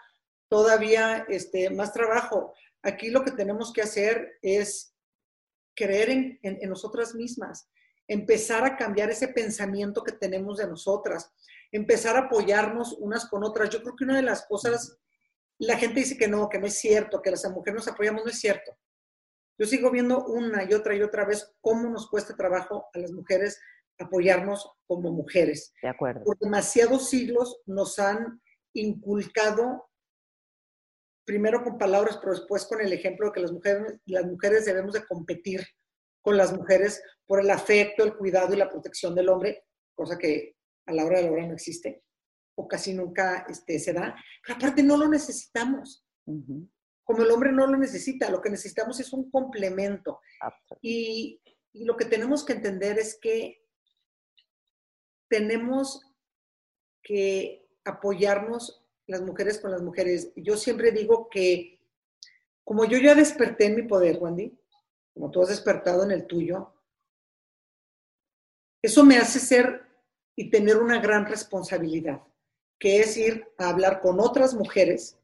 todavía 0.48 1.26
este, 1.28 1.70
más 1.70 1.92
trabajo. 1.92 2.54
Aquí 2.82 3.10
lo 3.10 3.24
que 3.24 3.32
tenemos 3.32 3.72
que 3.72 3.82
hacer 3.82 4.38
es 4.40 4.94
creer 5.76 6.10
en, 6.10 6.38
en, 6.42 6.68
nosotras 6.68 7.14
mismas, 7.14 7.68
empezar 8.08 8.64
a 8.64 8.76
cambiar 8.76 9.10
ese 9.10 9.28
pensamiento 9.28 10.02
que 10.02 10.12
tenemos 10.12 10.58
de 10.58 10.66
nosotras, 10.66 11.30
empezar 11.70 12.16
a 12.16 12.20
apoyarnos 12.20 12.96
unas 12.98 13.28
con 13.28 13.44
otras. 13.44 13.70
Yo 13.70 13.82
creo 13.82 13.94
que 13.94 14.04
una 14.04 14.16
de 14.16 14.22
las 14.22 14.46
cosas, 14.46 14.98
la 15.58 15.76
gente 15.76 16.00
dice 16.00 16.16
que 16.16 16.28
no, 16.28 16.48
que 16.48 16.58
no 16.58 16.66
es 16.66 16.74
cierto, 16.74 17.22
que 17.22 17.30
las 17.30 17.48
mujeres 17.50 17.76
nos 17.76 17.88
apoyamos, 17.88 18.24
no 18.24 18.30
es 18.30 18.40
cierto. 18.40 18.76
Yo 19.58 19.66
sigo 19.66 19.90
viendo 19.90 20.24
una 20.26 20.64
y 20.64 20.74
otra 20.74 20.94
y 20.94 21.02
otra 21.02 21.24
vez 21.24 21.54
cómo 21.60 21.88
nos 21.88 22.08
cuesta 22.10 22.36
trabajo 22.36 22.88
a 22.92 22.98
las 22.98 23.12
mujeres 23.12 23.58
apoyarnos 23.98 24.70
como 24.86 25.10
mujeres. 25.12 25.72
De 25.82 25.88
acuerdo. 25.88 26.24
Por 26.24 26.38
demasiados 26.38 27.08
siglos 27.08 27.60
nos 27.66 27.98
han 27.98 28.42
inculcado, 28.74 29.85
primero 31.26 31.62
con 31.62 31.76
palabras, 31.76 32.18
pero 32.18 32.32
después 32.32 32.64
con 32.64 32.80
el 32.80 32.92
ejemplo 32.92 33.26
de 33.26 33.32
que 33.32 33.40
las 33.40 33.52
mujeres, 33.52 34.00
las 34.06 34.24
mujeres 34.24 34.64
debemos 34.64 34.94
de 34.94 35.04
competir 35.04 35.62
con 36.22 36.36
las 36.36 36.56
mujeres 36.56 37.02
por 37.26 37.40
el 37.40 37.50
afecto, 37.50 38.04
el 38.04 38.16
cuidado 38.16 38.54
y 38.54 38.56
la 38.56 38.70
protección 38.70 39.14
del 39.14 39.28
hombre, 39.28 39.64
cosa 39.94 40.16
que 40.16 40.56
a 40.86 40.92
la 40.92 41.04
hora 41.04 41.18
de 41.18 41.24
la 41.24 41.32
hora 41.32 41.46
no 41.46 41.54
existe 41.54 42.02
o 42.54 42.66
casi 42.66 42.94
nunca 42.94 43.44
este, 43.48 43.78
se 43.78 43.92
da. 43.92 44.16
Pero 44.42 44.56
aparte 44.56 44.82
no 44.82 44.96
lo 44.96 45.08
necesitamos 45.08 46.06
como 47.06 47.22
el 47.22 47.30
hombre 47.30 47.52
no 47.52 47.68
lo 47.68 47.78
necesita, 47.78 48.28
lo 48.28 48.42
que 48.42 48.50
necesitamos 48.50 48.98
es 48.98 49.12
un 49.12 49.30
complemento. 49.30 50.20
Y, 50.82 51.40
lo 51.72 51.94
que 51.94 52.06
tenemos 52.06 52.42
que 52.42 52.54
entender 52.54 52.98
es 52.98 53.18
que 53.20 53.62
tenemos 55.28 56.00
que 57.02 57.68
apoyarnos 57.84 58.85
las 59.06 59.22
mujeres 59.22 59.58
con 59.58 59.70
las 59.70 59.82
mujeres. 59.82 60.32
Yo 60.36 60.56
siempre 60.56 60.90
digo 60.90 61.28
que 61.30 61.80
como 62.64 62.84
yo 62.84 62.98
ya 62.98 63.14
desperté 63.14 63.66
en 63.66 63.76
mi 63.76 63.82
poder, 63.82 64.18
Wendy, 64.20 64.58
como 65.14 65.30
tú 65.30 65.42
has 65.42 65.48
despertado 65.48 66.04
en 66.04 66.10
el 66.10 66.26
tuyo, 66.26 66.72
eso 68.82 69.04
me 69.04 69.18
hace 69.18 69.38
ser 69.38 69.82
y 70.34 70.50
tener 70.50 70.76
una 70.76 71.00
gran 71.00 71.26
responsabilidad, 71.26 72.22
que 72.78 73.00
es 73.00 73.16
ir 73.16 73.46
a 73.58 73.68
hablar 73.68 74.00
con 74.00 74.20
otras 74.20 74.54
mujeres 74.54 75.18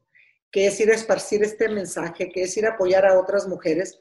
que 0.52 0.66
es 0.66 0.78
ir 0.78 0.90
a 0.90 0.94
esparcir 0.94 1.42
este 1.42 1.68
mensaje, 1.68 2.30
que 2.30 2.42
es 2.42 2.56
ir 2.58 2.66
a 2.66 2.74
apoyar 2.74 3.06
a 3.06 3.18
otras 3.18 3.48
mujeres 3.48 3.98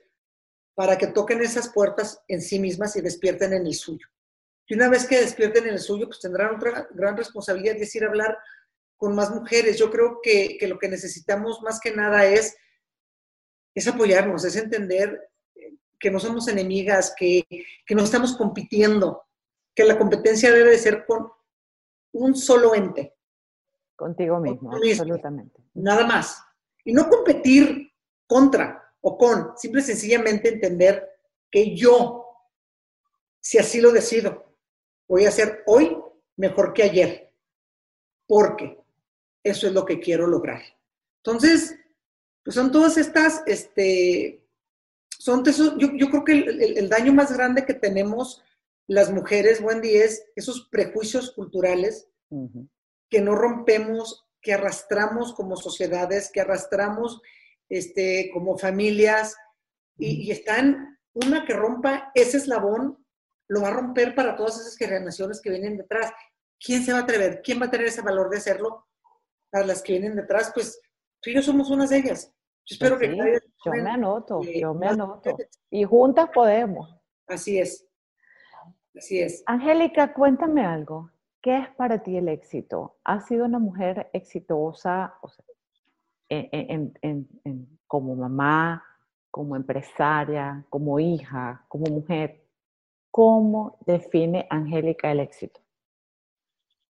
para 0.76 0.98
que 0.98 1.08
toquen 1.08 1.42
esas 1.42 1.70
puertas 1.70 2.22
en 2.28 2.42
sí 2.42 2.60
mismas 2.60 2.96
y 2.98 3.02
despierten 3.02 3.54
en 3.54 3.66
el 3.66 3.74
suyo. 3.74 4.06
Y 4.68 4.76
una 4.76 4.90
vez 4.90 5.08
que 5.08 5.20
despierten 5.20 5.68
en 5.68 5.74
el 5.74 5.80
suyo, 5.80 6.08
pues 6.08 6.20
tendrán 6.20 6.56
otra 6.56 6.88
gran 6.92 7.16
responsabilidad 7.16 7.76
y 7.78 7.84
es 7.84 7.96
ir 7.96 8.04
a 8.04 8.10
hablar 8.10 8.38
con 9.02 9.16
más 9.16 9.32
mujeres. 9.32 9.80
Yo 9.80 9.90
creo 9.90 10.20
que, 10.22 10.60
lo 10.68 10.78
que 10.78 10.88
necesitamos 10.88 11.60
más 11.64 11.80
que 11.80 11.92
nada 11.92 12.24
es, 12.28 12.56
es 13.74 13.88
apoyarnos, 13.88 14.46
es 14.46 14.56
entender 14.56 15.28
que 16.00 16.12
no 16.12 16.20
somos 16.20 16.48
enemigas, 16.48 17.16
que, 17.18 17.44
que 17.84 17.96
no 17.96 18.04
estamos 18.04 18.38
compitiendo, 18.38 19.24
que 19.74 19.86
la 19.86 19.98
competencia 19.98 20.52
debe 20.52 20.70
de 20.70 20.78
ser 20.78 21.04
con 21.08 21.32
un 22.14 22.36
solo 22.36 22.76
ente, 22.76 23.16
Contigo 23.96 24.40
mismo, 24.40 24.72
absolutamente. 24.76 25.64
Nada 25.76 26.06
más. 26.06 26.44
Y 26.84 26.94
no 26.94 27.08
competir 27.08 27.92
contra 28.28 28.84
o 29.02 29.18
con, 29.18 29.58
simple 29.58 29.82
y 29.82 29.84
sencillamente 29.84 30.50
entender 30.50 31.08
que 31.50 31.76
yo, 31.76 32.26
si 33.40 33.58
así 33.58 33.80
lo 33.82 33.92
decido, 33.92 34.58
voy 35.08 35.26
a 35.26 35.32
ser 35.32 35.64
hoy 35.66 35.98
mejor 36.36 36.74
que 36.74 36.84
ayer. 36.84 37.34
porque 38.28 38.81
eso 39.44 39.68
es 39.68 39.74
lo 39.74 39.86
que 39.86 40.00
quiero 40.00 40.28
lograr. 40.28 40.62
Entonces, 41.24 41.76
pues 42.44 42.56
son 42.56 42.72
todas 42.72 42.98
estas, 42.98 43.44
este, 43.46 44.44
son, 45.18 45.44
yo, 45.78 45.92
yo 45.96 46.10
creo 46.10 46.24
que 46.24 46.34
el, 46.34 46.90
daño 46.90 47.14
más 47.14 47.32
grande 47.32 47.66
que 47.66 47.74
tenemos 47.74 48.44
las 48.88 49.12
mujeres, 49.12 49.62
Wendy, 49.62 49.96
es 49.96 50.26
esos 50.36 50.68
prejuicios 50.72 51.32
culturales 51.32 52.08
que 53.10 53.22
no 53.22 53.36
rompemos, 53.36 54.26
que 54.42 54.54
arrastramos 54.54 55.34
como 55.34 55.56
sociedades, 55.56 56.32
que 56.32 56.42
arrastramos 56.42 57.22
este, 57.70 58.32
como 58.34 58.58
familias, 58.58 59.36
y, 59.98 60.24
y 60.24 60.32
están, 60.32 61.00
una 61.14 61.46
que 61.46 61.54
rompa 61.54 62.12
ese 62.16 62.38
eslabón, 62.38 63.06
lo 63.48 63.62
va 63.62 63.68
a 63.68 63.74
romper 63.74 64.16
para 64.16 64.36
todas 64.36 64.60
esas 64.60 64.78
generaciones 64.78 65.42
que 65.42 65.50
vienen 65.50 65.78
detrás. 65.78 66.12
¿Quién 66.60 66.84
se 66.84 66.94
va 66.94 67.00
a 67.00 67.02
atrever? 67.02 67.42
¿Quién 67.44 67.62
va 67.62 67.66
a 67.66 67.72
tener 67.72 67.88
ese 67.88 68.02
valor 68.02 68.30
de 68.30 68.38
hacerlo? 68.38 68.88
Para 69.52 69.66
las 69.66 69.82
que 69.82 69.94
vienen 69.94 70.16
detrás, 70.16 70.52
pues 70.54 70.82
tú 71.20 71.30
y 71.30 71.36
yo 71.36 71.42
somos 71.42 71.70
unas 71.70 71.90
de 71.90 71.98
ellas. 71.98 72.34
Yo 72.66 72.76
espero 72.76 72.98
que 72.98 73.16
Yo 73.66 73.72
me 73.72 73.90
anoto, 73.90 74.42
yo 74.44 74.74
me 74.74 74.88
anoto. 74.88 75.38
Y 75.70 75.84
juntas 75.84 76.30
podemos. 76.34 76.96
Así 77.28 77.60
es. 77.60 77.88
Así 78.96 79.20
es. 79.20 79.44
Angélica, 79.46 80.14
cuéntame 80.14 80.66
algo. 80.66 81.12
¿Qué 81.42 81.58
es 81.58 81.70
para 81.76 82.04
ti 82.04 82.18
el 82.18 82.28
éxito? 82.28 83.00
¿Has 83.04 83.26
sido 83.26 83.46
una 83.46 83.58
mujer 83.58 84.10
exitosa 84.14 85.16
como 87.88 88.16
mamá, 88.16 88.84
como 89.32 89.56
empresaria, 89.56 90.66
como 90.70 91.00
hija, 91.00 91.66
como 91.68 91.86
mujer? 91.92 92.46
¿Cómo 93.10 93.80
define 93.86 94.48
Angélica 94.50 95.12
el 95.12 95.22
éxito? 95.22 95.60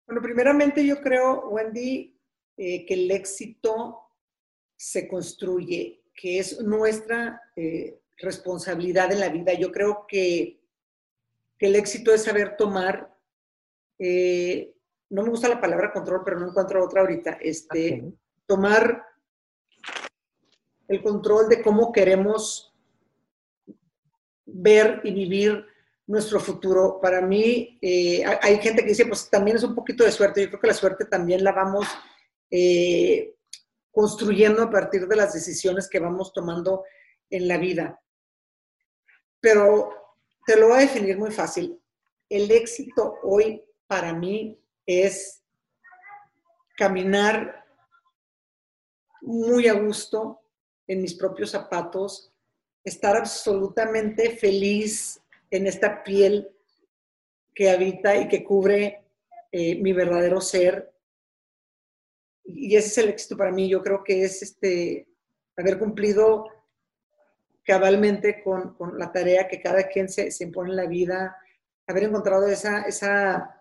Bueno, 0.06 0.22
primeramente 0.22 0.86
yo 0.86 1.02
creo, 1.02 1.50
Wendy, 1.50 2.15
eh, 2.58 2.86
que 2.86 2.94
el 2.94 3.12
éxito 3.12 4.02
se 4.76 5.08
construye, 5.08 6.04
que 6.14 6.40
es 6.40 6.62
nuestra 6.62 7.42
eh, 7.56 8.00
responsabilidad 8.18 9.12
en 9.12 9.20
la 9.20 9.30
vida. 9.30 9.54
Yo 9.54 9.72
creo 9.72 10.06
que, 10.08 10.62
el 11.60 11.76
éxito 11.76 12.14
es 12.14 12.24
saber 12.24 12.58
tomar, 12.58 13.12
eh, 13.98 14.76
no 15.10 15.24
me 15.24 15.30
gusta 15.30 15.50
la 15.50 15.60
palabra 15.60 15.92
control, 15.92 16.22
pero 16.24 16.40
no 16.40 16.50
encuentro 16.50 16.84
otra 16.84 17.02
ahorita, 17.02 17.40
este, 17.42 18.04
tomar 18.46 19.04
el 20.88 21.02
control 21.02 21.50
de 21.50 21.64
cómo 21.64 21.92
queremos 21.92 22.72
ver 24.46 25.02
y 25.04 25.12
vivir 25.12 25.66
nuestro 26.08 26.40
futuro. 26.40 27.00
Para 27.02 27.22
mí, 27.22 27.80
eh, 27.82 28.24
hay 28.42 28.60
gente 28.60 28.84
que 28.84 28.90
dice, 28.90 29.06
pues 29.06 29.30
también 29.30 29.58
es 29.58 29.64
un 29.64 29.74
poquito 29.74 30.04
de 30.04 30.12
suerte. 30.12 30.42
Yo 30.42 30.50
creo 30.50 30.62
que 30.62 30.68
la 30.68 30.74
suerte 30.74 31.06
también 31.06 31.44
la 31.44 31.52
vamos 31.52 31.88
eh, 32.52 33.36
construyendo 33.92 34.64
a 34.64 34.70
partir 34.70 35.08
de 35.08 35.16
las 35.16 35.34
decisiones 35.34 35.90
que 35.90 36.00
vamos 36.00 36.34
tomando 36.34 36.84
en 37.30 37.48
la 37.48 37.58
vida. 37.58 38.02
Pero 39.40 39.90
te 40.46 40.58
lo 40.58 40.68
voy 40.68 40.78
a 40.78 40.82
definir 40.82 41.18
muy 41.18 41.32
fácil. 41.32 41.80
El 42.30 42.52
éxito 42.52 43.16
hoy 43.24 43.64
para 43.88 44.14
mí 44.14 44.60
es 44.86 45.42
caminar 46.78 47.66
muy 49.22 49.68
a 49.68 49.74
gusto 49.74 50.42
en 50.88 51.02
mis 51.02 51.16
propios 51.16 51.52
zapatos, 51.52 52.32
estar 52.84 53.16
absolutamente 53.16 54.38
feliz 54.38 55.20
en 55.50 55.68
esta 55.68 56.04
piel 56.04 56.50
que 57.54 57.70
habita 57.70 58.16
y 58.18 58.28
que 58.28 58.44
cubre 58.44 59.04
eh, 59.52 59.76
mi 59.76 59.94
verdadero 59.94 60.42
ser. 60.42 60.94
Y 62.46 62.76
ese 62.76 62.88
es 62.88 62.98
el 63.00 63.10
éxito 63.10 63.38
para 63.38 63.52
mí. 63.52 63.68
Yo 63.70 63.82
creo 63.82 64.04
que 64.04 64.24
es 64.24 64.42
este, 64.42 65.08
haber 65.58 65.80
cumplido 65.80 66.46
cabalmente 67.64 68.44
con, 68.44 68.76
la 68.98 69.12
tarea 69.12 69.48
que 69.48 69.62
cada 69.62 69.88
quien 69.88 70.08
se, 70.08 70.32
impone 70.42 70.70
en 70.70 70.76
la 70.76 70.86
vida, 70.86 71.36
haber 71.88 72.04
encontrado 72.04 72.48
esa, 72.48 72.84
esa, 72.84 73.60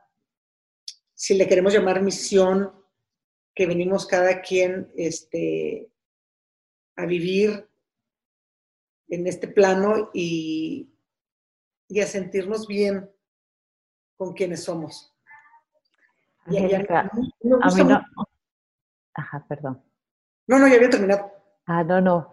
si 1.14 1.34
le 1.34 1.48
queremos 1.48 1.72
llamar 1.72 2.02
misión, 2.02 2.72
que 3.54 3.66
venimos 3.66 4.06
cada 4.06 4.42
quien 4.42 4.92
este, 4.96 5.90
a 6.96 7.06
vivir 7.06 7.68
en 9.08 9.26
este 9.26 9.48
plano 9.48 10.10
y, 10.12 10.92
y 11.88 12.00
a 12.00 12.06
sentirnos 12.06 12.66
bien 12.66 13.10
con 14.16 14.34
quienes 14.34 14.64
somos. 14.64 15.14
a, 16.46 16.52
mí 16.52 17.84
no. 17.84 18.02
Ajá, 19.14 19.44
perdón. 19.48 19.82
No, 20.46 20.58
no, 20.58 20.68
ya 20.68 20.76
había 20.76 20.90
terminado. 20.90 21.32
Ah, 21.66 21.84
no, 21.84 22.00
no. 22.00 22.30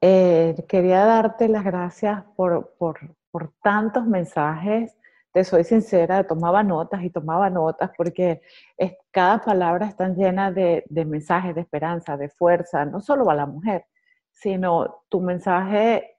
Eh, 0.00 0.54
quería 0.68 1.04
darte 1.04 1.48
las 1.48 1.64
gracias 1.64 2.24
por, 2.36 2.74
por, 2.78 2.98
por, 3.30 3.52
tantos 3.62 4.06
mensajes. 4.06 4.96
Te 5.32 5.44
soy 5.44 5.64
sincera, 5.64 6.26
tomaba 6.26 6.62
notas 6.62 7.02
y 7.04 7.10
tomaba 7.10 7.50
notas 7.50 7.90
porque 7.96 8.40
es, 8.76 8.94
cada 9.10 9.38
palabra 9.40 9.86
está 9.86 10.08
llena 10.08 10.50
de, 10.50 10.84
de 10.88 11.04
mensajes 11.04 11.54
de 11.54 11.60
esperanza, 11.60 12.16
de 12.16 12.28
fuerza, 12.30 12.84
no 12.84 13.00
solo 13.00 13.30
a 13.30 13.34
la 13.34 13.46
mujer, 13.46 13.84
sino 14.32 15.04
tu 15.08 15.20
mensaje 15.20 16.16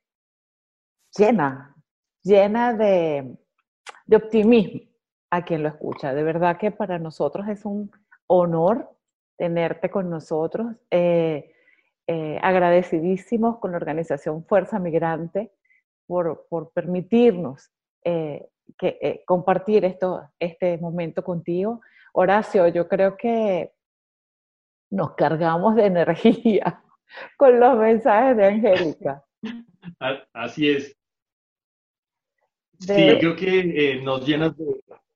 llena, 1.18 1.76
llena 2.24 2.74
de, 2.74 3.38
optimismo 4.14 4.82
a 5.30 5.44
quien 5.44 5.64
lo 5.64 5.70
escucha. 5.70 6.14
De 6.14 6.24
verdad 6.24 6.58
que 6.58 6.72
para 6.72 7.00
nosotros 7.00 7.48
es 7.48 7.66
un 7.66 7.92
honor 8.28 8.96
tenerte 9.42 9.90
con 9.90 10.08
nosotros. 10.08 10.76
Eh, 10.92 11.52
eh, 12.06 12.40
agradecidísimos 12.44 13.58
con 13.58 13.72
la 13.72 13.78
organización 13.78 14.46
Fuerza 14.46 14.78
Migrante 14.78 15.52
por, 16.06 16.46
permitirnos 16.76 17.72
eh, 18.04 18.50
que, 18.78 19.24
compartir 19.26 19.84
esto, 19.84 20.30
este 20.38 20.78
momento 20.78 21.24
contigo. 21.24 21.82
Horacio, 22.14 22.68
yo 22.68 22.88
creo 22.88 23.18
que 23.18 23.74
nos 24.92 25.16
cargamos 25.16 25.76
de 25.76 25.88
energía 25.88 26.84
con 27.36 27.60
los 27.60 27.80
mensajes 27.80 28.38
de 28.38 28.46
Angélica. 28.46 29.26
Así 30.34 30.70
es. 30.70 30.96
Sí, 32.78 33.18
creo 33.20 33.36
que 33.36 34.02
nos 34.04 34.24
llenas 34.24 34.54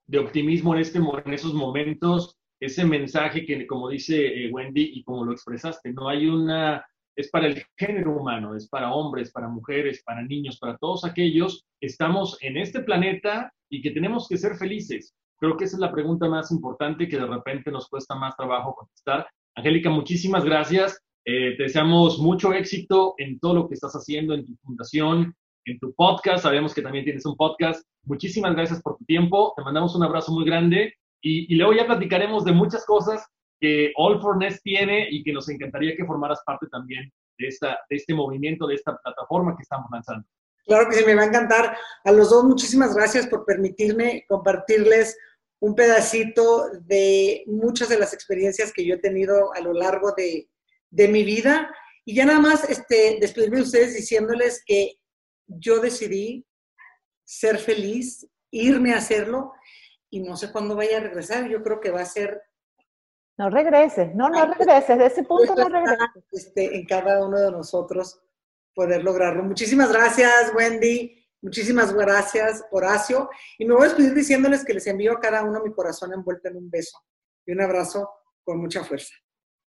de, 0.08 0.18
optimismo 0.18 0.74
en, 0.74 0.82
este, 0.82 0.98
en 0.98 1.34
esos 1.34 1.54
momentos, 1.54 2.40
ese 2.66 2.86
mensaje 2.86 3.46
que, 3.46 3.66
como 3.68 3.90
dice 3.90 4.26
eh, 4.26 4.52
Wendy 4.52 4.92
y 4.96 5.04
como 5.04 5.26
lo 5.26 5.32
expresaste, 5.32 5.94
no 5.94 6.10
hay 6.10 6.28
una, 6.28 6.86
es 7.16 7.30
para 7.30 7.48
el 7.48 7.64
género 7.78 8.18
humano, 8.18 8.56
es 8.56 8.68
para 8.68 8.94
hombres, 8.94 9.32
para 9.32 9.48
mujeres, 9.48 10.04
para 10.04 10.22
niños, 10.24 10.58
para 10.60 10.78
todos 10.78 11.06
aquellos 11.06 11.66
que 11.80 11.88
estamos 11.88 12.38
en 12.42 12.58
este 12.58 12.82
planeta 12.82 13.52
y 13.70 13.82
que 13.82 13.92
tenemos 13.92 14.28
que 14.28 14.38
ser 14.38 14.56
felices. 14.56 15.16
Creo 15.38 15.58
que 15.58 15.66
esa 15.66 15.76
es 15.76 15.82
la 15.82 15.92
pregunta 15.92 16.28
más 16.28 16.52
importante 16.52 17.08
que 17.08 17.18
de 17.18 17.28
repente 17.28 17.72
nos 17.72 17.88
cuesta 17.90 18.16
más 18.16 18.36
trabajo 18.36 18.76
contestar. 18.76 19.28
Angélica, 19.56 19.90
muchísimas 19.90 20.44
gracias. 20.46 21.02
Eh, 21.26 21.56
te 21.58 21.64
deseamos 21.64 22.20
mucho 22.20 22.54
éxito 22.54 23.16
en 23.18 23.40
todo 23.40 23.56
lo 23.56 23.68
que 23.68 23.74
estás 23.74 23.94
haciendo 23.94 24.34
en 24.34 24.46
tu 24.46 24.56
fundación, 24.64 25.36
en 25.66 25.80
tu 25.80 25.94
podcast. 25.94 26.44
Sabemos 26.44 26.74
que 26.74 26.82
también 26.82 27.04
tienes 27.04 27.26
un 27.26 27.36
podcast. 27.36 27.86
Muchísimas 28.04 28.56
gracias 28.56 28.82
por 28.82 28.98
tu 28.98 29.06
tiempo. 29.06 29.54
Te 29.58 29.64
mandamos 29.64 29.96
un 29.96 30.04
abrazo 30.04 30.32
muy 30.32 30.46
grande 30.46 30.94
y, 31.28 31.56
luego 31.56 31.74
ya 31.74 31.88
platicaremos 31.88 32.46
de 32.46 32.52
muchas 32.52 32.86
cosas 32.86 33.26
que 33.60 33.92
All 33.96 34.22
for 34.22 34.38
Nest 34.38 34.62
tiene 34.64 35.08
y 35.10 35.24
que 35.24 35.34
nos 35.34 35.50
encantaría 35.50 35.96
que 35.96 36.06
formaras 36.06 36.40
parte 36.46 36.68
también 36.68 37.12
de, 37.40 37.48
esta, 37.48 37.80
de 37.90 37.96
este 37.96 38.14
movimiento, 38.14 38.68
de 38.68 38.76
esta 38.76 38.96
plataforma 39.04 39.56
que 39.56 39.64
estamos 39.64 39.88
lanzando. 39.92 40.24
Claro 40.68 40.88
que 40.88 40.98
sí, 40.98 41.04
me 41.04 41.16
va 41.16 41.24
a 41.24 41.26
encantar. 41.26 41.76
A 42.04 42.12
los 42.12 42.30
dos, 42.30 42.44
muchísimas 42.44 42.96
gracias 42.96 43.26
por 43.26 43.44
permitirme 43.44 44.24
compartirles 44.28 45.18
un 45.60 45.74
pedacito 45.74 46.70
de 46.82 47.44
muchas 47.48 47.90
de 47.90 47.98
las 47.98 48.14
experiencias 48.14 48.72
que 48.72 48.86
yo 48.86 48.94
he 48.94 49.00
tenido 49.00 49.52
a 49.56 49.62
lo 49.62 49.74
largo 49.74 50.14
de, 50.16 50.48
de 50.92 51.08
mi 51.08 51.24
vida. 51.24 51.74
Y 52.06 52.14
ya 52.14 52.26
nada 52.26 52.40
más 52.40 52.70
este, 52.70 53.18
despedirme 53.20 53.58
de 53.58 53.64
ustedes 53.64 53.96
diciéndoles 53.96 54.64
que 54.64 55.00
yo 55.48 55.80
decidí 55.80 56.46
ser 57.24 57.58
feliz, 57.58 58.28
irme 58.52 58.94
a 58.94 58.98
hacerlo 58.98 59.54
y 60.16 60.22
no 60.22 60.38
sé 60.38 60.50
cuándo 60.50 60.78
vaya 60.78 60.98
a 60.98 61.02
regresar. 61.02 61.46
Yo 61.50 61.62
creo 61.62 61.82
que 61.82 61.92
va 61.92 62.00
a 62.00 62.06
ser... 62.06 62.42
No 63.38 63.50
regreses, 63.50 64.16
no, 64.16 64.30
no 64.30 64.46
regreses, 64.46 64.98
de 64.98 65.08
ese 65.08 65.24
punto 65.24 65.54
no 65.54 65.68
regreses. 65.68 66.24
Este, 66.32 66.74
en 66.74 66.86
cada 66.86 67.26
uno 67.26 67.38
de 67.38 67.52
nosotros 67.52 68.22
poder 68.74 69.04
lograrlo. 69.04 69.44
Muchísimas 69.44 69.92
gracias, 69.92 70.54
Wendy. 70.56 71.22
Muchísimas 71.42 71.94
gracias, 71.94 72.64
Horacio. 72.72 73.30
Y 73.58 73.66
me 73.66 73.74
voy 73.74 73.84
a 73.84 73.88
despedir 73.88 74.14
diciéndoles 74.14 74.64
que 74.64 74.74
les 74.74 74.88
envío 74.88 75.12
a 75.12 75.20
cada 75.20 75.44
uno 75.44 75.62
mi 75.62 75.74
corazón 75.74 76.14
envuelto 76.14 76.48
en 76.48 76.56
un 76.56 76.70
beso 76.70 76.98
y 77.46 77.52
un 77.52 77.62
abrazo 77.62 78.10
con 78.46 78.62
mucha 78.62 78.86
fuerza. 78.86 79.14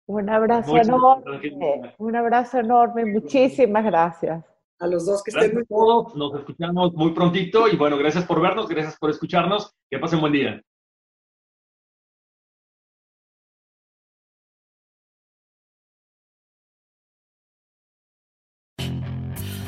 Un 0.06 0.28
abrazo 0.28 0.76
enorme, 0.76 1.94
un 1.96 2.16
abrazo 2.16 2.58
enorme, 2.58 3.06
muchísimas 3.06 3.82
gracias 3.82 4.44
a 4.78 4.86
los 4.86 5.06
dos 5.06 5.22
que 5.22 5.30
estén 5.30 5.54
muy 5.54 5.64
todos, 5.66 6.14
Nos 6.14 6.34
escuchamos 6.34 6.92
muy 6.94 7.12
prontito 7.12 7.68
y 7.68 7.76
bueno, 7.76 7.96
gracias 7.96 8.24
por 8.24 8.40
vernos, 8.40 8.68
gracias 8.68 8.96
por 8.98 9.10
escucharnos. 9.10 9.72
Que 9.90 9.98
pasen 9.98 10.20
buen 10.20 10.32
día. 10.32 10.60